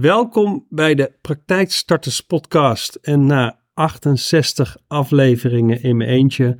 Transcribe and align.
Welkom 0.00 0.66
bij 0.68 0.94
de 0.94 1.12
Praktijkstarters 1.20 2.20
podcast. 2.20 2.94
En 2.94 3.26
na 3.26 3.58
68 3.74 4.76
afleveringen 4.86 5.82
in 5.82 5.96
mijn 5.96 6.10
eentje 6.10 6.58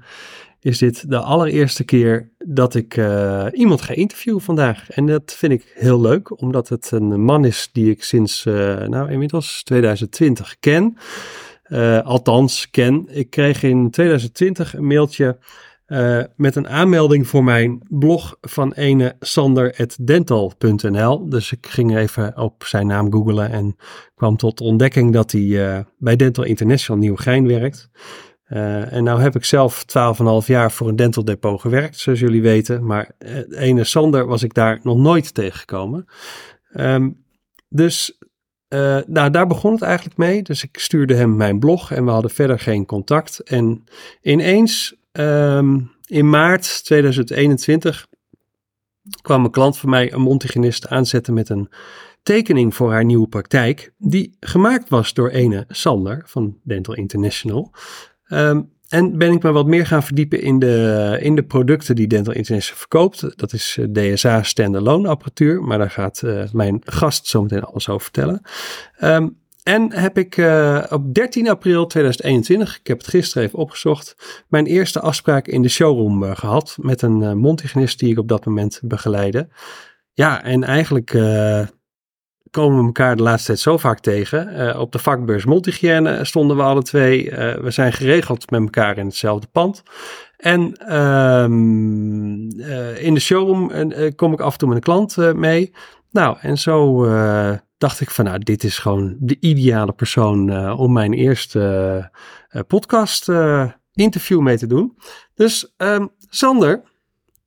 is 0.60 0.78
dit 0.78 1.10
de 1.10 1.18
allereerste 1.18 1.84
keer 1.84 2.31
dat 2.39 2.75
ik 2.75 2.97
uh, 2.97 3.47
iemand 3.52 3.83
ga 3.83 3.94
interviewen 3.94 4.41
vandaag. 4.41 4.91
En 4.91 5.07
dat 5.07 5.34
vind 5.36 5.52
ik 5.52 5.73
heel 5.75 6.00
leuk, 6.00 6.41
omdat 6.41 6.68
het 6.68 6.91
een 6.91 7.23
man 7.23 7.44
is 7.44 7.68
die 7.73 7.91
ik 7.91 8.05
sinds, 8.05 8.45
uh, 8.45 8.55
nou 8.87 9.11
inmiddels 9.11 9.62
2020 9.62 10.57
ken. 10.61 10.96
Uh, 11.69 12.03
althans, 12.03 12.71
ken. 12.71 13.07
Ik 13.09 13.30
kreeg 13.30 13.62
in 13.62 13.91
2020 13.91 14.77
een 14.77 14.87
mailtje 14.87 15.39
uh, 15.95 16.23
met 16.37 16.57
een 16.57 16.69
aanmelding 16.69 17.27
voor 17.27 17.45
mijn 17.45 17.83
blog 17.89 18.37
van 18.41 18.73
ene 18.73 19.17
sander.dental.nl. 19.21 21.29
Dus 21.29 21.53
ik 21.53 21.67
ging 21.67 21.97
even 21.97 22.39
op 22.39 22.65
zijn 22.65 22.87
naam 22.87 23.13
googlen 23.13 23.51
en 23.51 23.77
kwam 24.15 24.37
tot 24.37 24.61
ontdekking 24.61 25.12
dat 25.12 25.33
hij 25.33 25.41
uh, 25.41 25.79
bij 25.99 26.16
Dental 26.16 26.45
International 26.45 27.02
Nieuwegein 27.02 27.47
werkt. 27.47 27.91
Uh, 28.49 28.93
en 28.93 29.05
nou 29.05 29.21
heb 29.21 29.37
ik 29.37 29.45
zelf 29.45 29.85
12,5 30.43 30.47
jaar 30.47 30.73
voor 30.73 30.88
een 30.88 30.97
dental 30.97 31.25
depot 31.25 31.61
gewerkt, 31.61 31.99
zoals 31.99 32.21
jullie 32.21 32.43
weten. 32.43 32.87
Maar 32.87 33.11
ene 33.51 33.85
Sander 33.85 34.27
was 34.27 34.43
ik 34.43 34.55
daar 34.55 34.80
nog 34.83 34.97
nooit 34.97 35.35
tegengekomen. 35.35 36.07
Um, 36.77 37.24
dus 37.69 38.19
nou, 39.07 39.30
daar 39.30 39.47
begon 39.47 39.73
het 39.73 39.83
eigenlijk 39.83 40.16
mee. 40.16 40.43
Dus 40.43 40.63
ik 40.63 40.79
stuurde 40.79 41.15
hem 41.15 41.37
mijn 41.37 41.59
blog 41.59 41.91
en 41.91 42.05
we 42.05 42.11
hadden 42.11 42.30
verder 42.30 42.59
geen 42.59 42.87
contact. 42.87 43.38
En 43.38 43.85
ineens 44.23 44.97
um, 45.18 45.91
in 46.06 46.30
maart 46.30 46.84
2021 46.84 48.06
kwam 49.23 49.45
een 49.45 49.50
klant 49.50 49.78
van 49.78 49.90
mij, 49.90 50.12
een 50.12 50.20
mondhygiënist, 50.20 50.88
aanzetten 50.88 51.34
met 51.34 51.48
een 51.48 51.68
tekening 52.23 52.74
voor 52.74 52.92
haar 52.92 53.04
nieuwe 53.04 53.28
praktijk. 53.28 53.92
Die 53.98 54.37
gemaakt 54.40 54.88
was 54.88 55.14
door 55.14 55.28
ene 55.28 55.64
Sander 55.68 56.23
van 56.27 56.59
Dental 56.62 56.95
International. 56.95 57.73
Um, 58.29 58.73
en 58.88 59.18
ben 59.18 59.32
ik 59.32 59.43
me 59.43 59.52
wat 59.52 59.66
meer 59.66 59.87
gaan 59.87 60.02
verdiepen 60.02 60.43
in 60.43 60.59
de, 60.59 61.18
in 61.21 61.34
de 61.34 61.45
producten 61.45 61.96
die 61.96 62.06
Dental 62.06 62.34
International 62.34 62.78
verkoopt. 62.78 63.38
Dat 63.38 63.52
is 63.52 63.78
DSA 63.93 64.42
standalone 64.42 65.08
apparatuur, 65.08 65.62
maar 65.62 65.78
daar 65.78 65.90
gaat 65.90 66.22
uh, 66.24 66.42
mijn 66.52 66.80
gast 66.84 67.26
zo 67.26 67.42
meteen 67.42 67.64
alles 67.64 67.88
over 67.88 68.02
vertellen. 68.02 68.40
Um, 69.02 69.36
en 69.64 69.92
heb 69.92 70.18
ik 70.18 70.36
uh, 70.36 70.84
op 70.90 71.14
13 71.14 71.48
april 71.48 71.86
2021, 71.86 72.78
ik 72.78 72.86
heb 72.86 72.98
het 72.98 73.06
gisteren 73.06 73.46
even 73.46 73.58
opgezocht, 73.58 74.16
mijn 74.48 74.66
eerste 74.66 75.00
afspraak 75.00 75.46
in 75.46 75.62
de 75.62 75.68
showroom 75.68 76.22
uh, 76.22 76.36
gehad 76.36 76.76
met 76.80 77.02
een 77.02 77.20
uh, 77.76 77.86
die 77.96 78.10
ik 78.10 78.18
op 78.18 78.28
dat 78.28 78.44
moment 78.44 78.80
begeleide. 78.84 79.48
Ja, 80.12 80.42
en 80.42 80.64
eigenlijk 80.64 81.10
komen 82.50 82.78
we 82.78 82.84
elkaar 82.84 83.16
de 83.16 83.22
laatste 83.22 83.46
tijd 83.46 83.58
zo 83.58 83.78
vaak 83.78 84.00
tegen. 84.00 84.78
op 84.78 84.92
de 84.92 84.98
vakbeurs 84.98 85.44
mondhygiëne 85.44 86.24
stonden 86.24 86.56
we 86.56 86.62
alle 86.62 86.82
twee. 86.82 87.30
we 87.60 87.70
zijn 87.70 87.92
geregeld 87.92 88.50
met 88.50 88.60
elkaar 88.60 88.98
in 88.98 89.06
hetzelfde 89.06 89.46
pand. 89.52 89.82
En 90.36 90.94
um, 90.96 92.50
in 92.96 93.14
de 93.14 93.20
showroom 93.20 93.92
kom 94.16 94.32
ik 94.32 94.40
af 94.40 94.52
en 94.52 94.58
toe 94.58 94.68
met 94.68 94.76
een 94.76 94.82
klant 94.82 95.16
mee. 95.34 95.72
Nou, 96.10 96.36
en 96.40 96.58
zo 96.58 97.04
dacht 97.78 98.00
ik 98.00 98.11
van 98.11 98.25
nou, 98.25 98.39
dit 98.39 98.64
is 98.64 98.78
gewoon 98.78 99.17
de 99.20 99.36
ideale 99.41 99.92
persoon 99.92 100.50
uh, 100.50 100.80
om 100.80 100.92
mijn 100.92 101.12
eerste 101.12 102.11
uh, 102.50 102.62
podcast 102.67 103.28
uh, 103.28 103.70
interview 103.92 104.41
mee 104.41 104.58
te 104.58 104.67
doen. 104.67 104.97
Dus 105.34 105.75
um, 105.77 106.11
Sander, 106.28 106.83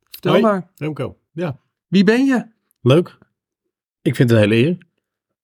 vertel 0.10 0.32
Hoi, 0.32 0.44
maar. 0.44 0.72
Remco, 0.76 1.18
ja. 1.32 1.60
Wie 1.88 2.04
ben 2.04 2.26
je? 2.26 2.46
Leuk. 2.82 3.18
Ik 4.02 4.16
vind 4.16 4.30
het 4.30 4.40
een 4.40 4.50
hele 4.50 4.68
eer 4.68 4.78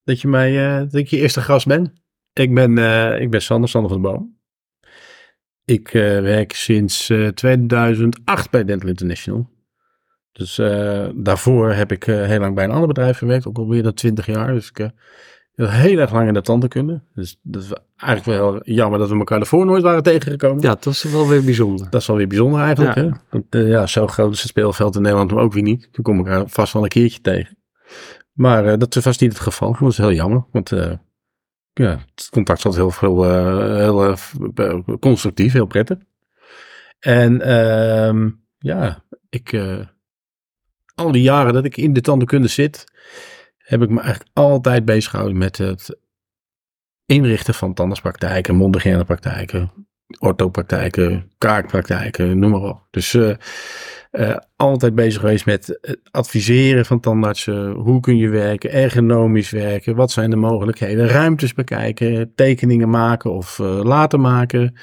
dat 0.03 0.21
je 0.21 0.27
mij, 0.27 0.77
dat 0.79 0.93
ik 0.93 1.07
je 1.07 1.17
eerste 1.17 1.41
gast 1.41 1.67
ben. 1.67 1.93
Ik 2.33 2.53
ben, 2.53 2.77
ik 3.21 3.29
ben 3.29 3.41
Sander, 3.41 3.69
Sander 3.69 3.91
van 3.91 4.01
de 4.01 4.07
Boom. 4.07 4.37
Ik 5.65 5.89
werk 5.89 6.53
sinds 6.53 7.11
2008 7.33 8.49
bij 8.49 8.63
Dental 8.63 8.89
International. 8.89 9.52
Dus 10.33 10.59
uh, 10.59 11.05
daarvoor 11.15 11.71
heb 11.71 11.91
ik 11.91 12.07
uh, 12.07 12.25
heel 12.25 12.39
lang 12.39 12.55
bij 12.55 12.63
een 12.63 12.71
ander 12.71 12.87
bedrijf 12.87 13.17
gewerkt, 13.17 13.47
ook 13.47 13.57
al 13.57 13.65
meer 13.65 13.83
dan 13.83 13.93
twintig 13.93 14.25
jaar. 14.25 14.53
Dus 14.53 14.69
ik 14.69 14.79
uh, 14.79 14.89
heel 15.73 15.97
erg 15.97 16.11
lang 16.11 16.27
in 16.27 16.33
de 16.33 16.41
tandheelkunde. 16.41 17.01
Dus 17.13 17.39
dat 17.41 17.63
is 17.63 17.71
eigenlijk 17.97 18.39
wel 18.39 18.61
jammer 18.63 18.99
dat 18.99 19.09
we 19.09 19.17
elkaar 19.17 19.39
ervoor 19.39 19.65
nooit 19.65 19.83
waren 19.83 20.03
tegengekomen. 20.03 20.61
Ja, 20.61 20.69
dat 20.69 20.85
is 20.85 21.03
wel 21.03 21.27
weer 21.27 21.43
bijzonder. 21.43 21.89
Dat 21.89 22.01
is 22.01 22.07
wel 22.07 22.17
weer 22.17 22.27
bijzonder 22.27 22.61
eigenlijk. 22.61 22.95
Ja, 22.95 23.01
hè? 23.01 23.09
Want, 23.29 23.45
ja 23.49 23.87
zo 23.87 24.07
groot 24.07 24.33
is 24.33 24.39
het 24.39 24.49
speelveld 24.49 24.95
in 24.95 25.01
Nederland 25.01 25.31
maar 25.31 25.43
ook 25.43 25.53
weer 25.53 25.63
niet. 25.63 25.89
Toen 25.91 26.03
kom 26.03 26.19
ik 26.19 26.27
er 26.27 26.49
vast 26.49 26.73
wel 26.73 26.83
een 26.83 26.89
keertje 26.89 27.21
tegen. 27.21 27.57
Maar 28.33 28.77
dat 28.77 28.95
is 28.95 29.03
vast 29.03 29.21
niet 29.21 29.33
het 29.33 29.41
geval. 29.41 29.75
Dat 29.79 29.89
is 29.89 29.97
heel 29.97 30.13
jammer, 30.13 30.45
want 30.51 30.69
ja, 31.73 31.99
het 32.15 32.29
contact 32.31 32.61
zat 32.61 32.75
heel 32.75 32.91
veel, 32.91 33.23
heel 33.75 34.17
constructief, 34.99 35.53
heel 35.53 35.65
prettig. 35.65 35.97
En 36.99 37.41
ehm, 37.41 38.29
ja, 38.57 39.03
ik 39.29 39.51
al 40.95 41.11
die 41.11 41.21
jaren 41.21 41.53
dat 41.53 41.65
ik 41.65 41.77
in 41.77 41.93
de 41.93 42.01
tandenkunde 42.01 42.47
zit, 42.47 42.83
heb 43.57 43.81
ik 43.81 43.89
me 43.89 43.99
eigenlijk 43.99 44.29
altijd 44.33 44.85
bezig 44.85 45.09
gehouden 45.11 45.37
met 45.37 45.57
het 45.57 45.97
inrichten 47.05 47.53
van 47.53 47.73
tandartspraktijken, 47.73 48.55
mondhygiënepraktijken, 48.55 49.71
orthopraktijken, 50.19 51.31
kaakpraktijken, 51.37 52.39
noem 52.39 52.51
maar 52.51 52.61
op. 52.61 52.87
Dus 52.91 53.13
uh, 53.13 53.35
uh, 54.11 54.37
altijd 54.55 54.95
bezig 54.95 55.21
geweest 55.21 55.45
met 55.45 55.97
adviseren 56.11 56.85
van 56.85 56.99
tandartsen. 56.99 57.71
Hoe 57.71 57.99
kun 57.99 58.17
je 58.17 58.29
werken, 58.29 58.71
ergonomisch 58.71 59.49
werken, 59.49 59.95
wat 59.95 60.11
zijn 60.11 60.29
de 60.29 60.35
mogelijkheden, 60.35 61.07
ruimtes 61.07 61.53
bekijken, 61.53 62.31
tekeningen 62.35 62.89
maken 62.89 63.31
of 63.31 63.59
uh, 63.59 63.83
laten 63.83 64.21
maken. 64.21 64.75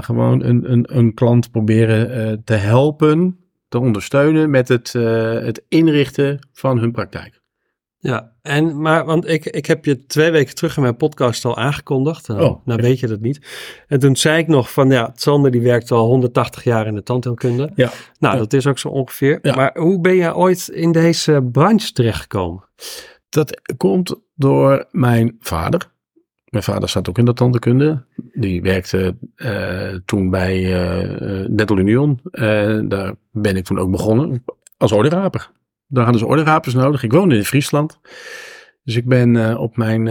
gewoon 0.00 0.44
een, 0.44 0.72
een, 0.72 0.96
een 0.96 1.14
klant 1.14 1.50
proberen 1.50 2.44
te 2.44 2.54
helpen 2.54 3.45
te 3.76 3.82
ondersteunen 3.86 4.50
met 4.50 4.68
het, 4.68 4.94
uh, 4.94 5.32
het 5.32 5.64
inrichten 5.68 6.48
van 6.52 6.78
hun 6.78 6.92
praktijk. 6.92 7.40
Ja, 7.98 8.32
en, 8.42 8.80
maar 8.80 9.04
want 9.04 9.28
ik, 9.28 9.44
ik 9.44 9.66
heb 9.66 9.84
je 9.84 10.06
twee 10.06 10.30
weken 10.30 10.54
terug 10.54 10.76
in 10.76 10.82
mijn 10.82 10.96
podcast 10.96 11.44
al 11.44 11.56
aangekondigd. 11.56 12.28
Nou, 12.28 12.42
oh, 12.42 12.66
nou 12.66 12.82
weet 12.82 13.00
je 13.00 13.06
dat 13.06 13.20
niet. 13.20 13.46
En 13.86 13.98
toen 13.98 14.16
zei 14.16 14.38
ik 14.38 14.46
nog 14.46 14.72
van 14.72 14.90
ja, 14.90 15.12
Sander 15.14 15.50
die 15.50 15.60
werkt 15.60 15.90
al 15.90 16.06
180 16.06 16.64
jaar 16.64 16.86
in 16.86 16.94
de 16.94 17.02
tandheelkunde. 17.02 17.70
Ja. 17.74 17.90
Nou, 18.18 18.34
ja. 18.34 18.40
dat 18.40 18.52
is 18.52 18.66
ook 18.66 18.78
zo 18.78 18.88
ongeveer. 18.88 19.38
Ja. 19.42 19.54
Maar 19.54 19.78
hoe 19.78 20.00
ben 20.00 20.14
je 20.14 20.34
ooit 20.34 20.68
in 20.68 20.92
deze 20.92 21.48
branche 21.52 21.92
terechtgekomen? 21.92 22.64
Dat 23.28 23.60
komt 23.76 24.14
door 24.34 24.86
mijn 24.90 25.36
vader. 25.40 25.94
Mijn 26.56 26.68
vader 26.68 26.88
zat 26.88 27.08
ook 27.08 27.18
in 27.18 27.24
de 27.24 27.32
tandheelkunde. 27.32 28.04
Die 28.32 28.62
werkte 28.62 29.16
uh, 29.36 29.94
toen 30.04 30.30
bij 30.30 30.60
uh, 30.60 31.46
Dental 31.56 31.78
Union. 31.78 32.20
Uh, 32.32 32.80
daar 32.88 33.14
ben 33.30 33.56
ik 33.56 33.64
toen 33.64 33.78
ook 33.78 33.90
begonnen 33.90 34.44
als 34.76 34.92
orderaper. 34.92 35.50
Daar 35.86 36.02
hadden 36.02 36.22
ze 36.22 36.28
orderapers 36.28 36.74
nodig. 36.74 37.02
Ik 37.02 37.12
woonde 37.12 37.36
in 37.36 37.44
Friesland. 37.44 38.00
Dus 38.84 38.96
ik 38.96 39.06
ben 39.06 39.58
op 39.58 39.76
mijn 39.76 40.02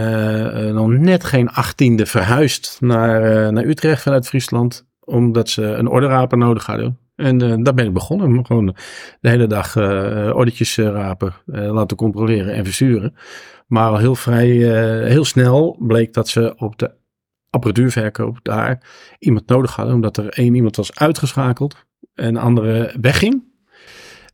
nog 0.74 0.88
net 0.88 1.24
geen 1.24 1.50
achttiende 1.50 2.06
verhuisd 2.06 2.78
naar, 2.82 3.54
naar 3.54 3.66
Utrecht 3.66 4.02
vanuit 4.02 4.28
Friesland. 4.28 4.88
Omdat 5.00 5.50
ze 5.50 5.64
een 5.64 5.88
orderaper 5.88 6.38
nodig 6.38 6.66
hadden. 6.66 6.98
En 7.16 7.64
daar 7.64 7.74
ben 7.74 7.86
ik 7.86 7.94
begonnen. 7.94 8.46
Gewoon 8.46 8.76
de 9.22 9.30
hele 9.30 9.48
dag 9.48 9.78
ordertjes 10.36 10.78
rapen, 10.78 11.34
laten 11.46 11.98
controleren 11.98 12.54
en 12.54 12.66
versturen. 12.66 13.16
Maar 13.68 13.90
al 13.90 13.98
heel 13.98 14.16
vrij, 14.16 14.50
uh, 14.50 15.08
heel 15.08 15.26
snel 15.26 15.78
bleek 15.80 16.14
dat 16.14 16.28
ze 16.28 16.54
op 16.58 16.78
de 16.78 16.92
apparatuurverkoop 17.50 18.40
daar 18.42 18.84
iemand 19.20 19.48
nodig 19.48 19.76
hadden. 19.76 19.96
Omdat 19.96 20.18
er 20.18 20.30
één 20.30 20.56
iemand 20.56 20.76
was 20.76 20.96
uitgeschakeld 20.96 21.86
en 22.14 22.34
de 22.34 22.40
andere 22.40 22.96
wegging. 23.02 23.44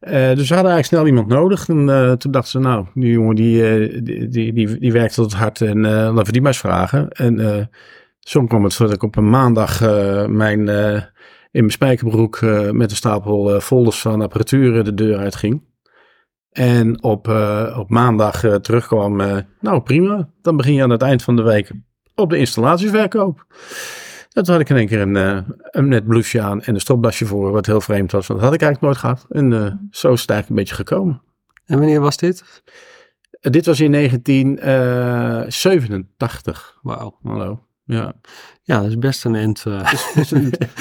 Uh, 0.01 0.11
dus 0.11 0.47
ze 0.47 0.53
hadden 0.53 0.71
eigenlijk 0.71 0.85
snel 0.85 1.05
iemand 1.05 1.27
nodig. 1.27 1.69
En 1.69 1.87
uh, 1.87 2.11
toen 2.11 2.31
dachten 2.31 2.51
ze, 2.51 2.59
nou, 2.59 2.85
die 2.93 3.11
jongen 3.11 3.35
die, 3.35 4.01
die, 4.01 4.27
die, 4.27 4.53
die, 4.53 4.79
die 4.79 5.09
tot 5.09 5.33
hart 5.33 5.61
en 5.61 5.81
laten 5.81 6.25
we 6.25 6.31
die 6.31 6.41
maar 6.41 6.51
eens 6.51 6.59
vragen. 6.59 7.09
En 7.09 7.69
zo 8.19 8.45
kwam 8.45 8.63
het 8.63 8.77
dat 8.77 8.93
ik 8.93 9.03
op 9.03 9.15
een 9.15 9.29
maandag 9.29 9.79
mijn, 10.29 10.69
in 11.51 11.59
mijn 11.59 11.71
spijkerbroek 11.71 12.41
met 12.71 12.91
een 12.91 12.95
stapel 12.95 13.59
folders 13.59 14.01
van 14.01 14.21
apparatuur 14.21 14.83
de 14.83 14.93
deur 14.93 15.17
uitging. 15.17 15.61
En 16.51 17.03
op, 17.03 17.27
uh, 17.27 17.75
op 17.79 17.89
maandag 17.89 18.43
uh, 18.43 18.55
terugkwam, 18.55 19.19
uh, 19.19 19.37
nou 19.59 19.81
prima, 19.81 20.29
dan 20.41 20.57
begin 20.57 20.73
je 20.73 20.83
aan 20.83 20.89
het 20.89 21.01
eind 21.01 21.23
van 21.23 21.35
de 21.35 21.41
week 21.41 21.71
op 22.15 22.29
de 22.29 22.37
installatieverkoop. 22.37 23.45
Toen 24.29 24.45
had 24.45 24.59
ik 24.59 24.69
in 24.69 24.75
één 24.75 24.87
keer 24.87 25.01
een, 25.01 25.45
een 25.61 25.87
net 25.87 26.07
blouseje 26.07 26.43
aan 26.43 26.61
en 26.61 26.73
een 26.73 26.79
stopdasje 26.79 27.25
voor, 27.25 27.51
wat 27.51 27.65
heel 27.65 27.81
vreemd 27.81 28.11
was, 28.11 28.27
want 28.27 28.39
dat 28.39 28.49
had 28.49 28.59
ik 28.59 28.65
eigenlijk 28.67 28.93
nooit 28.93 28.97
gehad. 28.97 29.25
En 29.29 29.49
zo 29.91 30.13
is 30.13 30.21
het 30.21 30.29
eigenlijk 30.29 30.49
een 30.49 30.55
beetje 30.55 30.75
gekomen. 30.75 31.21
En 31.65 31.77
wanneer 31.77 31.99
was 31.99 32.17
dit? 32.17 32.63
dit 33.39 33.65
was 33.65 33.79
in 33.79 33.91
1987. 33.91 36.79
Wauw. 36.81 37.17
Hallo. 37.23 37.70
Ja. 37.83 38.13
Ja, 38.63 38.79
dat 38.81 38.87
is 38.89 38.97
best 38.97 39.25
een 39.25 39.35
end. 39.35 39.63
eh. 39.67 39.91
Dus, 40.15 40.29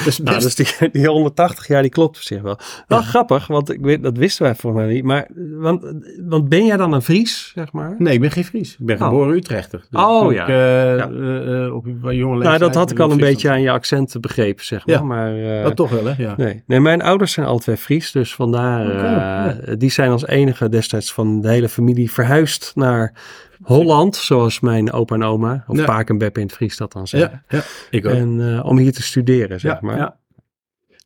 dus 0.04 0.18
Nou, 0.24 0.40
dus 0.40 0.54
die, 0.54 0.90
die 0.92 1.06
180 1.08 1.66
jaar, 1.66 1.82
die 1.82 1.90
klopt 1.90 2.16
op 2.16 2.22
zich 2.22 2.42
wel. 2.42 2.58
Wel 2.86 3.02
grappig, 3.02 3.46
want 3.46 3.72
ik 3.72 3.80
weet, 3.80 4.02
dat 4.02 4.16
wisten 4.16 4.44
wij 4.44 4.54
volgens 4.54 4.82
mij 4.84 4.92
niet. 4.92 5.04
Maar, 5.04 5.28
want, 5.58 5.84
want 6.26 6.48
ben 6.48 6.66
jij 6.66 6.76
dan 6.76 6.92
een 6.92 7.02
Fries, 7.02 7.52
zeg 7.54 7.72
maar? 7.72 7.94
Nee, 7.98 8.14
ik 8.14 8.20
ben 8.20 8.30
geen 8.30 8.44
Fries. 8.44 8.72
Ik 8.78 8.86
ben 8.86 8.96
Oh. 9.00 9.04
geboren 9.04 9.34
Utrechter. 9.36 9.84
Dus 9.90 10.00
Oh, 10.02 10.32
ja. 10.32 10.42
ik, 10.42 10.48
eh, 10.48 10.54
Ja. 10.96 11.10
eh, 11.66 11.74
op 11.74 11.84
een 11.86 12.16
jonge 12.16 12.34
leeftijd... 12.38 12.42
nou, 12.42 12.58
dat 12.58 12.74
had 12.74 12.90
ik 12.90 12.98
al 12.98 13.10
een 13.10 13.16
beetje 13.16 13.50
aan 13.50 13.60
je 13.60 13.70
accent 13.70 14.16
begrepen, 14.20 14.64
zeg 14.64 14.86
maar. 14.86 14.94
Ja. 14.96 15.02
maar 15.02 15.56
eh, 15.58 15.62
Dat 15.62 15.76
toch 15.76 15.90
wel, 15.90 16.04
hè? 16.04 16.22
Ja. 16.22 16.34
nee. 16.36 16.62
nee, 16.66 16.80
mijn 16.80 17.02
ouders 17.02 17.32
zijn 17.32 17.58
twee 17.58 17.76
Fries. 17.76 18.12
Dus 18.12 18.34
vandaar, 18.34 18.90
eh, 19.60 19.74
die 19.78 19.90
zijn 19.90 20.10
als 20.10 20.26
enige 20.26 20.68
destijds 20.68 21.12
van 21.12 21.40
de 21.40 21.48
hele 21.48 21.68
familie 21.68 22.10
verhuisd 22.12 22.72
naar 22.74 23.14
Holland. 23.62 24.16
Zoals 24.16 24.60
mijn 24.60 24.92
opa 24.92 25.14
en 25.14 25.22
oma, 25.22 25.64
of 25.66 25.76
Ja. 25.78 25.84
Paak 25.84 26.08
en 26.08 26.18
Beppe 26.18 26.40
in 26.40 26.46
het 26.46 26.54
Fries 26.54 26.76
dat 26.76 26.92
dan 26.92 27.08
zeggen. 27.08 27.44
Ja, 27.48 27.58
ja, 27.58 27.64
ik 27.90 28.06
ook. 28.06 28.12
En 28.12 28.54
eh, 28.56 28.64
om 28.66 28.78
hier 28.78 28.92
te 28.92 29.02
studeren, 29.02 29.60
zeg 29.60 29.72
ja, 29.72 29.78
maar. 29.82 29.96
ja. 29.96 30.18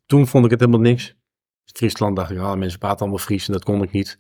Toen 0.07 0.27
vond 0.27 0.45
ik 0.45 0.51
het 0.51 0.61
helemaal 0.61 0.81
niks. 0.81 1.15
Friesland 1.65 2.17
dacht 2.17 2.31
ik, 2.31 2.39
ah, 2.39 2.57
mensen 2.59 2.79
praten 2.79 2.99
allemaal 3.01 3.19
Fries 3.19 3.47
en 3.47 3.53
dat 3.53 3.65
kon 3.65 3.83
ik 3.83 3.91
niet. 3.93 4.17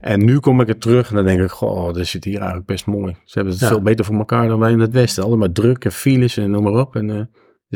En 0.00 0.24
nu 0.24 0.38
kom 0.38 0.60
ik 0.60 0.68
er 0.68 0.78
terug 0.78 1.08
en 1.10 1.14
dan 1.16 1.24
denk 1.24 1.40
ik, 1.40 1.50
goh, 1.50 1.92
dat 1.92 2.06
zit 2.06 2.24
hier 2.24 2.36
eigenlijk 2.36 2.66
best 2.66 2.86
mooi. 2.86 3.16
Ze 3.24 3.32
hebben 3.34 3.52
het 3.52 3.62
Ja. 3.62 3.68
veel 3.68 3.82
beter 3.82 4.04
voor 4.04 4.14
elkaar 4.14 4.48
dan 4.48 4.58
wij 4.58 4.72
in 4.72 4.78
het 4.80 4.92
Westen. 4.92 5.24
Allemaal 5.24 5.52
druk 5.52 5.84
en 5.84 5.92
files 5.92 6.36
en 6.36 6.50
noem 6.50 6.62
maar 6.62 6.72
op. 6.80 6.96
En, 6.96 7.10
eh, 7.10 7.20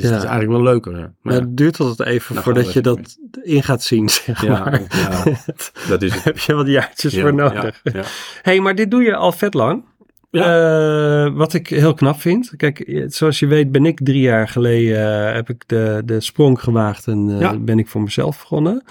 dus 0.03 0.05
Ja. 0.05 0.11
het 0.15 0.23
is 0.23 0.29
eigenlijk 0.29 0.63
wel 0.63 0.73
leuker. 0.73 0.93
Maar 0.93 1.13
Maar 1.23 1.35
het 1.35 1.57
duurt 1.57 1.79
het 1.79 2.01
even 2.01 2.33
Nou, 2.35 2.45
voordat 2.45 2.73
je 2.73 2.81
dat 2.81 3.17
in 3.43 3.63
gaat 3.63 3.83
zien, 3.83 4.09
zeg 4.09 4.43
Ja, 4.43 4.59
maar. 4.59 4.83
ja. 4.89 5.23
dat 5.89 6.03
is 6.03 6.15
het. 6.15 6.25
heb 6.25 6.39
je 6.39 6.55
wat 6.55 6.67
jaartjes 6.67 7.13
Ja, 7.15 7.21
voor 7.21 7.35
nodig. 7.35 7.81
Ja, 7.83 7.93
ja. 7.95 8.03
hey, 8.43 8.61
maar 8.61 8.75
dit 8.75 8.91
doe 8.91 9.03
je 9.03 9.15
al 9.17 9.33
vet 9.33 9.55
lang. 9.55 9.85
Eh, 10.31 11.35
wat 11.35 11.55
ik 11.55 11.69
heel 11.69 11.95
knap 11.95 12.21
vind. 12.21 12.53
Kijk, 12.57 12.81
eh, 12.81 13.05
zoals 13.07 13.39
je 13.39 13.47
weet 13.47 13.73
ben 13.73 13.87
ik 13.87 14.01
drie 14.03 14.21
jaar 14.21 14.49
geleden... 14.49 15.27
eh, 15.29 15.35
heb 15.35 15.49
ik 15.51 15.63
de, 15.67 16.03
de 16.05 16.21
sprong 16.21 16.61
gewaagd 16.61 17.07
en 17.07 17.65
ben 17.65 17.79
ik 17.79 17.89
voor 17.89 18.03
mezelf 18.03 18.39
begonnen. 18.39 18.85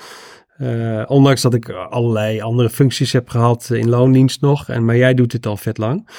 Ondanks 1.08 1.42
dat 1.42 1.54
ik 1.54 1.70
allerlei 1.70 2.42
andere 2.42 2.70
functies 2.70 3.14
heb 3.14 3.30
gehad 3.30 3.70
in 3.72 3.90
loondienst 3.90 4.42
nog. 4.42 4.70
En, 4.70 4.86
maar 4.86 4.98
jij 4.98 5.14
doet 5.14 5.32
dit 5.32 5.46
al 5.46 5.58
vet 5.58 5.78
lang. 5.78 6.10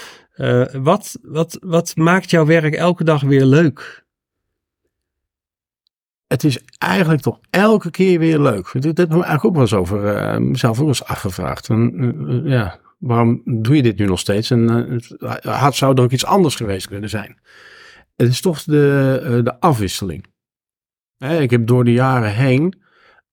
Wat, 0.73 1.19
wat, 1.23 1.59
wat 1.61 1.93
maakt 1.97 2.31
jouw 2.31 2.47
werk 2.47 2.75
elke 2.75 3.05
dag 3.05 3.23
weer 3.23 3.45
leuk? 3.45 4.05
Het 6.27 6.45
is 6.45 6.59
eigenlijk 6.79 7.23
toch 7.23 7.39
elke 7.51 7.91
keer 7.91 8.19
weer 8.19 8.39
leuk. 8.39 8.73
Dat 8.73 8.85
heb 8.97 8.99
ik 8.99 9.13
eigenlijk 9.13 9.45
ook 9.45 9.53
wel 9.53 9.63
eens 9.63 9.75
over 9.75 10.15
eh, 10.15 10.39
mezelf 10.39 10.81
ook 10.81 10.89
eens 10.89 11.05
afgevraagd. 11.05 11.69
Eh, 11.69 11.77
eh, 11.77 12.45
ja, 12.45 12.79
waarom 12.99 13.43
doe 13.45 13.77
je 13.77 13.83
dit 13.83 13.99
nu 13.99 14.07
nog 14.07 14.19
steeds? 14.19 14.51
En 14.51 15.01
had, 15.43 15.75
zou 15.75 15.95
er 15.95 16.03
ook 16.03 16.11
iets 16.11 16.25
anders 16.27 16.55
geweest 16.55 16.89
kunnen 16.89 17.11
zijn? 17.11 17.39
Het 18.17 18.29
is 18.29 18.41
toch 18.41 18.63
de, 18.63 19.41
de 19.45 19.61
afwisseling. 19.61 20.27
Hè, 21.19 21.41
ik 21.41 21.51
heb 21.51 21.67
door 21.67 21.85
de 21.85 21.93
jaren 21.93 22.35
heen 22.35 22.85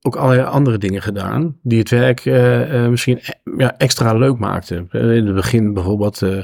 ook 0.05 0.15
allerlei 0.15 0.47
andere 0.47 0.77
dingen 0.77 1.01
gedaan 1.01 1.57
die 1.61 1.79
het 1.79 1.89
werk 1.89 2.25
eh, 2.25 2.83
eh, 2.83 2.89
misschien 2.89 3.17
e- 3.21 3.51
ja, 3.57 3.77
extra 3.77 4.13
leuk 4.13 4.37
maakten. 4.37 4.87
Eh, 4.91 5.15
in 5.15 5.25
het 5.25 5.35
begin 5.35 5.73
bijvoorbeeld 5.73 6.21
eh, 6.21 6.43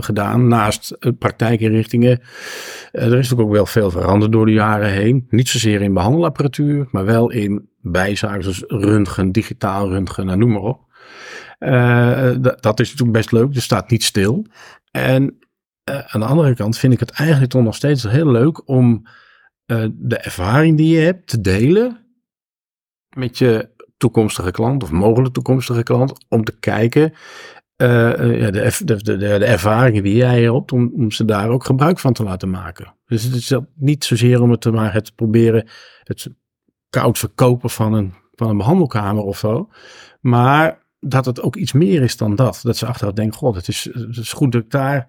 gedaan, 0.00 0.48
naast 0.48 0.96
uh, 1.00 1.12
praktijkinrichtingen. 1.18 2.20
Er 2.92 3.18
is 3.18 3.34
ook 3.34 3.50
wel 3.50 3.66
veel 3.66 3.90
veranderd 3.90 4.32
door 4.32 4.46
de 4.46 4.52
jaren 4.52 4.90
heen. 4.90 5.26
Niet 5.28 5.48
zozeer 5.48 5.82
in 5.82 5.94
behandelapparatuur, 5.94 6.88
maar 6.90 7.04
wel 7.04 7.30
in 7.30 7.68
bijzaken 7.80 8.42
zoals 8.42 8.64
röntgen, 8.66 9.32
digitaal 9.32 9.88
röntgen, 9.88 10.26
nou, 10.26 10.38
noem 10.38 10.50
maar 10.52 10.62
op. 10.62 10.88
Dat- 12.60 12.80
is 12.80 12.90
natuurlijk 12.90 13.18
best 13.18 13.32
leuk, 13.32 13.52
dus 13.54 13.64
staat 13.64 13.90
niet 13.90 14.04
stil. 14.04 14.46
En 14.90 15.38
aan 15.84 16.20
de 16.20 16.26
andere 16.26 16.54
kant 16.54 16.78
vind 16.78 16.92
ik 16.92 17.00
het 17.00 17.10
eigenlijk 17.10 17.50
toch 17.50 17.62
nog 17.62 17.74
steeds 17.74 18.02
heel 18.02 18.30
leuk 18.30 18.68
om 18.68 19.06
eh, 19.70 19.84
de 19.92 20.16
ervaring 20.16 20.76
die 20.76 20.94
je 20.96 21.00
hebt 21.00 21.26
te 21.26 21.40
delen 21.40 22.06
met 23.16 23.38
je 23.38 23.68
toekomstige 23.96 24.50
klant 24.50 24.82
of 24.82 24.90
mogelijk 24.90 25.34
toekomstige 25.34 25.82
klant. 25.82 26.24
Om 26.28 26.44
te 26.44 26.58
kijken, 26.58 27.12
eh, 27.76 28.46
eh, 28.46 28.52
de, 28.52 28.84
de, 28.84 29.02
de, 29.02 29.16
de 29.16 29.44
ervaringen 29.44 30.02
die 30.02 30.14
jij 30.14 30.42
hebt, 30.42 30.72
om, 30.72 30.92
om 30.94 31.10
ze 31.10 31.24
daar 31.24 31.48
ook 31.48 31.64
gebruik 31.64 31.98
van 31.98 32.12
te 32.12 32.22
laten 32.22 32.50
maken. 32.50 32.94
Dus 33.06 33.22
het 33.22 33.34
is 33.34 33.54
niet 33.74 34.04
zozeer 34.04 34.42
om 34.42 34.50
het 34.50 34.60
te 34.60 34.70
maar 34.70 34.92
het 34.92 35.14
proberen 35.14 35.68
het 36.02 36.28
koud 36.88 37.18
verkopen 37.18 37.70
van 37.70 37.92
een, 37.92 38.14
van 38.34 38.48
een 38.48 38.56
behandelkamer 38.56 39.22
of 39.22 39.38
zo. 39.38 39.68
Maar 40.20 40.86
dat 41.00 41.24
het 41.24 41.42
ook 41.42 41.56
iets 41.56 41.72
meer 41.72 42.02
is 42.02 42.16
dan 42.16 42.34
dat. 42.34 42.60
Dat 42.62 42.76
ze 42.76 42.86
achteraf 42.86 43.12
denken, 43.12 43.38
god, 43.38 43.54
het 43.54 43.68
is, 43.68 43.84
het 43.92 44.16
is 44.16 44.32
goed 44.32 44.52
dat 44.52 44.62
ik 44.62 44.70
daar 44.70 45.08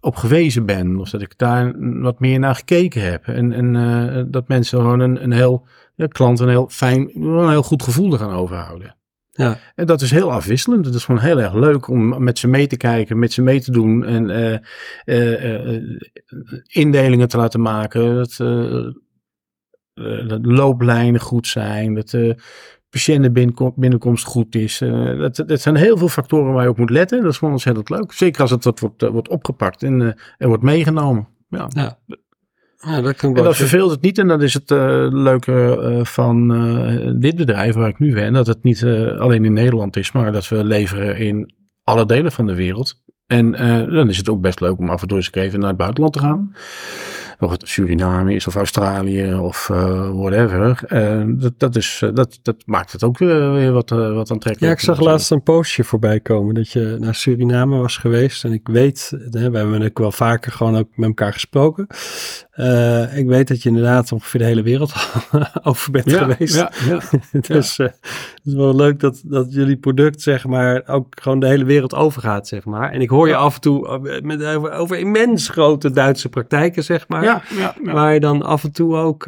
op 0.00 0.16
gewezen 0.16 0.66
ben. 0.66 0.96
Of 0.98 1.10
dat 1.10 1.22
ik 1.22 1.38
daar 1.38 1.74
wat 2.00 2.20
meer 2.20 2.38
naar 2.38 2.54
gekeken 2.54 3.02
heb. 3.02 3.26
En, 3.26 3.52
en 3.52 3.76
eh, 3.76 4.22
dat 4.26 4.48
mensen 4.48 4.80
gewoon 4.80 5.00
een, 5.00 5.22
een 5.22 5.32
heel, 5.32 5.66
ja, 5.94 6.06
klant 6.06 6.40
een 6.40 6.48
heel 6.48 6.68
fijn, 6.68 7.10
een 7.14 7.50
heel 7.50 7.62
goed 7.62 7.82
gevoel 7.82 8.12
er 8.12 8.18
gaan 8.18 8.34
overhouden. 8.34 8.96
Ja. 9.30 9.58
En 9.74 9.86
dat 9.86 10.00
is 10.00 10.10
heel 10.10 10.32
afwisselend. 10.32 10.86
Het 10.86 10.94
is 10.94 11.04
gewoon 11.04 11.20
heel 11.20 11.40
erg 11.40 11.54
leuk 11.54 11.88
om 11.88 12.22
met 12.22 12.38
ze 12.38 12.48
mee 12.48 12.66
te 12.66 12.76
kijken, 12.76 13.18
met 13.18 13.32
ze 13.32 13.42
mee 13.42 13.60
te 13.60 13.70
doen. 13.70 14.04
En 14.04 14.30
eh, 14.30 15.74
eh, 15.74 15.82
indelingen 16.66 17.28
te 17.28 17.36
laten 17.36 17.60
maken. 17.60 18.14
Dat, 18.14 18.36
dat 20.28 20.46
looplijnen 20.46 21.20
goed 21.20 21.46
zijn. 21.46 21.94
Dat 21.94 22.16
patiëntenbinnenkomst 22.90 24.24
goed 24.24 24.54
is. 24.54 24.80
Eh, 24.80 25.18
dat, 25.18 25.42
dat 25.46 25.60
zijn 25.60 25.76
heel 25.76 25.96
veel 25.96 26.08
factoren 26.08 26.52
waar 26.52 26.62
je 26.62 26.68
op 26.68 26.78
moet 26.78 26.90
letten. 26.90 27.22
Dat 27.22 27.30
is 27.30 27.38
gewoon 27.38 27.54
ontzettend 27.54 27.90
leuk. 27.90 28.12
Zeker 28.12 28.40
als 28.40 28.50
het 28.50 28.64
wat 28.64 28.80
wordt, 28.80 29.02
eh, 29.02 29.10
wordt 29.10 29.28
opgepakt 29.28 29.82
en, 29.82 30.16
en 30.38 30.48
wordt 30.48 30.62
meegenomen. 30.62 31.28
Ja. 31.48 31.66
Ja. 31.68 31.98
Ja, 32.86 33.00
dat 33.00 33.16
kan 33.16 33.36
En 33.36 33.44
dat 33.44 33.56
verveelt 33.56 33.90
het 33.90 34.00
niet. 34.00 34.18
En 34.18 34.28
dat 34.28 34.42
is 34.42 34.54
het 34.54 34.70
leuke 35.12 36.00
van 36.02 36.48
dit 37.20 37.36
bedrijf 37.36 37.74
waar 37.74 37.88
ik 37.88 37.98
nu 37.98 38.14
ben. 38.14 38.32
Dat 38.32 38.46
het 38.46 38.62
niet 38.62 38.84
alleen 39.18 39.44
in 39.44 39.52
Nederland 39.52 39.96
is, 39.96 40.12
maar 40.12 40.32
dat 40.32 40.48
we 40.48 40.64
leveren 40.64 41.16
in 41.16 41.54
alle 41.84 42.06
delen 42.06 42.32
van 42.32 42.46
de 42.46 42.54
wereld. 42.54 43.02
En 43.26 43.52
dan 43.92 44.08
is 44.08 44.16
het 44.16 44.28
ook 44.28 44.40
best 44.40 44.60
leuk 44.60 44.78
om 44.78 44.88
af 44.88 45.02
en 45.02 45.08
toe 45.08 45.16
eens 45.16 45.32
even 45.32 45.58
naar 45.60 45.68
het 45.68 45.78
buitenland 45.78 46.12
te 46.12 46.18
gaan. 46.18 46.54
Of 47.40 47.50
het 47.50 47.68
Suriname 47.68 48.34
is 48.34 48.46
of 48.46 48.56
Australië 48.56 49.34
of 49.34 49.70
eh, 49.70 50.10
whatever. 50.10 50.84
Eh, 50.86 51.22
dat, 51.26 51.52
dat, 51.56 51.76
is, 51.76 52.00
eh, 52.02 52.14
dat, 52.14 52.38
dat 52.42 52.56
maakt 52.66 52.92
het 52.92 53.04
ook 53.04 53.18
weer 53.18 53.72
wat, 53.72 53.90
wat 53.90 54.30
aantrekkelijker. 54.30 54.66
Ja, 54.66 54.72
ik 54.72 54.80
zag 54.80 55.00
laatst 55.00 55.30
een 55.30 55.42
postje 55.42 55.84
voorbij 55.84 56.20
komen 56.20 56.54
dat 56.54 56.70
je 56.70 56.96
naar 57.00 57.14
Suriname 57.14 57.76
was 57.76 57.96
geweest. 57.96 58.44
En 58.44 58.52
ik 58.52 58.68
weet, 58.68 59.10
hè, 59.10 59.28
we 59.30 59.38
hebben 59.40 59.70
natuurlijk 59.70 59.98
wel 59.98 60.12
vaker 60.12 60.52
gewoon 60.52 60.76
ook 60.76 60.88
met 60.94 61.08
elkaar 61.08 61.32
gesproken. 61.32 61.86
Eh, 62.50 63.18
ik 63.18 63.26
weet 63.26 63.48
dat 63.48 63.62
je 63.62 63.68
inderdaad 63.68 64.12
ongeveer 64.12 64.40
de 64.40 64.46
hele 64.46 64.62
wereld 64.62 64.92
over 65.62 65.90
bent 65.90 66.10
ja, 66.10 66.18
geweest. 66.18 66.54
Ja, 66.54 66.70
ja. 66.88 67.00
dus 67.54 67.78
eh, 67.78 67.86
het 67.86 68.40
is 68.44 68.54
wel 68.54 68.74
leuk 68.74 69.00
dat, 69.00 69.20
dat 69.24 69.52
jullie 69.52 69.76
product, 69.76 70.22
zeg 70.22 70.46
maar, 70.46 70.82
ook 70.86 71.06
gewoon 71.22 71.40
de 71.40 71.46
hele 71.46 71.64
wereld 71.64 71.94
overgaat, 71.94 72.48
zeg 72.48 72.64
maar. 72.64 72.90
En 72.90 73.00
ik 73.00 73.08
hoor 73.08 73.28
je 73.28 73.36
af 73.36 73.54
en 73.54 73.60
toe 73.60 73.88
eh, 73.88 74.20
met, 74.22 74.44
over, 74.44 74.72
over 74.72 74.98
immens 74.98 75.48
grote 75.48 75.90
Duitse 75.90 76.28
praktijken, 76.28 76.84
zeg 76.84 77.08
maar. 77.08 77.44
Waar 77.82 78.14
je 78.14 78.20
dan 78.20 78.42
af 78.42 78.64
en 78.64 78.72
toe 78.72 78.96
ook 78.96 79.26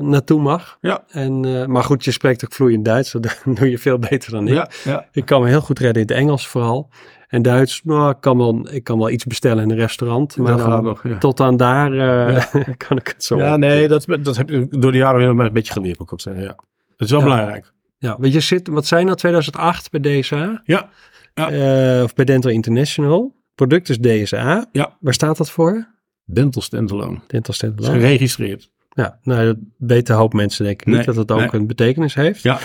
naartoe 0.00 0.40
mag. 0.40 0.78
Ja. 0.80 1.04
En, 1.08 1.70
maar 1.70 1.84
goed, 1.84 2.04
je 2.04 2.10
spreekt 2.10 2.44
ook 2.44 2.52
vloeiend 2.52 2.84
Duits. 2.84 3.12
Dat 3.24 3.40
doe 3.44 3.70
je 3.70 3.78
veel 3.78 3.98
beter 3.98 4.30
dan 4.30 4.48
ik. 4.48 4.84
Ik 5.12 5.24
kan 5.24 5.42
me 5.42 5.48
heel 5.48 5.60
goed 5.60 5.78
redden 5.78 6.02
in 6.02 6.08
het 6.08 6.16
Engels 6.16 6.48
vooral. 6.48 6.88
En 7.34 7.42
Duits, 7.42 7.80
nou, 7.84 8.10
ik 8.10 8.16
kan 8.20 8.38
wel, 8.38 8.68
ik 8.70 8.84
kan 8.84 8.98
wel 8.98 9.10
iets 9.10 9.24
bestellen 9.24 9.62
in 9.62 9.70
een 9.70 9.76
restaurant. 9.76 10.36
Maar 10.36 10.56
Dat 10.56 10.66
dan, 10.66 10.84
nog, 10.84 11.08
ja. 11.08 11.18
tot 11.18 11.40
aan 11.40 11.56
daar 11.56 11.92
eh, 11.92 12.44
kan 12.88 12.96
ik 12.96 13.06
het 13.06 13.24
zo. 13.24 13.36
Ja, 13.36 13.56
nee, 13.56 13.88
dat, 13.88 14.06
dat 14.20 14.36
heb 14.36 14.50
ik 14.50 14.80
door 14.82 14.92
de 14.92 14.98
jaren 14.98 15.18
weer 15.36 15.46
een 15.46 15.52
beetje 15.52 15.72
geleerd, 15.72 15.98
moet 15.98 16.06
ik 16.06 16.12
ook 16.12 16.20
zeggen. 16.20 16.42
Ja. 16.42 16.56
Dat 16.96 17.06
is 17.06 17.10
wel 17.10 17.20
Ja. 17.20 17.26
belangrijk. 17.26 17.72
Ja, 17.98 18.16
want 18.18 18.32
je 18.32 18.40
zit, 18.40 18.68
wat 18.68 18.86
zijn 18.86 19.04
nou, 19.04 19.16
2008 19.16 19.90
bij 19.90 20.20
DSA? 20.20 20.62
Ja. 20.64 20.88
Ja. 21.34 21.50
Eh, 21.50 22.02
of 22.02 22.14
bij 22.14 22.24
Dental 22.24 22.50
International. 22.50 23.34
Product 23.54 23.88
is 23.88 23.98
DSA. 23.98 24.66
Ja. 24.72 24.96
Waar 25.00 25.14
staat 25.14 25.36
dat 25.36 25.50
voor? 25.50 25.86
Dental 26.24 26.62
standalone. 26.62 27.14
Dental 27.26 27.28
Dat 27.40 27.48
is 27.48 27.56
Standalone. 27.56 27.98
geregistreerd. 27.98 28.70
Ja, 28.88 29.18
nou, 29.22 29.46
dat 29.46 29.56
weten 29.78 30.14
een 30.14 30.20
hoop 30.20 30.32
mensen 30.32 30.64
denk 30.64 30.80
ik 30.80 30.86
niet 30.86 31.04
dat 31.04 31.16
het 31.16 31.30
ook 31.32 31.38
nee. 31.38 31.48
een 31.52 31.66
betekenis 31.66 32.14
heeft. 32.14 32.42
Ja. 32.42 32.58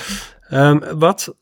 Ehm, 0.49 0.79
wat 0.97 1.35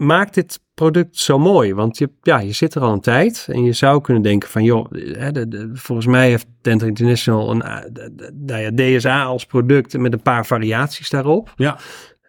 maakt 0.00 0.34
dit 0.34 0.60
product 0.74 1.16
zo 1.18 1.38
mooi? 1.38 1.74
Want 1.74 1.98
je, 1.98 2.10
ja, 2.22 2.38
je 2.38 2.52
zit 2.52 2.74
er 2.74 2.82
al 2.82 2.92
een 2.92 3.00
tijd 3.00 3.46
en 3.50 3.64
je 3.64 3.72
zou 3.72 4.00
kunnen 4.00 4.22
denken 4.22 4.48
van, 4.48 4.64
joh, 4.64 4.86
hè, 4.92 5.32
de, 5.32 5.48
de- 5.48 5.70
volgens 5.72 6.06
mij 6.06 6.28
heeft 6.28 6.46
Dental 6.60 6.88
International 6.88 7.50
een 7.50 7.62
eh, 7.62 7.82
de- 7.92 8.10
de- 8.14 8.32
nou 8.46 8.60
ja, 8.60 8.96
DSA 8.98 9.22
als 9.22 9.44
product 9.46 9.98
met 9.98 10.12
een 10.12 10.22
paar 10.22 10.46
variaties 10.46 11.10
daarop. 11.10 11.52
Ja. 11.56 11.78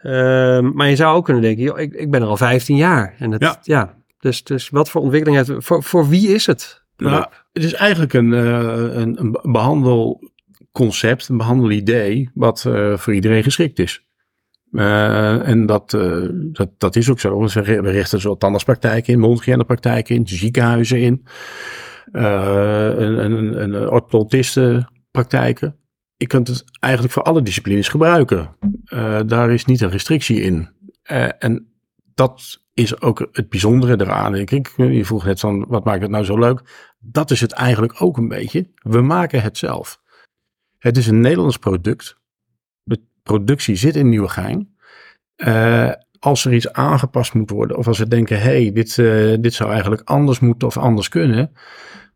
Ehm, 0.02 0.72
maar 0.74 0.90
je 0.90 0.96
zou 0.96 1.16
ook 1.16 1.26
kunnen 1.26 1.44
denken, 1.44 1.64
joh, 1.64 1.80
ik, 1.80 1.94
ik 1.94 2.12
ben 2.12 2.22
er 2.22 2.28
al 2.28 2.38
15 2.38 2.76
jaar. 2.76 3.16
En 3.20 3.32
het, 3.32 3.42
ja. 3.42 3.60
Ja. 3.64 3.96
dus, 4.20 4.44
dus 4.44 4.70
wat 4.70 4.90
voor 4.90 5.02
ontwikkeling 5.02 5.48
heeft? 5.48 5.66
Voor, 5.66 5.84
voor 5.84 6.08
wie 6.10 6.28
is 6.34 6.46
het? 6.46 6.84
Nou, 6.98 7.26
het 7.54 7.64
is 7.64 7.74
eigenlijk 7.74 8.14
een, 8.14 8.34
eh, 8.34 9.02
een, 9.02 9.20
een 9.20 9.40
behandelconcept, 9.52 11.28
een 11.28 11.38
behandelidee, 11.38 12.30
wat 12.34 12.66
eh, 12.68 12.98
voor 12.98 13.14
iedereen 13.14 13.44
geschikt 13.44 13.80
is. 13.80 14.06
Eh, 14.72 15.48
en 15.48 15.66
dat, 15.66 15.94
eh, 15.94 16.28
dat, 16.32 16.70
dat 16.78 16.96
is 16.96 17.10
ook 17.10 17.20
zo. 17.20 17.40
We 17.40 17.80
richten 17.80 18.22
zo 18.22 18.38
tandartspraktijken 18.38 19.14
in, 19.14 19.20
mondhygiënepraktijken 19.20 20.16
in, 20.16 20.28
ziekenhuizen 20.28 21.00
in. 21.00 21.26
uh, 22.12 22.94
een, 22.98 23.62
een 23.62 23.90
orthodontistenpraktijken. 23.90 25.76
Je 26.16 26.28
kunt 26.28 26.48
het 26.48 26.64
eigenlijk 26.80 27.14
voor 27.14 27.24
alle 27.24 27.42
disciplines 27.42 27.88
gebruiken. 27.88 28.56
Daar 29.26 29.52
is 29.52 29.66
niet 29.66 29.82
een 29.82 29.90
restrictie 29.90 30.42
in. 30.42 30.70
En 31.40 31.68
dat 32.14 32.60
is 32.74 33.02
ook 33.02 33.28
het 33.32 33.50
bijzondere 33.50 34.02
eraan, 34.02 34.36
ik. 34.36 34.74
Je 34.76 35.06
vroeg 35.06 35.26
net 35.26 35.40
van, 35.40 35.66
wat 35.68 35.84
maakt 35.84 36.02
het 36.02 36.12
nou 36.12 36.24
zo 36.24 36.40
leuk? 36.40 36.62
Dat 37.00 37.32
is 37.32 37.42
het 37.42 37.52
eigenlijk 37.52 38.02
ook 38.02 38.18
een 38.18 38.28
beetje. 38.28 38.68
We 38.76 39.02
maken 39.02 39.42
het 39.42 39.58
zelf. 39.58 40.02
Het 40.78 40.98
is 40.98 41.08
een 41.08 41.22
Nederlands 41.22 41.58
product. 41.58 42.21
Productie 43.32 43.76
zit 43.76 43.96
in 43.96 44.10
Nieuwegein. 44.10 44.76
Uh, 45.38 45.92
als 46.20 46.46
er 46.46 46.54
iets 46.54 46.74
aangepast 46.74 47.34
moet 47.34 47.50
worden, 47.50 47.78
of 47.78 47.88
als 47.88 48.00
we 48.00 48.08
denken, 48.08 48.42
hey, 48.42 48.72
dit, 48.74 48.98
uh, 48.98 49.38
dit 49.40 49.54
zou 49.54 49.70
eigenlijk 49.72 50.02
anders 50.06 50.40
moeten 50.40 50.68
of 50.68 50.78
anders 50.78 51.10
kunnen, 51.10 51.52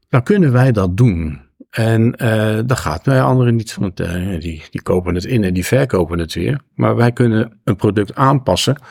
dan 0.09 0.23
kunnen 0.23 0.51
wij 0.51 0.71
dat 0.71 0.97
doen. 0.97 1.41
En 1.69 2.15
uh, 2.23 2.59
gaat 2.65 3.03
bij 3.03 3.21
anderen 3.21 3.55
niet, 3.55 3.75
want 3.75 3.99
uh, 3.99 4.39
die, 4.39 4.63
die 4.69 4.81
kopen 4.81 5.15
het 5.15 5.25
in 5.25 5.43
en 5.43 5.53
die 5.53 5.65
verkopen 5.65 6.19
het 6.19 6.33
weer. 6.33 6.59
Maar 6.73 6.95
wij 6.95 7.11
kunnen 7.11 7.59
een 7.63 7.75
product 7.75 8.15
aanpassen 8.15 8.81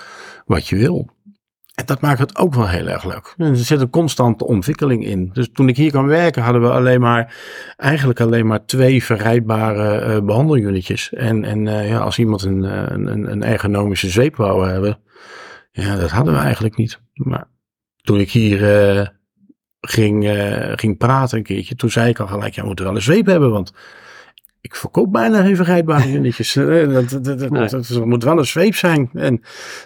wat 0.47 0.69
je 0.69 0.77
wil. 0.77 1.11
En 1.75 1.87
dat 1.87 2.01
maakt 2.01 2.19
het 2.19 2.37
ook 2.37 2.55
wel 2.55 2.69
heel 2.69 2.89
erg 2.89 3.05
leuk. 3.05 3.35
Er 3.37 3.57
zit 3.57 3.81
een 3.81 3.91
constante 3.91 4.47
ontwikkeling 4.47 5.05
in. 5.05 5.31
Dus 5.33 5.49
toen 5.53 5.69
ik 5.69 5.77
hier 5.77 5.91
kwam 5.91 6.07
werken, 6.07 6.43
hadden 6.43 6.63
we 6.63 6.71
alleen 6.71 7.01
maar, 7.01 7.35
eigenlijk 7.77 8.21
alleen 8.21 8.47
maar 8.47 8.65
twee 8.65 9.05
verrijdbare 9.05 10.15
uh, 10.15 10.25
behandelunitjes. 10.25 11.13
En, 11.13 11.45
en 11.45 11.67
uh, 11.67 11.89
ja, 11.89 11.99
als 11.99 12.19
iemand 12.19 12.43
een, 12.43 12.63
een, 12.63 13.31
een 13.31 13.43
ergonomische 13.43 14.09
zweep 14.09 14.37
wou 14.37 14.69
hebben, 14.69 14.99
ja, 15.73 15.97
dat 15.97 16.11
hadden 16.11 16.35
we 16.35 16.41
eigenlijk 16.41 16.77
niet. 16.77 17.01
Maar 17.13 17.45
toen 18.03 18.21
ik 18.21 18.31
hier 18.31 19.13
ging, 19.81 20.31
ging 20.75 20.99
praten 20.99 21.39
een 21.39 21.45
keertje, 21.45 21.75
toen 21.75 21.91
zei 21.91 22.09
ik 22.09 22.19
al 22.19 22.27
gelijk, 22.27 22.55
ja, 22.55 22.61
we 22.61 22.67
moeten 22.67 22.85
wel 22.85 22.95
een 22.95 23.03
zweep 23.03 23.27
hebben, 23.27 23.51
want 23.51 23.73
ik 24.65 24.75
verkoop 24.75 25.13
bijna 25.13 25.43
geen 25.43 25.57
verrijdbare 25.57 26.13
unitjes. 26.13 26.53
dat, 26.53 27.11
dat, 27.11 27.25
dat, 27.25 27.51
nee. 27.51 27.69
dat, 27.69 28.05
moet 28.05 28.25
wel 28.25 28.39
een 28.39 28.47
zweep 28.47 28.75
zijn. 28.75 29.11
En 29.13 29.41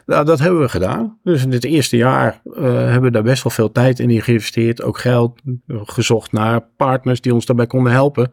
nou, 0.06 0.24
dat 0.24 0.38
hebben 0.38 0.60
we 0.60 0.68
gedaan. 0.68 1.18
Dus 1.22 1.42
in 1.44 1.50
dit 1.50 1.64
eerste 1.64 1.96
jaar 1.96 2.40
uh, 2.44 2.62
hebben 2.62 3.02
we 3.02 3.10
daar 3.10 3.22
best 3.22 3.42
wel 3.42 3.52
veel 3.52 3.72
tijd 3.72 3.98
in 3.98 4.22
geïnvesteerd. 4.22 4.82
Ook 4.82 4.98
geld 4.98 5.40
gezocht 5.66 6.32
naar 6.32 6.60
partners 6.76 7.20
die 7.20 7.34
ons 7.34 7.46
daarbij 7.46 7.66
konden 7.66 7.92
helpen. 7.92 8.30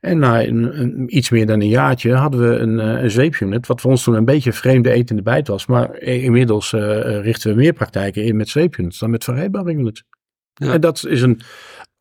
En 0.00 0.18
na 0.18 0.44
een, 0.44 0.80
een, 0.80 1.16
iets 1.16 1.30
meer 1.30 1.46
dan 1.46 1.60
een 1.60 1.68
jaartje 1.68 2.14
hadden 2.14 2.40
we 2.40 2.56
een, 2.56 2.78
een 2.78 3.10
zweepunit. 3.10 3.66
Wat 3.66 3.80
voor 3.80 3.90
ons 3.90 4.02
toen 4.02 4.14
een 4.14 4.24
beetje 4.24 4.52
vreemde 4.52 4.90
eten 4.90 5.08
in 5.08 5.16
de 5.16 5.30
bijt 5.30 5.48
was. 5.48 5.66
Maar 5.66 5.98
inmiddels 5.98 6.72
uh, 6.72 6.80
richten 7.20 7.50
we 7.50 7.56
meer 7.56 7.72
praktijken 7.72 8.24
in 8.24 8.36
met 8.36 8.48
zweepunits 8.48 8.98
dan 8.98 9.10
met 9.10 9.24
verrijdbare 9.24 9.72
units. 9.72 10.04
Ja. 10.54 10.72
En 10.72 10.80
dat 10.80 11.06
is 11.08 11.22
een 11.22 11.40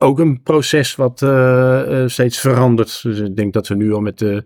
ook 0.01 0.19
een 0.19 0.41
proces 0.41 0.95
wat 0.95 1.21
uh, 1.21 2.03
steeds 2.05 2.39
verandert. 2.39 3.03
Dus 3.03 3.19
ik 3.19 3.35
denk 3.35 3.53
dat 3.53 3.67
we 3.67 3.75
nu 3.75 3.93
al 3.93 4.01
met 4.01 4.19
de 4.19 4.43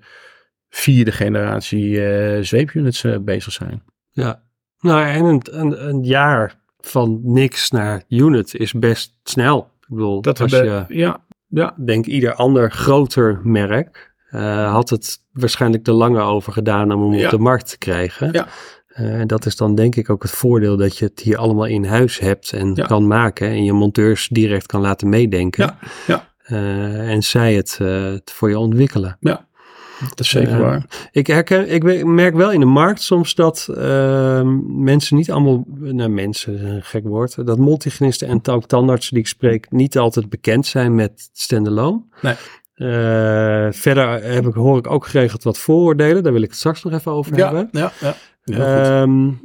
vierde 0.70 1.12
generatie 1.12 1.90
uh, 1.90 2.42
zweepunits 2.42 3.06
bezig 3.22 3.54
zijn. 3.54 3.84
Ja, 4.12 4.44
nou 4.80 5.06
en 5.06 5.26
een, 5.26 5.42
een, 5.52 5.88
een, 5.88 6.04
jaar 6.04 6.60
van 6.80 7.20
niks 7.24 7.72
naar 7.72 8.04
unit 8.10 8.56
is 8.56 8.74
best 8.74 9.20
snel. 9.24 9.72
Ik 9.82 9.88
bedoel, 9.88 10.22
dat 10.22 10.40
als 10.40 10.52
je, 10.52 10.86
ja, 10.88 11.26
ja. 11.48 11.76
denk 11.86 12.06
ieder 12.06 12.34
ander 12.34 12.72
groter 12.72 13.40
merk 13.44 14.14
had 14.70 14.90
het 14.90 15.18
waarschijnlijk 15.32 15.84
te 15.84 15.92
lange 15.92 16.22
over 16.22 16.54
gedaan 16.54 16.92
om 16.92 17.02
hem 17.02 17.20
ja. 17.20 17.26
op 17.26 17.32
de 17.32 17.38
markt 17.38 17.70
te 17.70 17.78
krijgen. 17.78 18.30
Ja. 18.32 18.48
En 18.96 19.20
uh, 19.20 19.26
dat 19.26 19.46
is 19.46 19.56
dan 19.56 19.76
denk 19.76 19.96
ik 19.96 20.10
ook 20.10 20.22
het 20.22 20.32
voordeel 20.32 20.78
dat 20.78 20.98
je 20.98 21.06
het 21.06 21.20
hier 21.20 21.38
allemaal 21.38 21.66
in 21.66 21.86
huis 21.86 22.20
hebt 22.20 22.54
en 22.54 22.72
ja. 22.76 22.86
kan 22.86 23.08
maken. 23.08 23.48
En 23.48 23.64
je 23.64 23.74
monteurs 23.74 24.28
direct 24.28 24.66
kan 24.66 24.82
laten 24.82 25.10
meedenken. 25.10 25.64
Ja, 25.66 25.78
ja. 26.08 26.34
Uh, 26.48 27.12
en 27.12 27.24
zij 27.24 27.54
het 27.54 27.80
uh, 27.82 28.14
voor 28.26 28.50
je 28.50 28.60
ontwikkelen. 28.60 29.18
Ja, 29.20 29.48
dat 30.00 30.20
is 30.20 30.30
zeker 30.30 30.60
waar. 30.60 30.86
Ik, 31.12 31.28
herken, 31.28 31.70
ik 31.70 32.04
merk 32.06 32.36
wel 32.36 32.52
in 32.52 32.60
de 32.60 32.66
markt 32.66 33.02
soms 33.02 33.36
dat 33.36 33.68
ehm, 33.76 34.84
mensen 34.84 35.16
niet 35.16 35.32
allemaal, 35.32 35.64
nou 35.68 36.10
mensen, 36.10 36.66
een 36.66 36.84
gek 36.84 37.04
woord, 37.04 37.46
dat 37.46 37.58
multigenisten 37.58 38.28
en 38.28 38.48
ook 38.48 38.66
tandartsen 38.66 39.14
die 39.14 39.24
ik 39.24 39.30
spreek 39.30 39.72
niet 39.72 39.98
altijd 39.98 40.30
bekend 40.30 40.66
zijn 40.66 40.96
met 40.96 41.30
standalone. 41.34 42.02
Nee. 42.22 42.36
Verder 43.74 44.24
heb 44.24 44.48
ik, 44.48 44.54
hoor 44.54 44.78
ik 44.78 44.92
ook 44.92 45.06
geregeld 45.06 45.44
wat 45.44 45.58
vooroordelen. 45.58 46.24
Daar 46.24 46.34
wil 46.34 46.42
ik 46.42 46.50
het 46.50 46.58
straks 46.58 46.84
nog 46.84 46.94
even 46.94 47.12
over 47.12 47.38
ja, 47.38 47.46
hebben. 47.46 47.70
Ja, 47.72 47.92
ja. 48.00 48.16
Um, 48.46 49.40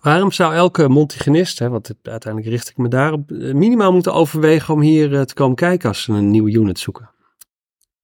waarom 0.00 0.32
zou 0.32 0.54
elke 0.54 0.88
multigenist, 0.88 1.58
hè, 1.58 1.68
want 1.68 1.94
uiteindelijk 2.02 2.52
richt 2.52 2.68
ik 2.68 2.76
me 2.76 2.88
daarop, 2.88 3.30
minimaal 3.30 3.92
moeten 3.92 4.14
overwegen 4.14 4.74
om 4.74 4.80
hier 4.80 5.12
uh, 5.12 5.20
te 5.20 5.34
komen 5.34 5.56
kijken 5.56 5.88
als 5.88 6.02
ze 6.02 6.12
een 6.12 6.30
nieuwe 6.30 6.52
unit 6.52 6.78
zoeken? 6.78 7.10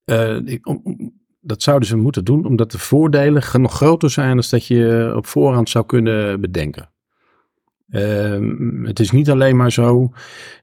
Uh, 0.05 0.35
ik, 0.45 0.67
om, 0.67 0.83
dat 1.39 1.61
zouden 1.63 1.87
ze 1.87 1.95
moeten 1.95 2.25
doen, 2.25 2.45
omdat 2.45 2.71
de 2.71 2.79
voordelen 2.79 3.43
nog 3.53 3.73
groter 3.73 4.09
zijn 4.09 4.35
dan 4.35 4.45
dat 4.49 4.65
je 4.65 5.13
op 5.15 5.27
voorhand 5.27 5.69
zou 5.69 5.85
kunnen 5.85 6.41
bedenken. 6.41 6.89
Uh, 7.89 8.85
het 8.87 8.99
is 8.99 9.11
niet 9.11 9.29
alleen 9.29 9.55
maar 9.55 9.71
zo 9.71 10.11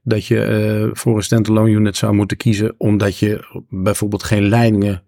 dat 0.03 0.27
je 0.27 0.85
uh, 0.87 0.95
voor 0.95 1.17
een 1.17 1.23
standalone 1.23 1.71
unit 1.71 1.97
zou 1.97 2.15
moeten 2.15 2.37
kiezen 2.37 2.75
omdat 2.79 3.19
je 3.19 3.63
bijvoorbeeld 3.69 4.23
geen 4.23 4.49
leidingen 4.49 5.03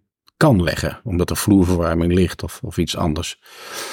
leggen. 0.53 1.01
Omdat 1.05 1.31
er 1.31 1.37
vloerverwarming 1.37 2.13
ligt 2.13 2.43
of, 2.43 2.61
of 2.65 2.79
iets 2.79 2.97
anders. 2.97 3.41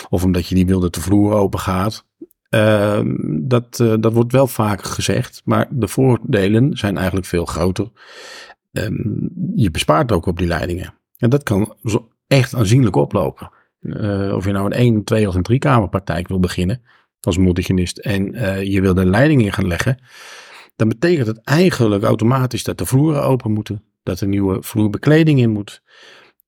Of 0.10 0.24
omdat 0.24 0.48
je 0.48 0.56
die 0.56 0.66
wil 0.66 0.80
dat 0.80 0.94
de 0.94 1.02
vloer 1.02 1.34
open 1.34 1.60
gaat. 1.60 2.06
Uh, 2.50 3.02
dat, 3.42 3.80
uh, 3.82 3.94
dat 4.00 4.14
wordt 4.14 4.32
wel 4.32 4.48
vaak 4.48 4.84
gezegd, 4.84 5.42
maar 5.46 5.68
de 5.70 5.88
voordelen 5.88 6.78
zijn 6.78 6.98
eigenlijk 6.98 7.28
veel 7.28 7.46
groter. 7.46 7.92
Um, 8.72 9.30
je 9.56 9.72
bespaart 9.72 10.12
ook 10.12 10.26
op 10.26 10.38
die 10.38 10.48
leidingen. 10.48 10.94
En 11.18 11.30
dat 11.30 11.44
kan 11.44 11.76
echt 12.28 12.56
aanzienlijk 12.56 12.96
oplopen. 12.96 13.52
Uh, 13.82 14.36
of 14.36 14.46
je 14.46 14.52
nou 14.52 14.66
een 14.66 14.72
1, 14.72 15.04
2 15.04 15.28
of 15.28 15.36
een 15.36 15.44
3 15.44 15.60
kamerpraktijk 15.60 16.28
wil 16.28 16.40
beginnen 16.40 16.82
als 17.20 17.38
multigenist 17.38 17.98
en 17.98 18.32
je 18.70 18.82
wil 18.82 18.94
de 18.94 19.06
leiding 19.06 19.42
in 19.42 19.54
gaan 19.54 19.68
leggen, 19.68 19.98
dan 20.76 20.90
betekent 20.90 21.28
het 21.28 21.42
eigenlijk 21.44 22.04
automatisch 22.04 22.64
dat 22.64 22.78
de 22.78 22.86
vloeren 22.86 23.24
open 23.24 23.52
moeten, 23.52 23.84
dat 24.04 24.20
er 24.20 24.28
nieuwe 24.28 24.64
vloerbekleding 24.64 25.40
in 25.40 25.50
moet, 25.50 25.82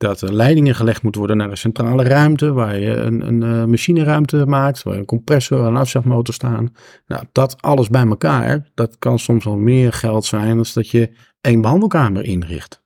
dat 0.04 0.22
er 0.22 0.34
leidingen 0.34 0.76
gelegd 0.76 1.02
moeten 1.02 1.22
worden 1.22 1.38
naar 1.38 1.50
een 1.50 1.58
centrale 1.58 2.04
ruimte, 2.04 2.52
waar 2.54 2.80
je 2.80 2.96
een, 2.96 3.28
een 3.28 3.42
uh, 3.42 3.66
machineruimte 3.66 4.46
maakt, 4.46 4.84
waar 4.84 4.98
een 4.98 5.06
compressor 5.06 5.66
en 5.66 5.76
afzuigmotor 5.76 6.34
staan. 6.34 6.74
Nou, 7.08 7.24
dat 7.32 7.62
alles 7.62 7.90
bij 7.90 8.06
elkaar, 8.06 8.70
dat 8.74 8.98
kan 9.00 9.20
soms 9.20 9.46
wel 9.46 9.58
meer 9.58 9.94
geld 9.94 10.26
zijn 10.26 10.56
dan 10.56 10.66
dat 10.74 10.90
je 10.90 11.12
één 11.42 11.62
behandelkamer 11.62 12.24
inricht. 12.24 12.82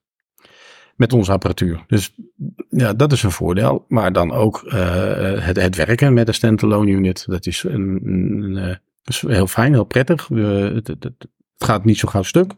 Met 0.95 1.13
onze 1.13 1.31
apparatuur. 1.31 1.83
Dus 1.87 2.15
ja, 2.69 2.93
dat 2.93 3.11
is 3.11 3.23
een 3.23 3.31
voordeel. 3.31 3.85
Maar 3.87 4.13
dan 4.13 4.31
ook 4.31 4.63
uh, 4.65 4.73
het, 5.39 5.61
het 5.61 5.75
werken 5.75 6.13
met 6.13 6.27
een 6.27 6.33
standalone 6.33 6.91
unit. 6.91 7.25
Dat 7.27 7.45
is, 7.45 7.63
een, 7.63 7.99
een, 8.03 8.79
is 9.03 9.21
heel 9.27 9.47
fijn, 9.47 9.73
heel 9.73 9.83
prettig. 9.83 10.27
Het, 10.27 10.87
het, 10.87 11.03
het, 11.03 11.27
gaat 11.57 11.85
niet 11.85 11.97
zo 11.97 12.07
gauw 12.07 12.23
stuk. 12.23 12.53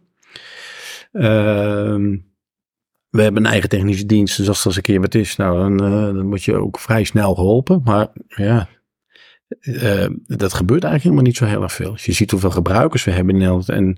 Uh, 1.11 2.17
we 3.09 3.21
hebben 3.21 3.45
een 3.45 3.51
eigen 3.51 3.69
technische 3.69 4.05
dienst, 4.05 4.37
dus 4.37 4.47
als 4.47 4.65
er 4.65 4.75
een 4.75 4.81
keer 4.81 5.01
wat 5.01 5.15
is, 5.15 5.35
nou, 5.35 5.57
dan, 5.77 6.17
uh, 6.17 6.23
word 6.23 6.43
je 6.43 6.55
ook 6.55 6.79
vrij 6.79 7.03
snel 7.03 7.35
geholpen. 7.35 7.81
Maar 7.83 8.07
ja, 8.27 8.67
uh, 9.61 10.05
dat 10.25 10.53
gebeurt 10.53 10.83
eigenlijk 10.83 11.03
helemaal 11.03 11.23
niet 11.23 11.37
zo 11.37 11.45
heel 11.45 11.61
erg 11.61 11.73
veel. 11.73 11.91
Als 11.91 12.05
je 12.05 12.11
ziet 12.11 12.31
hoeveel 12.31 12.51
gebruikers 12.51 13.03
we 13.03 13.11
hebben 13.11 13.33
in 13.33 13.39
Nederland 13.39 13.69
en 13.69 13.97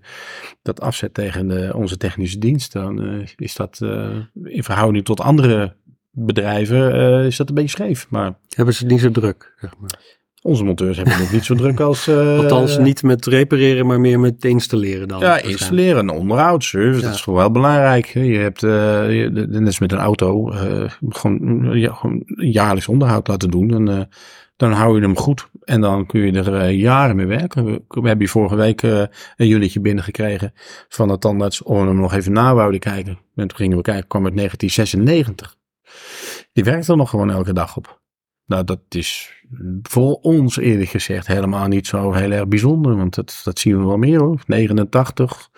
dat 0.61 0.81
afzet 0.81 1.13
tegen 1.13 1.75
onze 1.75 1.97
technische 1.97 2.37
dienst, 2.37 2.73
dan 2.73 3.03
uh, 3.03 3.27
is 3.35 3.55
dat 3.55 3.81
in 4.43 4.63
verhouding 4.63 5.05
tot 5.05 5.19
andere 5.19 5.75
bedrijven 6.11 7.25
is 7.25 7.37
dat 7.37 7.49
een 7.49 7.55
beetje 7.55 7.69
scheef. 7.69 8.09
Maar 8.09 8.33
hebben 8.49 8.73
ze 8.73 8.85
niet 8.85 8.99
zo 8.99 9.11
druk, 9.11 9.53
zeg 9.59 9.77
maar. 9.79 10.20
Onze 10.43 10.63
monteurs 10.63 10.97
hebben 10.97 11.15
het 11.15 11.31
niet 11.31 11.45
zo 11.45 11.55
druk 11.55 11.79
als... 11.79 12.07
Uh, 12.07 12.37
Althans, 12.39 12.77
niet 12.77 13.03
met 13.03 13.25
repareren, 13.25 13.85
maar 13.85 13.99
meer 13.99 14.19
met 14.19 14.45
installeren 14.45 15.07
dan. 15.07 15.19
Ja, 15.19 15.37
installeren 15.37 16.09
en 16.09 16.09
onderhoudsservice, 16.09 16.99
ja. 16.99 17.05
dat 17.05 17.15
is 17.15 17.25
wel 17.25 17.51
belangrijk. 17.51 18.05
Je 18.05 18.37
hebt, 18.37 18.63
uh, 18.63 19.29
net 19.29 19.65
als 19.65 19.79
met 19.79 19.91
een 19.91 19.97
auto, 19.97 20.53
uh, 20.53 20.89
gewoon, 21.09 21.69
ja, 21.73 21.93
gewoon 21.93 22.23
jaarlijks 22.35 22.87
onderhoud 22.87 23.27
laten 23.27 23.49
doen. 23.49 23.87
En 23.87 24.09
dan 24.55 24.71
hou 24.71 24.95
je 24.95 25.01
hem 25.01 25.17
goed. 25.17 25.49
En 25.63 25.81
dan 25.81 26.05
kun 26.05 26.21
je 26.21 26.31
er 26.31 26.69
jaren 26.69 27.15
mee 27.15 27.25
werken. 27.25 27.65
We, 27.65 27.71
we 27.71 28.07
hebben 28.07 28.17
hier 28.17 28.29
vorige 28.29 28.55
week 28.55 28.81
een 28.81 29.09
unitje 29.49 29.79
binnengekregen 29.79 30.53
van 30.89 31.07
de 31.07 31.17
tandarts 31.17 31.63
om 31.63 31.87
hem 31.87 31.99
nog 31.99 32.13
even 32.13 32.31
na 32.31 32.53
wouden 32.53 32.79
kijken. 32.79 33.19
En 33.35 33.47
toen 33.47 33.57
gingen 33.57 33.77
we 33.77 33.83
kijken, 33.83 34.07
kwam 34.07 34.25
uit 34.25 34.35
1996. 34.35 35.55
Die 36.53 36.63
werkt 36.63 36.87
er 36.87 36.97
nog 36.97 37.09
gewoon 37.09 37.31
elke 37.31 37.53
dag 37.53 37.77
op. 37.77 37.99
Nou, 38.45 38.63
dat 38.63 38.79
is 38.89 39.40
voor 39.81 40.13
ons 40.13 40.57
eerlijk 40.57 40.89
gezegd 40.89 41.27
helemaal 41.27 41.67
niet 41.67 41.87
zo 41.87 42.13
heel 42.13 42.31
erg 42.31 42.47
bijzonder. 42.47 42.95
Want 42.95 43.15
dat, 43.15 43.41
dat 43.43 43.59
zien 43.59 43.79
we 43.79 43.85
wel 43.85 43.97
meer 43.97 44.19
hoor. 44.19 44.41
89, 44.45 45.49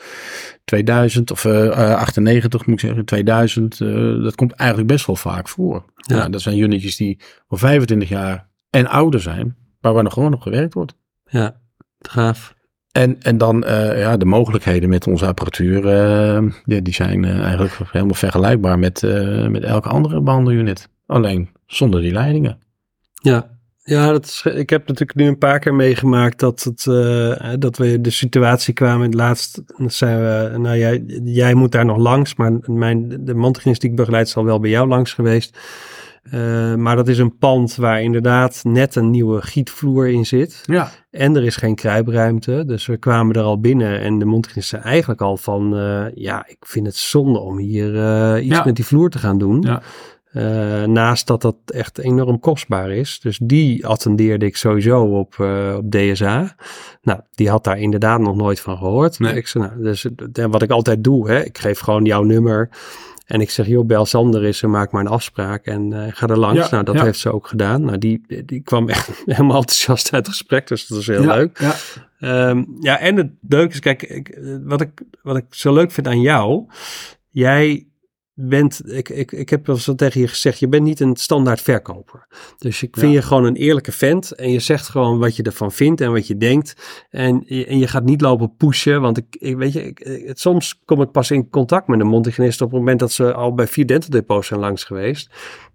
2000 0.65 1.31
of 1.31 1.43
uh, 1.43 1.69
98 1.69 2.65
moet 2.65 2.75
ik 2.75 2.85
zeggen, 2.87 3.05
2000. 3.05 3.79
Uh, 3.79 4.23
dat 4.23 4.35
komt 4.35 4.51
eigenlijk 4.51 4.89
best 4.89 5.05
wel 5.05 5.15
vaak 5.15 5.49
voor. 5.49 5.85
Ja. 5.95 6.15
Nou, 6.15 6.29
dat 6.29 6.41
zijn 6.41 6.59
unitjes 6.59 6.95
die 6.95 7.19
al 7.47 7.57
25 7.57 8.09
jaar 8.09 8.47
en 8.69 8.87
ouder 8.87 9.21
zijn. 9.21 9.55
Maar 9.81 9.93
waar 9.93 10.03
nog 10.03 10.13
gewoon 10.13 10.33
op 10.33 10.41
gewerkt 10.41 10.73
wordt. 10.73 10.95
Ja, 11.25 11.59
gaaf. 11.99 12.53
En, 12.91 13.21
en 13.21 13.37
dan 13.37 13.63
uh, 13.67 13.99
ja, 13.99 14.17
de 14.17 14.25
mogelijkheden 14.25 14.89
met 14.89 15.07
onze 15.07 15.25
apparatuur, 15.25 15.85
uh, 15.85 16.51
die, 16.65 16.81
die 16.81 16.93
zijn 16.93 17.23
uh, 17.23 17.39
eigenlijk 17.39 17.73
helemaal 17.91 18.15
vergelijkbaar 18.15 18.79
met, 18.79 19.01
met 19.49 19.63
elke 19.63 19.89
andere 19.89 20.21
behandelunit. 20.21 20.89
Alleen 21.05 21.49
zonder 21.65 22.01
die 22.01 22.11
leidingen. 22.11 22.59
Ja, 23.13 23.52
ja 23.83 24.11
dat 24.11 24.25
is, 24.25 24.45
ik 24.53 24.69
heb 24.69 24.87
natuurlijk 24.87 25.19
nu 25.19 25.27
een 25.27 25.37
paar 25.37 25.59
keer 25.59 25.73
meegemaakt 25.73 26.39
dat, 26.39 26.63
het, 26.63 26.83
dat 27.61 27.77
we 27.77 28.01
de 28.01 28.09
situatie 28.09 28.73
kwamen. 28.73 29.05
Het 29.05 29.13
laatst 29.13 29.61
zijn 29.77 30.19
we, 30.19 30.57
nou 30.57 30.77
jij, 30.77 31.03
jij 31.23 31.53
moet 31.53 31.71
daar 31.71 31.85
nog 31.85 31.97
langs, 31.97 32.35
maar 32.35 32.51
mijn, 32.65 33.25
de 33.25 33.33
mondhygiënist 33.33 33.81
die 33.81 33.89
ik 33.89 33.95
begeleid 33.95 34.27
is 34.27 34.35
al 34.35 34.45
wel 34.45 34.59
bij 34.59 34.69
jou 34.69 34.87
langs 34.87 35.13
geweest. 35.13 35.57
Uh, 36.33 36.75
maar 36.75 36.95
dat 36.95 37.07
is 37.07 37.17
een 37.17 37.37
pand 37.37 37.75
waar 37.75 38.01
inderdaad 38.01 38.61
net 38.63 38.95
een 38.95 39.09
nieuwe 39.09 39.41
gietvloer 39.41 40.07
in 40.07 40.25
zit. 40.25 40.63
Ja. 40.65 40.91
En 41.11 41.35
er 41.35 41.43
is 41.43 41.55
geen 41.55 41.75
kruipruimte. 41.75 42.63
Dus 42.65 42.85
we 42.85 42.97
kwamen 42.97 43.35
er 43.35 43.41
al 43.41 43.59
binnen 43.59 43.99
en 43.99 44.19
de 44.19 44.25
mondhygiënist 44.25 44.69
zei 44.69 44.81
eigenlijk 44.81 45.21
al 45.21 45.37
van... 45.37 45.77
Uh, 45.77 46.05
ja, 46.13 46.45
ik 46.47 46.57
vind 46.59 46.85
het 46.85 46.95
zonde 46.95 47.39
om 47.39 47.57
hier 47.57 47.93
uh, 47.93 48.45
iets 48.45 48.57
ja. 48.57 48.63
met 48.65 48.75
die 48.75 48.85
vloer 48.85 49.09
te 49.09 49.17
gaan 49.17 49.37
doen. 49.37 49.61
Ja. 49.61 49.81
Naast 50.85 51.27
dat 51.27 51.41
dat 51.41 51.55
echt 51.65 51.97
enorm 51.97 52.39
kostbaar 52.39 52.91
is. 52.91 53.19
Dus 53.19 53.39
die 53.43 53.87
attendeerde 53.87 54.45
ik 54.45 54.57
sowieso 54.57 55.03
op, 55.03 55.39
op 55.77 55.91
DSA. 55.91 56.55
Nou, 57.01 57.19
die 57.31 57.49
had 57.49 57.63
daar 57.63 57.79
inderdaad 57.79 58.19
nog 58.19 58.35
nooit 58.35 58.59
van 58.59 58.77
gehoord. 58.77 59.19
Nee. 59.19 59.35
Ik 59.35 59.47
zei, 59.47 59.63
nou, 59.63 59.83
dus 59.83 60.07
wat 60.33 60.61
ik 60.61 60.69
altijd 60.69 61.03
doe, 61.03 61.29
hè, 61.29 61.43
ik 61.43 61.57
geef 61.57 61.79
gewoon 61.79 62.05
jouw 62.05 62.23
nummer... 62.23 62.69
En 63.23 63.41
ik 63.41 63.49
zeg, 63.49 63.67
joh, 63.67 63.85
bel 63.85 64.05
Sander 64.05 64.45
eens 64.45 64.61
en 64.63 64.69
maak 64.69 64.91
maar 64.91 65.01
een 65.01 65.11
afspraak 65.11 65.65
en 65.65 65.91
uh, 65.91 66.03
ga 66.09 66.27
er 66.27 66.39
langs. 66.39 66.59
Ja, 66.59 66.69
nou, 66.71 66.83
dat 66.83 66.95
ja. 66.95 67.03
heeft 67.03 67.19
ze 67.19 67.33
ook 67.33 67.47
gedaan. 67.47 67.83
Nou, 67.83 67.97
die, 67.97 68.43
die 68.45 68.61
kwam 68.61 68.89
echt 68.89 69.07
helemaal 69.25 69.57
enthousiast 69.57 70.13
uit 70.13 70.25
het 70.25 70.35
gesprek, 70.35 70.67
dus 70.67 70.87
dat 70.87 70.97
was 70.97 71.07
heel 71.07 71.21
Ja, 71.21 71.35
leuk. 71.35 71.59
Ja. 71.59 71.75
Ehm, 72.19 72.63
ja, 72.79 72.99
en 72.99 73.15
het 73.15 73.31
leuke 73.49 73.73
is, 73.73 73.79
kijk, 73.79 74.03
ik, 74.03 74.39
wat, 74.63 74.81
ik, 74.81 75.01
wat 75.21 75.37
ik 75.37 75.45
zo 75.49 75.73
leuk 75.73 75.91
vind 75.91 76.07
aan 76.07 76.21
jou, 76.21 76.65
jij 77.29 77.87
bent, 78.35 78.81
ik, 78.91 79.09
ik, 79.09 79.31
ik 79.31 79.49
heb 79.49 79.65
wel 79.65 79.77
wat 79.85 79.97
tegen 79.97 80.21
je 80.21 80.27
gezegd, 80.27 80.59
je 80.59 80.67
bent 80.67 80.83
niet 80.83 80.99
een 80.99 81.15
standaard 81.15 81.61
verkoper. 81.61 82.27
Dus 82.57 82.83
ik 82.83 82.97
vind 82.97 83.11
Ja. 83.11 83.17
je 83.17 83.25
gewoon 83.25 83.43
een 83.45 83.55
eerlijke 83.55 83.91
vent 83.91 84.31
en 84.31 84.51
je 84.51 84.59
zegt 84.59 84.87
gewoon 84.89 85.19
wat 85.19 85.35
je 85.35 85.43
ervan 85.43 85.71
vindt 85.71 86.01
en 86.01 86.11
wat 86.11 86.27
je 86.27 86.37
denkt. 86.37 86.73
En, 87.09 87.43
je- 87.45 87.65
en 87.65 87.79
je 87.79 87.87
gaat 87.87 88.03
niet 88.03 88.21
lopen 88.21 88.55
pushen, 88.57 89.01
want 89.01 89.17
ik, 89.17 89.25
ik 89.29 89.55
weet 89.57 89.73
je, 89.73 89.83
ik, 89.85 89.99
ik- 89.99 90.31
soms 90.37 90.81
kom 90.85 91.01
ik 91.01 91.11
pas 91.11 91.31
in 91.31 91.49
contact 91.49 91.87
met 91.87 91.99
een 91.99 92.07
mondhygiënist 92.07 92.61
op 92.61 92.69
het 92.69 92.79
moment 92.79 92.99
dat 92.99 93.11
ze 93.11 93.33
al 93.33 93.53
bij 93.53 93.67
vier 93.67 93.87
dental 93.87 94.09
depots 94.09 94.47
zijn 94.47 94.59
langs 94.59 94.83
geweest. 94.83 95.29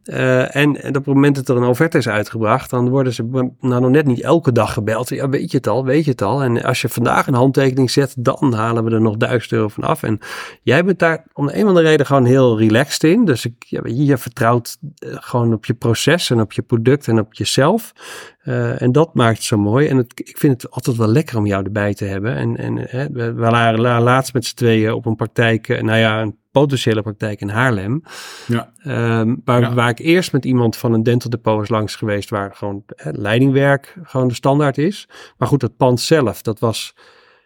Eh, 0.09 0.57
en, 0.57 0.77
op 0.77 0.95
het 0.95 1.07
moment 1.07 1.35
dat 1.37 1.49
er 1.49 1.57
een 1.57 1.69
offerte 1.69 1.99
is 1.99 2.09
uitgebracht, 2.09 2.71
dan 2.71 2.89
worden 2.89 3.13
ze 3.13 3.23
nou 3.61 3.81
nog 3.81 3.91
net 3.91 4.07
niet 4.07 4.21
elke 4.21 4.53
dag 4.53 4.73
gebeld. 4.73 5.09
Ja, 5.09 5.29
weet 5.29 5.51
je 5.51 5.57
het 5.57 5.67
al, 5.67 5.85
weet 5.85 6.05
je 6.05 6.11
het 6.11 6.23
al. 6.23 6.43
En 6.43 6.63
als 6.63 6.81
je 6.81 6.89
vandaag 6.89 7.27
een 7.27 7.35
handtekening 7.35 7.91
zet, 7.91 8.15
dan 8.19 8.53
halen 8.53 8.85
we 8.85 8.91
er 8.91 9.01
nog 9.01 9.17
duizend 9.17 9.53
euro 9.53 9.69
van 9.69 9.85
af. 9.85 10.03
En 10.03 10.19
jij 10.63 10.85
bent 10.85 10.99
daar 10.99 11.25
om 11.33 11.47
de 11.47 11.55
een 11.55 11.63
of 11.63 11.69
andere 11.69 11.87
reden 11.87 12.07
gewoon 12.07 12.25
heel 12.25 12.59
relaxed 12.59 13.05
in. 13.05 13.25
Dus 13.25 13.45
ik, 13.45 13.55
ja, 13.59 13.81
je, 13.85 14.19
vertrouwt 14.19 14.79
eh, 14.99 15.11
gewoon 15.15 15.53
op 15.53 15.65
je 15.65 15.75
proces 15.75 16.31
en 16.31 16.41
op 16.41 16.53
je 16.53 16.63
product 16.63 17.09
en 17.09 17.19
op 17.19 17.35
jezelf. 17.35 17.93
Eh, 18.39 18.83
en 18.83 18.93
dat 18.93 19.15
maakt 19.15 19.37
het 19.37 19.47
zo 19.47 19.57
mooi. 19.57 19.89
En 19.89 19.97
het, 19.97 20.13
ik 20.15 20.39
vind 20.39 20.63
het 20.63 20.71
altijd 20.71 20.97
wel 20.97 21.09
lekker 21.09 21.37
om 21.37 21.47
jou 21.47 21.65
erbij 21.65 21.95
te 21.95 22.05
hebben. 22.05 22.35
En, 22.35 22.57
en 22.57 22.77
hè, 22.79 23.09
we, 23.11 23.35
waren 23.35 23.81
la- 23.81 24.01
laatst 24.01 24.33
met 24.33 24.45
z'n 24.45 24.57
tweeën 24.57 24.93
op 24.93 25.07
een 25.07 25.17
praktijk, 25.17 25.83
nou 25.83 25.99
ja, 25.99 26.21
een 26.21 26.37
potentiële 26.61 27.03
praktijk 27.03 27.41
in 27.41 27.49
Haarlem. 27.49 28.03
Ja. 28.47 28.73
Ehm, 28.79 29.35
waar, 29.45 29.61
Ja. 29.61 29.75
waar 29.75 29.89
ik 29.89 29.99
eerst 29.99 30.33
met 30.33 30.45
iemand 30.45 30.77
van 30.77 30.93
een 30.93 31.03
dental 31.03 31.31
depot 31.31 31.63
is 31.63 31.69
langs 31.69 31.97
geweest, 31.97 32.31
waar 32.31 32.55
gewoon 32.55 32.83
hè, 32.97 33.11
leidingwerk 33.11 33.97
gewoon 34.03 34.29
de 34.29 34.35
standaard 34.35 34.79
is. 34.79 35.09
Maar 35.39 35.49
goed, 35.49 35.63
het 35.63 35.77
pand 35.77 36.01
zelf, 36.01 36.43
dat 36.43 36.59
was 36.59 36.95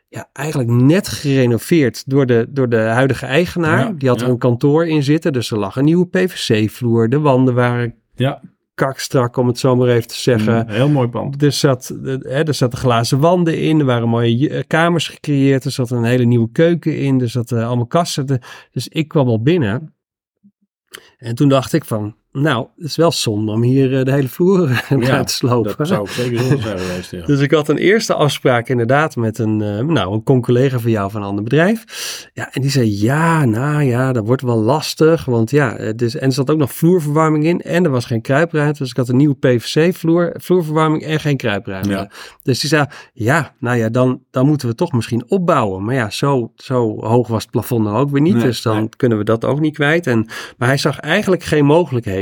ja, 0.09 0.29
eigenlijk 0.33 0.71
net 0.71 1.09
gerenoveerd 1.09 2.03
door 2.11 2.27
de, 2.27 2.47
door 2.49 2.69
de 2.69 2.77
huidige 2.77 3.27
eigenaar. 3.27 3.79
Ja, 3.79 3.93
Die 3.97 4.09
had 4.09 4.21
er 4.21 4.27
ja. 4.27 4.33
een 4.33 4.39
kantoor 4.39 4.87
in 4.87 5.03
zitten, 5.03 5.33
dus 5.33 5.51
er 5.51 5.59
lag 5.59 5.77
een 5.77 5.85
nieuwe 5.85 6.07
PVC-vloer. 6.07 7.09
De 7.09 7.21
wanden 7.21 7.55
waren 7.55 7.95
Ja. 8.15 8.41
Kakstrak, 8.75 9.37
om 9.37 9.47
het 9.47 9.59
zo 9.59 9.77
maar 9.77 9.89
even 9.89 10.09
te 10.09 10.15
zeggen. 10.15 10.59
Een 10.59 10.69
heel 10.69 10.89
mooi 10.89 11.09
pand. 11.09 11.43
Er, 11.43 11.53
zat, 11.53 11.89
eh, 12.05 12.15
hè, 12.19 12.43
er 12.43 12.55
zaten 12.55 12.79
glazen 12.79 13.19
wanden 13.19 13.59
in, 13.59 13.79
er 13.79 13.85
waren 13.85 14.09
mooie 14.09 14.49
eh, 14.49 14.63
kamers 14.67 15.09
gecreëerd, 15.09 15.65
er 15.65 15.71
zat 15.71 15.91
een 15.91 16.05
hele 16.05 16.25
nieuwe 16.25 16.51
keuken 16.53 16.99
in, 16.99 17.21
er 17.21 17.29
zaten 17.29 17.67
allemaal 17.67 17.87
kasten. 17.87 18.41
Dus 18.71 18.89
ik 18.89 19.09
kwam 19.09 19.29
al 19.29 19.43
binnen 19.43 19.95
en 21.19 21.35
toen 21.35 21.49
dacht 21.49 21.73
ik 21.73 21.85
van, 21.85 22.17
nou, 22.33 22.67
het 22.77 22.87
is 22.87 22.97
wel 22.97 23.13
zonde 23.13 23.53
om 23.53 23.63
hier 23.63 23.99
eh, 23.99 24.05
de 24.05 24.13
hele 24.13 24.29
vloer 24.29 24.85
eruit 24.89 25.27
te 25.27 25.33
slopen. 25.35 25.75
Dat 25.77 25.89
zou 25.89 26.03
ik 26.03 26.11
zeker 26.11 26.39
zonde 26.39 26.63
zijn 26.63 26.79
geweest. 26.87 27.11
Ja. 27.11 27.25
Dus 27.27 27.41
ik 27.41 27.51
had 27.51 27.69
een 27.69 27.77
eerste 27.77 28.15
afspraak 28.15 28.69
inderdaad 28.69 29.17
met 29.17 29.39
een, 29.39 29.63
eh, 29.63 29.85
nou, 29.85 30.13
een 30.13 30.23
con-collega 30.23 30.79
van 30.79 30.91
jou 30.91 31.11
van 31.11 31.21
een 31.21 31.29
ander 31.29 31.45
bedrijf. 31.45 31.85
Ja, 32.35 32.53
en 32.53 32.61
die 32.61 32.71
zei, 32.71 33.01
ja, 33.01 33.45
nou 33.45 33.83
ja, 33.83 34.13
dat 34.13 34.27
wordt 34.27 34.43
wel 34.43 34.57
lastig. 34.57 35.25
Want 35.25 35.51
ja, 35.51 35.77
het 35.77 36.03
is, 36.03 36.17
en 36.17 36.27
er 36.27 36.33
zat 36.33 36.51
ook 36.51 36.59
nog 36.59 36.73
vloerverwarming 36.73 37.45
in 37.45 37.61
en 37.61 37.85
er 37.85 37.91
was 37.91 38.05
geen 38.05 38.21
kruipruimte. 38.21 38.79
Dus 38.79 38.91
ik 38.91 38.97
had 38.97 39.09
een 39.09 39.17
nieuwe 39.17 39.37
PVC-vloer, 39.37 40.35
vloerverwarming 40.39 41.03
en 41.03 41.21
geen 41.21 41.37
kruipruimte. 41.37 41.91
Ja. 41.91 42.11
Dus 42.43 42.61
die 42.61 42.69
zei, 42.69 42.87
ja, 43.13 43.55
nou 43.59 43.77
ja, 43.77 43.89
dan, 43.89 44.21
dan 44.31 44.47
moeten 44.47 44.69
we 44.69 44.75
toch 44.75 44.93
misschien 44.93 45.25
opbouwen. 45.29 45.85
Maar 45.85 45.95
ja, 45.95 46.11
zo, 46.11 46.53
zo 46.57 47.01
hoog 47.01 47.29
was 47.29 47.43
het 47.43 47.51
plafond 47.51 47.85
nou 47.85 47.97
ook 47.97 48.11
weer 48.11 48.21
niet. 48.21 48.35
Nee, 48.35 48.43
dus 48.43 48.63
dan 48.63 48.77
nee. 48.77 48.89
kunnen 48.97 49.19
we 49.19 49.25
dat 49.25 49.45
ook 49.45 49.61
niet 49.61 49.75
kwijt. 49.75 50.07
En, 50.07 50.27
maar 50.57 50.69
hij 50.69 50.79
zag 50.79 50.99
eigenlijk 50.99 51.43
geen 51.43 51.65
mogelijkheden. 51.65 52.21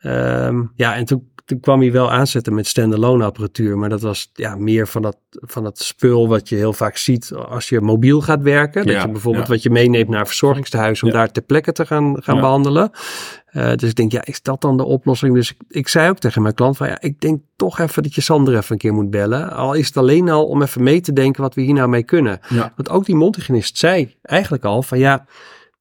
Ehm, 0.00 0.62
ja, 0.76 0.94
en 0.94 1.04
toen, 1.04 1.32
toen 1.44 1.60
kwam 1.60 1.80
hij 1.80 1.92
wel 1.92 2.10
aanzetten 2.12 2.54
met 2.54 2.66
standalone 2.66 3.24
apparatuur. 3.24 3.78
Maar 3.78 3.88
dat 3.88 4.00
was 4.00 4.30
ja, 4.32 4.56
meer 4.56 4.88
van 4.88 5.02
dat, 5.02 5.16
van 5.30 5.62
dat 5.62 5.78
spul 5.78 6.28
wat 6.28 6.48
je 6.48 6.56
heel 6.56 6.72
vaak 6.72 6.96
ziet 6.96 7.32
als 7.32 7.68
je 7.68 7.80
mobiel 7.80 8.20
gaat 8.20 8.42
werken. 8.42 8.86
Dat 8.86 8.94
Ja, 8.94 9.02
je 9.02 9.08
bijvoorbeeld 9.08 9.46
ja. 9.46 9.52
wat 9.52 9.62
je 9.62 9.70
meeneemt 9.70 10.08
naar 10.08 10.26
verzorgingstehuis 10.26 11.02
om 11.02 11.08
Ja. 11.08 11.14
daar 11.14 11.30
ter 11.32 11.42
plekke 11.42 11.72
te 11.72 11.86
gaan, 11.86 12.22
gaan 12.22 12.40
behandelen. 12.40 12.90
Eh, 13.46 13.74
dus 13.74 13.88
ik 13.88 13.94
denk, 13.94 14.12
ja, 14.12 14.24
is 14.24 14.42
dat 14.42 14.60
dan 14.60 14.76
de 14.76 14.84
oplossing? 14.84 15.34
Dus 15.34 15.50
ik, 15.50 15.56
ik 15.68 15.88
zei 15.88 16.08
ook 16.10 16.18
tegen 16.18 16.42
mijn 16.42 16.54
klant 16.54 16.76
van, 16.76 16.88
ja, 16.88 17.00
ik 17.00 17.20
denk 17.20 17.40
toch 17.56 17.78
even 17.78 18.02
dat 18.02 18.14
je 18.14 18.20
Sander 18.20 18.56
even 18.56 18.72
een 18.72 18.78
keer 18.78 18.92
moet 18.94 19.10
bellen. 19.10 19.50
Al 19.52 19.72
is 19.74 19.86
het 19.86 19.96
alleen 19.96 20.28
al 20.28 20.46
om 20.46 20.62
even 20.62 20.82
mee 20.82 21.00
te 21.00 21.12
denken 21.12 21.42
wat 21.42 21.54
we 21.54 21.62
hier 21.62 21.74
nou 21.74 21.88
mee 21.88 22.04
kunnen. 22.04 22.40
Want 22.48 22.88
ook 22.88 23.04
die 23.04 23.14
mondhygiënist 23.16 23.78
zei 23.78 24.14
eigenlijk 24.22 24.64
al 24.64 24.82
van, 24.82 24.98
ja, 24.98 25.26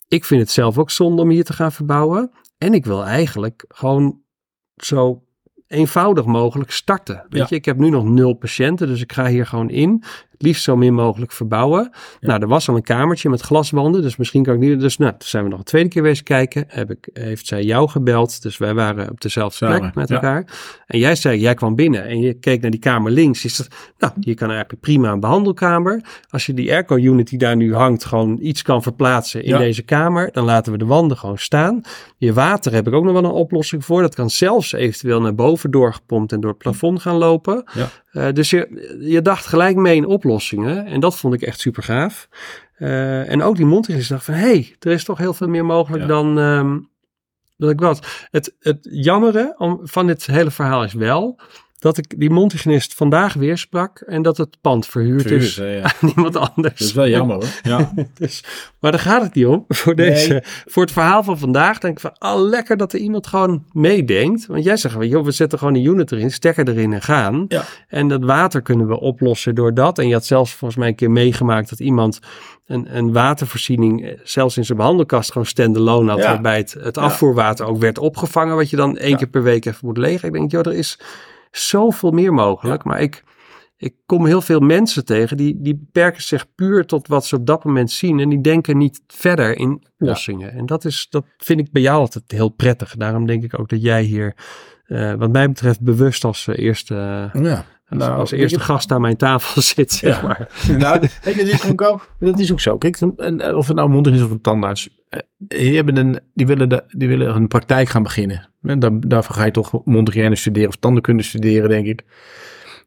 ik 0.08 0.26
vind 0.26 0.42
het 0.42 0.52
zelf 0.52 0.78
ook 0.78 0.92
zonde 0.92 1.22
om 1.22 1.30
hier 1.30 1.44
te 1.44 1.54
gaan 1.54 1.72
verbouwen. 1.72 2.32
En 2.64 2.74
ik 2.74 2.86
wil 2.86 3.06
eigenlijk 3.06 3.66
gewoon 3.68 4.22
zo 4.76 5.24
eenvoudig 5.68 6.26
mogelijk 6.26 6.72
starten. 6.72 7.26
Weet 7.30 7.42
Ja. 7.42 7.46
je, 7.50 7.56
ik 7.56 7.66
heb 7.66 7.78
nu 7.78 7.90
nog 7.90 8.04
nul 8.06 8.34
patiënten, 8.34 8.88
dus 8.88 9.02
ik 9.02 9.14
ga 9.14 9.28
hier 9.28 9.46
gewoon 9.46 9.70
in. 9.70 10.04
Liefst 10.44 10.64
zo 10.64 10.76
min 10.76 10.94
mogelijk 10.94 11.32
verbouwen. 11.32 11.92
Nou, 12.20 12.42
er 12.42 12.48
was 12.48 12.70
al 12.70 12.76
een 12.76 12.84
kamertje 12.84 13.30
met 13.30 13.42
glaswanden, 13.42 14.02
dus 14.02 14.16
misschien 14.16 14.44
kan 14.44 14.54
ik 14.54 14.60
niet. 14.60 14.80
Dus 14.80 14.98
nou, 14.98 15.12
toen 15.12 15.28
zijn 15.28 15.44
we 15.44 15.50
nog 15.50 15.60
een 15.60 15.66
tweede 15.66 15.90
keer 15.90 16.02
wezen 16.04 16.24
kijken. 16.24 16.66
Heb 16.68 16.92
ik, 16.92 17.10
heeft 17.14 17.48
zij 17.48 17.64
jou 17.64 17.90
gebeld, 17.90 18.42
dus 18.42 18.58
wij 18.58 18.74
waren 18.74 19.10
op 19.10 19.22
dezelfde 19.22 19.58
Samen, 19.58 19.80
plek 19.80 19.96
met 19.96 20.10
ja. 20.10 20.16
elkaar. 20.16 20.46
En 20.88 21.00
jij 21.00 21.16
zei, 21.16 21.40
jij 21.40 21.54
kwam 21.54 21.76
binnen 21.76 22.06
en 22.06 22.20
je 22.20 22.34
keek 22.34 22.62
naar 22.62 22.72
die 22.72 22.80
kamer 22.80 23.12
links. 23.12 23.46
Is 23.46 23.58
dat, 23.58 23.68
nou, 23.98 24.14
je 24.20 24.34
kan 24.34 24.50
eigenlijk 24.50 24.82
prima 24.82 25.12
een 25.12 25.20
behandelkamer. 25.20 26.02
Als 26.30 26.46
je 26.46 26.54
die 26.54 26.72
airco-unit 26.72 27.30
die 27.30 27.40
daar 27.40 27.56
nu 27.56 27.76
hangt 27.76 28.06
gewoon 28.06 28.38
iets 28.42 28.62
kan 28.62 28.82
verplaatsen 28.84 29.44
in 29.44 29.50
Ja. 29.50 29.58
deze 29.58 29.82
kamer, 29.82 30.32
dan 30.32 30.44
laten 30.46 30.72
we 30.72 30.78
de 30.78 30.86
wanden 30.86 31.18
gewoon 31.18 31.38
staan. 31.38 31.82
Je 32.18 32.34
water 32.34 32.74
heb 32.74 32.88
ik 32.88 32.94
ook 32.94 33.04
nog 33.04 33.14
wel 33.14 33.24
een 33.24 33.30
oplossing 33.32 33.86
voor. 33.86 34.02
Dat 34.02 34.16
kan 34.16 34.30
zelfs 34.30 34.72
eventueel 34.74 35.22
naar 35.22 35.36
boven 35.36 35.72
doorgepompt 35.72 36.32
en 36.32 36.40
door 36.40 36.50
het 36.50 36.60
plafond 36.60 37.02
gaan 37.02 37.16
lopen. 37.16 37.64
Ja. 37.74 37.90
Eh, 38.14 38.32
dus 38.34 38.50
je, 38.50 38.98
je 39.00 39.22
dacht 39.22 39.46
gelijk 39.46 39.76
mee 39.76 39.96
in 39.96 40.06
oplossingen. 40.06 40.86
En 40.86 41.00
dat 41.00 41.18
vond 41.18 41.34
ik 41.34 41.42
echt 41.42 41.60
super 41.60 41.84
gaaf. 41.84 42.28
Eh, 42.76 43.30
en 43.30 43.42
ook 43.42 43.56
die 43.56 43.66
mondhygiënist 43.66 44.10
dacht 44.10 44.26
van, 44.26 44.34
hé, 44.34 44.40
hey, 44.40 44.76
er 44.80 44.92
is 44.92 45.04
toch 45.04 45.18
heel 45.18 45.34
veel 45.34 45.48
meer 45.48 45.66
mogelijk 45.66 46.02
Ja. 46.02 46.08
dan 46.08 46.40
ehm, 46.40 46.80
dat 47.58 47.70
ik 47.70 47.80
was. 47.80 48.00
Het, 48.32 48.56
het 48.60 48.88
jammere 48.92 49.56
om, 49.58 49.80
van 49.84 50.08
dit 50.08 50.26
hele 50.26 50.52
verhaal 50.52 50.84
is 50.84 50.94
wel 50.94 51.40
dat 51.84 51.98
ik 51.98 52.14
die 52.18 52.30
mondhygiënist 52.30 52.94
vandaag 52.94 53.34
weer 53.34 53.58
sprak 53.58 54.00
en 54.00 54.22
dat 54.22 54.38
het 54.38 54.58
pand 54.62 54.88
verhuurd, 54.88 55.22
Verhuurd, 55.22 55.42
is 55.42 55.58
hè, 55.58 55.76
ja. 55.76 55.84
aan 56.02 56.10
iemand 56.16 56.36
anders. 56.36 56.80
Dat 56.80 56.88
is 56.88 56.94
wel 56.94 57.08
jammer 57.08 57.36
hoor. 57.36 57.60
Ja. 57.64 57.94
Dus, 58.14 58.44
maar 58.80 58.92
daar 58.92 59.00
gaat 59.00 59.22
het 59.22 59.34
niet 59.34 59.46
om. 59.46 59.66
Voor, 59.68 59.96
deze, 59.96 60.44
voor 60.66 60.84
het 60.84 60.92
verhaal 60.92 61.24
van 61.24 61.38
vandaag 61.38 61.80
denk 61.80 61.94
ik 61.94 62.00
van, 62.00 62.16
oh 62.32 62.42
lekker 62.42 62.78
dat 62.78 62.94
er 62.94 63.00
iemand 63.00 63.28
gewoon 63.28 63.66
meedenkt. 63.72 64.46
Want 64.46 64.64
jij 64.64 64.78
zegt, 64.78 64.96
joh, 65.00 65.26
we 65.26 65.32
zetten 65.32 65.60
gewoon 65.60 65.76
een 65.76 65.86
unit 65.86 66.12
erin, 66.12 66.32
stekker 66.32 66.68
erin 66.68 66.94
en 66.94 67.02
gaan. 67.02 67.46
Ja. 67.48 67.64
En 67.88 68.08
dat 68.08 68.24
water 68.24 68.62
kunnen 68.62 68.88
we 68.88 69.00
oplossen 69.00 69.56
door 69.56 69.74
dat. 69.74 70.00
En 70.00 70.08
je 70.08 70.14
had 70.14 70.26
zelfs 70.26 70.54
volgens 70.54 70.80
mij 70.80 70.90
een 70.90 70.96
keer 70.96 71.12
meegemaakt 71.12 71.70
dat 71.70 71.80
iemand 71.80 72.20
een, 72.66 72.98
een 72.98 73.14
watervoorziening, 73.14 74.06
eh, 74.06 74.20
zelfs 74.24 74.58
in 74.58 74.66
zijn 74.66 74.78
behandelkast, 74.78 75.32
gewoon 75.32 75.48
standalone 75.48 76.12
had. 76.12 76.20
Ja. 76.20 76.28
Waarbij 76.28 76.58
het, 76.58 76.76
het 76.80 76.98
afvoerwater 76.98 77.66
ook 77.66 77.80
werd 77.80 77.98
opgevangen, 77.98 78.56
wat 78.56 78.70
je 78.70 78.76
dan 78.76 78.98
één 78.98 79.18
keer 79.18 79.28
per 79.30 79.44
week 79.44 79.66
even 79.66 79.88
moet 79.88 79.98
legen. 79.98 80.28
Ik 80.28 80.34
denk, 80.34 80.52
joh, 80.52 80.66
er 80.66 80.74
is 80.74 81.00
zoveel 81.58 82.12
meer 82.12 82.34
mogelijk. 82.34 82.84
Maar 82.84 83.02
ik, 83.02 83.24
ik 83.78 83.94
kom 84.06 84.26
heel 84.26 84.42
veel 84.42 84.60
mensen 84.60 85.06
tegen 85.06 85.38
die, 85.38 85.56
die 85.62 85.76
beperken 85.76 86.24
zich 86.24 86.46
puur 86.56 86.86
tot 86.86 87.08
wat 87.08 87.26
ze 87.26 87.36
op 87.36 87.46
dat 87.46 87.64
moment 87.64 87.92
zien. 87.92 88.20
En 88.20 88.30
die 88.30 88.42
denken 88.42 88.78
niet 88.78 89.02
verder 89.08 89.58
in 89.58 89.84
oplossingen. 89.98 90.52
En 90.54 90.66
dat, 90.66 90.86
is, 90.86 91.08
dat 91.10 91.26
vind 91.38 91.60
ik 91.60 91.72
bij 91.72 91.82
jou 91.82 92.00
altijd 92.00 92.24
heel 92.32 92.50
prettig. 92.50 92.96
Daarom 92.96 93.26
denk 93.26 93.44
ik 93.44 93.60
ook 93.60 93.70
dat 93.70 93.82
jij 93.82 94.04
hier, 94.04 94.36
eh, 94.86 95.14
wat 95.14 95.32
mij 95.32 95.48
betreft, 95.48 95.82
bewust 95.82 96.24
als 96.24 96.48
eh, 96.48 96.58
eerste 96.66 96.96
eh, 97.34 97.42
ja. 97.44 97.66
Nou, 97.90 98.18
als 98.18 98.32
eerste 98.32 98.60
gast 98.60 98.92
aan 98.92 99.02
mijn 99.02 99.18
tafel 99.18 99.62
zit, 99.76 99.92
zeg 99.92 100.22
Ja. 100.22 100.28
maar. 100.28 100.50
nou, 100.78 101.00
dat, 101.00 101.36
is 101.36 101.70
ook, 101.70 102.08
dat 102.20 102.40
is 102.40 102.52
ook 102.52 102.60
zo. 102.60 102.78
Kijk, 102.78 103.00
een- 103.02 103.14
een- 103.16 103.56
of 103.56 103.68
het 103.68 103.76
nou 103.76 103.88
een 103.88 103.94
mondig 103.94 104.14
is 104.14 104.22
of 104.24 104.32
een 104.32 104.42
tandarts. 104.42 104.90
eh, 105.10 105.20
Die, 105.38 105.76
hebben 105.76 105.98
een, 105.98 106.20
die, 106.34 106.48
willen 106.48 106.70
de, 106.70 106.84
die 106.88 107.08
willen 107.08 107.36
een 107.36 107.48
praktijk 107.48 107.90
gaan 107.90 108.04
beginnen. 108.04 108.50
En 108.64 108.80
daar, 108.80 109.00
daarvoor 109.00 109.36
ga 109.36 109.46
je 109.46 109.52
toch 109.52 109.86
mondhygiëne 109.86 110.36
studeren 110.36 110.70
of 110.70 110.76
tandenkunde 110.76 111.24
studeren, 111.24 111.70
denk 111.70 111.86
ik. 111.86 112.04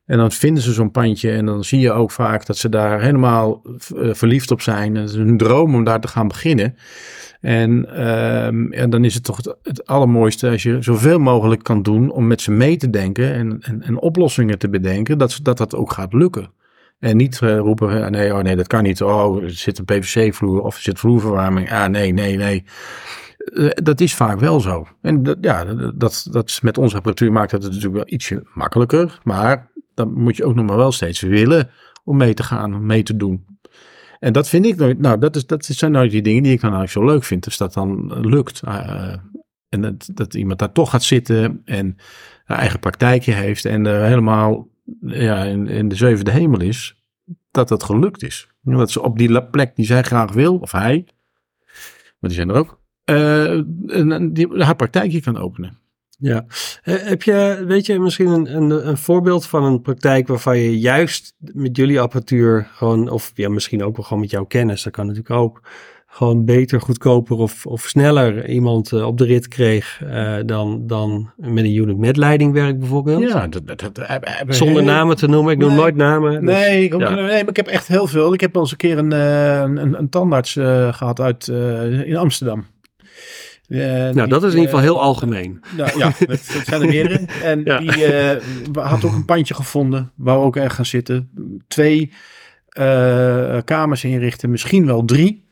En 0.07 0.19
dan 0.19 0.33
vinden 0.33 0.62
ze 0.62 0.73
zo'n 0.73 0.91
pandje 0.91 1.31
en 1.31 1.47
dan 1.47 1.65
zie 1.65 1.81
je 1.81 1.93
ook 1.93 2.11
vaak 2.11 2.47
dat 2.47 2.57
ze 2.57 2.69
daar 2.69 3.01
helemaal 3.01 3.62
eh, 3.97 4.15
verliefd 4.15 4.51
op 4.51 4.61
zijn. 4.61 4.95
Het 4.95 5.09
is 5.09 5.15
een 5.15 5.37
droom 5.37 5.75
om 5.75 5.85
daar 5.85 6.01
te 6.01 6.09
gaan 6.09 6.29
beginnen. 6.29 6.77
En, 7.41 7.95
ehm, 7.95 8.73
en 8.73 8.91
dan 8.91 9.05
is 9.05 9.15
het 9.15 9.25
toch 9.25 9.41
het, 9.62 9.87
allermooiste 9.87 10.51
als 10.51 10.62
je 10.62 10.77
zoveel 10.81 11.19
mogelijk 11.19 11.62
kan 11.62 11.83
doen 11.83 12.11
om 12.11 12.27
met 12.27 12.41
ze 12.41 12.51
mee 12.51 12.77
te 12.77 12.91
denken 12.91 13.33
en, 13.33 13.59
en, 13.61 13.83
en 13.83 14.01
oplossingen 14.01 14.59
te 14.59 14.69
bedenken, 14.69 15.19
dat, 15.19 15.39
dat 15.43 15.59
dat 15.59 15.75
ook 15.75 15.93
gaat 15.93 16.12
lukken. 16.12 16.51
En 16.99 17.17
niet 17.17 17.41
eh, 17.43 17.59
roepen, 17.59 18.12
nee, 18.12 18.35
oh 18.35 18.41
nee, 18.41 18.57
dat 18.57 18.67
kan 18.67 18.83
niet. 18.83 19.03
Oh, 19.03 19.43
er 19.43 19.51
zit 19.51 19.79
een 19.79 19.85
PVC-vloer 19.85 20.61
of 20.62 20.77
er 20.77 20.83
zit 20.83 20.99
vloerverwarming. 20.99 21.73
Ah, 21.73 21.89
nee, 21.89 22.12
nee, 22.12 22.37
nee. 22.37 22.65
Eh, 23.47 23.71
dat 23.75 24.01
is 24.01 24.15
vaak 24.15 24.41
wel 24.41 24.61
zo. 24.61 24.87
En 25.01 25.23
dat, 25.23 25.39
ja, 25.41 25.65
dat, 25.95 26.29
dat 26.31 26.59
met 26.63 26.79
onze 26.79 26.97
apparatuur 26.97 27.33
maakt 27.33 27.51
het 27.51 27.63
natuurlijk 27.63 27.95
wel 27.95 28.05
ietsje 28.07 28.47
makkelijker. 28.55 29.21
Maar 29.23 29.71
dan 29.95 30.13
moet 30.13 30.37
je 30.37 30.45
ook 30.45 30.55
nog 30.55 30.67
maar 30.67 30.77
wel 30.77 30.93
steeds 30.93 31.21
willen 31.21 31.71
om 32.05 32.17
mee 32.17 32.35
te 32.35 32.43
gaan, 32.43 32.75
om 32.75 32.87
mee 32.87 33.03
te 33.03 33.17
doen. 33.17 33.45
En 34.19 34.33
dat 34.33 34.49
vind 34.49 34.67
ik 34.67 34.77
nooit, 34.77 34.99
nou, 34.99 35.19
dat, 35.19 35.37
is, 35.37 35.47
dat 35.47 35.65
zijn 35.65 35.93
nou 35.93 36.09
die 36.09 36.23
dingen 36.23 36.43
die 36.43 36.53
ik 36.53 36.61
dan 36.61 36.75
eigenlijk 36.75 37.07
zo 37.07 37.15
leuk 37.15 37.25
vind. 37.25 37.45
Dus 37.45 37.57
dat 37.57 37.73
dan 37.73 38.21
lukt. 38.29 38.63
Eh, 38.65 39.15
en 39.69 39.81
dat, 39.81 40.09
dat 40.15 40.35
iemand 40.35 40.59
daar 40.59 40.73
toch 40.73 40.91
gaat 40.91 41.03
zitten 41.03 41.63
en 41.65 41.97
een 42.47 42.57
eigen 42.57 42.81
praktijkje 42.81 43.33
heeft 43.33 43.65
en 43.65 44.05
helemaal 44.05 44.69
ja, 45.01 45.45
in, 45.45 45.89
de 45.89 45.95
zevende 45.95 46.31
hemel 46.31 46.61
is, 46.61 47.03
dat 47.51 47.69
dat 47.69 47.83
gelukt 47.83 48.23
is. 48.23 48.49
Dat 48.61 48.91
ze 48.91 49.03
op 49.03 49.19
die 49.19 49.43
plek 49.43 49.77
die 49.77 49.87
zij 49.87 50.03
graag 50.03 50.33
wil, 50.33 50.59
of 50.59 50.73
hij, 50.73 51.07
maar 52.19 52.31
die 52.31 52.33
zijn 52.33 52.49
er 52.49 52.57
ook, 52.57 52.81
een, 53.14 54.11
een- 54.11 54.33
die, 54.33 54.49
haar 54.59 54.77
praktijkje 54.77 55.21
kan 55.21 55.38
openen. 55.38 55.79
Ja. 56.19 56.45
Eh, 56.83 56.95
heb 56.99 57.23
je, 57.23 57.64
weet 57.66 57.87
je, 57.87 57.99
misschien 57.99 58.27
een, 58.27 58.57
een, 58.57 58.88
een 58.88 58.97
voorbeeld 58.97 59.47
van 59.47 59.64
een 59.64 59.81
praktijk 59.83 60.29
waarvan 60.29 60.59
je 60.59 60.79
juist 60.79 61.35
met 61.38 61.77
jullie 61.77 62.01
apparatuur 62.01 62.69
gewoon, 62.73 63.09
of 63.11 63.31
ja, 63.35 63.49
misschien 63.49 63.85
ook 63.85 63.97
wel 63.97 64.05
gewoon 64.05 64.23
met 64.23 64.31
jouw 64.31 64.45
kennis, 64.45 64.83
dat 64.83 64.92
kan 64.92 65.07
natuurlijk 65.07 65.35
ook, 65.35 65.61
gewoon 66.07 66.45
beter, 66.45 66.81
goedkoper 66.81 67.37
of, 67.37 67.66
of 67.66 67.83
sneller 67.83 68.49
iemand 68.49 68.92
eh, 68.92 69.07
op 69.07 69.19
de 69.19 69.25
rit 69.25 69.49
kreeg 69.49 70.01
eh, 70.05 70.37
dan, 70.47 70.87
dan 70.87 71.31
met 71.37 71.64
een 71.64 71.75
unit 71.75 71.99
met 71.99 72.16
leidingwerk 72.16 72.79
bijvoorbeeld? 72.79 73.23
Ja, 73.23 73.47
dat, 73.49 73.66
dat, 73.66 73.90
Zonder 74.49 74.77
heel- 74.83 74.85
namen 74.92 75.16
te 75.16 75.29
noemen, 75.29 75.53
ik 75.53 75.59
noem 75.59 75.69
Nee. 75.69 75.79
nooit 75.79 75.97
namen. 75.97 76.31
dus- 76.31 76.40
Nee, 76.55 76.85
ik, 76.85 76.99
ja. 77.01 77.11
nee, 77.14 77.27
maar 77.27 77.49
ik 77.49 77.57
heb 77.57 77.66
echt 77.66 77.87
heel 77.87 78.07
veel. 78.07 78.33
Ik 78.35 78.40
heb 78.40 78.55
al 78.55 78.61
eens 78.61 78.71
een 78.71 78.77
keer 78.77 78.99
een, 78.99 79.12
eh, 79.12 79.61
een, 79.61 79.99
een 79.99 80.09
tandarts 80.09 80.57
eh, 80.57 80.92
gehad 80.95 81.21
uit, 81.21 81.49
eh, 81.49 82.09
in 82.09 82.16
Amsterdam. 82.16 82.66
Eh, 83.69 83.79
nou, 83.79 84.13
die, 84.13 84.27
dat 84.27 84.43
is 84.45 84.53
in 84.53 84.59
ieder 84.61 84.75
geval 84.75 84.79
eh, 84.79 84.85
heel 84.85 85.01
algemeen. 85.01 85.61
Nou, 85.77 85.99
ja, 85.99 86.07
dat, 86.19 86.29
dat 86.29 86.67
zijn 86.67 86.83
er 86.83 86.89
meerdere. 86.89 87.21
En 87.43 87.61
Ja. 87.65 87.79
die 87.79 88.05
eh, 88.05 88.43
had 88.73 89.05
ook 89.05 89.13
een 89.15 89.25
pandje 89.25 89.55
gevonden, 89.55 90.11
waar 90.15 90.39
we 90.39 90.45
ook 90.45 90.57
echt 90.57 90.75
gaan 90.75 90.87
zitten. 90.87 91.31
Twee 91.69 92.13
eh, 92.69 93.57
kamers 93.65 94.05
inrichten, 94.05 94.51
misschien 94.51 94.87
wel 94.87 95.05
drie. 95.05 95.45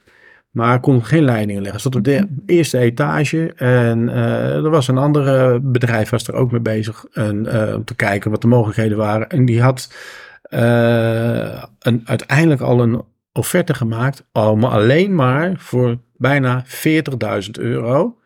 Maar 0.50 0.80
kon 0.80 1.04
geen 1.04 1.24
leidingen 1.24 1.62
leggen. 1.62 1.80
Stond 1.80 1.96
op 1.96 2.04
de 2.04 2.28
eerste 2.46 2.78
etage. 2.78 3.52
En 3.56 4.08
eh, 4.08 4.54
er 4.54 4.70
was 4.70 4.88
een 4.88 4.98
ander 4.98 5.26
eh, 5.52 5.58
bedrijf 5.62 6.10
was 6.10 6.26
er 6.28 6.34
ook 6.34 6.50
mee 6.50 6.60
bezig. 6.60 7.04
En, 7.12 7.46
eh, 7.68 7.74
om 7.74 7.84
te 7.84 7.94
kijken 7.94 8.30
wat 8.30 8.40
de 8.40 8.46
mogelijkheden 8.46 8.98
waren. 8.98 9.28
En 9.28 9.44
die 9.44 9.62
had 9.62 9.94
eh, 10.42 11.62
een, 11.78 12.02
uiteindelijk 12.04 12.60
al 12.60 12.80
een 12.80 13.02
offerte 13.32 13.74
gemaakt. 13.74 14.24
Al, 14.32 14.56
maar 14.56 14.70
alleen 14.70 15.14
maar 15.14 15.52
voor 15.56 15.98
bijna 16.16 16.64
40.000 16.66 17.50
euro. 17.52 18.18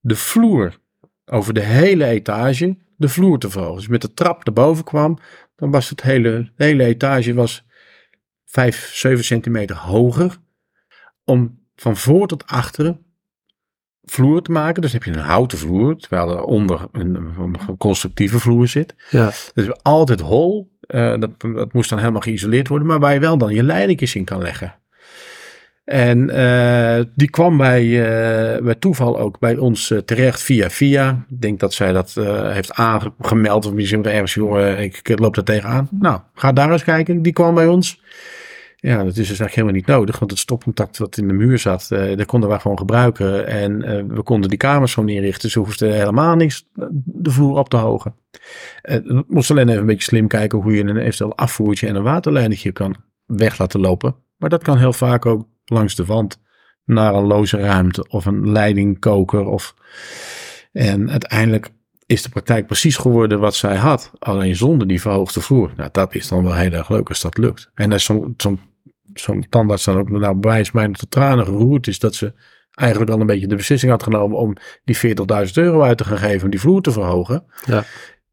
De 0.00 0.16
vloer 0.16 0.78
over 1.24 1.54
de 1.54 1.60
hele 1.60 2.04
etage. 2.04 2.76
De 2.96 3.08
vloer 3.08 3.38
te 3.38 3.50
verhogen. 3.50 3.76
Dus 3.76 3.88
met 3.88 4.02
de 4.02 4.14
trap 4.14 4.46
erboven 4.46 4.84
kwam. 4.84 5.18
Dan 5.56 5.70
was 5.70 5.90
het 5.90 6.02
hele, 6.02 6.52
de 6.56 6.64
hele 6.64 6.84
etage 6.84 7.34
was 7.34 7.66
5, 8.44 8.90
7 8.92 9.24
centimeter 9.24 9.76
hoger. 9.76 10.36
Om 11.24 11.58
van 11.74 11.96
voor 11.96 12.26
tot 12.26 12.46
achter 12.46 12.98
vloer 14.02 14.42
te 14.42 14.52
maken. 14.52 14.82
Dus 14.82 14.92
heb 14.92 15.04
je 15.04 15.12
een 15.12 15.18
houten 15.18 15.58
vloer, 15.58 15.96
terwijl 15.96 16.30
er 16.30 16.42
onder 16.42 16.88
een, 16.92 17.14
een 17.14 17.76
constructieve 17.78 18.38
vloer 18.38 18.68
zit. 18.68 18.94
Ja. 19.10 19.32
Dus 19.54 19.82
altijd 19.82 20.20
hol. 20.20 20.78
Eh, 20.80 21.18
dat, 21.18 21.40
dat 21.40 21.72
moest 21.72 21.90
dan 21.90 21.98
helemaal 21.98 22.20
geïsoleerd 22.20 22.68
worden, 22.68 22.86
maar 22.86 23.00
waar 23.00 23.14
je 23.14 23.20
wel 23.20 23.38
dan 23.38 23.54
je 23.54 23.62
leidingjes 23.62 24.14
in 24.14 24.24
kan 24.24 24.42
leggen. 24.42 24.74
En 25.90 26.30
eh, 26.30 27.04
die 27.14 27.30
kwam 27.30 27.56
bij, 27.56 27.82
eh, 27.82 28.62
bij 28.62 28.74
toeval 28.74 29.18
ook 29.18 29.38
bij 29.38 29.56
ons 29.56 29.90
eh, 29.90 29.98
terecht 29.98 30.42
via 30.42 30.70
via. 30.70 31.24
Ik 31.28 31.40
denk 31.40 31.60
dat 31.60 31.72
zij 31.72 31.92
dat 31.92 32.14
heeft 32.52 32.72
aangemeld 32.72 33.66
of 33.66 33.72
misschien 33.72 34.04
ergens, 34.04 34.34
joh, 34.34 34.80
ik, 34.80 35.00
ik 35.02 35.18
loop 35.18 35.34
daar 35.34 35.44
tegenaan. 35.44 35.88
Nou, 35.90 36.20
ga 36.34 36.52
daar 36.52 36.72
eens 36.72 36.84
kijken. 36.84 37.22
Die 37.22 37.32
kwam 37.32 37.54
bij 37.54 37.66
ons. 37.66 38.02
Ja, 38.76 38.96
dat 38.96 39.06
is 39.06 39.14
dus 39.14 39.26
eigenlijk 39.26 39.54
helemaal 39.54 39.76
niet 39.76 39.86
nodig, 39.86 40.18
want 40.18 40.30
het 40.30 40.40
stopcontact 40.40 40.98
wat 40.98 41.16
in 41.16 41.28
de 41.28 41.34
muur 41.34 41.58
zat, 41.58 41.86
dat 41.88 42.26
konden 42.26 42.50
we 42.50 42.58
gewoon 42.58 42.78
gebruiken. 42.78 43.46
En 43.46 43.78
we 44.14 44.22
konden 44.22 44.48
die 44.48 44.58
kamers 44.58 44.94
gewoon 44.94 45.08
inrichten. 45.08 45.50
Ze 45.50 45.58
hoefden 45.58 45.92
helemaal 45.92 46.36
niks 46.36 46.66
de 47.04 47.30
vloer 47.30 47.58
op 47.58 47.68
te 47.68 47.76
hogen. 47.76 48.14
We 48.82 49.24
moesten 49.28 49.56
alleen 49.56 49.68
even 49.68 49.80
een 49.80 49.86
beetje 49.86 50.02
slim 50.02 50.26
kijken 50.26 50.58
hoe 50.58 50.72
je 50.72 50.82
een 50.82 50.96
eventueel 50.96 51.36
afvoertje 51.36 51.86
en 51.86 51.94
een 51.94 52.02
waterleidingje 52.02 52.72
kan 52.72 52.96
weg 53.26 53.58
laten 53.58 53.80
lopen. 53.80 54.14
Maar 54.36 54.50
dat 54.50 54.62
kan 54.62 54.78
heel 54.78 54.92
vaak 54.92 55.26
ook 55.26 55.46
langs 55.70 55.94
de 55.94 56.04
wand 56.04 56.40
naar 56.84 57.14
een 57.14 57.26
loze 57.26 57.56
ruimte 57.56 58.08
of 58.08 58.26
een 58.26 58.52
leidingkoker. 58.52 59.44
Of... 59.44 59.74
En 60.72 61.10
uiteindelijk 61.10 61.68
is 62.06 62.22
de 62.22 62.28
praktijk 62.28 62.66
precies 62.66 62.96
geworden 62.96 63.40
wat 63.40 63.54
zij 63.54 63.76
had. 63.76 64.12
Alleen 64.18 64.56
zonder 64.56 64.88
die 64.88 65.00
verhoogde 65.00 65.40
vloer. 65.40 65.72
Nou, 65.76 65.88
dat 65.92 66.14
is 66.14 66.28
dan 66.28 66.44
wel 66.44 66.54
heel 66.54 66.72
erg 66.72 66.88
leuk 66.88 67.08
als 67.08 67.20
dat 67.20 67.38
lukt. 67.38 67.70
En 67.74 67.92
als 67.92 68.04
zo'n 68.04 68.34
zo'n 68.36 68.60
zo'n 69.14 69.46
tandarts 69.48 69.84
dan 69.84 69.98
ook 69.98 70.10
nou 70.10 70.34
bewijs 70.34 70.70
bijna 70.70 70.92
tot 70.92 71.10
tranen 71.10 71.44
geroerd 71.44 71.86
is 71.86 71.98
dat 71.98 72.14
ze 72.14 72.32
eigenlijk 72.74 73.10
al 73.10 73.20
een 73.20 73.26
beetje 73.26 73.46
de 73.46 73.56
beslissing 73.56 73.90
had 73.90 74.02
genomen 74.02 74.38
om 74.38 74.56
die 74.84 74.96
40.000 74.96 75.52
euro 75.52 75.82
uit 75.82 75.98
te 75.98 76.04
gaan 76.04 76.18
geven 76.18 76.44
om 76.44 76.50
die 76.50 76.60
vloer 76.60 76.82
te 76.82 76.92
verhogen. 76.92 77.44
Ja. 77.64 77.84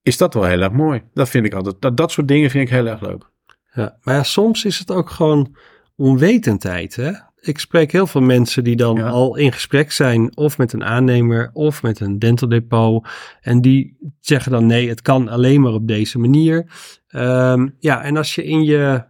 Is 0.02 0.18
dat 0.18 0.34
wel 0.34 0.44
heel 0.44 0.62
erg 0.62 0.72
mooi. 0.72 1.04
Dat 1.14 1.30
vind 1.30 1.46
ik 1.46 1.54
altijd. 1.54 1.76
Dat, 1.80 1.98
dat 1.98 2.12
soort 2.12 2.28
dingen 2.28 2.50
vind 2.50 2.64
ik 2.64 2.74
heel 2.74 2.88
erg 2.88 3.02
leuk. 3.02 3.30
Ja, 3.74 3.98
maar 4.02 4.16
ja, 4.16 4.24
soms 4.24 4.66
is 4.66 4.80
het 4.80 4.92
ook 4.92 5.10
gewoon 5.10 5.56
onwetendheid. 5.96 6.96
Hè? 6.96 7.12
Ik 7.48 7.60
spreek 7.60 7.92
heel 7.92 8.08
veel 8.08 8.22
mensen 8.22 8.64
die 8.64 8.76
dan 8.76 8.96
Ja. 8.96 9.10
al 9.10 9.36
in 9.36 9.52
gesprek 9.52 9.92
zijn, 9.92 10.38
of 10.38 10.58
met 10.58 10.74
een 10.74 10.84
aannemer, 10.84 11.50
of 11.54 11.82
met 11.82 12.00
een 12.00 12.20
dental 12.20 12.48
depot. 12.50 13.08
En 13.42 13.62
die 13.62 13.98
zeggen 14.20 14.52
dan 14.52 14.66
nee, 14.66 14.90
het 14.90 15.02
kan 15.02 15.28
alleen 15.28 15.62
maar 15.62 15.74
op 15.74 15.88
deze 15.88 16.20
manier. 16.20 16.66
Ehm, 17.08 17.68
ja, 17.80 18.04
en 18.04 18.18
als 18.18 18.36
je 18.36 18.44
in 18.44 18.64
je 18.64 19.04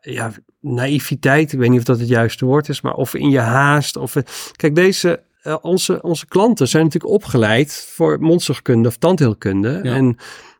ja, 0.00 0.32
naïviteit, 0.60 1.52
ik 1.52 1.58
weet 1.58 1.70
niet 1.70 1.78
of 1.78 1.84
dat 1.84 1.98
het 1.98 2.08
juiste 2.08 2.44
woord 2.44 2.68
is, 2.68 2.80
maar 2.80 2.94
of 2.94 3.14
in 3.14 3.30
je 3.30 3.38
haast. 3.38 3.96
Of, 3.96 4.16
kijk, 4.56 4.74
deze, 4.74 5.22
eh, 5.42 5.56
onze, 5.60 6.02
onze 6.02 6.26
klanten 6.26 6.68
zijn 6.68 6.84
natuurlijk 6.84 7.12
opgeleid 7.12 7.86
voor 7.94 8.20
mondzorgkunde 8.20 8.88
of 8.88 8.96
tandheelkunde. 8.96 9.80
Ja. 9.82 9.94
En 9.94 10.16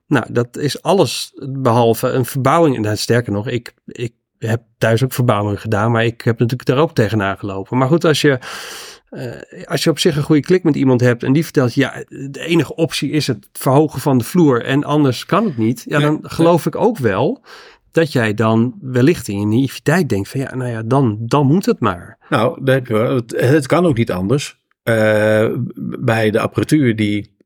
nou, 0.07 0.33
dat 0.33 0.57
is 0.57 0.83
alles 0.83 1.33
behalve 1.49 2.09
een 2.09 2.25
verbouwing. 2.25 2.77
En 2.77 2.83
nou, 2.83 2.97
sterker 2.97 3.33
nog, 3.33 3.49
ik, 3.49 3.75
ik 3.87 4.13
heb 4.49 4.63
thuis 4.79 5.05
ook 5.05 5.13
verbouwingen 5.13 5.59
gedaan, 5.59 5.91
maar 5.91 6.05
ik 6.05 6.21
heb 6.21 6.39
natuurlijk 6.39 6.69
daar 6.69 6.79
ook 6.79 6.95
tegenaan 6.95 7.39
gelopen. 7.39 7.79
Maar 7.79 7.89
goed, 7.89 8.05
als 8.05 8.21
je, 8.21 8.39
eh, 9.09 9.65
als 9.65 9.85
je 9.85 9.91
op 9.91 9.99
zich 9.99 10.17
een 10.17 10.23
goede 10.23 10.43
klik 10.43 10.63
met 10.63 10.77
iemand 10.77 11.01
hebt 11.01 11.23
en 11.23 11.33
die 11.33 11.45
vertelt, 11.45 11.75
ja, 11.75 12.05
de 12.09 12.45
enige 12.47 12.75
optie 12.75 13.11
is 13.11 13.27
het 13.27 13.49
verhogen 13.53 14.01
van 14.01 14.19
de 14.19 14.25
vloer 14.25 14.65
en 14.65 14.85
anders 14.85 15.27
kan 15.27 15.45
het 15.45 15.57
niet. 15.57 15.85
Ja, 15.87 15.99
Nee, 15.99 16.07
dan 16.07 16.19
geloof 16.23 16.67
ik 16.67 16.77
ook 16.77 16.99
wel 16.99 17.43
dat 17.93 18.13
jij 18.13 18.35
dan 18.35 18.75
wellicht 18.81 19.29
in 19.29 19.41
je 19.41 19.47
naïviteit 19.47 20.09
denkt 20.09 20.29
van, 20.29 20.41
ja, 20.41 20.55
nou 20.55 20.71
ja, 20.71 20.83
dan, 20.83 21.17
dan 21.21 21.47
moet 21.47 21.67
het 21.67 21.81
maar. 21.81 22.19
Nou, 22.29 22.65
dat 22.65 22.75
heb 22.75 22.87
je 22.87 22.93
wel. 22.93 23.15
Het, 23.15 23.35
het 23.37 23.67
kan 23.67 23.87
ook 23.87 23.97
niet 23.97 24.13
anders. 24.13 24.59
Eh, 24.83 25.49
bij 26.01 26.31
de 26.31 26.41
apparatuur 26.41 26.97
die 26.97 27.37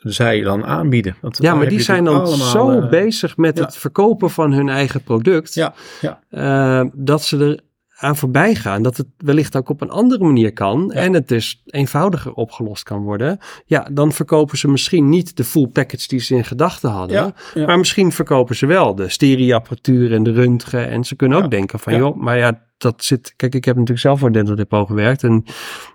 zij 0.00 0.40
dan 0.40 0.64
aanbieden. 0.64 1.16
Want 1.20 1.38
Ja, 1.42 1.54
maar 1.54 1.68
die 1.68 1.80
zijn 1.80 2.04
dan 2.04 2.26
zo 2.26 2.70
eh, 2.70 2.88
bezig 2.88 3.36
met 3.36 3.58
ja. 3.58 3.64
het 3.64 3.76
verkopen 3.76 4.30
van 4.30 4.52
hun 4.52 4.68
eigen 4.68 5.02
product, 5.02 5.54
Ja, 5.54 5.74
ja. 6.00 6.20
eh, 6.30 6.86
dat 6.94 7.22
ze 7.22 7.38
er 7.38 7.60
aan 8.00 8.16
voorbij 8.16 8.54
gaan. 8.54 8.82
Dat 8.82 8.96
het 8.96 9.06
wellicht 9.16 9.56
ook 9.56 9.68
op 9.68 9.80
een 9.80 9.90
andere 9.90 10.24
manier 10.24 10.52
kan. 10.52 10.92
En 10.92 11.12
het 11.12 11.28
dus 11.28 11.62
eenvoudiger 11.66 12.32
opgelost 12.32 12.82
kan 12.82 13.02
worden. 13.02 13.38
Ja, 13.66 13.88
dan 13.92 14.12
verkopen 14.12 14.58
ze 14.58 14.68
misschien 14.68 15.08
niet 15.08 15.36
de 15.36 15.44
full 15.44 15.66
package 15.66 16.08
die 16.08 16.20
ze 16.20 16.34
in 16.34 16.44
gedachten 16.44 16.90
hadden. 16.90 17.34
Maar 17.54 17.78
misschien 17.78 18.12
verkopen 18.12 18.56
ze 18.56 18.66
wel 18.66 18.94
de 18.94 19.08
stereoapparatuur 19.08 20.12
en 20.12 20.22
de 20.22 20.32
röntgen. 20.32 20.88
En 20.88 21.04
ze 21.04 21.16
kunnen 21.16 21.44
ook 21.44 21.50
denken 21.50 21.78
van, 21.78 21.96
joh, 21.96 22.16
maar 22.16 22.38
ja, 22.38 22.69
dat 22.80 23.04
zit. 23.04 23.32
Kijk, 23.36 23.54
ik 23.54 23.64
heb 23.64 23.74
natuurlijk 23.74 24.00
zelf 24.00 24.18
voor 24.18 24.32
dental 24.32 24.54
depot 24.56 24.86
gewerkt. 24.86 25.22
En 25.22 25.44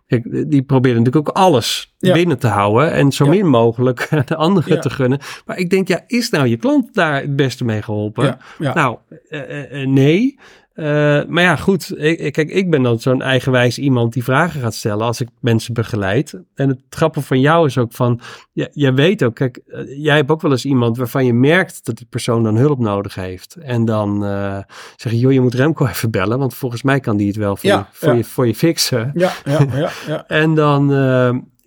ik, 0.08 0.50
die 0.50 0.62
proberen 0.64 0.98
natuurlijk 1.04 1.30
ook 1.30 1.36
alles 1.36 1.94
Ja. 1.98 2.14
binnen 2.14 2.40
te 2.40 2.48
houden. 2.48 2.92
En 2.92 3.12
zo 3.12 3.24
Ja. 3.26 3.30
min 3.30 3.48
mogelijk 3.48 4.10
de 4.28 4.36
anderen 4.36 4.74
Ja. 4.76 4.80
te 4.80 4.90
gunnen. 4.90 5.20
Maar 5.46 5.58
ik 5.58 5.70
denk, 5.70 5.88
ja, 5.88 6.04
is 6.08 6.30
nou 6.30 6.48
je 6.48 6.58
klant 6.58 6.94
daar 6.94 7.22
het 7.22 7.36
beste 7.36 7.66
mee 7.66 7.82
geholpen? 7.82 8.38
Nou, 8.58 8.98
eh, 9.30 9.88
nee. 9.88 10.40
Eh, 10.76 10.86
maar 11.28 11.44
ja, 11.44 11.56
goed. 11.56 11.94
Ik, 11.98 12.34
kijk, 12.34 12.50
ik 12.50 12.70
ben 12.70 12.84
dan 12.84 13.00
zo'n 13.00 13.22
eigenwijs 13.22 13.78
iemand 13.78 14.14
die 14.14 14.24
vragen 14.24 14.62
gaat 14.62 14.74
stellen 14.74 15.06
als 15.06 15.22
ik 15.22 15.28
mensen 15.40 15.74
begeleid. 15.74 16.40
En 16.56 16.70
het 16.70 16.80
grappige 16.90 17.26
van 17.26 17.40
jou 17.40 17.66
is 17.66 17.78
ook 17.78 17.94
van, 17.94 18.20
ja, 18.52 18.68
jij 18.72 18.94
weet 18.94 19.24
ook, 19.24 19.36
kijk, 19.36 19.60
eh, 19.68 20.04
jij 20.04 20.16
hebt 20.16 20.32
ook 20.32 20.42
wel 20.42 20.52
eens 20.52 20.66
iemand 20.66 20.98
waarvan 20.98 21.26
je 21.26 21.34
merkt 21.34 21.86
dat 21.86 21.98
die 21.98 22.08
persoon 22.10 22.44
dan 22.44 22.56
hulp 22.56 22.80
nodig 22.80 23.16
heeft. 23.16 23.56
En 23.56 23.86
dan 23.86 24.26
eh 24.26 24.58
zeg 24.96 25.12
je, 25.12 25.20
joh, 25.20 25.32
je 25.32 25.42
moet 25.42 25.54
Remco 25.54 25.86
even 25.96 26.12
bellen, 26.12 26.40
want 26.40 26.54
volgens 26.54 26.82
mij 26.82 27.00
kan 27.00 27.18
die 27.18 27.28
het 27.28 27.36
wel 27.36 27.56
voor, 27.56 27.70
Ja, 27.70 27.78
je, 27.78 27.98
voor, 27.98 28.10
ja. 28.10 28.16
je, 28.16 28.24
voor 28.24 28.48
je 28.48 28.56
fixen. 28.56 29.12
Ja, 29.14 29.32
ja, 29.46 29.66
ja, 29.74 29.90
ja. 30.08 30.28
En 30.44 30.56
dan, 30.56 30.92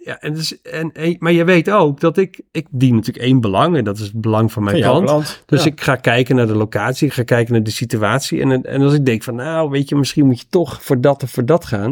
ja, 0.09 0.21
en 0.21 0.35
dus, 0.35 0.63
en, 0.63 0.93
en, 0.93 1.17
maar 1.19 1.33
je 1.33 1.45
weet 1.45 1.71
ook 1.71 2.01
dat 2.01 2.17
ik, 2.17 2.41
ik 2.53 2.67
dien 2.71 2.95
natuurlijk 2.95 3.25
één 3.25 3.41
belang 3.41 3.77
en 3.77 3.85
dat 3.85 3.99
is 3.99 4.05
het 4.05 4.21
belang 4.21 4.53
van 4.53 4.63
mijn 4.63 4.83
klant. 4.83 5.43
Dus 5.47 5.65
Ja. 5.65 5.71
ik 5.71 5.81
ga 5.81 5.97
kijken 5.97 6.37
naar 6.37 6.47
de 6.47 6.57
locatie, 6.57 7.07
ik 7.07 7.13
ga 7.13 7.23
kijken 7.23 7.53
naar 7.53 7.63
de 7.63 7.71
situatie. 7.71 8.41
En, 8.41 8.63
en 8.65 8.83
als 8.83 8.95
ik 8.95 9.07
denk 9.07 9.23
van, 9.23 9.35
nou, 9.35 9.71
weet 9.71 9.89
je, 9.89 9.97
misschien 9.97 10.27
moet 10.27 10.41
je 10.41 10.47
toch 10.51 10.83
voor 10.83 11.01
dat 11.01 11.23
of 11.23 11.31
voor 11.31 11.45
dat 11.45 11.65
gaan. 11.65 11.91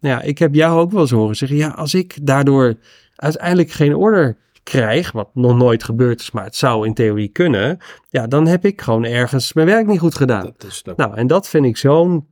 Nou 0.00 0.14
ja, 0.16 0.20
ik 0.22 0.38
heb 0.38 0.54
jou 0.54 0.80
ook 0.80 0.90
wel 0.90 1.00
eens 1.00 1.10
horen 1.10 1.36
zeggen, 1.36 1.56
ja, 1.58 1.68
als 1.68 1.94
ik 1.94 2.16
daardoor 2.22 2.74
uiteindelijk 3.16 3.70
geen 3.70 3.94
order 3.94 4.36
krijg, 4.62 5.12
wat 5.12 5.28
nog 5.34 5.56
nooit 5.56 5.84
gebeurd 5.84 6.20
is, 6.20 6.30
maar 6.30 6.44
het 6.44 6.56
zou 6.56 6.86
in 6.86 6.94
theorie 6.94 7.28
kunnen, 7.28 7.78
ja, 8.08 8.26
dan 8.26 8.46
heb 8.46 8.64
ik 8.64 8.80
gewoon 8.80 9.04
ergens 9.04 9.52
mijn 9.52 9.66
werk 9.66 9.86
niet 9.86 9.98
goed 9.98 10.14
gedaan. 10.14 10.42
Dat 10.44 10.64
is. 10.68 10.82
Nou, 10.96 11.16
en 11.16 11.26
dat 11.26 11.48
vind 11.48 11.64
ik 11.64 11.76
zo'n 11.76 12.26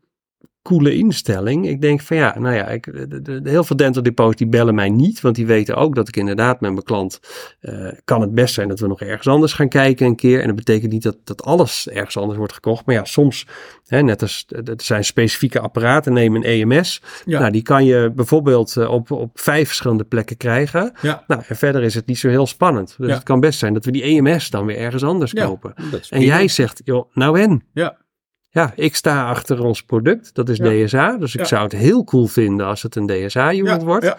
coole 0.62 0.94
instelling. 0.94 1.68
Ik 1.68 1.80
denk 1.80 2.00
van 2.00 2.16
ja, 2.16 2.38
nou 2.38 2.54
ja, 2.54 2.66
ik, 2.68 2.84
de, 3.10 3.22
de- 3.22 3.40
heel 3.44 3.64
veel 3.64 3.76
dental 3.76 4.02
depots 4.02 4.36
die 4.36 4.46
bellen 4.46 4.74
mij 4.74 4.90
niet, 4.90 5.20
want 5.20 5.34
die 5.34 5.46
weten 5.46 5.76
ook 5.76 5.94
dat 5.94 6.08
ik 6.08 6.16
inderdaad 6.16 6.60
met 6.60 6.70
mijn 6.72 6.82
klant 6.84 7.20
eh, 7.60 7.88
kan 8.04 8.20
het 8.20 8.34
best 8.34 8.54
zijn 8.54 8.68
dat 8.68 8.80
we 8.80 8.86
nog 8.86 9.00
ergens 9.00 9.26
anders 9.26 9.52
gaan 9.52 9.68
kijken 9.68 10.06
een 10.06 10.16
keer. 10.16 10.40
En 10.40 10.46
dat 10.46 10.56
betekent 10.56 10.92
niet 10.92 11.02
dat, 11.02 11.16
dat 11.24 11.42
alles 11.44 11.88
ergens 11.88 12.16
anders 12.16 12.38
wordt 12.38 12.52
gekocht. 12.52 12.86
Maar 12.86 12.94
ja, 12.94 13.04
soms, 13.04 13.46
hè, 13.86 14.02
net 14.02 14.22
als 14.22 14.44
er 14.48 14.74
zijn 14.76 15.04
specifieke 15.04 15.60
apparaten, 15.60 16.12
neem 16.12 16.36
een 16.36 16.44
EMS. 16.44 17.02
Ja. 17.24 17.38
Nou, 17.40 17.52
die 17.52 17.62
kan 17.62 17.84
je 17.84 18.12
bijvoorbeeld 18.14 18.76
eh, 18.76 18.90
op, 18.90 19.10
op 19.10 19.40
vijf 19.40 19.66
verschillende 19.66 20.04
plekken 20.04 20.36
krijgen. 20.36 20.92
Ja. 21.00 21.24
Nou, 21.26 21.42
en 21.48 21.56
verder 21.56 21.82
is 21.82 21.94
het 21.94 22.06
niet 22.06 22.18
zo 22.18 22.28
heel 22.28 22.46
spannend. 22.46 22.94
Dus 22.98 23.08
Ja. 23.08 23.14
het 23.14 23.22
kan 23.22 23.40
best 23.40 23.58
zijn 23.58 23.74
dat 23.74 23.84
we 23.84 23.90
die 23.90 24.02
EMS 24.02 24.50
dan 24.50 24.66
weer 24.66 24.76
ergens 24.78 25.02
anders 25.04 25.32
kopen. 25.32 25.74
En 26.08 26.20
jij 26.20 26.48
zegt, 26.48 26.80
joh, 26.84 27.10
nou 27.14 27.40
en? 27.40 27.62
Ja. 27.72 28.00
Ja, 28.54 28.72
ik 28.76 28.94
sta 28.96 29.28
achter 29.28 29.62
ons 29.64 29.82
product, 29.82 30.34
dat 30.34 30.48
is 30.48 30.56
Ja. 30.56 30.84
DSA. 30.86 31.16
Dus 31.18 31.34
ik 31.34 31.40
Ja. 31.40 31.46
zou 31.46 31.62
het 31.62 31.72
heel 31.72 32.04
cool 32.04 32.26
vinden 32.26 32.66
als 32.66 32.82
het 32.82 32.96
een 32.96 33.06
DSA-unit 33.06 33.80
ja, 33.80 33.84
wordt. 33.84 34.16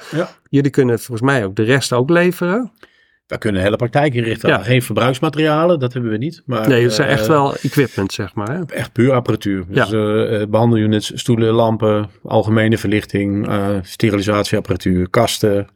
Jullie 0.49 0.71
kunnen 0.71 0.99
volgens 0.99 1.31
mij 1.31 1.45
ook 1.45 1.55
de 1.55 1.63
rest 1.63 1.93
ook 1.93 2.09
leveren. 2.09 2.71
We 3.27 3.37
kunnen 3.37 3.61
hele 3.61 3.75
praktijk 3.75 4.13
inrichten. 4.13 4.63
Geen 4.63 4.81
verbruiksmaterialen, 4.81 5.79
dat 5.79 5.93
hebben 5.93 6.11
we 6.11 6.17
niet. 6.17 6.41
Maar, 6.45 6.67
nee, 6.67 6.83
het 6.83 6.93
zijn 6.93 7.07
eh, 7.07 7.13
echt 7.13 7.27
wel 7.27 7.55
equipment, 7.55 8.11
zeg 8.13 8.35
maar. 8.35 8.49
Hè? 8.55 8.63
Echt 8.65 8.91
puur 8.91 9.11
apparatuur. 9.13 9.65
Dus 9.67 9.91
eh, 9.91 10.41
eh, 10.41 10.49
behandelunits, 10.49 11.11
stoelen, 11.15 11.53
lampen, 11.53 12.09
algemene 12.23 12.77
verlichting, 12.77 13.47
eh, 13.47 13.69
sterilisatieapparatuur, 13.81 15.09
kasten, 15.09 15.67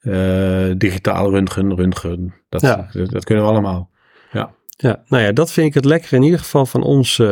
eh, 0.00 0.70
digitaal 0.76 1.30
röntgen, 1.30 1.74
röntgen. 1.76 2.34
Dat, 2.48 2.60
dat 2.92 3.24
kunnen 3.24 3.44
we 3.44 3.50
allemaal. 3.50 3.90
Ja, 4.78 5.02
nou 5.08 5.22
ja, 5.22 5.32
dat 5.32 5.52
vind 5.52 5.66
ik 5.66 5.74
het 5.74 5.84
lekker 5.84 6.12
in 6.12 6.22
ieder 6.22 6.38
geval 6.38 6.66
van 6.66 6.82
onze 6.82 7.26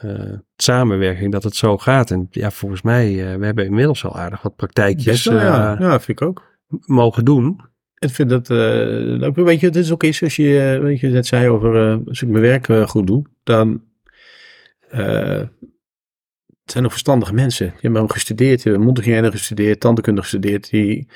eh, 0.00 0.10
eh, 0.10 0.38
samenwerking, 0.56 1.32
dat 1.32 1.42
het 1.42 1.56
zo 1.56 1.78
gaat. 1.78 2.10
En 2.10 2.26
ja, 2.30 2.50
volgens 2.50 2.82
mij, 2.82 3.08
eh, 3.08 3.38
we 3.38 3.44
hebben 3.44 3.64
inmiddels 3.64 4.04
al 4.04 4.18
aardig 4.18 4.42
wat 4.42 4.56
praktijkjes 4.56 5.24
wel, 5.24 5.36
ja. 5.36 5.76
ja, 5.78 6.00
vind 6.00 6.20
ik 6.20 6.26
ook. 6.26 6.42
mogen 6.86 7.24
doen. 7.24 7.60
Ik 7.98 8.10
vind 8.10 8.30
dat, 8.30 8.48
leuk. 8.48 9.34
weet 9.34 9.60
je, 9.60 9.66
het 9.66 9.76
is 9.76 9.92
ook 9.92 10.02
eens 10.02 10.22
als 10.22 10.36
je, 10.36 10.78
weet 10.82 11.00
je, 11.00 11.08
net 11.08 11.26
zei 11.26 11.48
over, 11.48 12.00
als 12.06 12.22
ik 12.22 12.28
mijn 12.28 12.42
werk 12.42 12.88
goed 12.90 13.06
doe, 13.06 13.24
dan, 13.42 13.82
het 14.88 16.72
zijn 16.72 16.84
ook 16.84 16.90
verstandige 16.90 17.34
mensen. 17.34 17.66
Die 17.66 17.80
hebben 17.80 18.02
ook 18.02 18.12
gestudeerd, 18.12 18.62
die 18.62 18.72
hebben 18.72 18.86
mondhygiëne 18.86 19.30
gestudeerd, 19.30 19.80
tandheelkunde 19.80 20.20
gestudeerd, 20.20 20.70
die, 20.70 21.08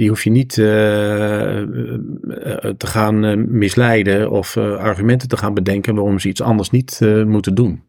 die 0.00 0.08
hoef 0.08 0.24
je 0.24 0.30
niet 0.30 0.58
eh, 0.58 1.60
eh, 1.60 1.64
eh, 1.64 2.74
te 2.76 2.86
gaan 2.86 3.50
misleiden 3.58 4.30
of 4.30 4.56
argumenten 4.56 5.28
te 5.28 5.36
gaan 5.36 5.54
bedenken 5.54 5.94
waarom 5.94 6.18
ze 6.18 6.28
iets 6.28 6.42
anders 6.42 6.70
niet 6.70 7.00
moeten 7.26 7.54
doen. 7.54 7.84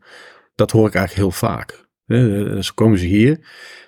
Dat 0.56 0.72
hoor 0.72 0.88
ik 0.88 0.96
eigenlijk 0.96 1.28
heel 1.28 1.50
vaak. 1.50 1.88
Dus 2.06 2.74
komen 2.74 3.00
ze 3.00 3.06
hier 3.06 3.40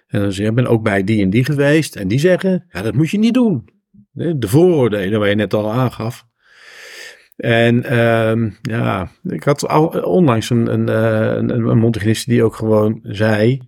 en 0.07 0.21
dan 0.21 0.31
zeggen, 0.31 0.57
ik 0.57 0.63
ben 0.63 0.71
ook 0.71 0.83
bij 0.83 1.03
die 1.03 1.23
en 1.23 1.29
die 1.29 1.45
geweest 1.45 1.95
en 1.95 2.07
die 2.07 2.19
zeggen, 2.19 2.65
ja, 2.69 2.81
dat 2.81 2.93
moet 2.93 3.09
je 3.09 3.17
niet 3.17 3.33
doen. 3.33 3.69
De 4.11 4.37
de 4.37 4.47
vooroordelen 4.47 5.19
waar 5.19 5.29
je 5.29 5.35
net 5.35 5.53
al 5.53 5.71
aangaf. 5.71 6.25
En 7.35 7.83
ehm, 7.83 8.49
ja, 8.61 9.11
ik 9.23 9.43
had 9.43 9.67
onlangs 10.03 10.49
een, 10.49 10.73
een, 10.73 10.87
een, 10.87 11.83
een 11.83 11.91
die 12.25 12.43
ook 12.43 12.55
gewoon 12.55 12.99
zei 13.03 13.61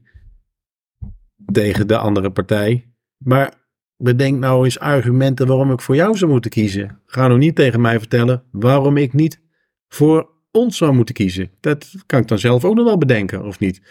tegen 1.52 1.88
de 1.88 1.98
andere 1.98 2.32
partij. 2.32 2.91
Maar 3.18 3.63
bedenk 3.98 4.40
nou 4.40 4.64
eens 4.64 4.80
argumenten 4.80 5.48
waarom 5.48 5.72
ik 5.72 5.82
voor 5.82 5.96
jou 5.96 6.18
zou 6.18 6.32
moeten 6.32 6.52
kiezen. 6.52 7.00
Ga 7.06 7.28
nou 7.28 7.40
niet 7.40 7.56
tegen 7.56 7.82
mij 7.82 8.00
vertellen 8.00 8.44
waarom 8.52 8.98
ik 8.98 9.14
niet 9.14 9.42
voor 9.88 10.30
ons 10.52 10.78
zou 10.78 10.94
moeten 10.94 11.16
kiezen. 11.16 11.52
Dat 11.60 11.92
kan 12.06 12.20
ik 12.20 12.28
dan 12.28 12.40
zelf 12.40 12.66
ook 12.66 12.76
nog 12.76 12.86
wel 12.86 12.98
bedenken, 12.98 13.44
of 13.44 13.60
niet? 13.60 13.82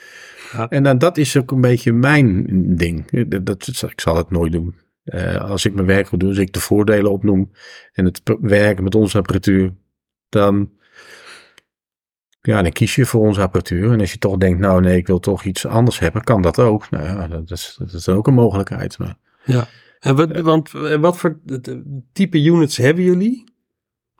Ja. 0.53 0.69
En 0.69 0.83
dan, 0.83 0.99
dat 0.99 1.17
is 1.17 1.37
ook 1.37 1.51
een 1.51 1.61
beetje 1.61 1.93
mijn 1.93 2.47
ding. 2.77 3.27
Dat, 3.29 3.47
dat, 3.47 3.83
ik 3.91 4.01
zal 4.01 4.17
het 4.17 4.31
nooit 4.31 4.53
doen. 4.53 4.75
Eh, 5.05 5.51
als 5.51 5.65
ik 5.65 5.75
mijn 5.75 5.87
werk 5.87 6.09
goed 6.09 6.21
doe, 6.21 6.29
als 6.29 6.39
ik 6.39 6.53
de 6.53 6.61
voordelen 6.61 7.11
opnoem 7.11 7.51
en 7.93 8.05
het 8.05 8.21
werken 8.41 8.85
met 8.85 8.95
onze 8.95 9.19
apparatuur, 9.19 9.73
dan, 10.29 10.71
ja, 12.41 12.63
dan 12.63 12.73
kies 12.73 12.95
je 12.95 13.07
voor 13.07 13.21
onze 13.21 13.41
apparatuur. 13.41 13.93
En 13.93 14.01
als 14.01 14.13
je 14.13 14.19
toch 14.19 14.37
denkt, 14.37 14.59
nou 14.59 14.81
nee, 14.81 14.97
ik 14.97 15.07
wil 15.07 15.21
toch 15.21 15.45
iets 15.45 15.67
anders 15.67 15.99
hebben, 15.99 16.25
kan 16.25 16.43
dat 16.43 16.59
ook. 16.59 16.91
Nou 16.91 17.05
ja, 17.05 17.29
dat 17.29 17.51
is, 17.51 17.77
dat 17.79 17.93
is 17.93 18.09
ook 18.09 18.27
een 18.27 18.35
mogelijkheid. 18.35 18.99
Maar, 18.99 19.17
Ja. 19.45 19.69
En 20.05 20.17
wat, 20.17 20.41
want 20.41 20.75
eh, 20.75 20.95
wat 20.95 21.17
voor 21.17 21.39
eh, 21.47 21.57
type 22.13 22.43
units 22.43 22.77
hebben 22.77 23.05
jullie? 23.05 23.45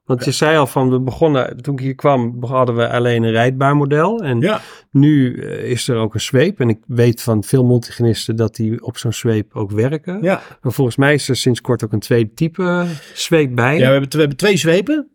Want 0.05 0.25
je 0.25 0.31
zei 0.31 0.57
al 0.57 0.67
van, 0.67 0.91
we 0.91 1.01
begonnen, 1.01 1.63
toen 1.63 1.75
ik 1.75 1.81
hier 1.81 1.95
kwam, 1.95 2.45
hadden 2.45 2.77
we 2.77 2.91
alleen 2.91 3.23
een 3.23 3.31
rijdbaar 3.31 3.77
model. 3.77 4.23
En 4.23 4.41
ja, 4.41 4.61
nu 4.91 5.41
eh, 5.41 5.71
is 5.71 5.89
er 5.89 5.97
ook 5.97 6.15
een 6.15 6.21
zweep. 6.21 6.61
En 6.61 6.69
ik 6.69 6.79
weet 6.87 7.23
van 7.23 7.45
veel 7.45 7.65
multigenisten 7.65 8.37
dat 8.37 8.57
die 8.57 8.85
op 8.85 8.97
zo'n 8.97 9.13
zweep 9.13 9.55
ook 9.57 9.71
werken. 9.71 10.23
ja. 10.23 10.43
Maar 10.63 10.73
volgens 10.73 10.97
mij 10.97 11.15
is 11.15 11.29
er 11.29 11.37
sinds 11.37 11.61
kort 11.61 11.85
ook 11.85 11.93
een 11.93 12.01
tweede 12.01 12.35
type 12.35 12.87
zweep 13.15 13.55
bij. 13.55 13.79
ja 13.79 13.87
we, 13.87 13.93
hebben, 13.93 14.11
we 14.11 14.19
hebben 14.19 14.37
twee 14.37 14.57
zwepen. 14.57 15.09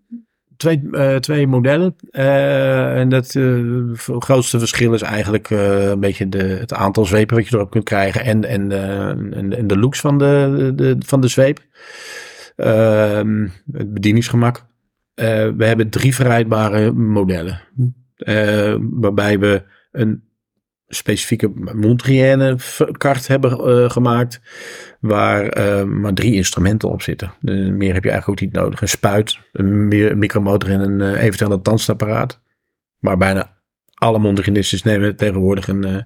Twee, 0.60 0.82
eh, 0.92 1.16
twee 1.16 1.48
modellen. 1.48 1.96
Eh, 2.12 3.00
en 3.00 3.10
dat 3.10 3.36
eh, 3.36 3.44
het 4.06 4.24
grootste 4.24 4.60
verschil 4.60 4.94
is 4.94 5.02
eigenlijk 5.02 5.50
een 5.50 6.00
beetje 6.00 6.30
de, 6.30 6.44
het 6.44 6.74
aantal 6.74 7.06
zwepen 7.06 7.36
wat 7.36 7.48
je 7.48 7.56
erop 7.56 7.70
kunt 7.70 7.84
krijgen. 7.84 8.24
En, 8.24 8.46
en, 8.46 8.72
en, 9.34 9.58
en 9.58 9.68
de 9.68 9.78
looks 9.78 10.00
van 10.00 10.18
de, 10.18 10.72
de, 10.76 10.96
van 11.00 11.22
de 11.22 11.28
zweep. 11.28 11.60
Ehm, 12.56 13.48
het 13.72 13.94
bedieningsgemak. 13.94 14.66
We 15.16 15.66
hebben 15.66 15.90
drie 15.90 16.16
verrijdbare 16.16 16.92
modellen. 16.92 17.62
Eh, 18.16 18.76
waarbij 18.80 19.40
we 19.40 19.64
een 19.92 20.24
specifieke 20.90 21.52
mondhygiëne 21.74 22.56
kaart 22.98 23.28
hebben 23.28 23.52
eh, 23.52 23.90
gemaakt. 23.90 24.42
Waar 25.00 25.48
eh, 25.48 25.84
maar 25.84 26.14
drie 26.14 26.34
instrumenten 26.34 26.90
op 26.90 27.02
zitten. 27.02 27.34
Meer 27.42 27.94
heb 27.94 28.04
je 28.04 28.10
eigenlijk 28.10 28.30
ook 28.30 28.40
niet 28.40 28.52
nodig. 28.54 28.82
Een 28.82 28.90
spuit, 28.90 29.40
een 29.52 29.88
mi- 29.88 30.16
micromotor 30.16 30.70
en 30.70 30.80
een 30.80 31.02
eh, 31.02 31.24
eventueel 31.24 31.52
een 31.52 31.62
tandstapparaat. 31.62 32.42
Maar 33.00 33.18
bijna 33.18 33.58
alle 33.94 34.20
mondhygiënisten 34.20 34.80
nemen 34.84 35.16
tegenwoordig 35.16 35.68
een, 35.68 36.06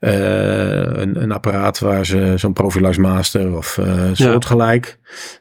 een, 0.00 1.22
een 1.22 1.32
apparaat 1.32 1.78
waar 1.78 2.06
ze 2.06 2.34
zo'n 2.36 2.52
Profilax 2.52 2.96
Master 2.96 3.56
of 3.56 3.78
soortgelijk. 4.12 4.98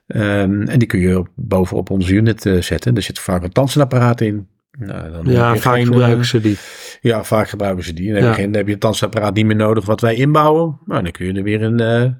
Ehm, 0.07 0.61
en 0.61 0.79
die 0.79 0.87
kun 0.87 0.99
je 0.99 1.17
op, 1.17 1.27
bovenop 1.35 1.89
onze 1.89 2.13
unit 2.13 2.41
zetten. 2.59 2.95
Er 2.95 3.01
zit 3.01 3.19
vaak 3.19 3.43
een 3.43 3.51
tandstapparaat 3.51 4.21
in. 4.21 4.47
Nou, 4.79 5.11
dan 5.11 5.25
ja, 5.25 5.55
vaak 5.55 5.75
geen, 5.75 5.85
gebruiken 5.85 6.25
ze 6.25 6.41
die. 6.41 6.57
Ja, 7.01 7.23
vaak 7.23 7.49
gebruiken 7.49 7.83
ze 7.83 7.93
die. 7.93 8.13
Dan, 8.13 8.23
heb, 8.23 8.35
Ja. 8.37 8.43
dan 8.43 8.53
heb 8.53 8.65
je 8.65 8.71
het 8.71 8.81
tandstapparaat 8.81 9.33
niet 9.33 9.45
meer 9.45 9.55
nodig 9.55 9.85
wat 9.85 10.01
wij 10.01 10.15
inbouwen. 10.15 10.79
Maar 10.85 11.03
dan 11.03 11.11
kun 11.11 11.25
je 11.25 11.33
er 11.33 11.43
weer 11.43 11.61
een 11.61 11.79
eh 11.79 12.11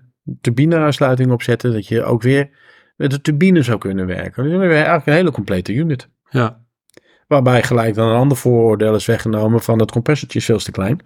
turbineaansluiting 0.41 1.31
op 1.31 1.41
zetten. 1.41 1.73
Dat 1.73 1.87
je 1.87 2.03
ook 2.03 2.21
weer 2.21 2.49
met 2.95 3.11
de 3.11 3.21
turbine 3.21 3.61
zou 3.61 3.77
kunnen 3.77 4.05
werken. 4.05 4.43
Dus 4.43 4.51
dan 4.51 4.61
heb 4.61 4.69
je 4.69 4.75
eigenlijk 4.75 5.07
een 5.07 5.13
hele 5.13 5.31
complete 5.31 5.73
unit. 5.73 6.09
Ja, 6.29 6.65
Waarbij 7.27 7.63
gelijk 7.63 7.95
dan 7.95 8.09
een 8.09 8.15
ander 8.15 8.37
vooroordeel 8.37 8.95
is 8.95 9.05
weggenomen 9.05 9.61
van 9.61 9.79
het 9.79 9.91
compressortje 9.91 10.39
is 10.39 10.45
veel 10.45 10.57
te 10.57 10.71
klein. 10.71 10.99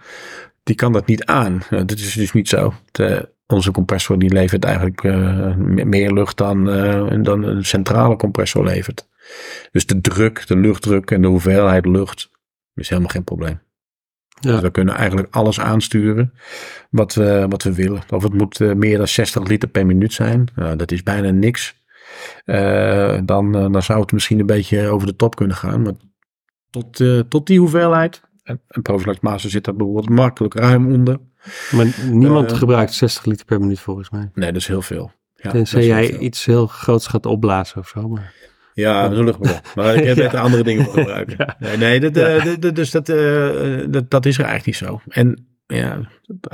Die 0.63 0.75
kan 0.75 0.93
dat 0.93 1.05
niet 1.05 1.25
aan. 1.25 1.61
Nou, 1.69 1.85
dat 1.85 1.97
is 1.97 2.13
dus 2.13 2.31
niet 2.33 2.49
zo. 2.49 2.73
De, 2.91 3.29
onze 3.47 3.71
compressor 3.71 4.19
die 4.19 4.33
levert 4.33 4.63
eigenlijk 4.65 5.03
eh, 5.03 5.55
me- 5.55 5.85
meer 5.85 6.13
lucht 6.13 6.37
dan, 6.37 6.69
eh, 6.69 7.07
dan 7.21 7.43
een 7.43 7.65
centrale 7.65 8.15
compressor 8.15 8.63
levert. 8.63 9.07
Dus 9.71 9.85
de 9.85 10.01
druk, 10.01 10.47
de 10.47 10.57
luchtdruk 10.57 11.11
en 11.11 11.21
de 11.21 11.27
hoeveelheid 11.27 11.85
lucht 11.85 12.29
is 12.81 12.89
helemaal 12.89 13.11
geen 13.11 13.23
probleem. 13.23 13.59
Ja. 14.41 14.51
Dus 14.51 14.61
we 14.61 14.71
kunnen 14.71 14.95
eigenlijk 14.95 15.35
alles 15.35 15.59
aansturen 15.59 16.33
wat 16.89 17.13
we, 17.13 17.45
wat 17.49 17.63
we 17.63 17.73
willen. 17.73 18.01
Of 18.09 18.23
het 18.23 18.33
moet 18.33 18.61
eh, 18.61 18.73
meer 18.73 18.97
dan 18.97 19.07
60 19.07 19.47
liter 19.47 19.69
per 19.69 19.85
minuut 19.85 20.13
zijn. 20.13 20.47
Nou, 20.55 20.75
dat 20.75 20.91
is 20.91 21.03
bijna 21.03 21.29
niks. 21.29 21.79
Eh, 22.45 23.19
dan, 23.23 23.55
eh, 23.55 23.71
dan 23.71 23.83
zou 23.83 24.01
het 24.01 24.11
misschien 24.11 24.39
een 24.39 24.45
beetje 24.45 24.87
over 24.87 25.07
de 25.07 25.15
top 25.15 25.35
kunnen 25.35 25.55
gaan. 25.55 25.81
Maar 25.81 25.93
tot, 26.69 27.03
tot 27.29 27.47
die 27.47 27.59
hoeveelheid. 27.59 28.21
En, 28.43 28.61
en 28.67 28.81
Profilax 28.81 29.19
Master 29.19 29.49
zit 29.49 29.63
daar 29.63 29.75
bijvoorbeeld 29.75 30.09
makkelijk 30.09 30.53
ruim 30.53 30.93
onder. 30.93 31.17
Maar 31.71 31.95
niemand 32.09 32.53
gebruikt 32.53 32.93
60 32.93 33.25
liter 33.25 33.45
per 33.45 33.59
minuut 33.59 33.79
volgens 33.79 34.09
mij. 34.09 34.29
Nee, 34.33 34.51
dat 34.51 34.61
is 34.61 34.67
heel 34.67 34.81
veel. 34.81 35.11
Ja, 35.35 35.51
Tenzij 35.51 35.85
jij 35.85 36.07
veel. 36.07 36.19
iets 36.19 36.45
heel 36.45 36.67
groots 36.67 37.07
gaat 37.07 37.25
opblazen 37.25 37.77
of 37.77 37.87
zo. 37.87 38.07
Maar... 38.07 38.33
Ja, 38.73 39.07
luchtballon. 39.07 39.59
Maar 39.75 39.95
ik 39.95 40.03
heb 40.03 40.17
Ja. 40.31 40.39
andere 40.39 40.63
dingen 40.63 40.83
voor 40.85 40.93
gebruiken. 40.93 41.35
Ja. 41.37 41.55
Nee, 41.59 41.77
nee 41.77 41.99
dat, 41.99 42.17
eh, 42.17 42.45
dat- 42.59 42.75
dus 42.75 42.91
dat, 42.91 43.09
eh, 43.09 43.49
dat, 43.89 44.09
dat 44.09 44.25
is 44.25 44.37
er 44.37 44.45
eigenlijk 44.45 44.65
niet 44.65 44.89
zo. 44.89 45.01
En 45.07 45.45
ja, 45.67 45.99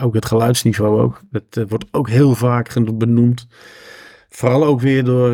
ook 0.01 0.13
het 0.13 0.25
geluidsniveau 0.25 1.01
ook. 1.01 1.21
Dat 1.31 1.43
eh, 1.49 1.63
wordt 1.67 1.85
ook 1.91 2.09
heel 2.09 2.35
vaak 2.35 2.73
benoemd. 2.97 3.47
Vooral 4.29 4.65
ook 4.65 4.81
weer 4.81 5.03
door, 5.03 5.33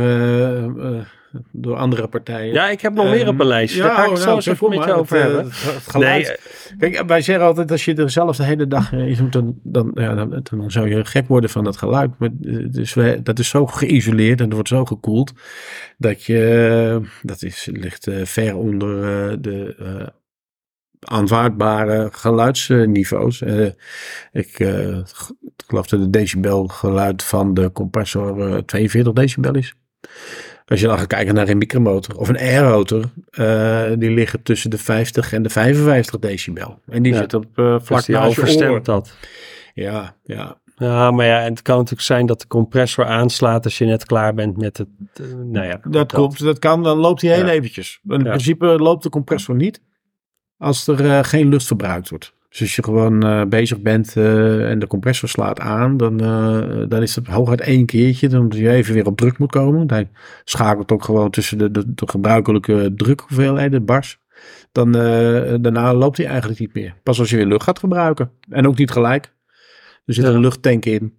door 1.52 1.76
andere 1.76 2.08
partijen. 2.08 2.54
Ja, 2.54 2.70
ik 2.70 2.82
heb 2.82 2.94
nog 2.94 3.06
meer 3.06 3.20
Ehm, 3.20 3.30
op 3.30 3.40
een 3.40 3.46
lijstje. 3.48 3.82
ja, 3.82 3.88
Daar 3.88 3.96
ga 3.96 4.04
ik 4.04 4.10
oh, 4.10 4.16
zo 4.16 4.24
nou, 4.24 4.36
eens 4.36 4.46
even 4.46 4.70
met 4.70 4.84
je 4.84 4.94
over 4.94 5.18
eh, 5.18 5.24
hebben. 5.24 5.44
het- 5.46 5.64
het 5.64 5.88
geluid. 5.90 6.40
Nee, 6.80 6.92
Kijk, 6.92 7.08
wij 7.08 7.22
zeggen 7.22 7.46
altijd, 7.46 7.72
als 7.72 7.86
je 7.86 7.94
er 7.96 8.10
zelf 8.10 8.38
de 8.38 8.44
hele 8.44 8.68
dag 8.68 8.94
eh, 8.94 9.10
iets 9.10 9.20
moet, 9.22 9.34
dan, 9.34 9.60
dan, 9.64 9.92
ja, 9.96 10.14
dan, 10.16 10.42
dan 10.44 10.72
zou 10.72 10.90
je 10.90 11.06
gek 11.06 11.28
worden 11.28 11.50
van 11.50 11.64
dat 11.64 11.78
geluid. 11.78 12.12
Maar 12.18 12.30
eh, 12.44 12.58
dus 12.70 12.94
wij, 12.94 13.22
dat 13.24 13.40
is 13.40 13.50
zo 13.50 13.66
geïsoleerd 13.66 14.38
en 14.40 14.46
het 14.46 14.54
wordt 14.54 14.70
zo 14.70 14.86
gekoeld, 14.86 15.34
dat 15.98 16.24
je, 16.24 16.98
eh, 17.02 17.10
dat 17.22 17.42
is, 17.42 17.70
ligt 17.72 18.08
eh, 18.08 18.26
ver 18.26 18.56
onder 18.56 19.04
eh, 19.32 19.38
de 19.42 19.76
eh, 19.80 20.08
aanvaardbare 21.00 22.10
geluidsniveaus. 22.12 23.42
Eh, 23.42 23.66
ik 24.32 24.60
eh, 24.60 24.98
geloof 25.68 25.88
dat 25.88 26.00
het 26.00 26.14
decibelgeluid 26.14 27.24
van 27.24 27.54
de 27.54 27.72
compressor 27.72 28.54
eh, 28.54 28.58
42 28.58 29.14
decibel 29.14 29.56
is. 29.56 29.74
Als 30.66 30.80
je 30.80 30.88
dan 30.88 30.98
gaat 30.98 31.08
kijken 31.08 31.34
naar 31.36 31.48
een 31.48 31.58
micromotor 31.58 32.18
of 32.18 32.30
een 32.30 32.38
airrotor, 32.38 33.04
eh, 33.30 33.84
die 33.98 34.10
liggen 34.12 34.44
tussen 34.44 34.70
de 34.70 34.78
50 34.78 35.34
en 35.34 35.44
de 35.44 35.50
55 35.50 36.20
decibel. 36.20 36.80
En 36.88 37.04
die 37.04 37.14
Ja. 37.14 37.20
zit 37.20 37.34
op 37.34 37.46
eh, 37.56 37.66
vlak 37.82 38.06
dus 38.06 38.08
naast 38.08 38.86
dat. 38.86 39.14
Ja, 39.74 40.16
ja. 40.24 40.62
Ja, 40.76 41.12
maar 41.12 41.26
ja, 41.26 41.40
het 41.40 41.62
kan 41.62 41.76
natuurlijk 41.76 42.02
zijn 42.04 42.26
dat 42.26 42.40
de 42.42 42.48
compressor 42.48 43.06
aanslaat 43.06 43.64
als 43.66 43.78
je 43.78 43.86
net 43.86 44.06
klaar 44.06 44.34
bent 44.34 44.58
met 44.58 44.78
het. 44.78 44.88
eh, 45.14 45.26
nou 45.46 45.66
ja, 45.66 45.80
Dat, 45.88 46.12
klopt, 46.12 46.44
dat 46.44 46.60
kan, 46.60 46.84
dan 46.84 46.98
loopt 46.98 47.22
hij 47.22 47.34
heel 47.36 47.46
Ja. 47.46 47.52
eventjes. 47.52 48.00
In 48.08 48.18
Ja. 48.18 48.24
principe 48.24 48.66
loopt 48.66 49.04
de 49.04 49.10
compressor 49.10 49.56
niet 49.56 49.82
als 50.58 50.88
er 50.88 51.26
geen 51.26 51.50
lucht 51.50 51.66
verbruikt 51.68 52.10
wordt. 52.10 52.34
Dus 52.54 52.62
als 52.62 52.76
je 52.76 52.84
gewoon 52.84 53.24
eh, 53.24 53.46
bezig 53.46 53.82
bent 53.82 54.18
eh, 54.18 54.70
en 54.70 54.80
de 54.80 54.88
compressor 54.88 55.30
slaat 55.30 55.60
aan, 55.60 55.98
dan, 55.98 56.20
eh, 56.20 56.84
dan 56.88 57.02
is 57.02 57.16
het 57.16 57.28
hooguit 57.28 57.62
één 57.62 57.86
keertje. 57.86 58.28
Dan 58.28 58.52
je 58.56 58.70
even 58.70 58.94
weer 58.94 59.06
op 59.06 59.18
druk 59.18 59.38
moet 59.38 59.52
komen. 59.52 59.92
Hij 59.92 60.10
schakelt 60.44 60.92
ook 60.92 61.04
gewoon 61.04 61.30
tussen 61.30 61.58
de, 61.58 61.72
de, 61.72 61.94
de 61.94 62.08
gebruikelijke 62.08 62.94
drukhoeveelheden, 62.96 63.86
bars. 63.86 64.22
Dan, 64.72 64.92
daarna 65.62 65.94
loopt 65.94 66.18
hij 66.18 66.26
eigenlijk 66.26 66.60
niet 66.60 66.74
meer. 66.74 66.96
Pas 67.04 67.20
als 67.20 67.30
je 67.30 67.36
weer 67.36 67.46
lucht 67.46 67.64
gaat 67.64 67.80
gebruiken. 67.80 68.32
En 68.50 68.68
ook 68.68 68.78
niet 68.78 68.92
gelijk. 68.92 69.34
Er 70.06 70.14
zit 70.14 70.26
Ja. 70.26 70.32
een 70.32 70.40
luchttank 70.40 70.86
in 70.86 71.14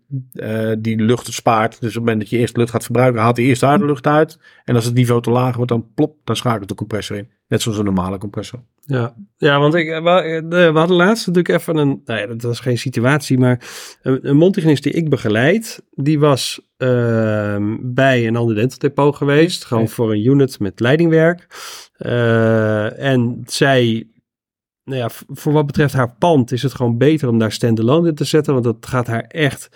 die 0.79 0.97
lucht 0.97 1.33
spaart. 1.33 1.71
Dus 1.81 1.89
op 1.89 1.95
het 1.95 1.95
moment 1.95 2.21
dat 2.21 2.31
je 2.31 2.39
eerst 2.39 2.57
lucht 2.57 2.71
gaat 2.71 2.85
verbruiken, 2.85 3.21
haalt 3.21 3.37
hij 3.37 3.47
eerst 3.47 3.61
daar 3.61 3.79
de 3.79 3.85
lucht 3.85 4.07
uit. 4.07 4.39
En 4.65 4.75
als 4.75 4.85
het 4.85 4.95
niveau 4.95 5.23
te 5.23 5.31
laag 5.31 5.57
wordt, 5.57 5.71
dan 5.71 5.93
plop, 5.95 6.17
dan 6.25 6.37
schakelt 6.37 6.69
de 6.69 6.75
compressor 6.75 7.17
in. 7.17 7.29
Net 7.49 7.63
zoals 7.63 7.79
een 7.79 7.85
normale 7.85 8.19
compressor. 8.19 8.61
Ja, 8.87 9.15
ja 9.37 9.59
want 9.61 9.75
ik, 9.75 9.87
we, 9.89 10.11
eh, 10.11 10.51
de- 10.51 10.73
we 10.73 10.79
hadden 10.79 10.97
laatst 10.97 11.27
natuurlijk 11.27 11.61
even 11.61 11.77
een, 11.77 12.03
nou 12.05 12.21
ja, 12.21 12.27
dat 12.27 12.43
was 12.43 12.61
geen 12.61 12.79
situatie, 12.79 13.39
maar 13.39 13.61
een, 14.03 14.29
een 14.29 14.37
mondhygiënist 14.37 14.83
die 14.83 14.93
ik 14.93 15.09
begeleid, 15.09 15.85
die 15.91 16.19
was 16.19 16.61
ehm, 16.77 17.77
bij 17.81 18.27
een 18.27 18.37
ander 18.37 18.55
dental 18.55 18.79
depot 18.79 19.17
geweest, 19.17 19.65
gewoon 19.65 19.89
voor 19.89 20.13
een 20.13 20.27
unit 20.27 20.59
met 20.59 20.81
leidingwerk. 20.81 21.47
Eh, 21.97 22.99
en 22.99 23.41
zij, 23.45 24.09
nou 24.85 24.99
ja, 24.99 25.09
voor 25.29 25.53
wat 25.53 25.67
betreft 25.67 25.95
haar 25.95 26.15
pand 26.19 26.53
is 26.53 26.63
het 26.63 26.75
gewoon 26.75 26.99
beter 26.99 27.29
om 27.29 27.39
daar 27.39 27.53
standalone 27.53 28.09
in 28.09 28.15
te 28.15 28.25
zetten, 28.25 28.53
want 28.53 28.65
dat 28.65 28.87
gaat 28.87 29.07
haar 29.07 29.25
echt 29.29 29.69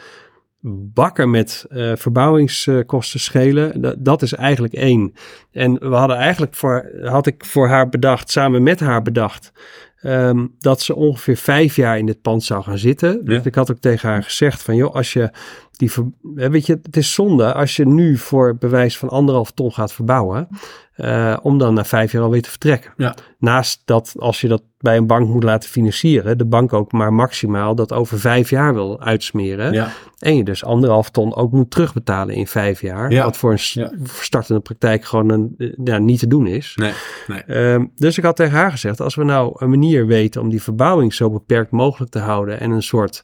bakken 0.61 1.31
met 1.31 1.67
eh, 1.69 1.93
verbouwingskosten 1.97 3.21
schelen. 3.21 3.81
Dat, 3.81 3.95
dat 3.99 4.23
is 4.23 4.33
eigenlijk 4.33 4.75
één. 4.75 5.15
En 5.53 5.79
we 5.79 5.95
hadden 5.95 6.17
eigenlijk 6.17 6.55
voor, 6.55 6.91
had 7.03 7.27
ik 7.27 7.45
voor 7.45 7.69
haar 7.69 7.89
bedacht, 7.89 8.31
samen 8.31 8.63
met 8.63 8.81
haar 8.81 9.03
bedacht, 9.03 9.53
ehm, 10.01 10.47
dat 10.59 10.81
ze 10.81 10.95
ongeveer 10.95 11.37
vijf 11.37 11.77
jaar 11.77 11.99
in 11.99 12.07
dit 12.07 12.23
pand 12.23 12.45
zou 12.45 12.63
gaan 12.63 12.79
zitten. 12.79 13.25
Dus 13.25 13.45
ik 13.45 13.55
had 13.55 13.71
ook 13.71 13.79
tegen 13.79 14.09
haar 14.09 14.23
gezegd 14.23 14.63
van, 14.63 14.77
joh, 14.77 14.95
als 14.95 15.13
je 15.13 15.31
die, 15.79 15.93
ver- 15.93 16.11
weet 16.51 16.67
je, 16.67 16.79
het 16.83 16.97
is 16.97 17.15
zonde 17.15 17.53
als 17.55 17.77
je 17.77 17.87
nu 17.87 18.17
voor 18.17 18.57
bewijs 18.57 18.99
van 18.99 19.09
anderhalf 19.09 19.51
ton 19.51 19.73
gaat 19.73 19.93
verbouwen, 19.93 20.49
eh, 20.95 21.37
om 21.43 21.59
dan 21.59 21.75
na 21.75 21.85
vijf 21.85 22.13
jaar 22.13 22.23
alweer 22.23 22.43
te 22.43 22.51
vertrekken. 22.51 22.93
Ja. 22.97 23.15
Naast 23.39 23.83
dat, 23.85 24.15
als 24.19 24.41
je 24.41 24.49
dat 24.49 24.63
bij 24.79 24.97
een 24.97 25.07
bank 25.07 25.29
moet 25.29 25.43
laten 25.43 25.71
financieren, 25.71 26.39
de 26.39 26.45
bank 26.45 26.73
ook 26.73 26.93
maar 26.93 27.13
maximaal 27.13 27.75
dat 27.75 27.93
over 27.93 28.19
vijf 28.19 28.51
jaar 28.51 28.75
wil 28.75 29.01
uitsmeren. 29.01 29.73
Ja, 29.73 29.91
En 30.19 30.37
je 30.37 30.45
dus 30.45 30.65
anderhalf 30.65 31.11
ton 31.11 31.35
ook 31.35 31.53
moet 31.53 31.71
terugbetalen 31.71 32.35
in 32.35 32.47
vijf 32.47 32.81
jaar. 32.81 33.11
Ja. 33.13 33.25
Wat 33.25 33.37
voor 33.37 33.53
een 33.53 33.89
startende 34.05 34.61
praktijk 34.61 35.05
gewoon 35.05 35.31
een, 35.31 35.55
eh, 35.59 35.73
ja, 35.85 35.99
niet 35.99 36.19
te 36.19 36.27
doen 36.27 36.47
is. 36.47 36.73
nee, 36.77 36.93
nee. 37.27 37.43
Ehm, 37.43 37.85
dus 37.97 38.19
ik 38.19 38.25
had 38.25 38.37
tegen 38.37 38.57
haar 38.59 38.71
gezegd, 38.71 39.01
als 39.01 39.15
we 39.15 39.25
nou 39.25 39.53
een 39.59 39.71
manier 39.71 40.07
weten 40.07 40.41
om 40.41 40.49
die 40.49 40.63
verbouwing 40.63 41.15
zo 41.15 41.31
beperkt 41.31 41.71
mogelijk 41.71 42.11
te 42.13 42.19
houden 42.19 42.61
en 42.61 42.71
een 42.71 42.83
soort 42.83 43.23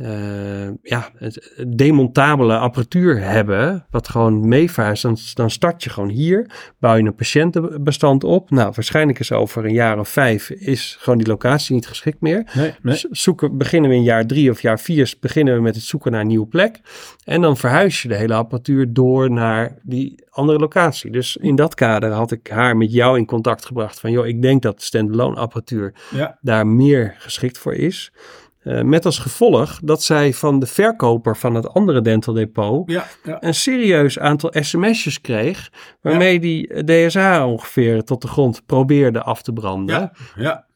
eh, 0.00 0.68
ja, 0.82 1.08
het- 1.16 1.62
demontabele 1.68 2.56
apparatuur 2.58 3.22
hebben, 3.22 3.86
wat 3.90 4.08
gewoon 4.08 4.48
meevaart, 4.48 5.02
dan, 5.02 5.16
dan 5.34 5.50
start 5.50 5.84
je 5.84 5.90
gewoon 5.90 6.08
hier, 6.08 6.50
bouw 6.78 6.94
je 6.96 7.02
een 7.02 7.14
patiëntenbestand 7.14 8.24
op. 8.24 8.50
Nou, 8.50 8.72
waarschijnlijk 8.74 9.18
is 9.18 9.32
over 9.32 9.64
een 9.64 9.72
jaar 9.72 9.98
of 9.98 10.08
vijf 10.08 10.50
is 10.50 10.96
gewoon 11.00 11.18
die 11.18 11.26
locatie 11.26 11.74
niet 11.74 11.86
geschikt 11.86 12.20
meer. 12.20 12.50
nee, 12.82 13.00
Zoeken, 13.10 13.58
beginnen 13.58 13.90
we 13.90 13.96
in 13.96 14.02
jaar 14.02 14.26
drie 14.26 14.50
of 14.50 14.62
jaar 14.62 14.80
vier, 14.80 15.14
beginnen 15.20 15.54
we 15.54 15.60
met 15.60 15.74
het 15.74 15.84
zoeken 15.84 16.12
naar 16.12 16.20
een 16.20 16.26
nieuwe 16.26 16.46
plek. 16.46 16.80
En 17.24 17.40
dan 17.40 17.56
verhuis 17.56 18.02
je 18.02 18.08
de 18.08 18.14
hele 18.16 18.34
apparatuur 18.34 18.92
door 18.92 19.30
naar 19.30 19.78
die 19.82 20.24
andere 20.30 20.58
locatie. 20.58 21.10
Dus 21.10 21.36
in 21.36 21.56
dat 21.56 21.74
kader 21.74 22.10
had 22.10 22.32
ik 22.32 22.48
haar 22.48 22.76
met 22.76 22.92
jou 22.92 23.18
in 23.18 23.26
contact 23.26 23.64
gebracht 23.64 24.00
van, 24.00 24.10
joh, 24.10 24.26
ik 24.26 24.42
denk 24.42 24.62
dat 24.62 24.82
standalone 24.82 25.36
apparatuur 25.36 25.94
Ja, 26.10 26.38
daar 26.40 26.66
meer 26.66 27.14
geschikt 27.18 27.58
voor 27.58 27.74
is. 27.74 28.12
Eh, 28.60 28.82
met 28.82 29.04
als 29.04 29.18
gevolg 29.18 29.80
dat 29.82 30.02
zij 30.02 30.32
van 30.32 30.58
de 30.58 30.66
verkoper 30.66 31.36
van 31.36 31.54
het 31.54 31.68
andere 31.68 32.00
dental 32.00 32.34
depot 32.34 32.90
ja, 32.90 33.06
ja. 33.24 33.36
een 33.40 33.54
serieus 33.54 34.18
aantal 34.18 34.52
sms'jes 34.54 35.20
kreeg, 35.20 35.70
waarmee 36.00 36.40
die 36.40 36.84
DSA 36.84 37.46
ongeveer 37.46 38.04
tot 38.04 38.22
de 38.22 38.28
grond 38.28 38.66
probeerde 38.66 39.22
af 39.22 39.42
te 39.42 39.52
branden. 39.52 40.00
Ja, 40.00 40.12
ja. 40.36 40.68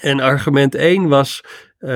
En 0.00 0.20
argument 0.20 0.74
1 0.74 1.08
was, 1.08 1.44
eh, 1.78 1.90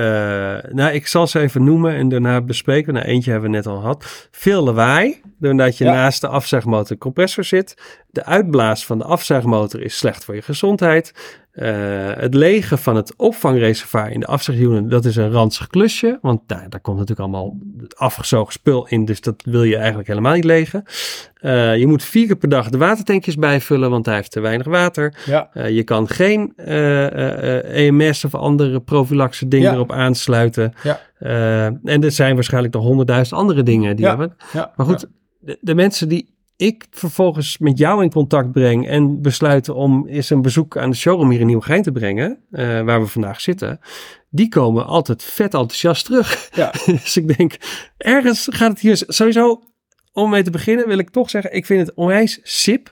nou 0.69 0.91
ik 0.91 1.07
zal 1.07 1.27
ze 1.27 1.39
even 1.39 1.63
noemen 1.63 1.95
en 1.95 2.09
daarna 2.09 2.41
bespreken. 2.41 2.93
Nou 2.93 3.05
eentje 3.05 3.31
hebben 3.31 3.49
we 3.49 3.55
net 3.55 3.65
al 3.65 3.79
gehad. 3.79 4.27
Veel 4.31 4.63
lawaai, 4.63 5.21
doordat 5.39 5.77
je 5.77 5.83
naast 5.83 6.21
de 6.21 6.27
afzuigmotor 6.27 6.97
compressor 6.97 7.43
zit. 7.43 8.01
De 8.09 8.25
uitblaas 8.25 8.85
van 8.85 8.97
de 8.97 9.03
afzuigmotor 9.03 9.81
is 9.81 9.97
slecht 9.97 10.25
voor 10.25 10.35
je 10.35 10.41
gezondheid. 10.41 11.13
Eh, 11.51 12.11
het 12.13 12.33
legen 12.33 12.77
van 12.77 12.95
het 12.95 13.13
opvangreservoir 13.15 14.11
in 14.11 14.19
de 14.19 14.25
afzuigunit, 14.25 14.89
dat 14.89 15.05
is 15.05 15.15
een 15.15 15.31
ranzig 15.31 15.67
klusje. 15.67 16.17
Want 16.21 16.41
daar, 16.45 16.69
daar 16.69 16.79
komt 16.79 16.97
natuurlijk 16.97 17.27
allemaal 17.29 17.57
afgezogen 17.95 18.53
spul 18.53 18.87
in, 18.87 19.05
dus 19.05 19.21
dat 19.21 19.43
wil 19.45 19.63
je 19.63 19.75
eigenlijk 19.77 20.07
helemaal 20.07 20.33
niet 20.33 20.43
legen. 20.43 20.83
Eh, 21.33 21.77
je 21.77 21.87
moet 21.87 22.03
vier 22.03 22.25
keer 22.25 22.35
per 22.35 22.49
dag 22.49 22.69
de 22.69 22.77
watertankjes 22.77 23.35
bijvullen, 23.35 23.89
want 23.89 24.05
hij 24.05 24.15
heeft 24.15 24.31
te 24.31 24.39
weinig 24.39 24.67
water. 24.67 25.13
ja. 25.25 25.49
Eh, 25.53 25.69
je 25.69 25.83
kan 25.83 26.07
geen 26.07 26.53
EMS 26.55 28.25
of 28.25 28.35
andere 28.35 28.79
profylaxe 28.81 29.47
dingen 29.47 29.67
Ja. 29.69 29.73
erop 29.73 29.91
aansluiten. 29.91 30.73
Ja. 30.83 30.99
En 31.83 32.03
er 32.03 32.11
zijn 32.11 32.35
waarschijnlijk 32.35 32.73
nog 32.73 32.83
honderdduizend 32.83 33.39
andere 33.39 33.63
dingen 33.63 33.95
die 33.95 34.07
hebben. 34.07 34.35
Maar 34.53 34.85
goed, 34.85 35.07
de, 35.39 35.57
de 35.61 35.75
mensen 35.75 36.09
die 36.09 36.33
ik 36.61 36.85
vervolgens 36.91 37.57
met 37.57 37.77
jou 37.77 38.03
in 38.03 38.11
contact 38.11 38.51
breng 38.51 38.87
en 38.87 39.21
besluiten 39.21 39.75
om 39.75 40.07
eens 40.07 40.29
een 40.29 40.41
bezoek 40.41 40.77
aan 40.77 40.89
de 40.89 40.95
showroom 40.95 41.29
hier 41.29 41.39
in 41.39 41.45
Nieuwegein 41.45 41.83
te 41.83 41.91
brengen, 41.91 42.39
eh, 42.51 42.81
waar 42.81 43.01
we 43.01 43.07
vandaag 43.07 43.41
zitten, 43.41 43.79
die 44.29 44.49
komen 44.49 44.85
altijd 44.85 45.23
vet 45.23 45.53
enthousiast 45.53 46.05
terug. 46.05 46.49
Ja. 46.53 46.71
dus 46.85 47.17
ik 47.17 47.37
denk, 47.37 47.57
ergens 47.97 48.47
gaat 48.51 48.69
het 48.69 48.79
hier 48.79 49.03
sowieso, 49.07 49.63
om 50.13 50.29
mee 50.29 50.43
te 50.43 50.51
beginnen 50.51 50.87
wil 50.87 50.97
ik 50.97 51.09
toch 51.09 51.29
zeggen, 51.29 51.53
ik 51.53 51.65
vind 51.65 51.87
het 51.87 51.95
onwijs 51.95 52.39
sip 52.43 52.91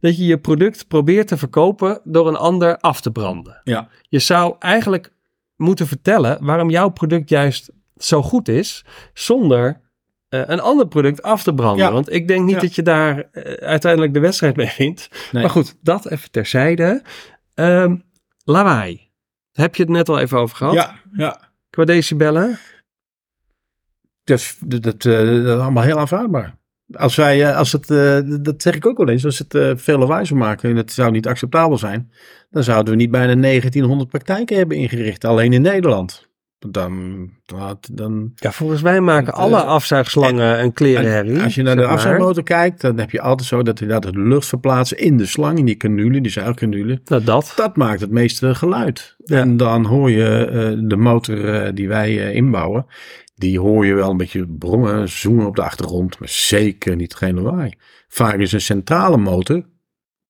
dat 0.00 0.16
je 0.16 0.24
je 0.24 0.38
product 0.38 0.88
probeert 0.88 1.28
te 1.28 1.36
verkopen 1.36 2.00
door 2.04 2.28
een 2.28 2.36
ander 2.36 2.76
af 2.76 3.00
te 3.00 3.10
branden. 3.10 3.60
Ja. 3.64 3.88
Je 4.08 4.18
zou 4.18 4.56
eigenlijk 4.58 5.12
moeten 5.56 5.86
vertellen 5.86 6.44
waarom 6.44 6.70
jouw 6.70 6.88
product 6.88 7.28
juist 7.28 7.70
zo 7.96 8.22
goed 8.22 8.48
is, 8.48 8.84
zonder 9.14 9.80
eh, 10.30 10.42
een 10.46 10.60
ander 10.60 10.88
product 10.88 11.22
af 11.22 11.42
te 11.42 11.54
branden. 11.54 11.86
Ja. 11.86 11.92
Want 11.92 12.12
ik 12.12 12.28
denk 12.28 12.44
niet 12.44 12.54
Ja. 12.54 12.60
dat 12.60 12.74
je 12.74 12.82
daar 12.82 13.28
eh, 13.32 13.52
uiteindelijk 13.52 14.14
de 14.14 14.20
wedstrijd 14.20 14.56
mee 14.56 14.72
wint. 14.78 15.08
Nee. 15.32 15.42
Maar 15.42 15.50
goed, 15.52 15.76
dat 15.82 16.06
even 16.10 16.30
terzijde. 16.30 17.02
Ehm 17.54 17.96
lawaai. 18.44 19.08
heb 19.52 19.74
je 19.76 19.82
het 19.82 19.92
net 19.92 20.08
al 20.08 20.18
even 20.18 20.38
over 20.38 20.56
gehad. 20.56 20.74
Ja, 20.74 20.94
ja. 21.12 21.40
Qua 21.70 21.84
decibellen. 21.84 22.58
Dat, 24.24 24.38
is- 24.38 24.58
dat, 24.64 24.82
dat, 24.82 25.04
eh, 25.04 25.12
dat 25.18 25.56
is 25.56 25.62
allemaal 25.62 25.82
heel 25.82 25.98
aanvaardbaar. 25.98 26.58
Als 26.92 27.16
wij, 27.16 27.54
als 27.54 27.72
het, 27.72 27.86
dat 28.44 28.62
zeg 28.62 28.74
ik 28.74 28.86
ook 28.86 28.96
wel 28.98 29.08
eens, 29.08 29.24
als 29.24 29.38
het 29.48 29.80
veel 29.80 29.98
lawaai 29.98 30.26
zou 30.26 30.38
maken 30.40 30.70
en 30.70 30.76
het 30.76 30.92
zou 30.92 31.10
niet 31.10 31.26
acceptabel 31.26 31.78
zijn, 31.78 32.12
dan 32.50 32.62
zouden 32.64 32.92
we 32.92 32.98
niet 32.98 33.10
bijna 33.10 33.34
1900 33.34 34.10
praktijken 34.10 34.56
hebben 34.56 34.76
ingericht, 34.76 35.24
alleen 35.24 35.52
in 35.52 35.62
Nederland. 35.62 36.28
Dan, 36.68 37.30
dan, 37.44 37.78
dan 37.92 38.32
Ja, 38.34 38.52
volgens 38.52 38.82
mij 38.82 39.00
maken 39.00 39.32
alle 39.32 39.56
eh, 39.56 39.64
afzuigslangen 39.64 40.62
een 40.62 40.72
klerenherrie. 40.72 41.42
als 41.42 41.54
je 41.54 41.62
naar 41.62 41.76
de 41.76 41.86
afzuigmotor 41.86 42.42
kijkt, 42.42 42.80
dan 42.80 42.98
heb 42.98 43.10
je 43.10 43.20
altijd 43.20 43.48
zo 43.48 43.62
dat 43.62 43.80
inderdaad 43.80 44.12
de 44.12 44.20
lucht 44.20 44.46
verplaatsen 44.46 44.98
in 44.98 45.16
de 45.16 45.26
slang, 45.26 45.58
in 45.58 45.64
die 45.64 45.76
canule, 45.76 46.20
die 46.20 46.30
zuigcanule. 46.30 47.00
Nou, 47.04 47.24
dat. 47.24 47.52
Dat 47.56 47.76
maakt 47.76 48.00
het 48.00 48.10
meeste 48.10 48.54
geluid. 48.54 49.16
Ja. 49.24 49.40
En 49.40 49.56
dan 49.56 49.84
hoor 49.84 50.10
je 50.10 50.46
eh, 50.46 50.88
de 50.88 50.96
motor 50.96 51.54
eh, 51.54 51.70
die 51.74 51.88
wij 51.88 52.32
inbouwen, 52.32 52.86
die 53.34 53.60
hoor 53.60 53.86
je 53.86 53.94
wel 53.94 54.10
een 54.10 54.16
beetje 54.16 54.46
brommen, 54.58 55.08
zoemen 55.08 55.46
op 55.46 55.56
de 55.56 55.62
achtergrond, 55.62 56.18
maar 56.18 56.28
zeker 56.28 56.96
niet 56.96 57.14
geen 57.14 57.34
lawaai. 57.34 57.72
Vaak 58.08 58.38
is 58.38 58.52
een 58.52 58.60
centrale 58.60 59.16
motor, 59.16 59.62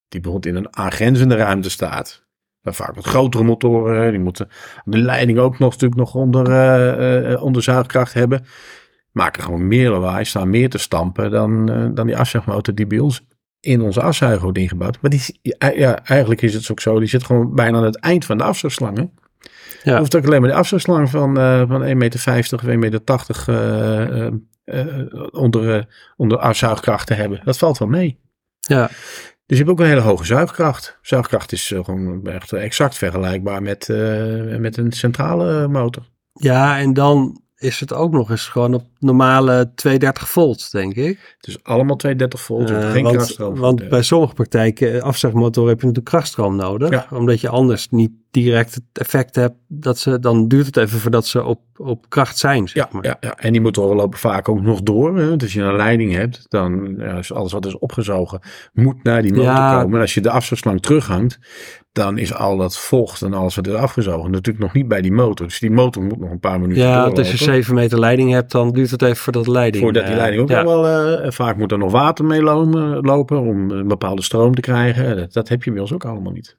die 0.08 0.20
bijvoorbeeld 0.20 0.56
in 0.56 0.62
een 0.62 0.76
aangrenzende 0.76 1.34
ruimte 1.36 1.70
staat. 1.70 2.28
Vaak 2.62 2.94
wat 2.94 3.04
grotere 3.04 3.44
motoren, 3.44 4.10
die 4.10 4.20
moeten 4.20 4.48
de 4.84 4.98
leiding 4.98 5.38
ook 5.38 5.58
nog 5.58 5.70
natuurlijk 5.70 6.00
nog 6.00 6.14
onder, 6.14 6.50
eh, 6.50 7.32
eh, 7.32 7.42
onder 7.42 7.62
zuigkracht 7.62 8.12
hebben. 8.12 8.44
Maken 9.12 9.42
gewoon 9.42 9.68
meer 9.68 9.90
lawaai, 9.90 10.24
staan 10.24 10.50
meer 10.50 10.70
te 10.70 10.78
stampen 10.78 11.30
dan, 11.30 11.70
eh, 11.70 11.86
dan 11.94 12.06
die 12.06 12.16
afzuigmotor 12.16 12.74
die 12.74 12.86
bij 12.86 12.98
ons 12.98 13.26
in 13.60 13.80
onze 13.80 14.02
afzuiger 14.02 14.42
wordt 14.42 14.58
ingebouwd. 14.58 14.98
Maar 15.00 15.10
die, 15.10 15.40
ja, 15.58 16.04
eigenlijk 16.04 16.42
is 16.42 16.54
het 16.54 16.70
ook 16.70 16.80
zo, 16.80 16.98
die 16.98 17.08
zit 17.08 17.24
gewoon 17.24 17.54
bijna 17.54 17.76
aan 17.76 17.84
het 17.84 17.98
eind 17.98 18.24
van 18.24 18.38
de 18.38 18.44
afzuigslangen. 18.44 19.12
Ja. 19.82 19.92
Je 19.92 19.98
hoeft 19.98 20.16
ook 20.16 20.24
alleen 20.24 20.40
maar 20.40 20.50
de 20.50 20.56
afzuigslang 20.56 21.10
van, 21.10 21.34
van 21.68 21.82
1,50 21.82 21.96
meter 21.96 22.54
of 22.54 22.62
1,80 22.62 22.78
meter 22.78 23.00
onder, 25.30 25.86
onder 26.16 26.38
afzuigkracht 26.38 27.06
te 27.06 27.14
hebben. 27.14 27.40
Dat 27.44 27.58
valt 27.58 27.78
wel 27.78 27.88
mee. 27.88 28.18
Ja. 28.60 28.90
Dus 29.50 29.58
je 29.58 29.64
hebt 29.64 29.70
ook 29.70 29.80
een 29.80 29.92
hele 29.92 30.00
hoge 30.00 30.24
zuigkracht. 30.24 30.98
Zuigkracht 31.02 31.52
is 31.52 31.72
eh, 31.72 31.84
gewoon 31.84 32.26
echt 32.26 32.52
exact 32.52 32.96
vergelijkbaar 32.98 33.62
met, 33.62 33.88
eh, 33.88 34.56
met 34.56 34.76
een 34.76 34.92
centrale 34.92 35.68
motor. 35.68 36.02
ja, 36.32 36.78
en 36.78 36.92
dan 36.92 37.40
is 37.56 37.80
het 37.80 37.92
ook 37.92 38.12
nog 38.12 38.30
eens 38.30 38.46
gewoon 38.48 38.74
op 38.74 38.84
normale 38.98 39.72
230 39.74 40.28
volt, 40.28 40.70
denk 40.72 40.94
ik. 40.94 41.34
Het 41.36 41.46
is 41.46 41.62
allemaal 41.62 41.96
230 41.96 42.40
volt, 42.40 42.70
Eh, 42.70 42.90
geen 42.90 43.02
want, 43.02 43.14
krachtstroom. 43.14 43.58
want 43.58 43.88
bij 43.88 44.02
sommige 44.02 44.34
praktijken, 44.34 44.94
eh, 44.94 45.02
afzuigmotoren, 45.02 45.68
heb 45.68 45.80
je 45.80 45.86
natuurlijk 45.86 46.14
krachtstroom 46.14 46.56
nodig. 46.56 46.90
Ja. 46.90 47.06
Omdat 47.10 47.40
je 47.40 47.48
anders 47.48 47.88
niet 47.88 48.10
direct 48.30 48.74
het 48.74 48.84
effect 48.92 49.34
hebt 49.34 49.54
dat 49.68 49.98
ze, 49.98 50.18
dan 50.18 50.48
duurt 50.48 50.66
het 50.66 50.76
even 50.76 50.98
voordat 50.98 51.26
ze 51.26 51.44
op, 51.44 51.60
op 51.76 52.08
kracht 52.08 52.38
zijn, 52.38 52.68
zeg 52.68 52.84
Ja, 52.84 52.88
maar. 52.92 53.04
ja, 53.04 53.16
ja, 53.20 53.34
en 53.36 53.52
die 53.52 53.60
motoren 53.60 53.96
lopen 53.96 54.18
vaak 54.18 54.48
ook 54.48 54.60
nog 54.60 54.82
door. 54.82 55.18
Hè? 55.18 55.36
Als 55.36 55.52
je 55.52 55.62
een 55.62 55.76
leiding 55.76 56.12
hebt, 56.12 56.44
dan 56.48 56.94
ja, 56.98 57.18
is 57.18 57.32
alles 57.32 57.52
wat 57.52 57.66
is 57.66 57.78
opgezogen 57.78 58.40
moet 58.72 59.02
naar 59.02 59.22
die 59.22 59.30
motor 59.30 59.44
Ja. 59.44 59.80
komen. 59.80 59.94
En 59.94 60.00
als 60.00 60.14
je 60.14 60.20
de 60.20 60.30
afzuigslang 60.30 60.82
terughangt, 60.82 61.38
dan 61.92 62.18
is 62.18 62.34
al 62.34 62.56
dat 62.56 62.78
vocht 62.78 63.22
en 63.22 63.34
alles 63.34 63.54
wat 63.56 63.66
is 63.66 63.74
afgezogen 63.74 64.30
natuurlijk 64.30 64.64
nog 64.64 64.72
niet 64.74 64.88
bij 64.88 65.00
die 65.00 65.12
motor. 65.12 65.46
Dus 65.46 65.58
die 65.58 65.70
motor 65.70 66.02
moet 66.02 66.18
nog 66.18 66.30
een 66.30 66.40
paar 66.40 66.60
minuten 66.60 66.82
Ja, 66.82 66.94
doorlopen. 66.96 67.18
als 67.18 67.30
je 67.30 67.36
7 67.36 67.74
meter 67.74 67.98
leiding 67.98 68.30
hebt, 68.32 68.52
dan 68.52 68.70
duurt 68.72 68.90
het 68.90 69.02
even 69.02 69.16
voordat 69.16 69.44
de 69.44 69.50
leiding... 69.50 69.82
Voordat 69.84 70.02
die 70.02 70.12
eh, 70.12 70.18
leiding 70.18 70.42
ook 70.42 70.48
ja. 70.48 70.64
wel, 70.64 70.88
eh, 70.88 71.30
vaak 71.30 71.56
moet 71.56 71.72
er 71.72 71.78
nog 71.78 71.92
water 71.92 72.24
mee 72.24 72.42
lopen, 72.42 73.00
lopen 73.00 73.40
om 73.40 73.70
een 73.70 73.88
bepaalde 73.88 74.22
stroom 74.22 74.54
te 74.54 74.60
krijgen. 74.60 75.16
Dat, 75.16 75.32
dat 75.32 75.48
heb 75.48 75.62
je 75.62 75.70
bij 75.72 75.80
ons 75.80 75.92
ook 75.92 76.04
allemaal 76.04 76.32
niet. 76.32 76.58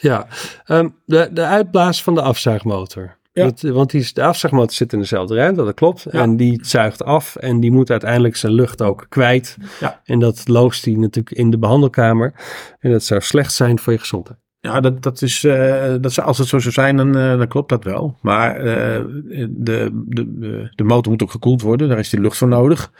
Ja, 0.00 0.26
Ehm, 0.64 0.88
de, 1.04 1.28
de 1.32 1.44
uitblaas 1.44 2.02
van 2.02 2.14
de 2.14 2.22
afzuigmotor. 2.22 3.18
Ja. 3.32 3.44
Dat, 3.44 3.60
want 3.60 3.90
die, 3.90 4.10
de 4.12 4.22
afzuigmotor 4.22 4.72
zit 4.72 4.92
in 4.92 4.98
dezelfde 4.98 5.34
ruimte, 5.34 5.64
dat 5.64 5.74
klopt. 5.74 6.06
Ja. 6.10 6.20
En 6.22 6.36
die 6.36 6.58
zuigt 6.62 7.04
af 7.04 7.36
en 7.36 7.60
die 7.60 7.70
moet 7.70 7.90
uiteindelijk 7.90 8.36
zijn 8.36 8.52
lucht 8.52 8.82
ook 8.82 9.06
kwijt. 9.08 9.56
Ja. 9.80 10.00
En 10.04 10.18
dat 10.18 10.48
loost 10.48 10.84
hij 10.84 10.94
natuurlijk 10.94 11.36
in 11.36 11.50
de 11.50 11.58
behandelkamer. 11.58 12.34
En 12.78 12.90
dat 12.90 13.02
zou 13.02 13.20
slecht 13.20 13.52
zijn 13.52 13.78
voor 13.78 13.92
je 13.92 13.98
gezondheid. 13.98 14.38
Ja, 14.60 14.80
dat, 14.80 15.02
dat 15.02 15.22
is, 15.22 15.44
eh, 15.44 15.94
dat 16.00 16.20
als 16.20 16.38
het 16.38 16.48
zo 16.48 16.58
zou 16.58 16.72
zijn, 16.72 16.96
dan, 16.96 17.16
eh, 17.16 17.38
dan 17.38 17.48
klopt 17.48 17.68
dat 17.68 17.84
wel. 17.84 18.18
Maar 18.22 18.56
eh, 18.56 19.04
de, 19.48 20.04
de, 20.06 20.70
de, 20.74 20.84
motor 20.84 21.12
moet 21.12 21.22
ook 21.22 21.30
gekoeld 21.30 21.62
worden, 21.62 21.88
daar 21.88 21.98
is 21.98 22.10
die 22.10 22.20
lucht 22.20 22.36
voor 22.36 22.48
nodig. 22.48 22.92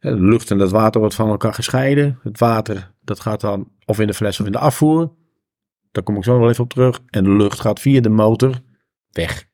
De 0.00 0.20
lucht 0.20 0.50
en 0.50 0.58
dat 0.58 0.70
water 0.70 1.00
wordt 1.00 1.14
van 1.14 1.28
elkaar 1.28 1.54
gescheiden. 1.54 2.18
Het 2.22 2.38
water, 2.38 2.90
dat 3.04 3.20
gaat 3.20 3.40
dan 3.40 3.68
of 3.84 4.00
in 4.00 4.06
de 4.06 4.14
fles 4.14 4.40
of 4.40 4.46
in 4.46 4.52
de 4.52 4.58
afvoer. 4.58 5.10
Daar 5.96 6.04
kom 6.04 6.16
ik 6.16 6.24
zo 6.24 6.38
wel 6.38 6.48
even 6.48 6.64
op 6.64 6.70
terug. 6.70 7.00
En 7.10 7.24
de 7.24 7.30
lucht 7.30 7.60
gaat 7.60 7.80
via 7.80 8.00
de 8.00 8.08
motor 8.08 8.54
weg. 9.12 9.44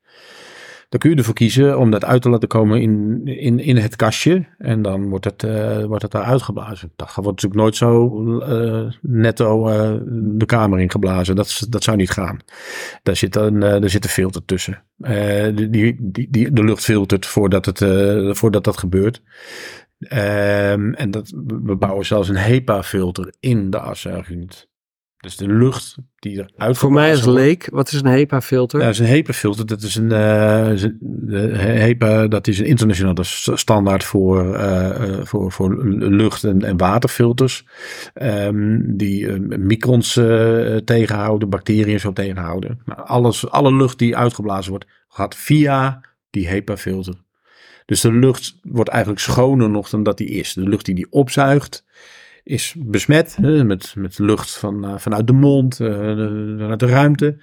Dan 0.88 1.01
kun 1.01 1.11
je 1.11 1.16
ervoor 1.16 1.34
kiezen 1.34 1.78
om 1.78 1.90
dat 1.90 2.05
uit 2.05 2.22
te 2.22 2.28
laten 2.30 2.49
komen 2.49 2.80
in, 2.80 3.20
in, 3.24 3.59
in 3.59 3.76
het 3.76 3.97
kastje. 3.97 4.47
En 4.59 4.82
dan 4.82 5.09
wordt 5.09 5.24
het, 5.24 5.43
eh, 5.43 5.84
wordt 5.84 6.03
het 6.03 6.11
daar 6.12 6.22
uitgeblazen. 6.22 6.93
Dat 6.97 7.14
wordt 7.14 7.28
natuurlijk 7.43 7.61
nooit 7.61 7.76
zo 7.76 8.38
eh, 8.40 8.93
netto 9.01 9.68
eh, 9.68 9.95
de 10.14 10.45
kamer 10.47 10.80
ingeblazen. 10.80 11.36
Dat, 11.36 11.47
is- 11.47 11.66
dat 11.68 11.82
zou 11.82 11.97
niet 11.97 12.11
gaan. 12.11 12.38
Daar 13.03 13.16
zit 13.16 13.36
een, 13.36 13.61
daar 13.61 13.90
zit 13.90 14.05
een 14.05 14.11
filter 14.11 14.45
tussen. 14.45 14.84
Die, 15.55 15.70
die, 15.70 15.97
die, 16.30 16.53
de 16.53 16.64
lucht 16.64 16.84
filtert 16.84 17.26
voordat, 17.26 17.66
het, 17.66 17.78
voordat 18.38 18.64
dat 18.64 18.78
gebeurt. 18.78 19.22
Ehm, 19.99 20.93
en 20.93 21.11
dat, 21.11 21.32
we 21.62 21.76
bouwen 21.76 22.07
zelfs 22.07 22.28
een 22.28 22.36
HEPA-filter 22.36 23.34
in 23.40 23.70
de 23.70 23.78
afzuigunit. 23.78 24.70
Dus 25.22 25.36
de 25.36 25.48
lucht 25.48 25.96
die 26.18 26.46
eruit 26.56 26.78
Voor 26.78 26.92
mij 26.92 27.10
als 27.10 27.24
leek, 27.24 27.68
wat 27.70 27.92
is 27.92 28.00
een 28.00 28.10
HEPA-filter? 28.10 28.80
ja, 28.80 28.84
dat 28.84 28.94
is 28.94 29.00
een 29.00 29.06
HEPA-filter. 29.06 29.66
Dat 29.66 29.82
is 29.82 29.94
een, 29.94 30.08
de 30.08 31.50
HEPA, 31.56 32.26
dat 32.26 32.46
is 32.46 32.58
een 32.58 32.66
internationale 32.66 33.22
standaard 33.54 34.04
voor, 34.04 34.54
eh, 34.54 34.90
eh, 34.90 35.24
voor, 35.24 35.52
voor 35.52 35.84
lucht- 35.94 36.44
en, 36.44 36.64
en 36.64 36.76
waterfilters. 36.76 37.66
Ehm, 38.14 38.80
die 38.96 39.40
microns 39.40 40.12
tegenhouden, 40.84 41.48
bacteriën 41.48 42.00
zo 42.00 42.12
tegenhouden. 42.12 42.80
Nou, 42.84 43.00
alles, 43.06 43.50
alle 43.50 43.74
lucht 43.74 43.98
die 43.98 44.16
uitgeblazen 44.16 44.70
wordt, 44.70 44.86
gaat 45.08 45.34
via 45.34 46.00
die 46.30 46.48
HEPA-filter. 46.48 47.14
Dus 47.86 48.00
de 48.00 48.12
lucht 48.12 48.58
wordt 48.62 48.90
eigenlijk 48.90 49.20
schoner 49.20 49.70
nog 49.70 49.88
dan 49.88 50.02
dat 50.02 50.18
die 50.18 50.28
is. 50.28 50.52
De 50.52 50.68
lucht 50.68 50.84
die 50.84 50.94
die 50.94 51.10
opzuigt, 51.10 51.84
is 52.45 52.74
besmet 52.78 53.36
hè, 53.40 53.64
met, 53.64 53.95
met 53.97 54.18
lucht 54.18 54.57
van, 54.57 54.84
eh, 54.84 54.95
vanuit 54.97 55.26
de 55.26 55.32
mond, 55.32 55.80
eh, 55.80 55.88
de- 55.88 56.55
vanuit 56.59 56.80
de 56.80 56.86
ruimte. 56.86 57.36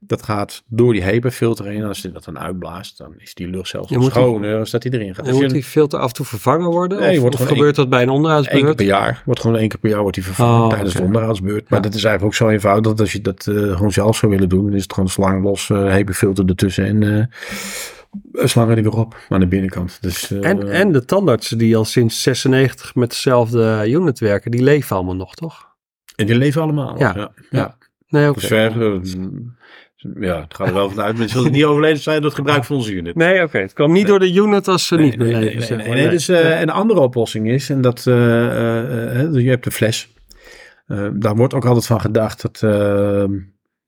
Dat 0.00 0.22
gaat 0.22 0.62
door 0.68 0.92
die 0.92 1.02
HEPA-filter 1.02 1.64
heen. 1.66 1.80
En 1.82 1.88
als 1.88 2.02
je 2.02 2.12
dat 2.12 2.24
dan 2.24 2.38
uitblaast, 2.38 2.98
dan 2.98 3.14
is 3.18 3.34
die 3.34 3.48
lucht 3.48 3.68
zelfs 3.68 3.90
nog 3.90 4.10
schoner 4.10 4.58
als 4.58 4.70
dat 4.70 4.82
die 4.82 4.92
erin 4.92 5.14
gaat. 5.14 5.26
en 5.26 5.34
moet 5.34 5.50
die 5.50 5.62
filter 5.64 5.98
af 5.98 6.08
en 6.08 6.14
toe 6.14 6.26
vervangen 6.26 6.70
worden? 6.70 6.98
Nee, 7.00 7.14
of 7.14 7.20
wordt 7.20 7.40
of 7.40 7.46
gebeurt 7.46 7.76
dat 7.76 7.88
bij 7.88 7.98
een 8.02 8.08
Eén 8.08 8.08
keer 8.08 8.16
onderhoudsbeurt? 8.16 8.76
per 8.76 8.84
jaar. 8.86 9.22
Wordt 9.24 9.40
gewoon 9.40 9.56
één 9.56 9.68
keer 9.68 9.78
per 9.78 9.90
jaar 9.90 10.00
wordt 10.00 10.14
die 10.14 10.24
vervangen 10.24 10.62
Oh, 10.62 10.68
tijdens 10.68 10.94
de 10.94 11.02
onderhoudsbeurt. 11.02 11.68
Maar 11.70 11.78
Ja. 11.78 11.84
dat 11.84 11.94
is 11.94 12.04
eigenlijk 12.04 12.24
ook 12.24 12.46
zo 12.48 12.48
eenvoudig 12.54 12.84
dat 12.92 13.00
als 13.00 13.12
je 13.12 13.20
dat 13.20 13.46
eh, 13.46 13.54
gewoon 13.54 13.92
zelf 13.92 14.16
zou 14.16 14.32
willen 14.32 14.48
doen, 14.48 14.64
dan 14.64 14.74
is 14.74 14.82
het 14.82 14.92
gewoon 14.92 15.08
slang 15.08 15.42
los, 15.42 15.70
eh 15.70 15.90
HEPA-filter 15.90 16.44
ertussen 16.48 16.84
en 16.84 17.30
slangen 18.32 18.76
er 18.76 18.82
weer 18.82 18.96
op 18.96 19.16
aan 19.28 19.40
de 19.40 19.46
binnenkant. 19.46 19.98
Dus, 20.00 20.30
eh, 20.30 20.48
En, 20.50 20.70
en 20.70 20.92
de 20.92 21.04
tandartsen 21.04 21.58
die 21.58 21.76
al 21.76 21.84
sinds 21.84 22.22
96 22.22 22.94
met 22.94 23.10
dezelfde 23.10 23.84
unit 23.88 24.18
werken, 24.18 24.50
die 24.50 24.62
leven 24.62 24.96
allemaal 24.96 25.16
nog, 25.16 25.34
toch? 25.34 25.74
en 26.16 26.26
die 26.26 26.36
leven 26.36 26.62
allemaal. 26.62 26.98
Ja. 26.98 27.12
ja. 27.16 27.30
ja. 27.50 27.76
Nee, 28.08 28.28
oké. 28.28 28.38
Dus 28.40 28.48
ver, 28.48 28.82
eh, 28.92 29.00
ja, 30.20 30.40
het 30.40 30.54
gaat 30.54 30.68
er 30.68 30.74
wel 30.74 30.90
vanuit. 30.90 31.18
Mensen 31.18 31.38
zullen 31.38 31.52
niet 31.52 31.64
overleden 31.70 31.98
zijn 32.02 32.16
door 32.16 32.26
het 32.30 32.38
gebruik 32.38 32.64
van 32.64 32.76
onze 32.76 32.92
unit. 32.92 33.14
Nee, 33.14 33.42
oké. 33.42 33.58
Het 33.58 33.72
kwam 33.72 33.92
niet 33.92 34.06
door 34.06 34.18
de 34.18 34.32
unit 34.34 34.68
als 34.68 34.86
ze 34.86 34.94
Nee, 34.96 35.04
niet 35.04 35.18
meer 35.18 35.26
nee, 35.32 35.40
leven. 35.40 35.56
nee, 35.58 35.66
zeg 35.66 35.76
nee, 35.76 35.86
maar. 35.86 35.96
nee, 35.96 36.04
Nee. 36.06 36.14
dus, 36.14 36.28
eh, 36.28 36.60
een 36.60 36.70
andere 36.70 37.00
oplossing 37.00 37.48
is, 37.50 37.70
en 37.70 37.80
dat 37.80 38.06
eh, 38.06 38.46
eh, 38.46 39.20
eh, 39.22 39.34
je 39.34 39.48
hebt 39.48 39.64
de 39.64 39.70
fles. 39.70 40.12
Eh, 40.86 41.08
daar 41.14 41.36
wordt 41.36 41.54
ook 41.54 41.64
altijd 41.64 41.86
van 41.86 42.00
gedacht 42.00 42.42
dat 42.42 42.62
eh, 42.62 43.24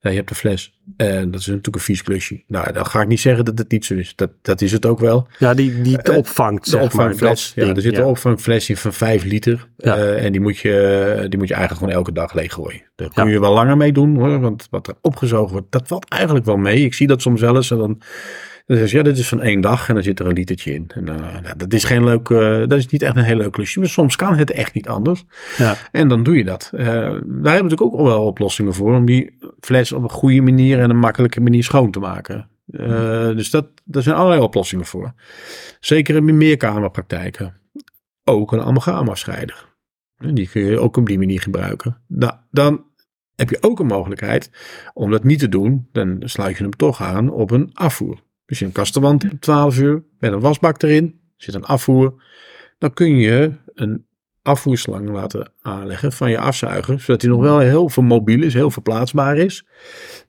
ja, 0.01 0.11
je 0.11 0.17
hebt 0.17 0.29
de 0.29 0.35
fles. 0.35 0.79
En 0.97 1.31
dat 1.31 1.41
is 1.41 1.47
natuurlijk 1.47 1.75
een 1.77 1.81
vies 1.83 2.03
klusje. 2.03 2.43
Nou, 2.47 2.73
dan 2.73 2.87
ga 2.87 3.01
ik 3.01 3.09
niet 3.09 3.21
zeggen 3.21 3.45
dat 3.45 3.59
het 3.59 3.71
niet 3.71 3.85
zo 3.85 3.95
is. 3.95 4.13
Dat, 4.17 4.31
dat 4.43 4.61
is 4.61 4.73
het 4.73 4.87
ook 4.87 4.99
wel. 4.99 5.27
Ja, 5.39 5.55
die, 5.55 5.83
die 5.83 5.97
het 5.97 6.09
Eh, 6.09 6.17
opvangt, 6.17 6.65
De 6.65 6.71
zeg 6.71 6.83
opvangfles. 6.83 7.53
Ja, 7.55 7.75
er 7.75 7.81
zit 7.83 7.93
ja. 7.93 7.99
een 7.99 8.05
opvangfles 8.05 8.69
in 8.69 8.77
van 8.77 8.93
5 8.93 9.25
liter. 9.25 9.69
Ja. 9.77 9.97
Eh, 9.97 10.25
en 10.25 10.33
die 10.33 10.41
moet, 10.41 10.59
je, 10.59 11.27
die 11.29 11.39
moet 11.39 11.49
je 11.49 11.55
eigenlijk 11.55 11.85
gewoon 11.85 11.99
elke 12.05 12.13
dag 12.13 12.33
leeggooien. 12.35 12.83
Daar 12.97 13.11
kun 13.13 13.29
je 13.29 13.41
wel 13.41 13.53
langer 13.53 13.77
mee 13.77 13.93
doen 13.93 14.17
hoor. 14.17 14.41
Want 14.41 14.67
wat 14.71 14.89
er 14.89 14.95
opgezogen 15.01 15.53
wordt, 15.53 15.73
dat 15.73 15.89
valt 15.89 16.09
eigenlijk 16.09 16.45
wel 16.45 16.57
mee. 16.57 16.85
Ik 16.85 16.95
zie 16.95 17.07
dat 17.07 17.23
soms 17.23 17.41
wel 17.41 17.57
eens. 17.57 17.71
En 17.71 17.79
dan, 17.79 18.01
dan 18.69 18.77
zeg 18.77 18.91
je, 18.91 18.97
ja, 18.97 19.03
dit 19.03 19.19
is 19.19 19.29
van 19.29 19.43
één 19.43 19.61
dag. 19.61 19.89
En 19.89 19.95
dan 19.95 20.03
zit 20.03 20.21
er 20.21 20.27
een 20.27 20.33
litertje 20.33 20.75
in. 20.75 20.91
En, 20.95 21.09
eh, 21.09 21.41
nou, 21.43 21.57
dat 21.57 21.73
is 21.73 21.85
geen 21.85 22.05
leuk, 22.05 22.31
eh, 22.31 22.59
dat 22.59 22.73
is 22.73 22.87
niet 22.87 23.03
echt 23.03 23.17
een 23.17 23.23
heel 23.23 23.37
leuk 23.37 23.53
klusje. 23.53 23.79
Maar 23.79 23.89
soms 23.89 24.17
kan 24.17 24.37
het 24.37 24.51
echt 24.51 24.75
niet 24.75 24.89
anders. 24.89 25.25
Ja. 25.57 25.77
En 25.93 26.09
dan 26.09 26.23
doe 26.23 26.37
je 26.37 26.45
dat. 26.45 26.71
Eh, 26.75 26.87
daar 26.87 26.95
hebben 26.95 27.43
we 27.43 27.63
natuurlijk 27.63 27.83
ook 27.83 28.01
wel 28.01 28.27
oplossingen 28.27 28.75
voor. 28.75 28.95
Om 28.95 29.05
die 29.05 29.39
fles 29.61 29.93
op 29.93 30.03
een 30.03 30.11
goede 30.11 30.41
manier 30.41 30.81
en 30.81 30.91
een 30.91 30.99
makkelijke 30.99 31.41
manier 31.41 31.65
schoon 31.65 31.91
te 31.91 31.99
maken. 31.99 32.49
Dus 33.37 33.51
dat, 33.51 33.67
daar 33.85 34.03
zijn 34.03 34.17
allerlei 34.17 34.43
oplossingen 34.43 34.85
voor. 34.85 35.13
Zeker 35.81 36.17
in 36.17 36.37
meerkamerpraktijken. 36.37 37.55
Ook 38.25 38.53
een 38.53 38.61
amalgamafscheider. 38.61 39.67
Die 40.17 40.49
kun 40.49 40.63
je 40.63 40.79
ook 40.79 40.97
op 40.97 41.07
die 41.07 41.19
manier 41.19 41.41
gebruiken. 41.41 41.97
Nou, 42.07 42.33
dan 42.51 42.85
heb 43.35 43.51
je 43.51 43.63
ook 43.63 43.81
een 43.81 43.87
mogelijkheid 43.87 44.51
om 44.95 45.11
dat 45.11 45.25
niet 45.25 45.39
te 45.39 45.49
doen. 45.49 45.89
Dan 45.93 46.23
sluit 46.25 46.57
je 46.57 46.63
hem 46.63 46.77
toch 46.77 47.03
aan 47.03 47.31
op 47.31 47.51
een 47.51 47.71
afvoer. 47.73 48.27
Dus 48.49 48.59
je 48.59 48.65
een 48.65 48.73
kastenwand 48.73 49.25
op 49.33 49.41
12 49.41 49.79
uur 49.79 50.03
met 50.19 50.33
een 50.33 50.41
wasbak 50.41 50.83
erin, 50.83 51.21
zit 51.37 51.55
een 51.55 51.65
afvoer. 51.65 52.23
Dan 52.79 52.93
kun 52.95 53.17
je 53.17 53.53
een 53.75 54.07
afvoerslang 54.43 55.11
laten 55.11 55.53
aanleggen 55.63 56.13
van 56.13 56.31
je 56.31 56.39
afzuiger, 56.39 57.01
zodat 57.01 57.23
hij 57.23 57.31
nog 57.31 57.41
wel 57.41 57.59
heel 57.59 57.89
veel 57.89 58.03
mobiel 58.03 58.43
is, 58.43 58.55
heel 58.55 58.71
verplaatsbaar 58.71 59.37
is. 59.37 59.67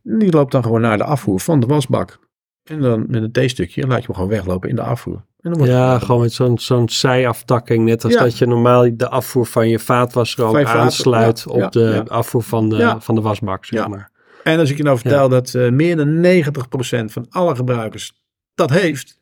Die 0.04 0.32
loopt 0.32 0.52
dan 0.52 0.64
gewoon 0.64 0.82
naar 0.82 0.98
de 0.98 1.04
afvoer 1.04 1.40
van 1.40 1.60
de 1.60 1.66
wasbak. 1.66 2.20
En 2.64 2.82
dan 2.82 3.06
met 3.08 3.24
een 3.24 3.32
theestukje 3.32 3.88
laat 3.88 4.00
je 4.00 4.06
hem 4.06 4.16
gewoon 4.16 4.30
weglopen 4.30 4.70
in 4.70 4.76
de 4.76 4.82
afvoer. 4.82 5.16
En 5.16 5.50
dan 5.50 5.54
wordt 5.58 5.72
Ja, 5.72 5.94
het- 5.94 6.04
gewoon 6.04 6.22
met 6.22 6.34
zo'n 6.34 6.58
zo'n 6.60 6.90
zijaftakking. 6.90 7.86
Net 7.86 8.04
als 8.04 8.14
Ja. 8.14 8.20
dat 8.24 8.38
je 8.38 8.46
normaal 8.46 8.98
de 8.98 9.10
afvoer 9.10 9.46
van 9.46 9.70
je 9.70 9.80
vaatwasser 9.80 10.44
ook 10.44 10.64
aansluit 10.66 11.40
ja, 11.48 11.52
op 11.52 11.60
ja, 11.60 11.70
de 11.70 12.04
afvoer 12.08 12.44
van 12.44 12.70
de, 12.70 12.96
van 13.00 13.16
de 13.16 13.22
wasbak, 13.22 13.66
zeg 13.66 13.80
Ja. 13.80 13.88
maar. 13.88 14.12
En 14.44 14.60
als 14.60 14.70
ik 14.70 14.78
je 14.78 14.84
nou 14.84 14.98
vertel 14.98 15.30
dat 15.30 15.54
eh, 15.54 15.70
meer 15.70 15.96
dan 15.96 16.26
90% 16.26 17.06
van 17.06 17.26
alle 17.30 17.56
gebruikers 17.56 18.14
dat 18.56 18.70
heeft, 18.70 19.22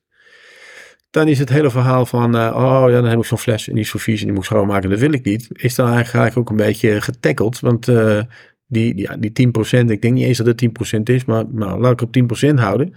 dan 1.09 1.27
is 1.27 1.39
het 1.39 1.49
hele 1.49 1.69
verhaal 1.69 2.05
van, 2.05 2.35
eh, 2.35 2.55
oh 2.55 2.89
ja, 2.89 3.01
dan 3.01 3.09
heb 3.09 3.19
ik 3.19 3.25
zo'n 3.25 3.37
fles 3.37 3.67
en 3.67 3.73
die 3.73 3.83
is 3.83 3.89
zo 3.89 3.97
vies 3.97 4.19
en 4.19 4.25
die 4.25 4.33
moet 4.33 4.43
ik 4.43 4.49
schoonmaken, 4.49 4.89
dat 4.89 4.99
wil 4.99 5.13
ik 5.13 5.25
niet, 5.25 5.47
is 5.51 5.75
dan 5.75 5.91
eigenlijk 5.91 6.37
ook 6.37 6.49
een 6.49 6.55
beetje 6.55 7.01
getackeld. 7.01 7.59
Want 7.59 7.87
eh, 7.87 8.21
die, 8.67 8.93
die, 8.93 9.07
ja, 9.09 9.17
die 9.17 9.47
10%, 9.47 9.85
ik 9.89 10.01
denk 10.01 10.13
niet 10.13 10.25
eens 10.25 10.37
dat 10.37 10.47
het 10.47 10.97
10% 10.97 10.99
is, 11.03 11.25
maar 11.25 11.43
nou, 11.51 11.79
laat 11.79 11.91
ik 11.91 12.01
op 12.01 12.47
10% 12.51 12.53
houden. 12.53 12.95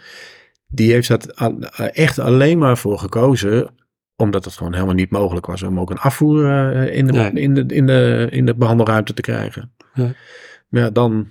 Die 0.66 0.92
heeft 0.92 1.08
dat 1.08 1.26
echt 1.92 2.18
alleen 2.18 2.58
maar 2.58 2.78
voor 2.78 2.98
gekozen 2.98 3.70
omdat 4.16 4.44
het 4.44 4.54
gewoon 4.54 4.72
helemaal 4.74 4.94
niet 4.94 5.10
mogelijk 5.10 5.46
was 5.46 5.62
om 5.62 5.80
ook 5.80 5.90
een 5.90 5.98
afvoer 5.98 6.44
in, 6.92 7.06
de, 7.06 7.12
Nee. 7.12 7.30
in, 7.30 7.54
de, 7.54 7.64
in, 7.66 7.86
de, 7.86 8.26
in 8.30 8.46
de 8.46 8.54
behandelruimte 8.54 9.14
te 9.14 9.22
krijgen. 9.22 9.72
Ja. 9.94 10.12
Maar 10.68 10.82
ja, 10.82 10.90
dan, 10.90 11.28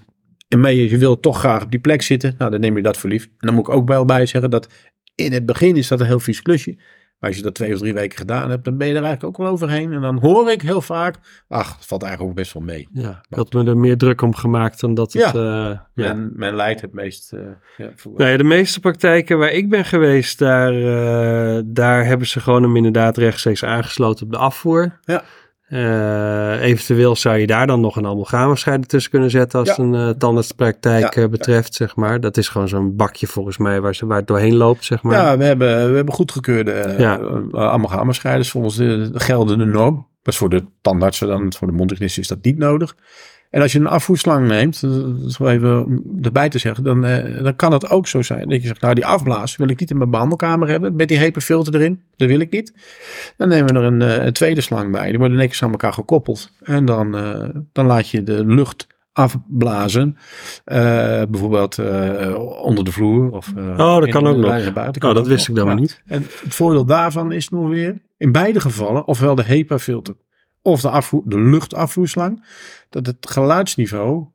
en 0.49 0.59
maar 0.59 0.73
je, 0.73 0.97
wil 0.97 1.19
toch 1.19 1.39
graag 1.39 1.63
op 1.63 1.71
die 1.71 1.79
plek 1.79 2.01
zitten, 2.01 2.35
nou 2.37 2.51
dan 2.51 2.59
neem 2.59 2.75
je 2.75 2.81
dat 2.81 2.97
voor 2.97 3.09
lief. 3.09 3.23
En 3.23 3.47
dan 3.47 3.53
moet 3.53 3.67
ik 3.67 3.73
ook 3.73 3.87
wel 3.87 4.05
bij 4.05 4.25
zeggen 4.25 4.49
dat 4.49 4.67
in 5.15 5.31
het 5.31 5.45
begin 5.45 5.75
is 5.75 5.87
dat 5.87 5.99
een 5.99 6.05
heel 6.05 6.19
vies 6.19 6.41
klusje. 6.41 6.75
Maar 7.19 7.29
als 7.29 7.37
je 7.37 7.43
dat 7.43 7.55
twee 7.55 7.73
of 7.73 7.79
drie 7.79 7.93
weken 7.93 8.17
gedaan 8.17 8.49
hebt, 8.49 8.63
dan 8.63 8.77
ben 8.77 8.87
je 8.87 8.95
er 8.95 9.03
eigenlijk 9.03 9.37
ook 9.37 9.45
wel 9.45 9.53
overheen. 9.53 9.93
En 9.93 10.01
dan 10.01 10.19
hoor 10.19 10.51
ik 10.51 10.61
heel 10.61 10.81
vaak, 10.81 11.15
ach, 11.47 11.75
het 11.75 11.85
valt 11.85 12.01
eigenlijk 12.01 12.31
ook 12.31 12.37
best 12.37 12.53
wel 12.53 12.63
mee. 12.63 12.87
Ja, 12.91 13.23
ik 13.29 13.35
had 13.35 13.53
me 13.53 13.65
er 13.65 13.77
meer 13.77 13.97
druk 13.97 14.21
om 14.21 14.35
gemaakt 14.35 14.79
dan 14.79 14.93
dat 14.93 15.13
het... 15.13 15.21
Ja. 15.21 15.33
eh, 15.33 15.79
ja. 16.05 16.13
Men, 16.13 16.31
men 16.35 16.55
leidt 16.55 16.81
het 16.81 16.93
meest 16.93 17.33
ja. 17.77 17.89
Nou 18.03 18.29
ja, 18.29 18.37
de 18.37 18.43
meeste 18.43 18.79
praktijken 18.79 19.37
waar 19.37 19.51
ik 19.51 19.69
ben 19.69 19.85
geweest, 19.85 20.39
daar, 20.39 20.73
eh, 20.73 21.61
daar 21.65 22.05
hebben 22.05 22.27
ze 22.27 22.39
gewoon 22.39 22.63
hem 22.63 22.75
inderdaad 22.75 23.17
rechtstreeks 23.17 23.63
aangesloten 23.63 24.25
op 24.25 24.31
de 24.31 24.37
afvoer. 24.37 24.99
Ja. 25.01 25.23
Eh, 25.69 26.61
eventueel 26.61 27.15
zou 27.15 27.37
je 27.37 27.47
daar 27.47 27.67
dan 27.67 27.81
nog 27.81 27.95
een 27.95 28.05
amalgamenscheider 28.05 28.87
tussen 28.87 29.11
kunnen 29.11 29.29
zetten 29.29 29.59
als 29.59 29.67
Ja. 29.67 29.73
het 29.73 29.83
een 29.83 29.95
eh, 29.95 30.09
tandartspraktijk 30.09 31.15
Ja, 31.15 31.21
eh, 31.21 31.29
betreft, 31.29 31.73
zeg 31.73 31.95
maar. 31.95 32.19
Dat 32.19 32.37
is 32.37 32.47
gewoon 32.47 32.67
zo'n 32.67 32.95
bakje 32.95 33.27
volgens 33.27 33.57
mij 33.57 33.81
waar, 33.81 33.95
ze, 33.95 34.05
waar 34.05 34.17
het 34.17 34.27
doorheen 34.27 34.55
loopt, 34.55 34.85
zeg 34.85 35.01
maar. 35.01 35.17
Ja, 35.17 35.37
we 35.37 35.43
hebben, 35.43 35.89
we 35.89 35.95
hebben 35.95 36.13
goedgekeurde 36.13 36.95
uh, 36.99 38.41
volgens 38.43 38.75
de, 38.75 39.09
de 39.11 39.19
geldende 39.19 39.65
norm. 39.65 40.07
Dat 40.21 40.33
is 40.33 40.39
voor 40.39 40.49
de 40.49 40.65
tandartsen 40.81 41.27
dan, 41.27 41.53
voor 41.53 41.67
de 41.67 41.73
mondhygiënisten 41.73 42.21
is 42.21 42.27
dat 42.27 42.43
niet 42.43 42.57
nodig. 42.57 42.95
En 43.49 43.61
als 43.61 43.71
je 43.71 43.79
een 43.79 43.87
afvoerslang 43.87 44.47
neemt, 44.47 44.81
dat 44.81 45.25
is 45.27 45.37
wel 45.37 45.49
even 45.49 45.85
om 45.85 46.03
erbij 46.21 46.49
te 46.49 46.57
zeggen, 46.57 46.83
dan, 46.83 47.05
eh, 47.05 47.43
dan 47.43 47.55
kan 47.55 47.71
het 47.71 47.89
ook 47.89 48.07
zo 48.07 48.21
zijn 48.21 48.49
dat 48.49 48.61
je 48.61 48.67
zegt, 48.67 48.81
nou 48.81 48.93
die 48.93 49.05
afblaas 49.05 49.55
wil 49.55 49.69
ik 49.69 49.79
niet 49.79 49.89
in 49.89 49.97
mijn 49.97 50.09
behandelkamer 50.09 50.67
hebben, 50.67 50.95
met 50.95 51.07
die 51.07 51.17
HEPA-filter 51.17 51.75
erin, 51.75 52.01
dat 52.15 52.27
wil 52.27 52.39
ik 52.39 52.51
niet. 52.51 52.73
Dan 53.37 53.47
nemen 53.47 53.73
we 53.73 53.79
er 53.79 53.85
een, 53.85 54.01
eh, 54.01 54.25
een 54.25 54.33
tweede 54.33 54.61
slang 54.61 54.91
bij, 54.91 55.09
die 55.09 55.17
worden 55.17 55.37
netjes 55.37 55.63
aan 55.63 55.71
elkaar 55.71 55.93
gekoppeld. 55.93 56.51
En 56.63 56.85
dan, 56.85 57.17
eh, 57.17 57.49
dan 57.71 57.85
laat 57.85 58.09
je 58.09 58.23
de 58.23 58.45
lucht 58.45 58.87
afblazen, 59.13 60.17
bijvoorbeeld 61.29 61.79
onder 62.61 62.83
de 62.83 62.91
vloer. 62.91 63.31
Of, 63.31 63.53
eh, 63.55 63.77
dat 63.77 64.05
in- 64.05 64.11
kan 64.11 64.27
ook 64.27 64.37
nog. 64.37 64.45
Oh, 65.09 65.13
dat 65.15 65.17
ook 65.23 65.25
wist 65.29 65.47
nog. 65.47 65.47
ik 65.47 65.55
dan 65.55 65.65
maar 65.65 65.79
niet. 65.81 66.01
En 66.05 66.21
het 66.21 66.53
voordeel 66.55 66.85
daarvan 66.85 67.31
is 67.31 67.49
nog 67.49 67.69
weer, 67.69 68.01
in 68.17 68.31
beide 68.31 68.59
gevallen, 68.59 69.07
ofwel 69.07 69.35
de 69.35 69.43
HEPA-filter 69.43 70.15
of 70.61 70.81
de, 70.81 70.89
afvoer, 70.89 71.21
de 71.25 71.39
luchtafvoerslang, 71.39 72.45
dat 72.89 73.05
het 73.05 73.29
geluidsniveau 73.29 74.25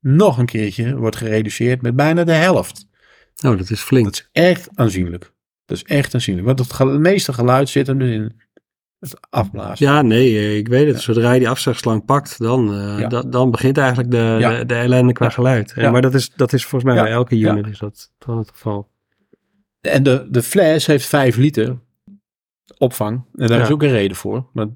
nog 0.00 0.38
een 0.38 0.46
keertje 0.46 0.96
wordt 0.96 1.16
gereduceerd 1.16 1.82
met 1.82 1.96
bijna 1.96 2.24
de 2.24 2.32
helft. 2.32 2.88
Oh, 3.44 3.56
dat 3.58 3.70
is 3.70 3.80
flink. 3.80 4.04
Dat 4.04 4.14
is 4.14 4.28
echt 4.32 4.68
aanzienlijk. 4.74 5.32
Dat 5.64 5.76
is 5.76 5.82
echt 5.84 6.14
aanzienlijk. 6.14 6.46
Want 6.46 6.78
het 6.78 6.98
meeste 6.98 7.32
geluid 7.32 7.68
zit 7.68 7.86
hem 7.86 7.98
dus 7.98 8.10
in 8.14 8.40
het 8.98 9.16
afblazen. 9.30 9.86
Ja, 9.86 10.02
nee, 10.02 10.36
eh, 10.38 10.56
ik 10.56 10.68
weet 10.68 10.86
het. 10.86 11.00
Zodra 11.00 11.32
je 11.32 11.38
die 11.38 11.48
afzuigslang 11.48 12.04
pakt, 12.04 12.38
dan, 12.38 12.72
eh, 12.74 12.98
Ja. 12.98 13.08
da- 13.08 13.22
dan 13.22 13.50
begint 13.50 13.78
eigenlijk 13.78 14.10
de, 14.10 14.36
Ja. 14.40 14.58
de, 14.58 14.66
de 14.66 14.74
ellende 14.74 15.12
qua 15.12 15.28
geluid. 15.28 15.72
Ja, 15.76 15.82
Ja. 15.82 15.90
Maar 15.90 16.02
dat 16.02 16.14
is, 16.14 16.30
dat 16.36 16.52
is 16.52 16.64
volgens 16.64 16.92
mij 16.92 17.02
bij 17.02 17.12
elke 17.12 17.36
unit 17.38 17.66
is 17.66 17.78
dat 17.78 18.10
wel 18.26 18.38
het 18.38 18.50
geval. 18.50 18.88
En 19.80 20.02
de, 20.02 20.26
de 20.30 20.42
fles 20.42 20.86
heeft 20.86 21.06
5 21.06 21.36
liter 21.36 21.78
opvang. 22.78 23.24
En 23.34 23.46
daar 23.48 23.60
is 23.60 23.70
ook 23.70 23.82
een 23.82 23.90
reden 23.90 24.16
voor. 24.16 24.46
Maar 24.52 24.66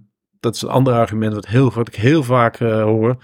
dat 0.44 0.54
is 0.54 0.62
een 0.62 0.68
ander 0.68 0.92
argument 0.94 1.34
wat, 1.34 1.46
heel, 1.46 1.72
wat 1.72 1.88
ik 1.88 1.94
heel 1.94 2.22
vaak 2.22 2.60
eh, 2.60 2.82
hoor. 2.82 3.16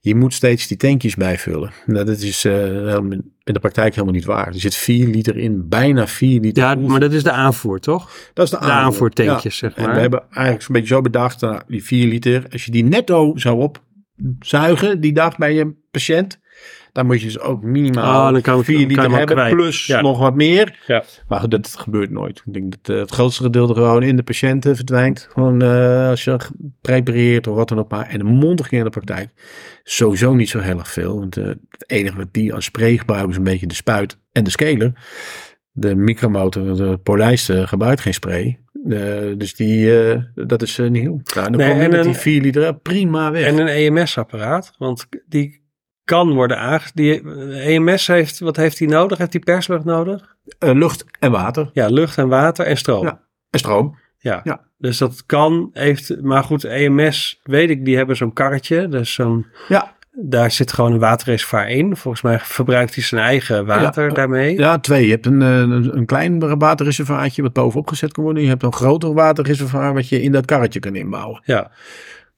Je 0.00 0.14
moet 0.14 0.34
steeds 0.34 0.66
die 0.66 0.76
tankjes 0.76 1.14
bijvullen. 1.14 1.70
Nou, 1.86 2.04
dat 2.04 2.18
is 2.20 2.44
eh, 2.44 2.94
in 2.94 3.32
de 3.42 3.58
praktijk 3.60 3.94
helemaal 3.94 4.14
niet 4.14 4.24
waar. 4.24 4.46
Er 4.46 4.60
zit 4.60 4.74
4 4.74 5.06
liter 5.08 5.36
in, 5.36 5.68
bijna 5.68 6.06
4 6.06 6.40
liter. 6.40 6.62
Ja, 6.62 6.74
maar 6.74 7.00
dat 7.00 7.12
is 7.12 7.22
de 7.22 7.30
aanvoer, 7.30 7.80
toch? 7.80 8.10
dat 8.34 8.44
is 8.44 8.50
de 8.50 8.58
De 8.58 8.64
aanvoertankjes, 8.64 9.60
Ja. 9.60 9.68
zeg 9.68 9.76
En 9.78 9.84
maar. 9.84 9.94
we 9.94 10.00
hebben 10.00 10.22
eigenlijk 10.30 10.64
zo'n 10.64 10.74
beetje 10.74 10.94
zo 10.94 11.00
bedacht, 11.00 11.40
nou, 11.40 11.60
die 11.66 11.84
4 11.84 12.06
liter, 12.06 12.46
als 12.52 12.64
je 12.64 12.70
die 12.70 12.84
netto 12.84 13.32
zou 13.36 13.70
opzuigen 14.18 15.00
die 15.00 15.12
dag 15.12 15.36
bij 15.36 15.54
je 15.54 15.74
patiënt, 15.90 16.38
dan 16.94 17.06
moet 17.06 17.20
je 17.20 17.26
dus 17.26 17.38
ook 17.40 17.62
minimaal 17.62 18.34
Oh, 18.34 18.42
kan 18.42 18.58
ik- 18.58 18.64
4 18.64 18.74
kan 18.74 18.82
je 18.82 18.88
liter 18.88 19.04
ook 19.04 19.10
hebben, 19.16 19.36
kwijt. 19.36 19.54
plus 19.54 19.86
Ja. 19.86 20.00
nog 20.00 20.18
wat 20.18 20.34
meer. 20.34 20.78
Ja. 20.86 21.04
Maar 21.28 21.40
goed, 21.40 21.50
dat 21.50 21.74
gebeurt 21.78 22.10
nooit. 22.10 22.42
Ik 22.46 22.52
denk 22.52 22.70
dat 22.82 22.94
eh, 22.94 23.00
het 23.02 23.10
grootste 23.10 23.42
gedeelte 23.42 23.74
gewoon 23.74 24.02
in 24.02 24.16
de 24.16 24.22
patiënten 24.22 24.76
verdwijnt. 24.76 25.28
Gewoon 25.32 25.62
eh, 25.62 26.08
als 26.08 26.24
je 26.24 26.36
prepareert 26.80 27.46
of 27.46 27.56
wat 27.56 27.68
dan 27.68 27.78
ook 27.78 27.90
maar. 27.90 28.06
En 28.08 28.18
de 28.18 28.24
mondiging 28.24 28.78
in 28.80 28.84
de 28.84 28.90
praktijk 28.90 29.28
sowieso 29.82 30.34
niet 30.34 30.48
zo 30.48 30.58
heel 30.58 30.78
erg 30.78 30.88
veel. 30.90 31.18
Want 31.18 31.36
eh, 31.36 31.44
het 31.46 31.84
enige 31.86 32.16
wat 32.16 32.28
die 32.32 32.54
aan 32.54 32.62
spray 32.62 32.96
gebruiken 32.96 33.30
is 33.30 33.36
een 33.36 33.42
beetje 33.44 33.66
de 33.66 33.74
spuit 33.74 34.18
en 34.32 34.44
de 34.44 34.50
scaler. 34.50 34.92
De 35.72 35.94
micromotor, 35.94 36.76
de 36.76 36.98
polijst 37.02 37.50
eh, 37.50 37.66
gebruikt 37.66 38.00
geen 38.00 38.14
spray. 38.14 38.58
Dus 39.36 39.54
die, 39.54 39.90
dat 40.34 40.62
is 40.62 40.78
eh, 40.78 40.90
nieuw. 40.90 41.20
Nou, 41.34 41.50
dan 41.50 41.56
Nee, 41.56 41.68
kom 41.68 41.78
je 41.78 41.84
en 41.84 41.90
met 41.90 41.98
een- 41.98 42.04
die 42.12 42.14
4 42.20 42.40
liter 42.40 42.74
prima 42.78 43.30
weg. 43.30 43.46
En 43.46 43.58
een 43.58 43.66
EMS-apparaat, 43.68 44.72
want 44.78 45.06
die 45.28 45.62
kan 46.04 46.32
worden 46.32 46.58
aange... 46.58 46.80
Die 46.94 47.22
EMS 47.60 48.06
heeft, 48.06 48.38
wat 48.38 48.56
heeft 48.56 48.78
die 48.78 48.88
nodig? 48.88 49.18
Heeft 49.18 49.32
die 49.32 49.44
perslucht 49.44 49.84
nodig? 49.84 50.36
Eh, 50.58 50.72
lucht 50.72 51.04
en 51.18 51.30
water 51.30 51.70
Ja, 51.72 51.86
lucht 51.88 52.18
en 52.18 52.28
water 52.28 52.66
en 52.66 52.76
stroom. 52.76 53.04
Ja. 53.04 53.20
en 53.50 53.58
stroom. 53.58 53.98
Ja. 54.18 54.40
Ja. 54.44 54.60
Dus 54.78 54.98
dat 54.98 55.22
kan, 55.26 55.70
heeft, 55.72 56.22
maar 56.22 56.42
goed, 56.44 56.64
EMS, 56.64 57.40
weet 57.42 57.70
ik, 57.70 57.84
die 57.84 57.96
hebben 57.96 58.16
zo'n 58.16 58.32
karretje. 58.32 58.88
Dus 58.88 59.14
zo'n, 59.14 59.46
Ja. 59.68 59.92
daar 60.12 60.50
zit 60.50 60.72
gewoon 60.72 60.92
een 60.92 60.98
waterreservoir 60.98 61.68
in. 61.68 61.96
Volgens 61.96 62.22
mij 62.22 62.38
gebruikt 62.38 62.94
hij 62.94 63.04
zijn 63.04 63.20
eigen 63.22 63.66
water 63.66 64.08
Ja. 64.08 64.14
daarmee. 64.14 64.58
Ja, 64.58 64.78
twee. 64.78 65.04
Je 65.04 65.10
hebt 65.10 65.26
een, 65.26 65.42
eh, 65.42 65.58
een, 65.58 65.96
een 65.96 66.06
klein 66.06 66.58
waterreservaatje 66.58 67.42
wat 67.42 67.52
bovenop 67.52 67.88
gezet 67.88 68.12
kan 68.12 68.24
worden. 68.24 68.42
Je 68.42 68.48
hebt 68.48 68.62
een 68.62 68.72
groter 68.72 69.12
waterreservoir 69.14 69.94
wat 69.94 70.08
je 70.08 70.22
in 70.22 70.32
dat 70.32 70.44
karretje 70.44 70.80
kan 70.80 70.94
inbouwen. 70.94 71.40
Ja. 71.44 71.70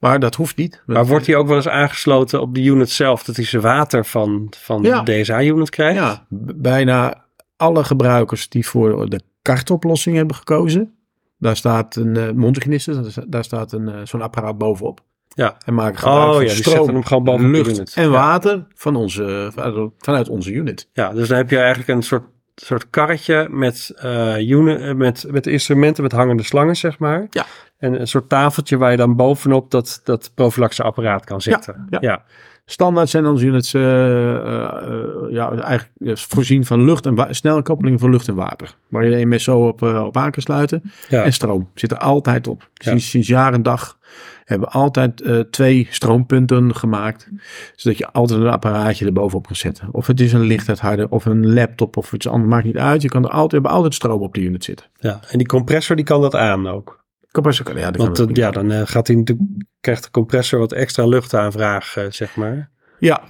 Maar 0.07 0.21
dat 0.21 0.35
hoeft 0.35 0.57
niet. 0.57 0.83
Maar 0.87 1.07
wordt 1.07 1.27
hij 1.27 1.37
ook 1.37 1.47
wel 1.47 1.57
eens 1.57 1.69
aangesloten 1.69 2.41
op 2.41 2.55
de 2.55 2.63
unit 2.63 2.91
zelf, 2.91 3.23
dat 3.25 3.37
hij 3.37 3.45
zijn 3.45 3.63
water 3.63 4.05
van, 4.05 4.47
van 4.59 4.83
Ja. 4.83 5.03
de 5.03 5.21
DSA-unit 5.21 5.71
krijgt? 5.71 5.99
Ja, 5.99 6.27
bijna 6.55 7.25
alle 7.57 7.85
gebruikers 7.85 8.49
die 8.49 8.67
voor 8.67 9.09
de 9.09 9.21
kartoplossing 9.43 10.17
hebben 10.17 10.37
gekozen. 10.37 10.95
Daar 11.39 11.57
staat 11.57 11.97
een 11.97 12.37
uh, 12.37 12.53
daar 12.73 12.81
sta- 13.11 13.25
daar 13.29 13.45
staat 13.45 13.73
een, 13.73 13.89
eh, 13.89 13.95
zo'n 14.05 14.23
apparaat 14.23 14.59
bovenop. 14.59 15.01
Ja. 15.29 15.57
En 15.65 15.75
maken 15.75 15.99
gebruik 15.99 16.27
Oh 16.29 16.35
van 16.35 16.45
ja, 16.45 16.55
die 16.55 16.63
stroom, 16.63 16.89
hem 16.89 17.05
gewoon 17.05 17.25
boven 17.25 17.51
lucht 17.51 17.69
unit. 17.77 17.93
en 17.97 18.03
Ja. 18.05 18.09
water 18.11 18.67
van 18.75 18.97
onze, 18.97 19.51
vanuit 19.99 20.29
onze 20.29 20.53
unit. 20.53 20.89
Ja, 20.93 21.13
dus 21.13 21.29
dan 21.29 21.37
heb 21.37 21.51
je 21.51 21.59
eigenlijk 21.59 21.89
een 21.89 22.03
soort, 22.03 22.25
soort 22.55 22.91
karretje 22.91 23.49
met, 23.51 23.93
eh 23.97 24.49
unit, 24.49 24.97
met, 24.97 25.25
met 25.31 25.47
instrumenten 25.47 26.03
met 26.03 26.13
hangende 26.13 26.43
slangen, 26.43 26.77
zeg 26.77 26.99
maar. 26.99 27.27
Ja. 27.31 27.47
En 27.79 28.01
een 28.01 28.09
soort 28.09 28.29
tafeltje 28.29 28.77
waar 28.77 28.91
je 28.91 28.97
dan 28.97 29.17
bovenop 29.17 29.71
dat, 29.71 30.01
dat 30.05 30.31
profilaxe 30.35 30.83
apparaat 30.83 31.25
kan 31.25 31.41
zitten. 31.41 31.87
ja. 31.91 31.99
ja. 32.01 32.25
Standaard 32.69 33.09
zijn 33.09 33.27
onze 33.27 33.47
units 33.47 33.75
eh, 33.75 34.35
eh, 34.35 34.63
eh, 34.63 35.31
ja, 35.31 35.51
eigenlijk 35.51 36.19
voorzien 36.19 36.65
van 36.65 36.85
lucht 36.85 37.07
en 37.07 37.27
snelle 37.31 37.63
koppeling 37.63 38.01
van 38.01 38.11
lucht 38.11 38.29
en 38.29 38.35
water. 38.35 38.75
Waar 38.89 39.05
je 39.05 39.11
de 39.11 39.17
EMS 39.17 39.45
zo 39.45 39.67
op, 39.67 39.83
op 39.83 40.17
aan 40.17 40.31
kan 40.31 40.43
sluiten. 40.43 40.83
Ja. 41.09 41.23
En 41.23 41.33
stroom 41.33 41.71
zit 41.75 41.91
er 41.91 41.99
altijd 41.99 42.47
op. 42.47 42.69
Sinds, 42.75 43.11
sinds 43.11 43.29
jaar 43.29 43.53
en 43.53 43.63
dag 43.63 43.99
hebben 44.45 44.69
we 44.69 44.75
altijd 44.75 45.25
twee 45.51 45.87
stroompunten 45.91 46.75
gemaakt. 46.75 47.29
Zodat 47.77 47.99
je 47.99 48.11
altijd 48.13 48.41
een 48.41 48.49
apparaatje 48.49 49.07
erbovenop 49.07 49.47
kan 49.47 49.57
zetten. 49.57 49.89
Of 49.93 50.07
het 50.07 50.21
is 50.21 50.33
een 50.33 50.41
lichtuitharder 50.41 51.11
of 51.11 51.25
een 51.25 51.53
laptop 51.53 51.97
of 51.97 52.13
iets 52.13 52.29
anders. 52.29 52.51
Maakt 52.51 52.65
niet 52.65 52.79
uit. 52.79 53.03
Je 53.03 53.09
kan 53.09 53.25
er 53.25 53.31
altijd, 53.31 53.51
we 53.51 53.57
hebben 53.57 53.71
altijd 53.71 53.95
stroom 53.95 54.23
op 54.23 54.35
de 54.35 54.41
unit 54.41 54.65
zitten. 54.65 54.87
ja. 54.99 55.21
En 55.29 55.39
die 55.39 55.47
compressor 55.47 55.97
die 55.97 56.05
kan 56.05 56.21
dat 56.21 56.35
aan 56.35 56.69
ook. 56.69 57.05
Compressor 57.37 57.79
ja, 57.79 57.91
Want 57.91 58.25
ja, 58.33 58.51
dan 58.51 58.71
eh, 58.71 58.83
gaat 58.85 59.07
hij 59.07 59.17
natuurlijk, 59.17 59.49
krijgt 59.81 60.05
de 60.05 60.11
compressor 60.11 60.59
wat 60.59 60.73
extra 60.73 61.07
luchtaanvraag, 61.07 61.97
eh, 61.97 62.05
zeg 62.09 62.37
maar. 62.37 62.71
Ja, 62.99 63.23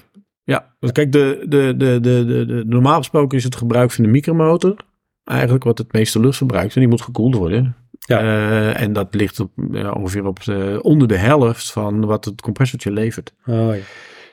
Ja, 0.44 0.74
want 0.78 0.92
kijk, 0.92 1.12
de, 1.12 1.44
de, 1.48 1.74
de, 1.76 2.00
de, 2.00 2.24
de, 2.24 2.46
de, 2.46 2.64
normaal 2.66 2.96
gesproken 2.96 3.38
is 3.38 3.44
het 3.44 3.56
gebruik 3.56 3.90
van 3.90 4.04
de 4.04 4.10
micromotor 4.10 4.76
eigenlijk 5.24 5.64
wat 5.64 5.78
het 5.78 5.92
meeste 5.92 6.20
lucht 6.20 6.36
verbruikt. 6.36 6.74
En 6.74 6.80
die 6.80 6.88
moet 6.88 7.02
gekoeld 7.02 7.34
worden. 7.34 7.76
Ja. 7.98 8.20
Eh, 8.20 8.80
en 8.80 8.92
dat 8.92 9.14
ligt 9.14 9.40
op, 9.40 9.50
ongeveer 9.94 10.26
op 10.26 10.44
de, 10.44 10.78
onder 10.82 11.08
de 11.08 11.16
helft 11.16 11.72
van 11.72 12.04
wat 12.04 12.24
het 12.24 12.40
compressortje 12.40 12.92
levert. 12.92 13.34
Oh, 13.46 13.76
ja. 13.76 13.82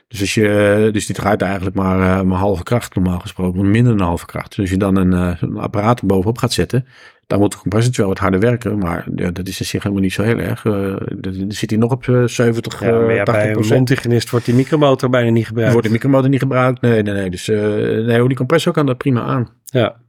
Dus, 0.08 0.20
als 0.20 0.34
je, 0.34 0.90
dus 0.92 1.06
die 1.06 1.16
draait 1.16 1.42
eigenlijk 1.42 1.76
maar, 1.76 2.28
maar 2.28 2.38
halve 2.38 2.64
kracht 2.64 2.96
normaal 2.96 3.20
gesproken, 3.20 3.72
minder 3.72 3.98
dan 3.98 4.08
halve 4.08 4.26
kracht. 4.26 4.50
Dus 4.50 4.60
als 4.60 4.70
je 4.70 4.78
dan 4.78 4.96
een, 4.96 5.12
een 5.12 5.58
apparaat 5.58 6.04
bovenop 6.04 6.38
gaat 6.38 6.54
zetten, 6.54 6.86
dan 7.28 7.40
moet 7.40 7.54
het 7.54 7.62
compressortje 7.62 8.02
wel 8.02 8.12
wat 8.12 8.20
harder 8.20 8.40
werken. 8.40 8.78
Maar 8.78 9.08
ja, 9.16 9.32
dat 9.32 9.48
is 9.48 9.60
in 9.60 9.66
zich 9.66 9.84
helemaal 9.84 10.04
niet 10.04 10.14
zo 10.14 10.24
heel 10.24 10.40
erg. 10.40 10.66
Eh, 10.66 10.96
dan 11.16 11.52
zit 11.52 11.70
hij 11.70 11.80
nog 11.80 11.92
op 11.92 12.08
eh, 12.08 12.24
70, 12.28 12.80
Ja, 12.80 12.92
maar 12.92 13.00
ja, 13.00 13.02
eh, 13.02 13.08
bij 13.08 13.24
80 13.26 13.46
een 13.46 13.52
procent. 13.52 14.30
wordt 14.30 14.46
die 14.46 14.56
micromotor 14.56 15.10
bijna 15.10 15.30
niet 15.30 15.48
gebruikt. 15.48 15.72
Wordt 15.72 15.88
de 15.88 15.94
micromotor 15.94 16.30
niet 16.30 16.40
gebruikt? 16.40 16.82
Nee, 16.82 17.02
nee, 17.02 17.14
nee. 17.14 17.30
Dus 17.30 17.48
eh, 17.48 17.60
nee, 18.06 18.28
die 18.28 18.38
compressor 18.38 18.74
kan 18.74 18.86
dat 18.86 18.98
prima 18.98 19.22
aan. 19.22 19.50
Ja. 19.64 20.02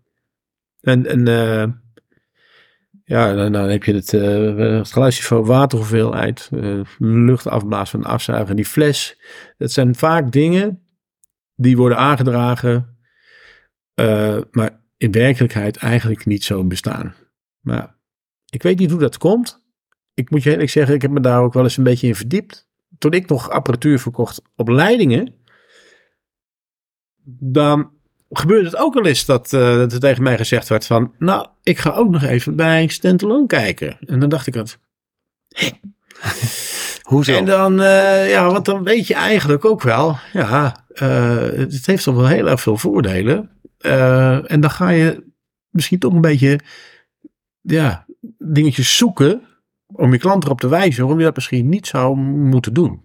En, 0.81 1.07
en 1.07 1.29
eh, 1.29 1.67
ja, 3.05 3.35
dan, 3.35 3.53
dan 3.53 3.69
heb 3.69 3.85
je 3.85 3.95
het, 3.95 4.13
eh 4.13 4.57
het 4.57 4.93
geluidsniveau, 4.93 5.45
waterhoeveelheid, 5.45 6.51
eh 6.53 6.81
lucht 6.99 7.49
afblazen 7.49 7.99
en 7.99 8.07
afzuigen. 8.07 8.57
Die 8.57 8.65
fles, 8.65 9.21
dat 9.59 9.73
zijn 9.73 9.95
vaak 9.95 10.33
dingen 10.33 10.83
die 11.57 11.77
worden 11.77 11.99
aangedragen, 11.99 12.97
eh, 13.95 14.37
maar 14.51 14.83
in 15.05 15.13
werkelijkheid 15.13 15.77
eigenlijk 15.77 16.27
niet 16.27 16.45
zo 16.45 16.65
bestaan. 16.65 17.15
Maar 17.61 17.97
ik 18.51 18.63
weet 18.63 18.79
niet 18.79 18.91
hoe 18.91 19.01
dat 19.01 19.19
komt. 19.19 19.63
Ik 20.15 20.31
moet 20.31 20.43
je 20.43 20.51
eerlijk 20.51 20.71
zeggen, 20.71 20.95
ik 20.95 21.03
heb 21.03 21.11
me 21.11 21.21
daar 21.21 21.43
ook 21.43 21.53
wel 21.53 21.63
eens 21.63 21.77
een 21.77 21.85
beetje 21.85 22.07
in 22.07 22.15
verdiept. 22.15 22.69
Toen 22.99 23.13
ik 23.13 23.29
nog 23.29 23.51
apparatuur 23.51 23.99
verkocht 23.99 24.43
op 24.57 24.69
leidingen, 24.69 25.35
dan 27.41 27.91
gebeurde 28.31 28.65
het 28.65 28.77
ook 28.77 28.95
wel 28.95 29.07
eens 29.07 29.25
dat, 29.25 29.53
eh, 29.53 29.77
dat 29.77 29.93
er 29.93 30.01
tegen 30.01 30.23
mij 30.23 30.37
gezegd 30.37 30.69
werd 30.69 30.87
van, 30.87 31.15
nou, 31.19 31.47
ik 31.63 31.79
ga 31.79 31.91
ook 31.91 32.11
nog 32.11 32.23
even 32.23 32.57
bij 32.57 32.87
Standalone 32.87 33.47
kijken. 33.47 33.99
En 34.07 34.21
dan 34.21 34.29
dacht 34.29 34.47
ik 34.47 34.53
dat. 34.53 34.79
Hoezo? 37.03 37.37
En 37.37 37.45
dan, 37.45 37.81
eh, 37.81 38.31
ja, 38.31 38.51
want 38.51 38.65
dan 38.65 38.85
weet 38.85 39.07
je 39.07 39.15
eigenlijk 39.15 39.65
ook 39.65 39.83
wel, 39.83 40.17
ja, 40.33 40.85
eh, 40.89 41.37
het 41.37 41.87
heeft 41.87 42.05
toch 42.05 42.15
wel 42.15 42.27
heel 42.27 42.49
erg 42.49 42.61
veel 42.61 42.77
voordelen. 42.77 43.51
Eh, 43.85 44.51
en 44.53 44.61
dan 44.61 44.71
ga 44.71 44.89
je 44.89 45.25
misschien 45.71 45.99
toch 45.99 46.13
een 46.13 46.21
beetje, 46.21 46.61
ja, 47.61 48.07
dingetjes 48.39 48.97
zoeken 48.97 49.43
om 49.87 50.13
je 50.13 50.19
klant 50.19 50.45
erop 50.45 50.61
te 50.61 50.69
wijzen 50.69 51.01
waarom 51.01 51.19
je 51.19 51.25
dat 51.25 51.35
misschien 51.35 51.69
niet 51.69 51.87
zou 51.87 52.17
moeten 52.17 52.75
doen. 52.75 53.03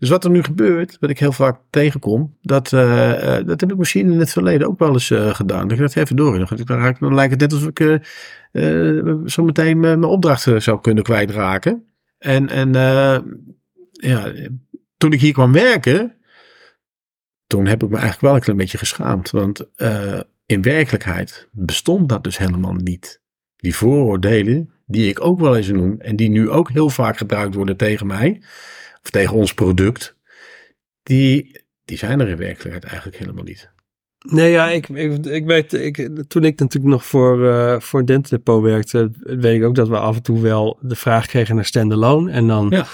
Dus 0.00 0.08
wat 0.08 0.24
er 0.24 0.30
nu 0.30 0.42
gebeurt, 0.42 0.96
wat 1.00 1.10
ik 1.10 1.18
heel 1.18 1.32
vaak 1.32 1.60
tegenkom, 1.70 2.36
dat, 2.42 2.72
eh, 2.72 3.38
eh, 3.38 3.46
dat 3.46 3.60
heb 3.60 3.72
ik 3.72 3.78
misschien 3.78 4.12
in 4.12 4.18
het 4.18 4.30
verleden 4.30 4.66
ook 4.66 4.78
wel 4.78 4.92
eens 4.92 5.10
eh, 5.10 5.34
gedaan. 5.34 5.68
Dat 5.68 5.78
ik 5.78 5.78
dat 5.78 5.96
even 5.96 6.16
door. 6.16 6.38
Dan, 6.38 6.94
dan, 6.98 7.14
lijkt 7.14 7.30
het 7.30 7.40
net 7.40 7.52
alsof 7.52 7.68
ik 7.68 8.06
zo 9.30 9.44
meteen 9.44 9.80
mijn 9.80 10.04
opdrachten 10.04 10.62
zou 10.62 10.80
kunnen 10.80 11.02
kwijtraken. 11.04 11.84
En, 12.18 12.48
en 12.48 12.72
ja, 13.92 14.32
toen 14.96 15.12
ik 15.12 15.20
hier 15.20 15.32
kwam 15.32 15.52
werken, 15.52 16.14
toen 17.50 17.66
heb 17.66 17.82
ik 17.82 17.88
me 17.88 17.94
eigenlijk 17.94 18.24
wel 18.24 18.34
een 18.34 18.40
klein 18.40 18.58
beetje 18.58 18.78
geschaamd. 18.78 19.30
Want 19.30 19.66
eh, 19.76 20.20
in 20.46 20.62
werkelijkheid 20.62 21.48
bestond 21.52 22.08
dat 22.08 22.24
dus 22.24 22.38
helemaal 22.38 22.74
niet. 22.74 23.20
Die 23.56 23.76
vooroordelen, 23.76 24.70
die 24.86 25.08
ik 25.08 25.24
ook 25.24 25.40
wel 25.40 25.56
eens 25.56 25.68
noem, 25.68 26.00
en 26.00 26.16
die 26.16 26.28
nu 26.30 26.50
ook 26.50 26.70
heel 26.70 26.90
vaak 26.90 27.16
gebruikt 27.16 27.54
worden 27.54 27.76
tegen 27.76 28.06
mij, 28.06 28.40
of 29.02 29.10
tegen 29.10 29.36
ons 29.36 29.54
product, 29.54 30.16
die, 31.02 31.62
die 31.84 31.96
zijn 31.96 32.20
er 32.20 32.28
in 32.28 32.36
werkelijkheid 32.36 32.84
eigenlijk 32.84 33.18
helemaal 33.18 33.44
niet. 33.44 33.70
Nee, 34.18 34.50
ja, 34.50 34.68
ik, 34.70 34.88
ik, 34.88 35.26
ik 35.26 35.46
weet, 35.46 35.72
ik, 35.72 35.96
toen 36.28 36.44
ik 36.44 36.58
natuurlijk 36.58 36.92
nog 36.92 37.04
voor, 37.04 37.48
eh 37.48 37.80
voor 37.80 38.06
Dental 38.06 38.38
Depot 38.38 38.62
werkte, 38.62 39.10
weet 39.20 39.56
ik 39.56 39.64
ook 39.64 39.74
dat 39.74 39.88
we 39.88 39.98
af 39.98 40.16
en 40.16 40.22
toe 40.22 40.40
wel 40.40 40.78
de 40.80 40.96
vraag 40.96 41.26
kregen 41.26 41.54
naar 41.54 41.64
standalone. 41.64 42.30
En 42.30 42.46
dan, 42.46 42.66
Ja. 42.70 42.86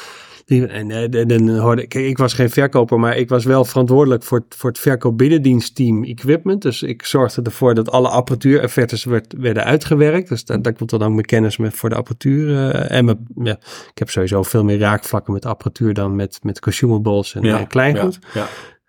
Die, 0.47 0.67
en, 0.67 0.91
eh, 0.91 1.27
dan 1.27 1.59
hoorde 1.59 1.83
ik, 1.83 1.89
kijk, 1.89 2.05
ik 2.05 2.19
was 2.19 2.33
geen 2.33 2.51
verkoper, 2.51 3.01
maar 3.01 3.17
ik 3.17 3.29
was 3.29 3.45
wel 3.45 3.65
verantwoordelijk 3.65 4.23
voor, 4.23 4.39
het- 4.39 4.57
voor 4.59 4.71
het 4.71 4.79
verkoopbinnendienstteam 4.79 6.05
equipment. 6.05 6.63
Dus 6.63 6.83
ik 6.83 7.03
zorgde 7.05 7.43
ervoor 7.43 7.75
dat 7.75 7.91
alle 7.91 8.09
apparatuuroffertes 8.09 9.05
werd, 9.05 9.35
werden 9.39 9.65
uitgewerkt. 9.65 10.29
Dus 10.29 10.45
daar, 10.45 10.73
komt 10.73 10.91
dan 10.91 11.03
ook 11.03 11.11
mijn 11.13 11.25
kennis 11.25 11.57
met 11.57 11.75
voor 11.75 11.89
de 11.89 11.95
apparatuur. 11.95 12.71
eh, 12.71 12.97
en 12.97 13.05
mijn, 13.05 13.27
ja, 13.43 13.59
ik 13.91 13.99
heb 13.99 14.11
sowieso 14.11 14.43
veel 14.43 14.65
meer 14.65 14.79
raakvlakken 14.79 15.33
met 15.33 15.45
apparatuur 15.47 15.95
dan 15.95 16.17
met, 16.17 16.39
met 16.43 16.61
consumables 16.61 17.35
en, 17.35 17.43
en 17.59 17.67
kleingoed. 17.67 18.19
Ja, 18.35 18.47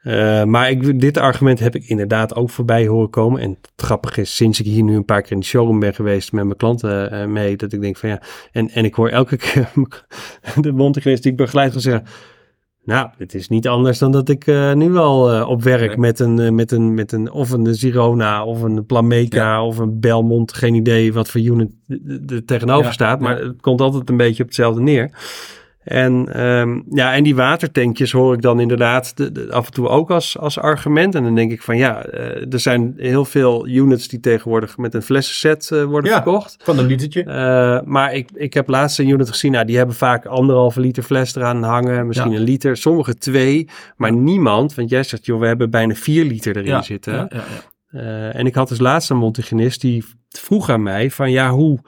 Eh, 0.07 0.43
maar 0.43 0.69
ik, 0.69 0.99
dit 0.99 1.17
argument 1.17 1.59
heb 1.59 1.75
ik 1.75 1.83
inderdaad 1.83 2.35
ook 2.35 2.49
voorbij 2.49 2.87
horen 2.87 3.09
komen. 3.09 3.41
En 3.41 3.49
het 3.49 3.71
grappige 3.75 4.21
is, 4.21 4.35
sinds 4.35 4.59
ik 4.59 4.65
hier 4.65 4.83
nu 4.83 4.95
een 4.95 5.05
paar 5.05 5.21
keer 5.21 5.31
in 5.31 5.39
de 5.39 5.45
showroom 5.45 5.79
ben 5.79 5.93
geweest 5.93 6.31
met 6.31 6.43
mijn 6.43 6.57
klanten 6.57 7.11
eh, 7.11 7.25
mee, 7.27 7.55
dat 7.55 7.73
ik 7.73 7.81
denk 7.81 7.97
van 7.97 8.09
ja, 8.09 8.21
en, 8.51 8.69
en 8.69 8.85
ik 8.85 8.93
hoor 8.93 9.09
elke 9.09 9.37
keer 9.43 9.69
de 10.61 10.71
mondhygiënist 10.71 11.23
die 11.23 11.31
ik 11.31 11.37
begeleid 11.37 11.71
gaan 11.71 11.81
zeggen, 11.81 12.03
nou, 12.83 13.09
het 13.17 13.33
is 13.33 13.47
niet 13.49 13.67
anders 13.67 13.99
dan 13.99 14.11
dat 14.11 14.29
ik 14.29 14.47
eh, 14.47 14.73
nu 14.73 14.95
al 14.97 15.45
op 15.47 15.63
werk 15.63 15.87
Nee. 15.89 15.97
met, 15.97 16.19
een, 16.19 16.55
met, 16.55 16.71
een, 16.71 16.93
met 16.93 17.11
een, 17.11 17.31
of 17.31 17.49
een 17.51 17.75
Zirona 17.75 18.45
of 18.45 18.61
een 18.61 18.85
Plameca 18.85 19.63
of 19.65 19.77
een 19.77 19.99
Belmont, 19.99 20.53
geen 20.53 20.73
idee 20.73 21.13
wat 21.13 21.29
voor 21.29 21.41
unit 21.41 21.69
er- 21.87 22.35
er 22.35 22.45
tegenover 22.45 22.85
Ja, 22.85 22.91
staat, 22.91 23.19
maar 23.19 23.39
ja. 23.41 23.47
het 23.47 23.61
komt 23.61 23.81
altijd 23.81 24.09
een 24.09 24.17
beetje 24.17 24.41
op 24.43 24.49
hetzelfde 24.49 24.81
neer. 24.81 25.11
En, 25.88 26.33
ehm, 26.33 26.79
ja, 26.89 27.13
en 27.13 27.23
die 27.23 27.35
watertankjes 27.35 28.11
hoor 28.11 28.33
ik 28.33 28.41
dan 28.41 28.59
inderdaad 28.59 29.17
de, 29.17 29.31
de- 29.31 29.47
af 29.51 29.65
en 29.65 29.71
toe 29.71 29.88
ook 29.88 30.11
als, 30.11 30.38
als 30.38 30.59
argument. 30.59 31.15
En 31.15 31.23
dan 31.23 31.35
denk 31.35 31.51
ik 31.51 31.61
van 31.61 31.77
ja, 31.77 32.03
eh, 32.05 32.53
er 32.53 32.59
zijn 32.59 32.93
heel 32.97 33.25
veel 33.25 33.67
units 33.67 34.07
die 34.07 34.19
tegenwoordig 34.19 34.77
met 34.77 34.93
een 34.93 35.01
flessenset 35.01 35.71
eh, 35.71 35.83
worden 35.83 36.09
Ja. 36.11 36.15
verkocht. 36.15 36.57
Van 36.63 36.77
een 36.79 36.85
litertje. 36.85 37.23
Eh, 37.23 37.81
maar 37.85 38.13
ik, 38.13 38.29
ik 38.33 38.53
heb 38.53 38.67
laatst 38.69 38.99
een 38.99 39.07
unit 39.09 39.29
gezien, 39.29 39.51
nou, 39.51 39.65
die 39.65 39.77
hebben 39.77 39.95
vaak 39.95 40.25
anderhalve 40.25 40.79
liter 40.79 41.03
fles 41.03 41.35
eraan 41.35 41.63
hangen, 41.63 42.07
misschien 42.07 42.31
Ja. 42.31 42.38
een 42.38 42.43
liter, 42.43 42.77
sommige 42.77 43.15
twee, 43.17 43.69
maar 43.97 44.11
niemand, 44.13 44.75
want 44.75 44.89
jij 44.89 45.03
zegt, 45.03 45.25
joh, 45.25 45.39
we 45.39 45.45
hebben 45.47 45.69
bijna 45.69 45.93
vier 45.93 46.25
liter 46.25 46.57
erin 46.57 46.83
zitten. 46.83 47.13
Ja, 47.13 47.27
ja, 47.29 47.38
ja. 47.38 47.65
Eh, 47.99 48.35
en 48.39 48.45
ik 48.45 48.55
had 48.55 48.69
dus 48.69 48.79
laatst 48.79 49.09
een 49.09 49.17
montigenist 49.17 49.81
die 49.81 50.05
vroeg 50.29 50.69
aan 50.69 50.83
mij 50.83 51.11
van 51.11 51.31
ja, 51.31 51.49
hoe, 51.49 51.79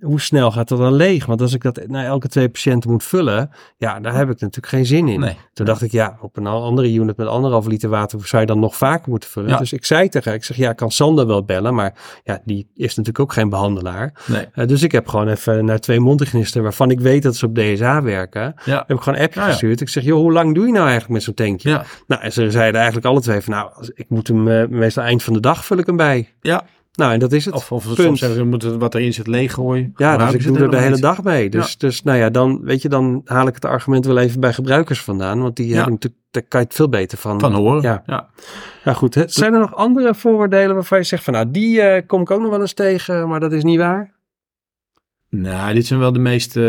hoe 0.00 0.20
snel 0.20 0.50
gaat 0.50 0.68
dat 0.68 0.78
dan 0.78 0.92
leeg? 0.94 1.26
Want 1.26 1.40
als 1.40 1.54
ik 1.54 1.62
dat 1.62 1.80
na 1.86 2.04
elke 2.04 2.28
twee 2.28 2.48
patiënten 2.48 2.90
moet 2.90 3.04
vullen, 3.04 3.50
ja, 3.76 4.00
daar 4.00 4.14
heb 4.14 4.30
ik 4.30 4.40
natuurlijk 4.40 4.66
geen 4.66 4.86
zin 4.86 5.08
in. 5.08 5.20
Nee. 5.20 5.36
Toen 5.52 5.66
dacht 5.66 5.82
ik, 5.82 5.92
ja, 5.92 6.18
op 6.20 6.36
een 6.36 6.46
andere 6.46 6.92
unit 6.92 7.16
met 7.16 7.26
anderhalf 7.26 7.66
liter 7.66 7.88
water 7.88 8.26
zou 8.26 8.40
je 8.42 8.48
dan 8.48 8.58
nog 8.58 8.76
vaker 8.76 9.10
moeten 9.10 9.30
vullen. 9.30 9.50
Ja. 9.50 9.58
Dus 9.58 9.72
ik 9.72 9.84
zei 9.84 10.08
tegen 10.08 10.28
haar, 10.30 10.38
ik 10.38 10.44
zeg, 10.44 10.56
ja, 10.56 10.70
ik 10.70 10.76
kan 10.76 10.90
Sander 10.90 11.26
wel 11.26 11.44
bellen, 11.44 11.74
maar 11.74 11.94
ja, 12.24 12.40
die 12.44 12.70
is 12.74 12.88
natuurlijk 12.88 13.18
ook 13.18 13.32
geen 13.32 13.48
behandelaar. 13.48 14.12
Nee. 14.26 14.46
Eh, 14.52 14.66
dus 14.66 14.82
ik 14.82 14.92
heb 14.92 15.08
gewoon 15.08 15.28
even 15.28 15.64
naar 15.64 15.78
twee 15.78 16.00
montigenisten 16.00 16.62
waarvan 16.62 16.90
ik 16.90 17.00
weet 17.00 17.22
dat 17.22 17.36
ze 17.36 17.46
op 17.46 17.54
DSA 17.54 18.02
werken, 18.02 18.54
Ja. 18.64 18.84
heb 18.86 18.96
ik 18.96 19.02
gewoon 19.02 19.18
een 19.18 19.24
appje 19.24 19.40
ja. 19.40 19.46
gestuurd. 19.46 19.80
Ik 19.80 19.88
zeg, 19.88 20.04
joh, 20.04 20.18
hoe 20.20 20.32
lang 20.32 20.54
doe 20.54 20.66
je 20.66 20.72
nou 20.72 20.84
eigenlijk 20.84 21.12
met 21.12 21.22
zo'n 21.22 21.34
tankje? 21.34 21.82
Nou, 22.06 22.22
en 22.22 22.32
ze 22.32 22.50
zeiden 22.50 22.76
eigenlijk 22.76 23.06
alle 23.06 23.20
twee 23.20 23.40
van, 23.40 23.52
nou, 23.54 23.70
ik 23.94 24.06
moet 24.08 24.28
hem 24.28 24.48
eh, 24.48 24.68
meestal 24.68 25.04
eind 25.04 25.22
van 25.22 25.32
de 25.32 25.40
dag 25.40 25.64
vul 25.64 25.78
ik 25.78 25.86
hem 25.86 25.96
bij. 25.96 26.34
Ja. 26.40 26.64
Nou, 26.98 27.12
en 27.12 27.18
dat 27.18 27.32
is 27.32 27.44
het. 27.44 27.54
Of, 27.54 27.72
of 27.72 27.82
soms 27.82 28.18
zeggen 28.18 28.38
ze, 28.38 28.42
we 28.42 28.48
moeten 28.48 28.78
wat 28.78 28.94
erin 28.94 29.12
zit 29.12 29.26
leeggooien. 29.26 29.92
ja, 29.96 30.16
dus 30.16 30.34
ik 30.34 30.44
doe 30.44 30.58
er 30.58 30.70
de 30.70 30.76
hele 30.76 31.00
dag 31.00 31.22
mee. 31.22 31.50
Dus, 31.50 31.78
dus 31.78 32.02
nou 32.02 32.18
ja, 32.18 32.30
dan, 32.30 32.60
weet 32.62 32.82
je, 32.82 32.88
dan 32.88 33.20
haal 33.24 33.46
ik 33.46 33.54
het 33.54 33.64
argument 33.64 34.06
wel 34.06 34.18
even 34.18 34.40
bij 34.40 34.52
gebruikers 34.52 35.00
vandaan. 35.00 35.42
Want 35.42 35.56
die 35.56 35.74
hebben 35.74 35.92
natuurlijk, 35.92 36.22
daar 36.30 36.42
kan 36.42 36.60
je 36.60 36.66
het 36.66 36.74
veel 36.74 36.88
beter. 36.88 37.18
Van 37.18 37.52
horen. 37.52 37.82
Ja. 37.82 38.02
ja. 38.06 38.28
Ja, 38.84 38.92
goed. 38.92 39.14
Hè? 39.14 39.22
Zijn 39.26 39.54
er 39.54 39.60
nog 39.60 39.74
andere 39.74 40.14
vooroordelen 40.14 40.74
waarvan 40.74 40.98
je 40.98 41.04
zegt 41.04 41.24
van, 41.24 41.32
nou, 41.32 41.50
die 41.50 41.80
eh, 41.80 42.06
kom 42.06 42.20
ik 42.20 42.30
ook 42.30 42.40
nog 42.40 42.50
wel 42.50 42.60
eens 42.60 42.72
tegen, 42.72 43.28
maar 43.28 43.40
dat 43.40 43.52
is 43.52 43.64
niet 43.64 43.78
waar? 43.78 44.17
Nou, 45.30 45.74
dit 45.74 45.86
zijn 45.86 46.00
wel 46.00 46.12
de 46.12 46.18
meeste. 46.18 46.60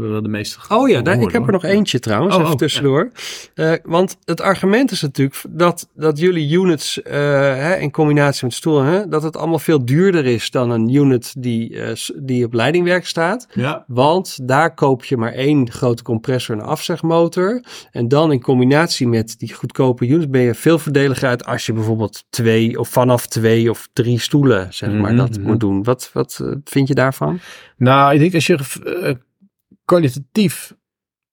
wel 0.00 0.22
de 0.22 0.28
meeste 0.28 0.58
Oh 0.68 0.88
ja, 0.88 1.00
daar, 1.00 1.20
ik 1.20 1.32
heb 1.32 1.46
er 1.46 1.52
nog 1.52 1.64
eentje 1.64 1.98
trouwens, 1.98 2.34
Oh, 2.34 2.40
even 2.40 2.52
oh, 2.52 2.58
tussendoor. 2.58 3.10
Eh, 3.54 3.72
want 3.82 4.16
het 4.24 4.40
argument 4.40 4.90
is 4.90 5.00
natuurlijk 5.02 5.42
dat, 5.48 5.88
dat 5.94 6.18
jullie 6.18 6.58
units 6.58 7.02
eh, 7.02 7.12
hè, 7.54 7.76
in 7.76 7.90
combinatie 7.90 8.44
met 8.44 8.54
stoelen, 8.54 8.86
hè, 8.86 9.08
dat 9.08 9.22
het 9.22 9.36
allemaal 9.36 9.58
veel 9.58 9.84
duurder 9.84 10.26
is 10.26 10.50
dan 10.50 10.70
een 10.70 10.94
unit 10.94 11.34
die, 11.38 11.78
die 12.16 12.44
op 12.44 12.52
leidingwerk 12.52 13.06
staat. 13.06 13.48
Ja. 13.54 13.84
Want 13.86 14.48
daar 14.48 14.74
koop 14.74 15.04
je 15.04 15.16
maar 15.16 15.32
één 15.32 15.70
grote 15.70 16.02
compressor 16.02 16.54
en 16.54 16.60
een 16.60 16.68
afzegmotor. 16.68 17.64
En 17.90 18.08
dan 18.08 18.32
in 18.32 18.42
combinatie 18.42 19.08
met 19.08 19.34
die 19.38 19.54
goedkope 19.54 20.06
units 20.06 20.28
ben 20.28 20.42
je 20.42 20.54
veel 20.54 20.78
voordeliger 20.78 21.28
uit 21.28 21.44
als 21.44 21.66
je 21.66 21.72
bijvoorbeeld 21.72 22.24
twee 22.30 22.78
of 22.78 22.88
vanaf 22.88 23.26
twee 23.26 23.70
of 23.70 23.88
drie 23.92 24.20
stoelen, 24.20 24.74
zeg 24.74 24.90
maar, 24.90 25.12
Mhm, 25.12 25.16
dat 25.16 25.38
mhm. 25.38 25.46
moet 25.46 25.60
doen. 25.60 25.82
Wat, 25.82 26.10
wat 26.12 26.44
vind 26.64 26.88
je 26.88 26.94
daarvan? 26.94 27.40
Nou, 27.82 28.14
ik 28.14 28.20
denk 28.20 28.34
als 28.34 28.46
je 28.46 28.58
eh, 28.84 29.14
kwalitatief 29.84 30.74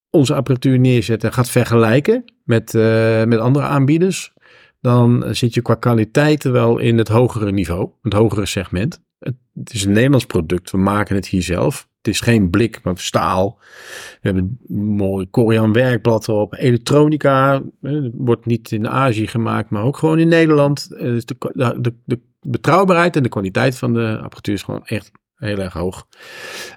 onze 0.09 0.35
apparatuur 0.35 0.79
neerzet 0.79 1.23
en 1.23 1.33
gaat 1.33 1.49
vergelijken 1.49 2.33
met, 2.43 2.75
eh, 2.75 3.23
met 3.23 3.39
andere 3.39 3.65
aanbieders, 3.65 4.33
dan 4.81 5.35
zit 5.35 5.53
je 5.53 5.61
qua 5.61 5.75
kwaliteit 5.75 6.43
wel 6.43 6.77
in 6.77 6.97
het 6.97 7.07
hogere 7.07 7.51
niveau, 7.51 7.89
het 8.01 8.13
hogere 8.13 8.45
segment. 8.45 9.01
Het, 9.19 9.35
is 9.73 9.83
een 9.83 9.91
Nederlands 9.91 10.25
product, 10.25 10.71
we 10.71 10.77
maken 10.77 11.15
het 11.15 11.27
hier 11.27 11.43
zelf. 11.43 11.87
Het 11.97 12.07
is 12.07 12.21
geen 12.21 12.49
blik, 12.49 12.83
maar 12.83 12.97
staal. 12.97 13.57
We 13.59 14.17
hebben 14.21 14.59
een 14.67 14.95
mooi 14.95 15.29
Korean 15.29 15.73
werkblad 15.73 16.27
erop. 16.27 16.53
Elektronica 16.53 17.61
eh, 17.81 18.07
wordt 18.13 18.45
niet 18.45 18.71
in 18.71 18.87
Azië 18.87 19.27
gemaakt, 19.27 19.69
maar 19.69 19.83
ook 19.83 19.97
gewoon 19.97 20.19
in 20.19 20.27
Nederland. 20.27 20.91
Eh, 20.91 21.03
dus 21.03 21.25
de, 21.25 21.35
de, 21.81 21.93
de 22.05 22.19
betrouwbaarheid 22.41 23.15
en 23.15 23.23
de 23.23 23.29
kwaliteit 23.29 23.77
van 23.77 23.93
de 23.93 24.17
apparatuur 24.21 24.53
is 24.53 24.63
gewoon 24.63 24.85
echt 24.85 25.11
heel 25.39 25.57
erg 25.57 25.73
hoog. 25.73 26.07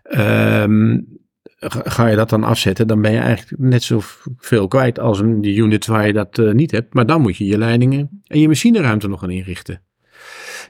Ehm, 0.02 1.00
ga 1.68 2.06
je 2.06 2.16
dat 2.16 2.28
dan 2.28 2.44
afzetten, 2.44 2.86
dan 2.86 3.00
ben 3.00 3.12
je 3.12 3.18
eigenlijk 3.18 3.60
net 3.60 3.82
zo 3.82 4.00
veel 4.36 4.68
kwijt 4.68 4.98
als 4.98 5.20
een 5.20 5.40
die 5.40 5.56
unit 5.56 5.86
waar 5.86 6.06
je 6.06 6.12
dat 6.12 6.38
uh, 6.38 6.52
niet 6.52 6.70
hebt. 6.70 6.94
Maar 6.94 7.06
dan 7.06 7.20
moet 7.20 7.36
je 7.36 7.46
je 7.46 7.58
leidingen 7.58 8.22
en 8.26 8.40
je 8.40 8.48
machineruimte 8.48 9.08
nog 9.08 9.20
gaan 9.20 9.30
inrichten. 9.30 9.82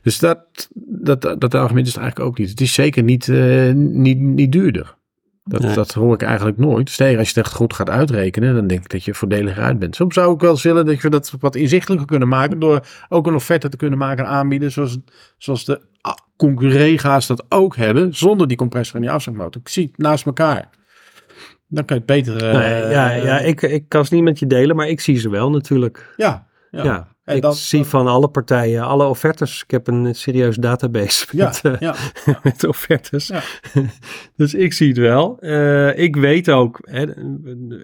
Dus 0.02 0.18
dat, 0.18 0.68
dat, 0.86 1.22
dat 1.22 1.54
argument 1.54 1.86
is 1.86 1.96
eigenlijk 1.96 2.28
ook 2.28 2.38
niet. 2.38 2.50
Het 2.50 2.60
is 2.60 2.74
zeker 2.74 3.02
niet, 3.02 3.26
uh, 3.26 3.72
niet, 3.72 4.18
niet 4.18 4.52
duurder. 4.52 4.96
Dat, 5.44 5.60
nee. 5.60 5.74
dat 5.74 5.92
hoor 5.92 6.14
ik 6.14 6.22
eigenlijk 6.22 6.58
nooit. 6.58 6.90
Sterker, 6.90 7.18
als 7.18 7.28
je 7.28 7.34
het 7.34 7.46
echt 7.46 7.54
goed 7.54 7.74
gaat 7.74 7.90
uitrekenen, 7.90 8.54
dan 8.54 8.66
denk 8.66 8.80
ik 8.80 8.90
dat 8.90 9.04
je 9.04 9.14
voordeliger 9.14 9.62
uit 9.62 9.78
bent. 9.78 9.96
Soms 9.96 10.14
zou 10.14 10.34
ik 10.34 10.40
wel 10.40 10.50
eens 10.50 10.62
willen 10.62 10.86
dat 10.86 11.02
je 11.02 11.10
dat 11.10 11.34
wat 11.40 11.56
inzichtelijker 11.56 12.06
kunnen 12.06 12.28
maken. 12.28 12.58
Door 12.58 12.86
ook 13.08 13.26
een 13.26 13.34
offerte 13.34 13.68
te 13.68 13.76
kunnen 13.76 13.98
maken 13.98 14.24
en 14.24 14.30
aanbieden. 14.30 14.72
Zoals, 14.72 14.98
zoals 15.36 15.64
de 15.64 15.80
concurrega's 16.36 17.26
dat 17.26 17.44
ook 17.48 17.76
hebben. 17.76 18.14
Zonder 18.14 18.48
die 18.48 18.56
compressor 18.56 18.94
en 18.94 19.00
die 19.00 19.10
afzetmotor. 19.10 19.60
Ik 19.60 19.68
zie 19.68 19.86
het 19.86 19.98
naast 19.98 20.26
elkaar. 20.26 20.68
Dan 21.68 21.84
kan 21.84 21.96
je 21.96 22.12
het 22.12 22.24
beter. 22.24 22.48
Uh, 22.48 22.58
nee, 22.58 22.90
ja, 22.90 23.10
ja 23.10 23.38
ik, 23.38 23.62
ik 23.62 23.88
kan 23.88 24.04
ze 24.04 24.14
niet 24.14 24.24
met 24.24 24.38
je 24.38 24.46
delen, 24.46 24.76
maar 24.76 24.88
ik 24.88 25.00
zie 25.00 25.18
ze 25.18 25.30
wel 25.30 25.50
natuurlijk. 25.50 26.14
Ja, 26.16 26.46
ja. 26.70 26.84
ja. 26.84 27.08
En 27.32 27.50
ik 27.50 27.56
zie 27.56 27.78
dat... 27.78 27.88
van 27.88 28.06
alle 28.06 28.28
partijen, 28.28 28.82
alle 28.82 29.04
offertes. 29.04 29.62
Ik 29.62 29.70
heb 29.70 29.86
een 29.86 30.14
serieus 30.14 30.56
database 30.56 31.26
met, 31.32 31.60
ja, 31.62 31.70
uh, 31.70 31.80
ja. 32.24 32.40
met 32.42 32.64
offertes. 32.64 33.26
Ja. 33.26 33.42
dus 34.36 34.54
ik 34.54 34.72
zie 34.72 34.88
het 34.88 34.98
wel. 34.98 35.36
Uh, 35.40 35.98
ik 35.98 36.16
weet 36.16 36.50
ook, 36.50 36.78
hè, 36.82 37.02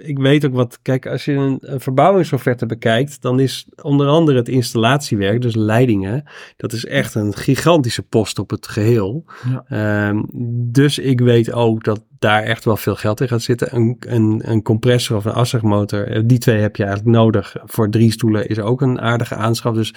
ik 0.03 0.19
weet 0.19 0.47
ook 0.47 0.55
wat, 0.55 0.79
kijk, 0.83 1.07
als 1.07 1.25
je 1.25 1.33
een, 1.33 1.59
een, 1.61 1.81
verbouwingsofferte 1.81 2.67
bekijkt, 2.67 3.23
dan 3.23 3.41
is 3.41 3.67
onder 3.83 4.07
andere 4.07 4.39
het 4.39 4.49
installatiewerk, 4.49 5.43
dus 5.43 5.55
leidingen, 5.55 6.25
dat 6.57 6.73
is 6.73 6.85
echt 6.85 7.15
een 7.15 7.35
gigantische 7.35 8.03
post 8.03 8.39
op 8.39 8.51
het 8.51 8.67
geheel. 8.67 9.25
Uh, 9.69 10.21
dus 10.53 10.99
ik 10.99 11.21
weet 11.21 11.53
ook 11.53 11.85
dat 11.85 12.03
daar 12.19 12.43
echt 12.43 12.65
wel 12.65 12.77
veel 12.77 12.97
geld 12.97 13.21
in 13.21 13.29
gaat 13.29 13.43
zitten. 13.43 13.75
Een, 13.75 13.97
een, 13.99 14.43
een 14.45 14.63
compressor 14.63 15.17
of 15.17 15.25
een 15.25 15.33
afzuigmotor, 15.33 16.23
die 16.27 16.39
twee 16.39 16.61
heb 16.61 16.77
je 16.77 16.85
eigenlijk 16.85 17.17
nodig. 17.17 17.57
Voor 17.65 17.91
drie 17.91 18.13
stoelen 18.13 18.49
is 18.49 18.59
ook 18.59 18.81
een 18.81 19.01
aardige 19.01 19.35
aanschaf. 19.39 19.75
Dus 19.75 19.95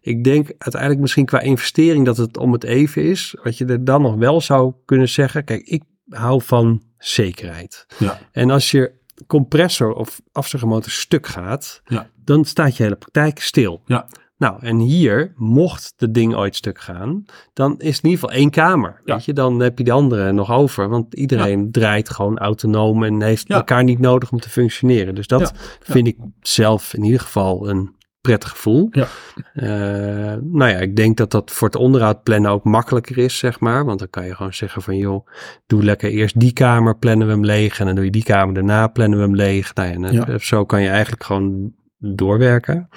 ik 0.00 0.24
denk 0.24 0.52
uiteindelijk 0.58 1.00
misschien 1.00 1.24
qua 1.24 1.40
investering 1.40 2.04
dat 2.04 2.16
het 2.16 2.38
om 2.38 2.52
het 2.52 2.64
even 2.64 3.02
is. 3.02 3.36
Wat 3.42 3.58
je 3.58 3.64
er 3.64 3.84
dan 3.84 4.02
nog 4.02 4.14
wel 4.14 4.40
zou 4.40 4.72
kunnen 4.84 5.08
zeggen. 5.08 5.44
Kijk, 5.44 5.62
ik 5.62 5.82
hou 6.08 6.42
van 6.42 6.82
zekerheid. 6.98 7.86
Ja. 7.98 8.18
En 8.32 8.50
als 8.50 8.70
je 8.70 8.92
compressor 9.26 9.92
of 9.92 10.20
afzuigmotor 10.32 10.90
stuk 10.90 11.26
gaat, 11.26 11.82
ja. 11.84 12.10
dan 12.24 12.44
staat 12.44 12.76
je 12.76 12.82
hele 12.82 12.96
praktijk 12.96 13.40
stil. 13.40 13.82
Ja. 13.86 14.06
Nou, 14.38 14.56
en 14.60 14.78
hier, 14.78 15.32
mocht 15.36 15.94
het 15.96 16.14
ding 16.14 16.34
ooit 16.34 16.56
stuk 16.56 16.80
gaan, 16.80 17.24
dan 17.52 17.72
is 17.78 17.96
het 17.96 18.04
in 18.04 18.10
ieder 18.10 18.24
geval 18.24 18.40
één 18.40 18.50
kamer. 18.50 19.00
Ja. 19.04 19.14
Weet 19.14 19.24
je, 19.24 19.32
dan 19.32 19.60
heb 19.60 19.78
je 19.78 19.84
de 19.84 19.92
andere 19.92 20.32
nog 20.32 20.52
over. 20.52 20.88
Want 20.88 21.14
iedereen 21.14 21.60
ja. 21.60 21.68
draait 21.70 22.10
gewoon 22.10 22.38
autonoom 22.38 23.04
en 23.04 23.22
heeft 23.22 23.48
Ja. 23.48 23.54
elkaar 23.54 23.84
niet 23.84 23.98
nodig 23.98 24.32
om 24.32 24.40
te 24.40 24.50
functioneren. 24.50 25.14
Dus 25.14 25.26
dat 25.26 25.52
vind 25.80 26.06
ik 26.06 26.16
zelf 26.40 26.94
in 26.94 27.04
ieder 27.04 27.20
geval 27.20 27.68
een 27.68 27.96
prettig 28.20 28.50
gevoel. 28.50 28.88
Ja. 28.90 29.06
Eh, 29.54 30.36
nou 30.42 30.70
ja, 30.70 30.76
ik 30.78 30.96
denk 30.96 31.16
dat 31.16 31.30
dat 31.30 31.50
voor 31.50 31.68
het 31.68 31.76
onderhoud 31.76 32.22
plannen 32.22 32.50
ook 32.50 32.64
makkelijker 32.64 33.18
is, 33.18 33.38
zeg 33.38 33.60
maar. 33.60 33.84
Want 33.84 33.98
dan 33.98 34.10
kan 34.10 34.26
je 34.26 34.34
gewoon 34.34 34.54
zeggen 34.54 34.82
van, 34.82 34.96
joh, 34.96 35.26
doe 35.66 35.84
lekker 35.84 36.10
eerst 36.10 36.40
die 36.40 36.52
kamer, 36.52 36.96
plannen 36.96 37.26
we 37.26 37.32
hem 37.32 37.44
leeg. 37.44 37.80
En 37.80 37.86
dan 37.86 37.94
doe 37.94 38.04
je 38.04 38.10
die 38.10 38.22
kamer 38.22 38.54
daarna, 38.54 38.86
plannen 38.86 39.18
we 39.18 39.24
hem 39.24 39.34
leeg. 39.34 39.74
Nou 39.74 39.88
ja, 39.88 39.94
en 39.94 40.12
Ja. 40.32 40.38
zo 40.38 40.64
kan 40.64 40.82
je 40.82 40.88
eigenlijk 40.88 41.24
gewoon 41.24 41.72
doorwerken. 41.98 42.88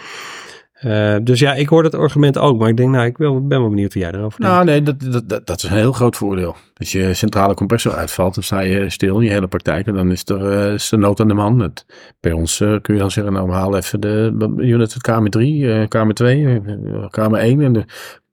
Eh, 0.82 1.15
dus 1.23 1.39
ja, 1.39 1.53
ik 1.53 1.67
hoor 1.67 1.84
dat 1.84 1.95
argument 1.95 2.38
ook, 2.38 2.59
maar 2.59 2.69
ik 2.69 2.77
denk, 2.77 2.89
nou, 2.89 3.05
ik 3.05 3.17
wil, 3.17 3.47
ben 3.47 3.59
wel 3.59 3.69
benieuwd 3.69 3.93
hoe 3.93 4.01
jij 4.01 4.11
erover 4.11 4.39
denkt. 4.39 4.53
Nou, 4.53 4.65
nee, 4.65 4.82
dat, 4.82 4.99
dat, 4.99 5.29
dat, 5.29 5.47
dat 5.47 5.57
is 5.57 5.63
een 5.63 5.77
heel 5.77 5.91
groot 5.91 6.15
voordeel. 6.15 6.55
Als 6.73 6.91
je 6.91 7.13
centrale 7.13 7.53
compressor 7.53 7.93
uitvalt, 7.93 8.34
dan 8.34 8.43
sta 8.43 8.59
je 8.59 8.89
stil 8.89 9.19
in 9.19 9.25
je 9.25 9.32
hele 9.32 9.47
praktijk. 9.47 9.88
En 9.88 9.93
dan 9.93 10.11
is 10.11 10.23
er, 10.25 10.51
eh, 10.51 10.73
is 10.73 10.91
er 10.91 10.97
nood 10.97 11.19
aan 11.19 11.27
de 11.27 11.34
man. 11.34 11.59
Het, 11.59 11.86
bij 12.19 12.32
ons 12.32 12.61
eh, 12.61 12.75
kun 12.82 12.93
je 12.93 12.99
dan 12.99 13.11
zeggen, 13.11 13.34
nou, 13.34 13.47
we 13.47 13.53
halen 13.53 13.79
even 13.79 13.99
de 13.99 14.53
unit 14.57 14.97
kamer 15.01 15.29
3, 15.29 15.73
eh, 15.73 15.88
kamer 15.88 16.13
2, 16.13 16.45
eh, 16.45 17.09
kamer 17.09 17.39
1. 17.39 17.61
En 17.61 17.73
de, 17.73 17.86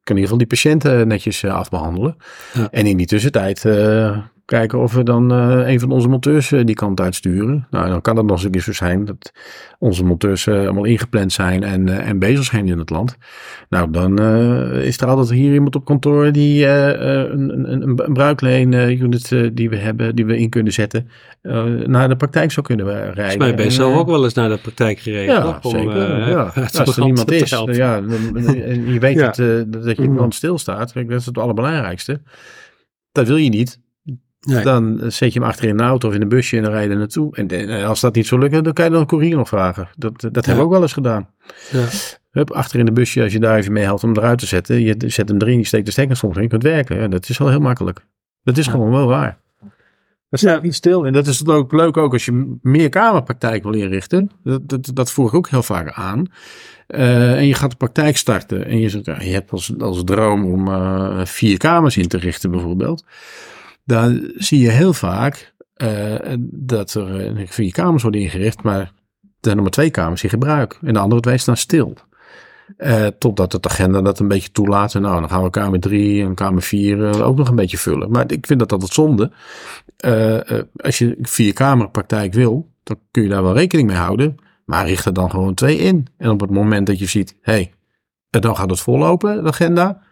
kan 0.08 0.16
in 0.16 0.22
ieder 0.22 0.22
geval 0.22 0.38
die 0.38 0.46
patiënten 0.46 1.08
netjes 1.08 1.42
eh, 1.42 1.54
afbehandelen. 1.54 2.16
Ja. 2.54 2.68
En 2.70 2.86
in 2.86 2.96
die 2.96 3.06
tussentijd 3.06 3.62
kijken 4.48 4.78
of 4.78 4.92
we 4.94 5.02
dan 5.02 5.32
eh, 5.32 5.68
een 5.68 5.80
van 5.80 5.90
onze 5.90 6.08
monteurs 6.08 6.52
eh, 6.52 6.64
die 6.64 6.74
kant 6.74 7.00
uitsturen. 7.00 7.66
Nou, 7.70 7.88
dan 7.88 8.00
kan 8.00 8.16
het 8.16 8.26
nog 8.26 8.34
eens 8.34 8.44
een 8.44 8.50
keer 8.50 8.60
zo 8.60 8.72
zijn 8.72 9.04
dat 9.04 9.32
onze 9.78 10.04
monteurs 10.04 10.46
eh, 10.46 10.54
allemaal 10.54 10.84
ingepland 10.84 11.32
zijn 11.32 11.62
en, 11.62 11.88
en 11.88 12.18
bezig 12.18 12.44
zijn 12.44 12.68
in 12.68 12.78
het 12.78 12.90
land. 12.90 13.16
Nou, 13.68 13.90
dan 13.90 14.18
is 14.78 15.00
er 15.00 15.06
altijd 15.06 15.30
hier 15.30 15.52
iemand 15.52 15.76
op 15.76 15.84
kantoor 15.84 16.32
die 16.32 16.66
een, 16.66 17.32
een, 17.32 17.72
een, 17.72 18.04
een 18.04 18.12
bruikleen 18.12 18.72
unit 18.72 19.32
eh, 19.32 19.48
die 19.52 19.70
we 19.70 19.76
hebben, 19.76 20.16
die 20.16 20.26
we 20.26 20.38
in 20.38 20.48
kunnen 20.50 20.72
zetten, 20.72 21.08
naar 21.86 22.08
de 22.08 22.16
praktijk 22.16 22.52
zou 22.52 22.66
kunnen 22.66 22.86
rijden. 22.86 23.14
Volgens 23.14 23.36
mij 23.36 23.54
ben 23.54 23.64
je 23.64 23.70
zelf 23.70 23.96
ook 23.96 24.08
wel 24.08 24.24
eens 24.24 24.34
naar 24.34 24.48
de 24.48 24.58
praktijk 24.58 24.98
gereden. 24.98 25.34
ja, 25.34 25.42
toch? 25.42 25.64
Om, 25.64 25.70
zeker. 25.70 26.28
ja. 26.28 26.52
Als 26.78 26.96
er 26.96 27.04
niemand 27.04 27.30
is, 27.30 27.50
ja, 27.50 27.96
en 27.96 28.92
je 28.92 28.98
weet 29.00 29.16
Ja. 29.18 29.30
dat, 29.30 29.72
dat 29.72 29.96
je 29.96 30.02
iemand 30.02 30.34
stilstaat. 30.34 30.92
Kijk, 30.92 31.08
dat 31.08 31.20
is 31.20 31.26
het 31.26 31.38
allerbelangrijkste. 31.38 32.20
Dat 33.12 33.26
wil 33.26 33.36
je 33.36 33.48
niet. 33.48 33.80
Nee. 34.40 34.62
Dan 34.62 35.00
zet 35.06 35.32
je 35.32 35.38
hem 35.38 35.48
achter 35.48 35.68
in 35.68 35.78
een 35.78 35.86
auto 35.86 36.08
of 36.08 36.14
in 36.14 36.22
een 36.22 36.28
busje 36.28 36.56
en 36.56 36.62
dan 36.62 36.72
rij 36.72 36.88
je 36.88 36.94
naartoe. 36.94 37.36
En, 37.36 37.48
en 37.48 37.84
als 37.84 38.00
dat 38.00 38.14
niet 38.14 38.26
zo 38.26 38.38
lukt, 38.38 38.64
dan 38.64 38.72
kan 38.72 38.84
je 38.84 38.90
dan 38.90 39.00
een 39.00 39.06
courier 39.06 39.36
nog 39.36 39.48
vragen. 39.48 39.88
Dat, 39.96 40.20
dat 40.20 40.46
hebben 40.46 40.56
we 40.56 40.62
ook 40.62 40.70
wel 40.70 40.82
eens 40.82 40.92
gedaan. 40.92 41.28
Ja. 41.70 41.84
Hup, 42.30 42.50
achter 42.50 42.78
in 42.78 42.84
de 42.84 42.92
busje, 42.92 43.22
als 43.22 43.32
je 43.32 43.38
daar 43.38 43.58
even 43.58 43.72
mee 43.72 43.84
helpt 43.84 44.02
om 44.02 44.08
hem 44.08 44.18
eruit 44.18 44.38
te 44.38 44.46
zetten. 44.46 44.80
Je 44.80 44.94
zet 45.06 45.28
hem 45.28 45.38
erin, 45.40 45.58
je 45.58 45.64
steekt 45.64 45.86
de 45.86 45.92
stekker 45.92 46.16
soms 46.16 46.36
in, 46.36 46.42
je 46.42 46.48
kunt 46.48 46.62
werken. 46.62 47.00
Ja, 47.00 47.08
dat 47.08 47.28
is 47.28 47.38
wel 47.38 47.48
heel 47.48 47.60
makkelijk. 47.60 48.06
Dat 48.42 48.56
is 48.56 48.66
gewoon 48.66 48.90
wel 48.90 49.06
waar. 49.06 49.38
Dat 50.30 50.40
staat 50.40 50.62
niet 50.62 50.74
stil. 50.74 51.06
En 51.06 51.12
dat 51.12 51.26
is 51.26 51.46
ook 51.46 51.72
leuk 51.72 51.96
ook 51.96 52.12
als 52.12 52.24
je 52.24 52.58
meer 52.62 52.88
kamerpraktijk 52.88 53.62
wil 53.62 53.72
inrichten. 53.72 54.30
Dat, 54.44 54.68
dat, 54.68 54.90
dat 54.94 55.10
voer 55.10 55.26
ik 55.26 55.34
ook 55.34 55.48
heel 55.48 55.62
vaak 55.62 55.92
aan. 55.92 56.26
Eh, 56.86 57.36
en 57.36 57.46
je 57.46 57.54
gaat 57.54 57.70
de 57.70 57.76
praktijk 57.76 58.16
starten. 58.16 58.66
En 58.66 58.78
je, 58.78 58.88
zegt, 58.88 59.04
ja, 59.04 59.22
je 59.22 59.32
hebt 59.32 59.50
als, 59.50 59.72
als 59.78 60.04
droom 60.04 60.44
om 60.44 60.68
eh, 60.68 61.24
vier 61.24 61.58
kamers 61.58 61.96
in 61.96 62.08
te 62.08 62.18
richten 62.18 62.50
bijvoorbeeld. 62.50 63.04
Dan 63.88 64.30
zie 64.36 64.60
je 64.60 64.70
heel 64.70 64.92
vaak 64.92 65.54
eh, 65.74 66.34
dat 66.40 66.94
er 66.94 67.32
vier 67.46 67.72
kamers 67.72 68.02
worden 68.02 68.20
ingericht. 68.20 68.62
Maar 68.62 68.80
er 68.80 68.90
zijn 69.40 69.54
nog 69.54 69.64
maar 69.64 69.74
twee 69.74 69.90
kamers 69.90 70.22
in 70.22 70.30
gebruik. 70.30 70.78
En 70.82 70.92
de 70.92 70.98
andere 70.98 71.20
twee 71.20 71.38
staan 71.38 71.56
stil. 71.56 71.94
Eh, 72.76 73.06
totdat 73.06 73.52
het 73.52 73.66
agenda 73.66 74.02
dat 74.02 74.18
een 74.18 74.28
beetje 74.28 74.50
toelaat. 74.50 74.94
En 74.94 75.02
nou, 75.02 75.20
dan 75.20 75.28
gaan 75.28 75.42
we 75.42 75.50
kamer 75.50 75.80
drie 75.80 76.22
en 76.22 76.34
kamer 76.34 76.62
vier 76.62 77.08
eh, 77.08 77.26
ook 77.26 77.36
nog 77.36 77.48
een 77.48 77.56
beetje 77.56 77.78
vullen. 77.78 78.10
Maar 78.10 78.32
ik 78.32 78.46
vind 78.46 78.58
dat 78.58 78.72
altijd 78.72 78.92
zonde. 78.92 79.30
Als 80.76 80.98
je 80.98 81.18
een 81.18 81.26
vierkamerpraktijk 81.26 82.32
wil, 82.32 82.68
dan 82.82 82.98
kun 83.10 83.22
je 83.22 83.28
daar 83.28 83.42
wel 83.42 83.54
rekening 83.54 83.88
mee 83.88 83.96
houden. 83.96 84.36
Maar 84.64 84.86
richt 84.86 85.04
er 85.04 85.12
dan 85.12 85.30
gewoon 85.30 85.54
twee 85.54 85.76
in. 85.76 86.06
En 86.16 86.30
op 86.30 86.40
het 86.40 86.50
moment 86.50 86.86
dat 86.86 86.98
je 86.98 87.06
ziet, 87.06 87.36
hé, 87.40 87.52
hey, 87.52 87.72
dan 88.40 88.56
gaat 88.56 88.70
het 88.70 88.80
vollopen, 88.80 89.42
de 89.42 89.48
agenda. 89.48 90.02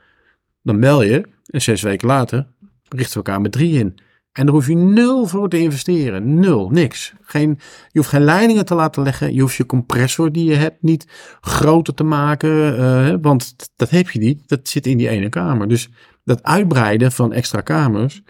Dan 0.63 0.81
bel 0.81 1.03
je 1.03 1.35
en 1.47 1.63
zes 1.63 1.83
weken 1.83 2.09
later 2.09 2.47
richten 2.89 3.19
we 3.19 3.25
kamer 3.25 3.51
drie 3.51 3.79
in. 3.79 3.99
En 4.33 4.45
daar 4.47 4.55
hoef 4.55 4.67
je 4.67 4.75
nul 4.75 5.27
voor 5.27 5.49
te 5.49 5.59
investeren. 5.59 6.35
Nul, 6.35 6.71
niks. 6.71 7.15
Geen, 7.21 7.59
je 7.89 7.99
hoeft 7.99 8.11
geen 8.11 8.25
leidingen 8.25 8.65
te 8.65 8.75
laten 8.75 9.03
leggen. 9.03 9.35
Je 9.35 9.41
hoeft 9.41 9.55
je 9.57 9.67
compressor 9.67 10.33
die 10.33 10.45
je 10.45 10.55
hebt 10.55 10.83
niet 10.83 11.07
groter 11.41 11.95
te 11.95 12.05
maken. 12.05 12.79
eh, 12.79 13.15
want 13.21 13.55
dat 13.77 13.91
heb 13.91 14.11
je 14.11 14.19
niet. 14.19 14.49
Dat 14.49 14.69
zit 14.69 14.87
in 14.87 14.97
die 14.97 15.09
ene 15.09 15.29
kamer. 15.29 15.69
Dus 15.69 15.89
dat 16.25 16.43
uitbreiden 16.43 17.13
van 17.13 17.33
extra 17.33 17.61
kamers 17.61 18.23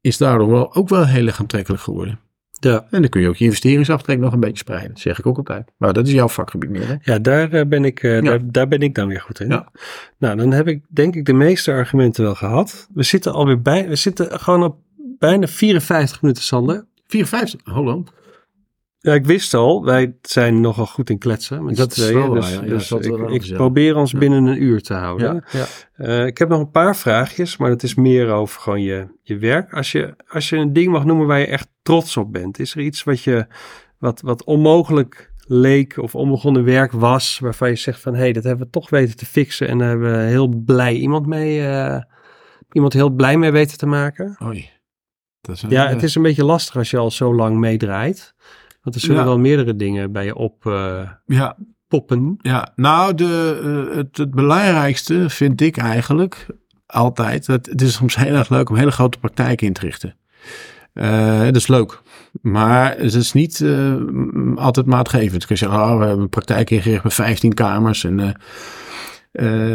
is 0.00 0.16
daardoor 0.16 0.50
wel, 0.50 0.74
ook 0.74 0.88
wel 0.88 1.06
heel 1.06 1.26
erg 1.26 1.40
aantrekkelijk 1.40 1.82
geworden. 1.82 2.20
Ja. 2.66 2.86
En 2.90 3.00
dan 3.00 3.10
kun 3.10 3.20
je 3.20 3.28
ook 3.28 3.36
je 3.36 3.44
investeringsaftrek 3.44 4.18
nog 4.18 4.32
een 4.32 4.40
beetje 4.40 4.56
spreiden. 4.58 4.88
Dat 4.88 4.98
zeg 5.00 5.18
ik 5.18 5.26
ook 5.26 5.36
altijd. 5.36 5.72
Maar 5.76 5.92
dat 5.92 6.06
is 6.06 6.12
jouw 6.12 6.28
vakgebied 6.28 6.70
meer. 6.70 6.88
Hè? 6.88 6.94
Ja, 7.00 7.18
daar, 7.18 7.52
eh, 7.52 7.66
ben 7.66 7.84
ik, 7.84 8.02
eh, 8.02 8.14
Ja. 8.14 8.20
daar, 8.20 8.40
daar 8.44 8.68
ben 8.68 8.80
ik 8.80 8.94
dan 8.94 9.08
weer 9.08 9.20
goed 9.20 9.40
in. 9.40 9.48
Ja. 9.48 9.68
Nou, 10.18 10.36
dan 10.36 10.52
heb 10.52 10.68
ik 10.68 10.82
denk 10.88 11.14
ik 11.14 11.24
de 11.24 11.32
meeste 11.32 11.72
argumenten 11.72 12.24
wel 12.24 12.34
gehad. 12.34 12.88
We 12.94 13.02
zitten 13.02 13.32
alweer 13.32 13.62
bij, 13.62 13.88
we 13.88 13.96
zitten 13.96 14.40
gewoon 14.40 14.62
op 14.62 14.76
bijna 15.18 15.46
54 15.46 16.22
minuten, 16.22 16.42
Sander. 16.42 16.84
54, 17.06 17.60
Holland. 17.64 18.10
Ja, 19.06 19.14
ik 19.14 19.26
wist 19.26 19.54
al, 19.54 19.84
wij 19.84 20.16
zijn 20.22 20.60
nogal 20.60 20.86
goed 20.86 21.10
in 21.10 21.18
kletsen. 21.18 21.64
Met 21.64 21.76
Dat 21.76 21.94
z'n 21.94 22.00
is 22.00 22.10
wel 22.10 22.32
dus. 22.32 22.52
Ja, 22.54 22.60
dus 22.60 22.88
dat 22.88 23.04
ik, 23.04 23.44
ik 23.44 23.54
probeer 23.54 23.96
ons 23.96 24.12
binnen 24.12 24.44
een 24.44 24.62
uur 24.62 24.82
te 24.82 24.94
houden. 24.94 25.44
Eh, 25.92 26.26
ik 26.26 26.38
heb 26.38 26.48
nog 26.48 26.60
een 26.60 26.70
paar 26.70 26.96
vraagjes, 26.96 27.56
maar 27.56 27.68
dat 27.68 27.82
is 27.82 27.94
meer 27.94 28.30
over 28.30 28.60
gewoon 28.60 28.82
je, 28.82 29.06
je 29.22 29.38
werk. 29.38 29.72
Als 29.72 29.92
je, 29.92 30.14
als 30.28 30.48
je 30.48 30.56
een 30.56 30.72
ding 30.72 30.92
mag 30.92 31.04
noemen 31.04 31.26
waar 31.26 31.38
je 31.38 31.46
echt 31.46 31.68
trots 31.82 32.16
op 32.16 32.32
bent, 32.32 32.58
is 32.58 32.74
er 32.74 32.80
iets 32.80 33.04
wat 33.04 33.22
je 33.22 33.46
wat, 33.98 34.20
wat 34.20 34.44
onmogelijk 34.44 35.32
leek 35.46 35.98
of 35.98 36.14
onbegonnen 36.14 36.64
werk 36.64 36.92
was, 36.92 37.38
waarvan 37.38 37.68
je 37.68 37.76
zegt 37.76 38.00
van 38.00 38.14
hé, 38.14 38.20
hey, 38.20 38.32
dat 38.32 38.44
hebben 38.44 38.66
we 38.66 38.72
toch 38.72 38.90
weten 38.90 39.16
te 39.16 39.26
fixen 39.26 39.68
en 39.68 39.78
daar 39.78 39.88
hebben 39.88 40.12
we 40.12 40.18
heel 40.18 40.48
blij 40.48 40.94
iemand 40.94 41.26
mee, 41.26 41.66
eh, 41.66 42.00
iemand 42.72 42.92
heel 42.92 43.10
blij 43.10 43.36
mee 43.36 43.50
weten 43.50 43.78
te 43.78 43.86
maken? 43.86 44.36
Oei. 44.42 44.70
Dat 45.40 45.56
is 45.56 45.62
een, 45.62 45.70
Ja, 45.70 45.88
het 45.88 46.02
is 46.02 46.14
een 46.14 46.22
beetje 46.22 46.44
lastig 46.44 46.76
als 46.76 46.90
je 46.90 46.96
al 46.96 47.10
zo 47.10 47.34
lang 47.34 47.56
meedraait. 47.58 48.34
Want 48.86 48.98
er 48.98 49.04
zullen 49.04 49.20
Ja. 49.22 49.24
wel 49.24 49.38
meerdere 49.38 49.76
dingen 49.76 50.12
bij 50.12 50.24
je 50.24 50.34
op 50.34 50.66
eh, 50.66 51.10
ja, 51.26 51.56
poppen. 51.88 52.36
Ja, 52.42 52.72
nou, 52.76 53.14
de, 53.14 53.60
eh, 53.90 53.96
het, 53.96 54.16
het 54.16 54.30
belangrijkste 54.30 55.30
vind 55.30 55.60
ik 55.60 55.76
eigenlijk 55.76 56.46
altijd. 56.86 57.46
Dat, 57.46 57.66
het 57.66 57.82
is 57.82 57.94
soms 57.94 58.16
heel 58.16 58.34
erg 58.34 58.48
leuk 58.48 58.68
om 58.70 58.76
hele 58.76 58.90
grote 58.90 59.18
praktijken 59.18 59.66
in 59.66 59.72
te 59.72 59.80
richten. 59.80 60.16
Eh, 60.92 61.44
dat 61.44 61.56
is 61.56 61.66
leuk. 61.66 62.00
Maar 62.42 62.96
het 62.98 63.14
is 63.14 63.32
niet 63.32 63.64
altijd 64.54 64.86
maatgevend. 64.86 65.42
Je 65.42 65.48
kan 65.48 65.56
zeggen, 65.56 65.78
oh, 65.78 65.98
we 65.98 66.04
hebben 66.04 66.22
een 66.22 66.28
praktijk 66.28 66.70
ingericht 66.70 67.04
met 67.04 67.14
15 67.14 67.54
kamers. 67.54 68.04
En, 68.04 68.20
eh, 68.20 68.32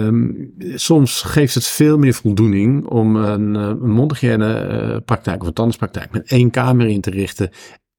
ehm, 0.08 0.30
soms 0.76 1.22
geeft 1.22 1.54
het 1.54 1.68
veel 1.68 1.98
meer 1.98 2.14
voldoening 2.14 2.86
om 2.86 3.16
een, 3.16 3.54
een 3.54 3.90
mondhygiëne 3.92 5.02
praktijk 5.06 5.42
of 5.42 5.48
een 5.48 5.54
tandartspraktijk 5.54 6.12
met 6.12 6.30
één 6.32 6.50
kamer 6.50 6.88
in 6.88 7.02
te 7.02 7.10
richten. 7.10 7.50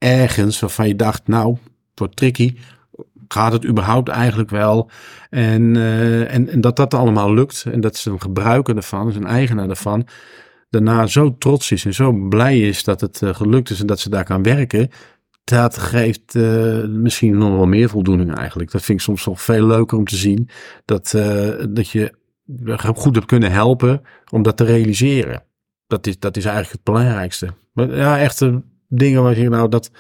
Ergens 0.03 0.61
waarvan 0.61 0.89
je 0.89 0.97
dacht, 0.97 1.27
nou, 1.27 1.57
het 1.91 1.99
wordt 1.99 2.17
tricky 2.17 2.55
gaat 3.33 3.53
het 3.53 3.67
überhaupt 3.67 4.09
eigenlijk 4.09 4.51
wel? 4.51 4.91
En, 5.31 5.77
eh, 5.77 6.35
en, 6.35 6.49
en 6.49 6.61
dat 6.61 6.77
dat 6.77 6.95
allemaal 6.95 7.35
lukt. 7.35 7.65
En 7.73 7.81
dat 7.81 7.97
zijn 7.97 8.21
gebruiker 8.21 8.77
ervan, 8.77 9.13
zijn 9.13 9.27
eigenaar 9.27 9.69
ervan, 9.69 10.07
daarna 10.71 11.07
zo 11.07 11.37
trots 11.39 11.71
is 11.73 11.85
en 11.85 11.95
zo 11.95 12.13
blij 12.13 12.61
is 12.61 12.85
dat 12.85 13.01
het 13.01 13.23
eh, 13.23 13.35
gelukt 13.35 13.71
is 13.71 13.81
en 13.81 13.87
dat 13.87 14.01
ze 14.01 14.11
daar 14.11 14.25
kan 14.25 14.43
werken. 14.43 14.89
Dat 15.45 15.79
geeft 15.79 16.35
eh, 16.35 16.85
misschien 16.85 17.39
nog 17.39 17.57
wel 17.57 17.67
meer 17.67 17.89
voldoening 17.89 18.35
eigenlijk. 18.35 18.71
Dat 18.71 18.83
vind 18.83 18.99
ik 18.99 19.05
soms 19.05 19.27
nog 19.27 19.43
veel 19.43 19.67
leuker 19.67 19.99
om 19.99 20.05
te 20.05 20.17
zien. 20.17 20.49
Dat, 20.85 21.11
dat 21.71 21.89
je 21.89 22.13
goed 22.95 23.15
hebt 23.15 23.27
kunnen 23.27 23.53
helpen 23.53 24.03
om 24.31 24.43
dat 24.43 24.57
te 24.57 24.65
realiseren. 24.65 25.43
Dat 25.87 26.07
is, 26.07 26.19
dat 26.19 26.37
is 26.37 26.45
eigenlijk 26.45 26.75
het 26.75 26.95
belangrijkste. 26.95 27.49
Maar 27.73 27.97
ja, 27.97 28.19
echte 28.19 28.63
dingen 28.95 29.23
waar 29.23 29.39
je 29.39 29.49
nou 29.49 29.69
dat 29.69 29.91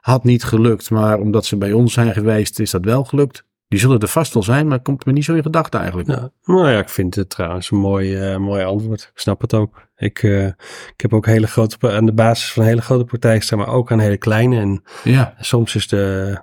had 0.00 0.24
niet 0.24 0.44
gelukt. 0.44 0.90
Maar 0.90 1.18
omdat 1.18 1.44
ze 1.44 1.56
bij 1.56 1.72
ons 1.72 1.92
zijn 1.92 2.12
geweest, 2.12 2.60
is 2.60 2.70
dat 2.70 2.84
wel 2.84 3.04
gelukt. 3.04 3.44
Die 3.68 3.80
zullen 3.80 4.00
er 4.00 4.08
vast 4.08 4.34
wel 4.34 4.42
zijn, 4.42 4.68
maar 4.68 4.80
komt 4.80 5.06
me 5.06 5.12
niet 5.12 5.24
zo 5.24 5.34
in 5.34 5.42
gedachten 5.42 5.80
eigenlijk. 5.80 6.08
Ja. 6.08 6.30
Nou 6.44 6.70
ja, 6.70 6.78
ik 6.78 6.88
vind 6.88 7.14
het 7.14 7.30
trouwens 7.30 7.70
een 7.70 7.78
mooi, 7.78 8.16
eh, 8.16 8.36
mooi 8.36 8.64
antwoord. 8.64 9.10
Ik 9.14 9.20
snap 9.20 9.40
het 9.40 9.54
ook. 9.54 9.88
Ik, 9.96 10.22
eh, 10.22 10.46
ik 10.46 10.94
heb 10.96 11.14
ook 11.14 11.26
hele 11.26 11.46
grote, 11.46 11.90
aan 11.92 12.06
de 12.06 12.12
basis 12.12 12.52
van 12.52 12.64
hele 12.64 12.82
grote 12.82 13.04
praktijk 13.04 13.42
staan, 13.42 13.58
maar 13.58 13.68
ook 13.68 13.92
aan 13.92 13.98
hele 13.98 14.16
kleine. 14.16 14.60
En 14.60 14.82
Ja, 15.04 15.34
soms 15.38 15.74
is 15.74 15.88
de, 15.88 16.36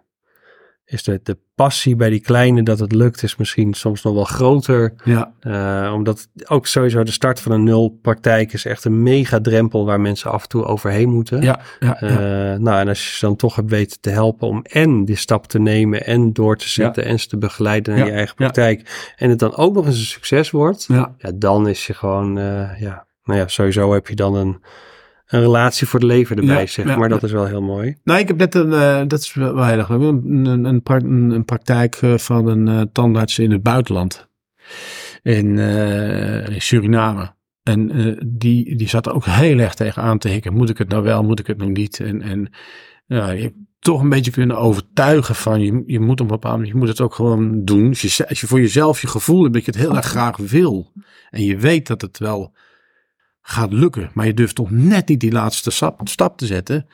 is 0.89 1.03
de, 1.03 1.19
de 1.23 1.37
passie 1.55 1.95
bij 1.95 2.09
die 2.09 2.19
kleine 2.19 2.63
dat 2.63 2.79
het 2.79 2.91
lukt, 2.91 3.23
is 3.23 3.35
misschien 3.35 3.73
soms 3.73 4.03
nog 4.03 4.13
wel 4.13 4.23
groter. 4.23 4.93
ja, 5.03 5.31
Eh, 5.39 5.93
omdat 5.93 6.27
ook 6.47 6.67
sowieso 6.67 7.03
de 7.03 7.11
start 7.11 7.39
van 7.39 7.51
een 7.51 7.63
nul 7.63 7.99
praktijk 8.01 8.53
is 8.53 8.65
echt 8.65 8.85
een 8.85 9.03
mega 9.03 9.39
drempel 9.41 9.85
waar 9.85 9.99
mensen 10.01 10.31
af 10.31 10.43
en 10.43 10.49
toe 10.49 10.65
overheen 10.65 11.09
moeten. 11.09 11.41
ja, 11.41 11.59
ja. 11.79 11.97
ja. 11.99 12.07
Eh, 12.53 12.59
nou, 12.59 12.79
en 12.79 12.87
als 12.87 13.05
je 13.09 13.17
ze 13.17 13.25
dan 13.25 13.35
toch 13.35 13.55
hebt 13.55 13.69
weten 13.69 13.99
te 14.01 14.09
helpen 14.09 14.47
om 14.47 14.61
en 14.63 15.05
die 15.05 15.15
stap 15.15 15.47
te 15.47 15.59
nemen 15.59 16.05
en 16.05 16.33
door 16.33 16.57
te 16.57 16.69
zetten 16.69 17.05
en 17.05 17.19
ze 17.19 17.27
te 17.27 17.37
begeleiden 17.37 17.95
naar 17.95 18.05
je 18.05 18.11
eigen 18.11 18.35
praktijk. 18.35 19.11
En 19.15 19.29
het 19.29 19.39
dan 19.39 19.55
ook 19.55 19.73
nog 19.73 19.85
eens 19.85 19.97
een 19.99 20.03
succes 20.05 20.51
wordt. 20.51 20.85
ja. 20.87 21.15
Ja, 21.17 21.31
dan 21.35 21.67
is 21.67 21.87
je 21.87 21.93
gewoon, 21.93 22.37
eh, 22.37 22.79
ja, 22.81 23.05
nou 23.23 23.39
ja, 23.39 23.47
sowieso 23.47 23.93
heb 23.93 24.07
je 24.07 24.15
dan 24.15 24.35
een, 24.35 24.61
een 25.29 25.39
relatie 25.39 25.87
voor 25.87 25.99
het 25.99 26.09
leven 26.09 26.37
erbij, 26.37 26.59
Ja, 26.59 26.65
zeg 26.65 26.85
ja, 26.85 26.97
maar. 26.97 27.09
Dat 27.09 27.21
ja. 27.21 27.27
is 27.27 27.33
wel 27.33 27.45
heel 27.45 27.61
mooi. 27.61 27.95
Nou, 28.03 28.19
ik 28.19 28.27
heb 28.27 28.37
net 28.37 28.55
een, 28.55 28.73
eh, 28.73 29.01
dat 29.07 29.19
is 29.19 29.33
wel 29.33 29.65
heel 29.65 29.77
erg 29.77 29.89
leuk, 29.89 30.01
een, 30.01 30.45
een, 30.45 30.65
een, 30.65 30.83
pra- 30.83 30.95
een, 30.95 31.31
een 31.31 31.45
praktijk 31.45 31.95
eh, 31.95 32.17
van 32.17 32.47
een 32.47 32.67
eh, 32.67 32.81
tandarts 32.91 33.39
in 33.39 33.51
het 33.51 33.63
buitenland. 33.63 34.27
In, 35.21 35.59
eh, 35.59 36.47
in 36.49 36.61
Suriname. 36.61 37.33
En 37.63 37.91
eh, 37.91 38.21
die, 38.25 38.75
die 38.75 38.89
zat 38.89 39.05
er 39.05 39.13
ook 39.13 39.25
heel 39.25 39.59
erg 39.59 39.73
tegen 39.73 40.01
aan 40.01 40.17
te 40.17 40.27
hikken. 40.27 40.53
Moet 40.53 40.69
ik 40.69 40.77
het 40.77 40.89
nou 40.89 41.03
wel, 41.03 41.23
moet 41.23 41.39
ik 41.39 41.47
het 41.47 41.57
nou 41.57 41.71
niet? 41.71 41.99
En, 41.99 42.21
en 42.21 42.49
ja, 43.05 43.31
je 43.31 43.41
hebt 43.41 43.55
toch 43.79 44.01
een 44.01 44.09
beetje 44.09 44.31
kunnen 44.31 44.57
overtuigen 44.57 45.35
van 45.35 45.61
je, 45.61 45.83
je 45.85 45.99
moet 45.99 46.11
op 46.11 46.19
een 46.19 46.27
bepaald 46.27 46.53
moment, 46.53 46.71
je 46.71 46.77
moet 46.79 46.87
het 46.87 47.01
ook 47.01 47.13
gewoon 47.13 47.65
doen. 47.65 47.87
Als 47.87 48.01
je, 48.01 48.27
als 48.29 48.41
je 48.41 48.47
voor 48.47 48.59
jezelf 48.59 49.01
je 49.01 49.07
gevoel 49.07 49.41
hebt 49.41 49.53
dat 49.53 49.65
je 49.65 49.71
het 49.71 49.79
heel 49.79 49.95
erg 49.95 50.05
graag 50.05 50.37
wil. 50.37 50.91
En 51.29 51.43
je 51.43 51.57
weet 51.57 51.87
dat 51.87 52.01
het 52.01 52.17
wel 52.17 52.55
gaat 53.41 53.73
lukken. 53.73 54.09
Maar 54.13 54.25
je 54.25 54.33
durft 54.33 54.55
toch 54.55 54.71
net 54.71 55.07
niet 55.07 55.19
die 55.19 55.31
laatste 55.31 55.71
stap, 55.71 56.07
stap 56.07 56.37
te 56.37 56.45
zetten. 56.45 56.87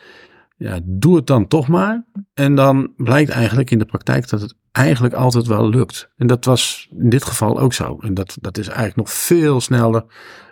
Ja, 0.58 0.80
doe 0.84 1.16
het 1.16 1.28
dan 1.28 1.48
toch 1.48 1.68
maar. 1.68 2.06
En 2.34 2.56
dan 2.56 2.94
blijkt 2.98 3.30
eigenlijk 3.30 3.72
in 3.72 3.80
de 3.80 3.86
praktijk 3.86 4.30
dat 4.30 4.42
het 4.42 4.56
eigenlijk 4.72 5.14
altijd 5.14 5.48
wel 5.48 5.70
lukt. 5.70 6.10
En 6.18 6.28
dat 6.28 6.46
was 6.46 6.88
in 6.98 7.10
dit 7.10 7.24
geval 7.26 7.60
ook 7.60 7.74
zo. 7.74 7.98
En 8.00 8.14
dat, 8.14 8.38
dat 8.42 8.58
is 8.58 8.68
eigenlijk 8.68 8.98
nog 8.98 9.12
veel 9.12 9.62
sneller 9.62 10.04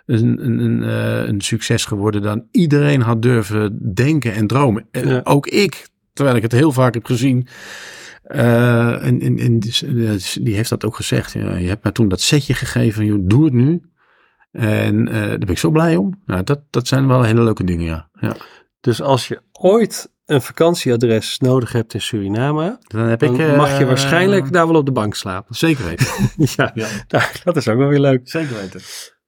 een, 0.06 0.44
een, 0.44 0.58
een, 0.58 0.82
eh, 0.82 1.28
een 1.28 1.40
succes 1.40 1.84
geworden 1.84 2.22
dan 2.22 2.44
iedereen 2.50 3.00
had 3.00 3.22
durven 3.22 3.94
denken 3.94 4.32
en 4.34 4.46
dromen. 4.46 4.88
Ja. 4.90 5.20
ook 5.24 5.46
ik, 5.46 5.88
terwijl 6.12 6.36
ik 6.36 6.42
het 6.42 6.52
heel 6.52 6.72
vaak 6.72 6.94
heb 6.94 7.04
gezien. 7.04 7.46
eh, 8.22 9.06
en, 9.06 9.20
en, 9.20 9.38
en 9.38 9.58
die- 9.58 10.42
die 10.42 10.54
heeft 10.54 10.68
dat 10.70 10.84
ook 10.84 10.96
gezegd. 10.96 11.32
Ja, 11.32 11.56
je 11.56 11.68
hebt 11.68 11.82
mij 11.82 11.92
toen 11.92 12.08
dat 12.08 12.20
setje 12.20 12.54
gegeven. 12.54 13.04
Joh, 13.04 13.18
doe 13.22 13.44
het 13.44 13.52
nu. 13.52 13.82
En 14.54 15.08
eh, 15.08 15.14
daar 15.20 15.38
ben 15.38 15.48
ik 15.48 15.58
zo 15.58 15.70
blij 15.70 15.96
om. 15.96 16.22
Nou, 16.26 16.42
dat, 16.44 16.60
dat 16.70 16.86
zijn 16.86 17.06
wel 17.08 17.22
hele 17.22 17.42
leuke 17.42 17.64
dingen, 17.64 17.84
ja. 17.84 18.08
ja. 18.20 18.36
Dus 18.80 19.02
als 19.02 19.28
je 19.28 19.40
ooit 19.52 20.12
een 20.26 20.42
vakantieadres 20.42 21.38
nodig 21.38 21.72
hebt 21.72 21.94
in 21.94 22.00
Suriname, 22.00 22.78
Dan 22.86 23.00
heb 23.06 23.20
dan 23.20 23.34
ik, 23.34 23.40
eh, 23.40 23.56
mag 23.56 23.78
je 23.78 23.86
waarschijnlijk 23.86 24.52
daar 24.52 24.66
wel 24.66 24.76
op 24.76 24.86
de 24.86 24.92
bank 24.92 25.14
slapen. 25.14 25.54
Zeker 25.54 25.84
weten. 25.84 26.06
ja, 26.56 26.70
Ja. 26.74 26.88
nou, 27.08 27.24
dat 27.44 27.56
is 27.56 27.68
ook 27.68 27.78
wel 27.78 27.88
weer 27.88 28.00
leuk. 28.00 28.28
Zeker 28.28 28.54
weten. 28.56 28.80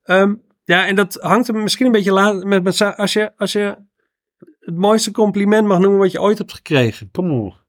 Ehm, 0.02 0.34
ja, 0.64 0.86
en 0.86 0.94
dat 0.94 1.18
hangt 1.20 1.48
er 1.48 1.54
misschien 1.54 1.86
een 1.86 1.92
beetje 1.92 2.12
laat 2.12 2.44
met, 2.44 2.62
met 2.62 2.96
als 2.96 3.12
je, 3.12 3.32
als 3.36 3.52
je 3.52 3.76
het 4.60 4.76
mooiste 4.76 5.10
compliment 5.10 5.66
mag 5.66 5.78
noemen 5.78 5.98
wat 5.98 6.12
je 6.12 6.20
ooit 6.20 6.38
hebt 6.38 6.52
gekregen. 6.52 7.08
Kom 7.10 7.30
op. 7.30 7.64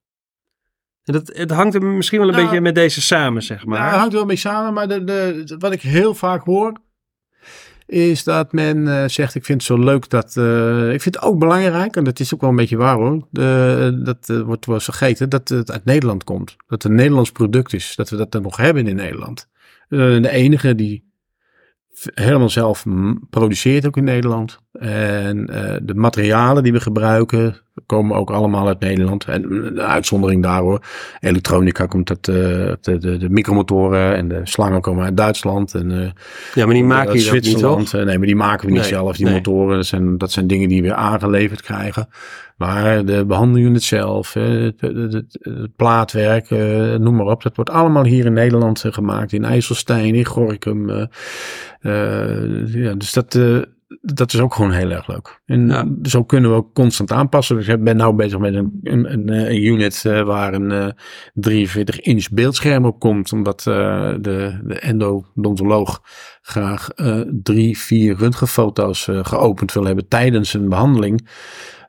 En 1.03 1.13
dat, 1.13 1.27
het 1.33 1.51
hangt 1.51 1.75
er 1.75 1.83
misschien 1.83 2.19
wel 2.19 2.27
een 2.27 2.33
Nou, 2.33 2.45
beetje 2.45 2.61
met 2.61 2.75
deze 2.75 3.01
samen, 3.01 3.43
zeg 3.43 3.65
maar. 3.65 3.79
Maar 3.79 3.87
het 3.89 3.97
hangt 3.97 4.11
er 4.11 4.17
wel 4.17 4.27
mee 4.27 4.35
samen, 4.35 4.73
maar 4.73 4.87
de, 4.87 5.03
de, 5.03 5.55
wat 5.59 5.71
ik 5.71 5.81
heel 5.81 6.13
vaak 6.15 6.43
hoor, 6.45 6.73
is 7.87 8.23
dat 8.23 8.53
men 8.53 8.87
eh, 8.87 9.07
zegt, 9.07 9.35
ik 9.35 9.45
vind 9.45 9.61
het 9.61 9.71
zo 9.71 9.83
leuk 9.83 10.09
dat, 10.09 10.37
eh, 10.37 10.93
ik 10.93 11.01
vind 11.01 11.15
het 11.15 11.23
ook 11.23 11.39
belangrijk, 11.39 11.95
en 11.95 12.03
dat 12.03 12.19
is 12.19 12.33
ook 12.33 12.41
wel 12.41 12.49
een 12.49 12.55
beetje 12.55 12.77
waar 12.77 12.95
hoor, 12.95 13.27
dat 14.03 14.29
eh, 14.29 14.41
wordt 14.41 14.65
wel 14.65 14.79
vergeten, 14.79 15.29
dat 15.29 15.49
het 15.49 15.71
uit 15.71 15.85
Nederland 15.85 16.23
komt. 16.23 16.55
Dat 16.57 16.81
het 16.81 16.83
een 16.83 16.95
Nederlands 16.95 17.31
product 17.31 17.73
is, 17.73 17.95
dat 17.95 18.09
we 18.09 18.15
dat 18.15 18.33
er 18.33 18.41
nog 18.41 18.57
hebben 18.57 18.87
in 18.87 18.95
Nederland. 18.95 19.47
De 19.89 20.29
enige 20.29 20.75
die 20.75 21.06
helemaal 22.13 22.49
zelf 22.49 22.85
produceert 23.29 23.87
ook 23.87 23.97
in 23.97 24.03
Nederland. 24.03 24.59
En 24.79 25.47
eh, 25.47 25.75
de 25.81 25.93
materialen 25.95 26.63
die 26.63 26.71
we 26.71 26.79
gebruiken 26.79 27.61
komen 27.85 28.15
ook 28.15 28.29
allemaal 28.31 28.67
uit 28.67 28.79
Nederland. 28.79 29.25
En 29.25 29.41
de 29.75 29.81
uitzondering 29.81 30.43
daar 30.43 30.61
hoor. 30.61 30.81
Elektronica 31.19 31.85
komt 31.85 32.09
uit 32.09 32.27
eh, 32.27 32.35
de, 32.81 32.97
de, 32.97 33.17
de 33.17 33.29
micromotoren 33.29 34.15
en 34.15 34.27
de 34.27 34.41
slangen 34.43 34.81
komen 34.81 35.03
uit 35.03 35.17
Duitsland. 35.17 35.73
En, 35.73 35.91
eh, 35.91 36.09
ja, 36.53 36.65
maar 36.65 36.73
die 36.73 36.83
maken 36.83 37.11
je 37.11 37.17
niet, 37.17 37.27
Zwitserland. 37.27 37.89
toch? 37.89 37.99
Eh, 37.99 38.05
Nee, 38.05 38.17
maar 38.17 38.27
die 38.27 38.35
maken 38.35 38.65
we 38.65 38.71
niet 38.71 38.81
Nee, 38.81 38.89
zelf, 38.89 39.15
die 39.15 39.25
nee. 39.25 39.33
motoren. 39.33 39.75
Dat 39.75 39.85
zijn, 39.85 40.17
dat 40.17 40.31
zijn 40.31 40.47
dingen 40.47 40.69
die 40.69 40.81
we 40.81 40.93
aangeleverd 40.93 41.61
krijgen. 41.61 42.07
Maar 42.57 43.05
de 43.05 43.25
behandelunit 43.25 43.83
zelf, 43.83 44.33
het, 44.33 44.81
het, 44.81 45.13
het- 45.13 45.37
het 45.39 45.75
plaatwerk, 45.75 46.51
eh, 46.51 46.95
noem 46.95 47.15
maar 47.15 47.25
op. 47.25 47.43
Dat 47.43 47.55
wordt 47.55 47.71
allemaal 47.71 48.03
hier 48.03 48.25
in 48.25 48.33
Nederland 48.33 48.83
eh, 48.83 48.91
gemaakt. 48.93 49.33
In 49.33 49.45
IJsselstein, 49.45 50.15
in 50.15 50.25
Gorinchem. 50.25 50.89
eh, 50.89 51.03
ja, 52.73 52.93
dus 52.93 53.13
dat, 53.13 53.39
dat 54.01 54.33
is 54.33 54.39
ook 54.39 54.53
gewoon 54.53 54.71
heel 54.71 54.91
erg 54.91 55.07
leuk. 55.07 55.41
En 55.45 55.67
Ja. 55.67 55.87
zo 56.03 56.23
kunnen 56.23 56.51
we 56.51 56.55
ook 56.57 56.73
constant 56.73 57.11
aanpassen. 57.11 57.55
Dus 57.55 57.67
ik 57.67 57.83
ben 57.83 57.97
nu 57.97 58.13
bezig 58.13 58.39
met 58.39 58.53
een, 58.53 58.79
een, 58.83 59.11
een, 59.13 59.29
een 59.29 59.65
unit 59.65 60.01
waar 60.03 60.53
een 60.53 60.71
eh, 60.71 60.87
43 61.33 61.99
inch 61.99 62.29
beeldscherm 62.29 62.85
op 62.85 62.99
komt. 62.99 63.33
Omdat 63.33 63.61
de, 63.61 64.17
de 64.21 64.79
endodontoloog 64.79 66.01
graag 66.41 66.89
drie, 67.41 67.77
vier 67.77 68.15
röntgenfoto's 68.17 69.07
geopend 69.11 69.73
wil 69.73 69.85
hebben 69.85 70.07
tijdens 70.07 70.53
een 70.53 70.69
behandeling. 70.69 71.27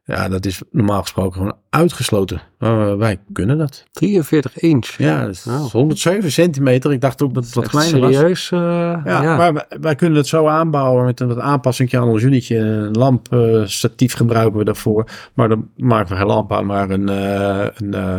Ja, 0.08 0.28
dat 0.28 0.46
is 0.46 0.62
normaal 0.70 1.00
gesproken 1.00 1.32
gewoon 1.32 1.56
uitgesloten. 1.70 2.42
Maar 2.58 2.98
wij 2.98 3.18
kunnen 3.32 3.58
dat. 3.58 3.84
43 3.92 4.58
inch. 4.58 4.86
Ja, 4.96 5.20
dat 5.20 5.30
is 5.34 5.44
Wauw. 5.44 5.68
107 5.68 6.32
centimeter. 6.32 6.92
Ik 6.92 7.00
dacht 7.00 7.22
ook 7.22 7.34
dat 7.34 7.44
het 7.44 7.54
wat 7.54 7.68
kleiner 7.68 8.00
was. 8.00 8.14
serieus, 8.14 8.50
eh, 8.50 8.58
Ja, 9.04 9.22
ja. 9.22 9.36
maar 9.36 9.52
wij, 9.52 9.66
wij 9.80 9.94
kunnen 9.94 10.18
het 10.18 10.26
zo 10.26 10.46
aanbouwen 10.46 11.04
met 11.04 11.20
een 11.20 11.28
wat 11.28 11.38
aanpassing 11.38 11.94
aan 11.94 12.08
ons 12.08 12.22
unitje. 12.22 12.56
Een 12.56 12.96
lamp 12.96 13.32
eh, 13.32 13.62
statief 13.64 14.14
gebruiken 14.14 14.58
we 14.58 14.64
daarvoor. 14.64 15.08
Maar 15.34 15.48
dan 15.48 15.70
maken 15.76 16.12
we 16.12 16.16
geen 16.18 16.26
lamp 16.26 16.52
aan, 16.52 16.66
maar 16.66 16.90
een, 16.90 17.08
eh, 17.08 17.66
een, 17.74 17.94
eh, 17.94 18.18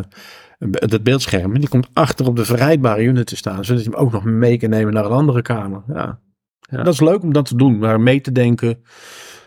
een, 0.59 0.71
dat 0.71 1.03
beeldscherm. 1.03 1.53
En 1.53 1.59
die 1.59 1.69
komt 1.69 1.89
achter 1.93 2.27
op 2.27 2.35
de 2.35 2.45
verrijdbare 2.45 3.03
unit 3.03 3.27
te 3.27 3.35
staan. 3.35 3.65
Zodat 3.65 3.83
je 3.83 3.89
hem 3.89 3.99
ook 3.99 4.11
nog 4.11 4.23
mee 4.23 4.57
kan 4.57 4.69
nemen 4.69 4.93
naar 4.93 5.05
een 5.05 5.11
andere 5.11 5.41
kamer. 5.41 5.83
Ja. 5.87 6.19
Ja. 6.59 6.83
Dat 6.83 6.93
is 6.93 7.01
leuk 7.01 7.21
om 7.23 7.33
dat 7.33 7.45
te 7.45 7.55
doen, 7.55 7.77
maar 7.77 7.99
mee 8.01 8.21
te 8.21 8.31
denken. 8.31 8.83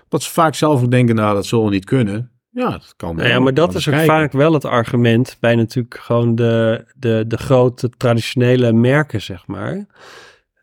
Wat 0.09 0.23
ze 0.23 0.31
vaak 0.31 0.55
zelf 0.55 0.83
ook 0.83 0.91
denken, 0.91 1.15
nou 1.15 1.35
dat 1.35 1.47
zullen 1.47 1.65
we 1.65 1.71
niet 1.71 1.85
kunnen. 1.85 2.32
Ja, 2.55 2.71
dat 2.71 2.95
kan 2.97 3.17
Nou 3.17 3.29
ja, 3.29 3.35
wel. 3.35 3.43
maar 3.43 3.55
dat 3.55 3.75
is 3.75 3.89
ook 3.89 3.95
kijken. 3.95 4.15
vaak 4.15 4.33
wel 4.33 4.53
het 4.53 4.65
argument 4.65 5.37
bij 5.41 5.55
natuurlijk 5.55 5.99
gewoon 6.01 6.35
de, 6.35 6.85
de, 6.97 7.25
de 7.29 7.37
grote 7.39 7.89
traditionele 7.97 8.73
merken, 8.73 9.23
zeg 9.23 9.47
maar. 9.47 9.87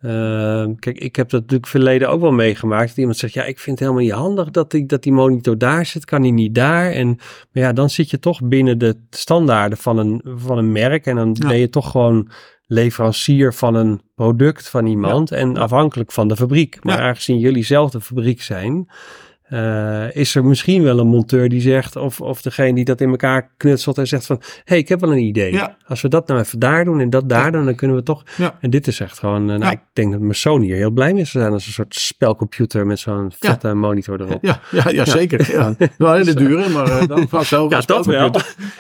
Uh, 0.02 0.66
kijk, 0.80 0.98
ik 0.98 1.16
heb 1.16 1.30
dat 1.30 1.42
natuurlijk 1.42 1.70
verleden 1.70 2.10
ook 2.10 2.22
wel 2.22 2.32
meegemaakt. 2.32 2.88
Dat 2.88 2.98
iemand 2.98 3.18
zegt, 3.18 3.34
ja, 3.34 3.44
ik 3.44 3.60
vind 3.60 3.80
het 3.80 3.88
helemaal 3.88 4.08
niet 4.08 4.20
handig 4.20 4.50
dat 4.50 4.72
die, 4.72 4.86
dat 4.86 5.04
die 5.04 5.12
monitor 5.14 5.58
daar 5.58 5.86
zit. 5.86 6.06
Kan 6.06 6.22
die 6.22 6.32
niet 6.32 6.56
daar? 6.56 6.92
En 6.92 7.08
maar 7.52 7.64
ja, 7.64 7.74
dan 7.74 7.90
zit 7.90 8.10
je 8.10 8.20
toch 8.20 8.42
binnen 8.44 8.78
de 8.78 8.96
standaarden 9.10 9.78
van 9.78 9.98
een, 9.98 10.22
van 10.26 10.58
een 10.58 10.72
merk. 10.72 11.06
En 11.06 11.16
dan 11.16 11.36
Ja. 11.40 11.48
ben 11.48 11.58
je 11.58 11.70
toch 11.70 11.92
gewoon 11.92 12.30
leverancier 12.66 13.54
van 13.54 13.76
een 13.76 14.02
product 14.16 14.70
van 14.70 14.86
iemand. 14.86 15.32
En 15.32 15.58
afhankelijk 15.58 16.12
van 16.12 16.28
de 16.28 16.36
fabriek. 16.36 16.84
Maar 16.84 16.98
Ja. 16.98 17.08
aangezien 17.08 17.40
jullie 17.40 17.64
zelf 17.64 17.92
de 17.92 18.02
fabriek 18.02 18.42
zijn... 18.42 18.88
eh, 19.50 20.16
is 20.16 20.36
er 20.36 20.45
misschien 20.45 20.84
wel 20.84 21.00
een 21.00 21.08
monteur 21.08 21.50
die 21.50 21.62
zegt, 21.62 21.95
of, 21.95 22.22
of 22.22 22.41
degene 22.41 22.74
die 22.76 22.86
dat 22.86 23.02
in 23.02 23.10
elkaar 23.10 23.50
knutselt 23.58 23.97
en 23.97 24.08
zegt 24.08 24.26
van, 24.26 24.38
hé, 24.41 24.45
hey, 24.64 24.78
ik 24.78 24.89
heb 24.89 25.00
wel 25.00 25.12
een 25.12 25.18
idee. 25.24 25.52
Ja. 25.52 25.78
Als 25.88 26.02
we 26.02 26.08
dat 26.08 26.28
nou 26.28 26.39
even 26.39 26.60
daar 26.60 26.86
doen 26.86 27.00
en 27.00 27.10
dat 27.10 27.30
daar 27.30 27.45
Ja. 27.45 27.52
doen, 27.52 27.66
dan 27.66 27.76
kunnen 27.76 27.95
we 27.97 28.04
toch 28.04 28.24
Ja. 28.38 28.58
en 28.62 28.70
dit 28.70 28.88
is 28.88 29.00
echt 29.00 29.20
gewoon, 29.20 29.45
nou, 29.45 29.72
ik 29.72 29.80
denk 29.93 30.12
dat 30.12 30.22
mijn 30.22 30.36
Sony 30.36 30.66
hier 30.66 30.76
heel 30.76 30.91
blij 30.91 31.14
mee 31.14 31.26
zou 31.26 31.43
zijn 31.43 31.54
als 31.54 31.66
een 31.66 31.72
soort 31.72 31.95
spelcomputer 31.95 32.86
met 32.86 33.00
zo'n 33.00 33.32
vette 33.39 33.74
monitor 33.74 34.22
erop. 34.22 34.43
Ja, 34.43 34.60
ja, 34.72 34.89
ja, 34.89 35.06
zeker. 35.06 35.52
Ja. 35.52 35.74
Wel 35.97 36.14
hele 36.14 36.34
dure, 36.34 36.70
maar 36.70 37.00
eh, 37.00 37.08
dan 37.08 37.28
vast 37.30 37.47
zelf 37.47 37.72
Ja, 37.72 37.82
dat 37.82 38.06
wel. 38.06 38.32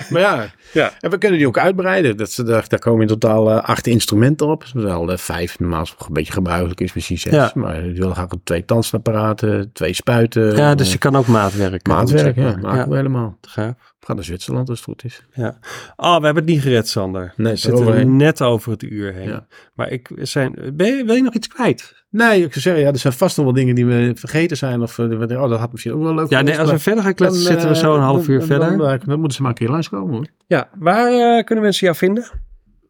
Maar 0.09 0.21
ja, 0.21 0.45
Ja. 0.73 0.91
en 0.99 1.09
we 1.09 1.17
kunnen 1.17 1.37
die 1.37 1.47
ook 1.47 1.57
uitbreiden. 1.57 2.17
Dat, 2.17 2.31
ze- 2.31 2.43
daar, 2.43 2.65
daar 2.67 2.79
komen 2.79 3.01
in 3.01 3.07
totaal 3.07 3.49
eh, 3.51 3.63
acht 3.63 3.87
instrumenten 3.87 4.47
op. 4.47 4.63
Wel 4.73 5.11
eh, 5.11 5.17
vijf, 5.17 5.59
normaal 5.59 5.81
is 5.81 5.95
een 6.07 6.13
beetje 6.13 6.33
gebruikelijk 6.33 6.81
is, 6.81 6.93
misschien 6.93 7.17
zes. 7.17 7.53
Maar 7.53 7.85
je 7.85 7.91
wil 7.93 8.11
graag 8.11 8.23
ook 8.33 8.39
twee 8.43 8.63
dansapparaten, 8.65 9.69
twee 9.73 9.93
spuiten. 9.93 10.55
Ja, 10.59 10.75
dus 10.75 10.91
je 10.91 10.97
kan 10.97 11.15
ook 11.15 11.27
maatwerk. 11.27 11.87
eh, 11.87 11.93
maatwerk, 11.93 12.35
ja, 12.35 12.57
maken 12.61 12.89
we 12.89 12.95
helemaal. 12.95 13.37
te 13.41 13.49
gaaf. 13.49 13.89
Ga 13.99 14.13
naar 14.13 14.23
Zwitserland 14.23 14.69
als 14.69 14.77
het 14.77 14.87
goed 14.87 15.03
is. 15.03 15.25
Ja. 15.33 15.57
Oh, 15.95 16.17
we 16.17 16.25
hebben 16.25 16.43
het 16.43 16.45
niet 16.45 16.61
gered, 16.61 16.87
Sander. 16.87 17.33
Nee, 17.35 17.53
we 17.53 17.59
zitten 17.59 17.81
eroverheen. 17.81 18.15
net 18.15 18.41
over 18.41 18.71
het 18.71 18.83
uur 18.83 19.13
heen. 19.13 19.27
Ja. 19.27 19.47
Maar 19.73 19.91
ik 19.91 20.09
zijn, 20.15 20.55
ben 20.73 20.87
je, 20.95 21.03
wil 21.05 21.15
je 21.15 21.21
nog 21.21 21.33
iets 21.33 21.47
kwijt? 21.47 22.03
Nee, 22.09 22.43
ik 22.43 22.51
zou 22.51 22.61
zeggen, 22.61 22.83
ja, 22.83 22.91
er 22.91 22.97
zijn 22.97 23.13
vast 23.13 23.37
nog 23.37 23.45
wel 23.45 23.55
dingen 23.55 23.75
die 23.75 23.85
we 23.85 24.11
vergeten 24.15 24.57
zijn. 24.57 24.81
Of 24.81 24.99
eh, 24.99 25.41
oh, 25.41 25.49
dat 25.49 25.59
had 25.59 25.71
misschien 25.71 25.93
ook 25.93 26.01
wel 26.01 26.15
leuk 26.15 26.29
Ja, 26.29 26.41
nee, 26.41 26.59
als 26.59 26.71
we 26.71 26.79
verder 26.79 27.03
gaan 27.03 27.13
kletsen, 27.13 27.43
zitten 27.43 27.67
we 27.67 27.75
eh, 27.75 27.79
zo 27.81 27.95
een 27.95 28.01
half 28.01 28.27
uur 28.27 28.43
verder. 28.43 28.77
Dan, 28.77 29.19
moeten 29.19 29.31
ze 29.31 29.41
maar 29.41 29.51
een 29.51 29.57
keer 29.57 29.69
langskomen 29.69 30.13
hoor. 30.13 30.27
ja, 30.47 30.69
waar 30.77 31.43
kunnen 31.43 31.63
mensen 31.63 31.85
jou 31.85 31.97
vinden? 31.97 32.29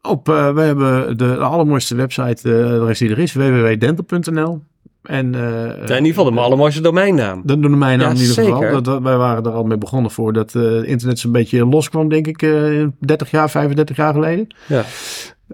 Op, 0.02 0.26
we 0.26 0.60
hebben 0.60 1.16
de, 1.16 1.36
allermooiste 1.36 1.94
website, 1.94 2.42
de 2.42 2.84
rest 2.84 3.00
die 3.00 3.10
er 3.10 3.18
is, 3.18 3.32
www.dental.nl. 3.32 4.62
En, 5.02 5.34
eh, 5.34 5.40
Ja, 5.40 5.96
in 5.96 6.04
ieder 6.04 6.06
geval 6.06 6.30
de 6.32 6.40
allermooiste 6.40 6.80
domeinnaam. 6.80 7.42
Dat 7.44 7.62
doen 7.62 7.78
mijn 7.78 7.98
naam 7.98 8.08
Ja, 8.08 8.14
in 8.14 8.20
ieder 8.28 8.44
geval. 8.44 8.60
Dat, 8.72 8.84
dat- 8.84 9.02
wij 9.02 9.16
waren 9.16 9.44
er 9.44 9.50
al 9.52 9.64
mee 9.64 9.78
begonnen 9.78 10.10
voordat 10.10 10.52
het 10.52 10.84
internet 10.84 11.18
zo'n 11.18 11.32
beetje 11.32 11.66
loskwam, 11.66 12.08
denk 12.08 12.26
ik, 12.26 12.42
eh 12.42 12.86
30 13.00 13.30
jaar, 13.30 13.50
35 13.50 13.96
jaar 13.96 14.12
geleden. 14.14 14.46
Ja. 14.66 14.84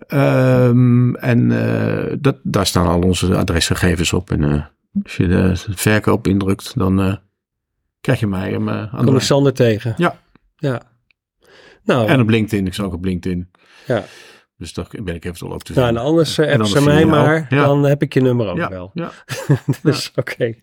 Ehm, 0.07 1.15
en 1.15 1.53
eh, 1.53 2.17
dat, 2.21 2.37
daar 2.43 2.67
staan 2.67 2.87
al 2.87 3.01
onze 3.01 3.37
adresgegevens 3.37 4.13
op. 4.13 4.31
En 4.31 4.45
eh, 4.45 4.63
als 5.05 5.17
je 5.17 5.27
de 5.27 5.53
verkoop 5.75 6.27
indrukt, 6.27 6.73
dan 6.79 7.01
eh, 7.01 7.15
krijg 8.01 8.21
je 8.21 8.27
mij 8.27 8.51
hem 8.51 8.69
eh, 8.69 8.95
aan 8.95 9.05
de 9.05 9.11
Kom. 9.11 9.21
Sander 9.21 9.53
tegen. 9.53 9.95
Ja. 9.97 10.19
Ja. 10.57 10.83
Nou, 11.85 12.09
En 12.09 12.21
op 12.21 12.29
LinkedIn, 12.29 12.67
ik 12.67 12.73
sta 12.75 12.83
ook 12.83 12.93
op 12.95 13.05
LinkedIn. 13.05 13.51
ja. 13.87 14.05
Dus 14.59 14.73
daar 14.75 14.87
ben 15.03 15.15
ik 15.15 15.25
eventueel 15.25 15.53
ook 15.53 15.63
te 15.63 15.73
Nou, 15.73 15.85
vinden. 15.87 16.03
en 16.05 16.09
anders 16.09 16.39
uh, 16.39 16.53
app 16.53 16.65
ze 16.67 16.83
mij 16.85 16.99
jou. 16.99 17.07
maar, 17.11 17.47
Ja. 17.49 17.65
dan 17.65 17.83
heb 17.85 18.03
ik 18.03 18.15
je 18.15 18.21
nummer 18.21 18.49
ook 18.49 18.57
ja, 18.57 18.69
wel. 18.69 18.91
ja, 18.95 19.11
dus 19.83 20.13
oké. 20.15 20.55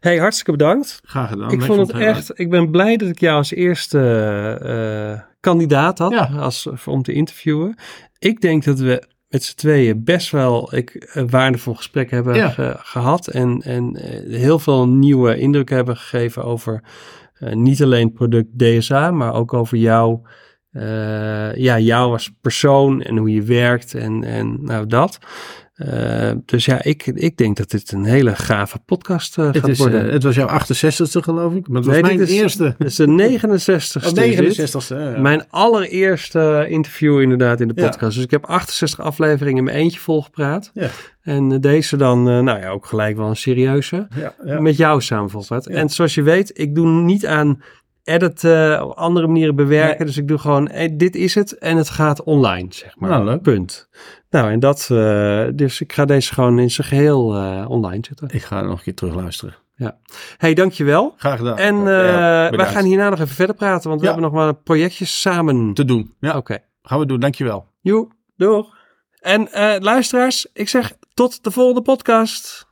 Hey, 0.00 0.18
hartstikke 0.18 0.50
bedankt. 0.50 1.00
graag 1.04 1.28
gedaan. 1.28 1.50
ik 1.50 1.62
vond 1.62 1.80
het 1.86 1.92
leuk. 1.96 2.06
echt, 2.06 2.38
ik 2.38 2.50
ben 2.50 2.70
blij 2.70 2.96
dat 2.96 3.08
ik 3.08 3.20
jou 3.20 3.36
als 3.36 3.50
eerste 3.52 3.98
eh, 4.62 5.20
kandidaat 5.40 5.98
had 5.98 6.28
als, 6.38 6.68
om 6.86 7.02
te 7.02 7.12
interviewen. 7.12 7.76
Ik 8.18 8.40
denk 8.40 8.64
dat 8.64 8.78
we 8.78 9.02
met 9.28 9.44
z'n 9.44 9.56
tweeën 9.56 10.04
best 10.04 10.30
wel 10.30 10.74
ik, 10.74 11.10
een 11.12 11.30
waardevol 11.30 11.74
gesprek 11.74 12.10
hebben 12.10 12.50
ge- 12.50 12.76
gehad. 12.78 13.26
En, 13.26 13.62
en 13.62 13.96
eh, 13.96 14.36
heel 14.38 14.58
veel 14.58 14.88
nieuwe 14.88 15.36
indrukken 15.38 15.76
hebben 15.76 15.96
gegeven 15.96 16.44
over 16.44 16.82
eh, 17.34 17.52
niet 17.52 17.82
alleen 17.82 18.04
het 18.06 18.14
product 18.14 18.58
DSA, 18.58 19.10
maar 19.10 19.34
ook 19.34 19.54
over 19.54 19.76
jou. 19.78 20.18
Eh, 20.74 21.54
ja, 21.54 21.78
jou 21.78 22.12
als 22.12 22.30
persoon 22.40 23.02
en 23.02 23.16
hoe 23.16 23.30
je 23.32 23.42
werkt 23.42 23.94
en, 23.94 24.24
en 24.24 24.58
nou 24.60 24.86
dat. 24.86 25.18
Eh, 25.74 26.30
dus 26.44 26.64
ja, 26.64 26.82
ik, 26.82 27.06
ik 27.06 27.36
denk 27.36 27.56
dat 27.56 27.70
dit 27.70 27.92
een 27.92 28.04
hele 28.04 28.34
gave 28.36 28.78
podcast 28.78 29.38
eh, 29.38 29.46
Het, 29.46 29.56
gaat 29.56 29.68
is, 29.68 29.78
worden. 29.78 30.12
het 30.12 30.22
was 30.22 30.34
jouw 30.34 30.48
68ste 30.48 31.20
geloof 31.22 31.54
ik. 31.54 31.68
Maar 31.68 31.76
het 31.76 31.86
was 31.86 31.94
Nee, 31.94 32.02
mijn 32.02 32.20
is- 32.20 32.30
eerste. 32.30 32.74
Het 32.78 32.86
is 32.86 32.94
de 32.96 33.06
69ste. 33.06 34.02
Oh, 34.04 34.04
is 34.04 34.12
dit. 34.12 34.72
69ste. 34.72 34.96
ja. 34.96 35.20
Mijn 35.20 35.44
allereerste 35.50 36.66
interview 36.68 37.20
inderdaad 37.20 37.60
in 37.60 37.68
de 37.68 37.74
Ja. 37.76 37.88
podcast. 37.88 38.14
Dus 38.14 38.24
ik 38.24 38.30
heb 38.30 38.44
68 38.44 39.00
afleveringen 39.00 39.58
in 39.58 39.64
mijn 39.64 39.76
eentje 39.76 40.00
volgepraat. 40.00 40.70
Ja. 40.74 40.88
En 41.22 41.60
deze 41.60 41.96
dan, 41.96 42.22
nou 42.22 42.60
ja, 42.60 42.68
ook 42.68 42.86
gelijk 42.86 43.16
wel 43.16 43.28
een 43.28 43.36
serieuze. 43.36 44.06
Met 44.58 44.76
jou 44.76 45.00
samen. 45.00 45.30
Ja. 45.48 45.60
En 45.64 45.88
zoals 45.88 46.14
je 46.14 46.22
weet, 46.22 46.58
ik 46.58 46.74
doe 46.74 46.86
niet 46.86 47.26
aan 47.26 47.62
editen, 48.04 48.84
op 48.84 48.96
andere 48.96 49.26
manieren 49.26 49.56
bewerken. 49.56 49.96
Nee. 49.98 50.06
Dus 50.06 50.16
ik 50.16 50.28
doe 50.28 50.38
gewoon, 50.38 50.68
eh, 50.68 50.90
dit 50.92 51.14
is 51.16 51.34
het 51.34 51.58
en 51.58 51.76
het 51.76 51.88
gaat 51.90 52.22
online, 52.22 52.66
zeg 52.70 52.96
maar. 52.98 53.10
Nou, 53.10 53.24
leuk. 53.24 53.42
Punt. 53.42 53.88
Nou, 54.30 54.50
en 54.50 54.60
dat, 54.60 54.88
eh, 54.92 55.44
dus 55.54 55.80
ik 55.80 55.92
ga 55.92 56.04
deze 56.04 56.34
gewoon 56.34 56.58
in 56.58 56.70
zijn 56.70 56.86
geheel 56.86 57.34
eh, 57.36 57.64
online 57.70 58.04
zetten. 58.06 58.28
Ik 58.32 58.42
ga 58.42 58.60
nog 58.60 58.78
een 58.78 58.84
keer 58.84 58.94
terug 58.94 59.14
luisteren. 59.14 59.54
hey, 60.36 60.54
dankjewel. 60.54 61.14
Graag 61.16 61.38
gedaan. 61.38 61.58
En 61.58 61.74
eh 61.78 61.84
Ja, 61.84 62.50
wij 62.50 62.66
gaan 62.66 62.84
hierna 62.84 63.08
nog 63.08 63.20
even 63.20 63.34
verder 63.34 63.54
praten, 63.56 63.88
want 63.88 64.00
we 64.00 64.06
Ja. 64.06 64.12
hebben 64.12 64.30
nog 64.32 64.40
maar 64.40 64.54
projectjes 64.54 65.20
samen. 65.20 65.74
te 65.74 65.84
doen. 65.84 66.14
Ja, 66.20 66.36
Oké. 66.36 66.58
gaan 66.82 66.98
we 66.98 67.06
doen. 67.06 67.20
Dankjewel. 67.20 67.66
Joe, 67.80 68.08
doeg. 68.36 68.76
En 69.20 69.52
eh, 69.52 69.80
luisteraars, 69.80 70.46
ik 70.52 70.68
zeg 70.68 70.92
tot 71.14 71.44
de 71.44 71.50
volgende 71.50 71.82
podcast. 71.82 72.66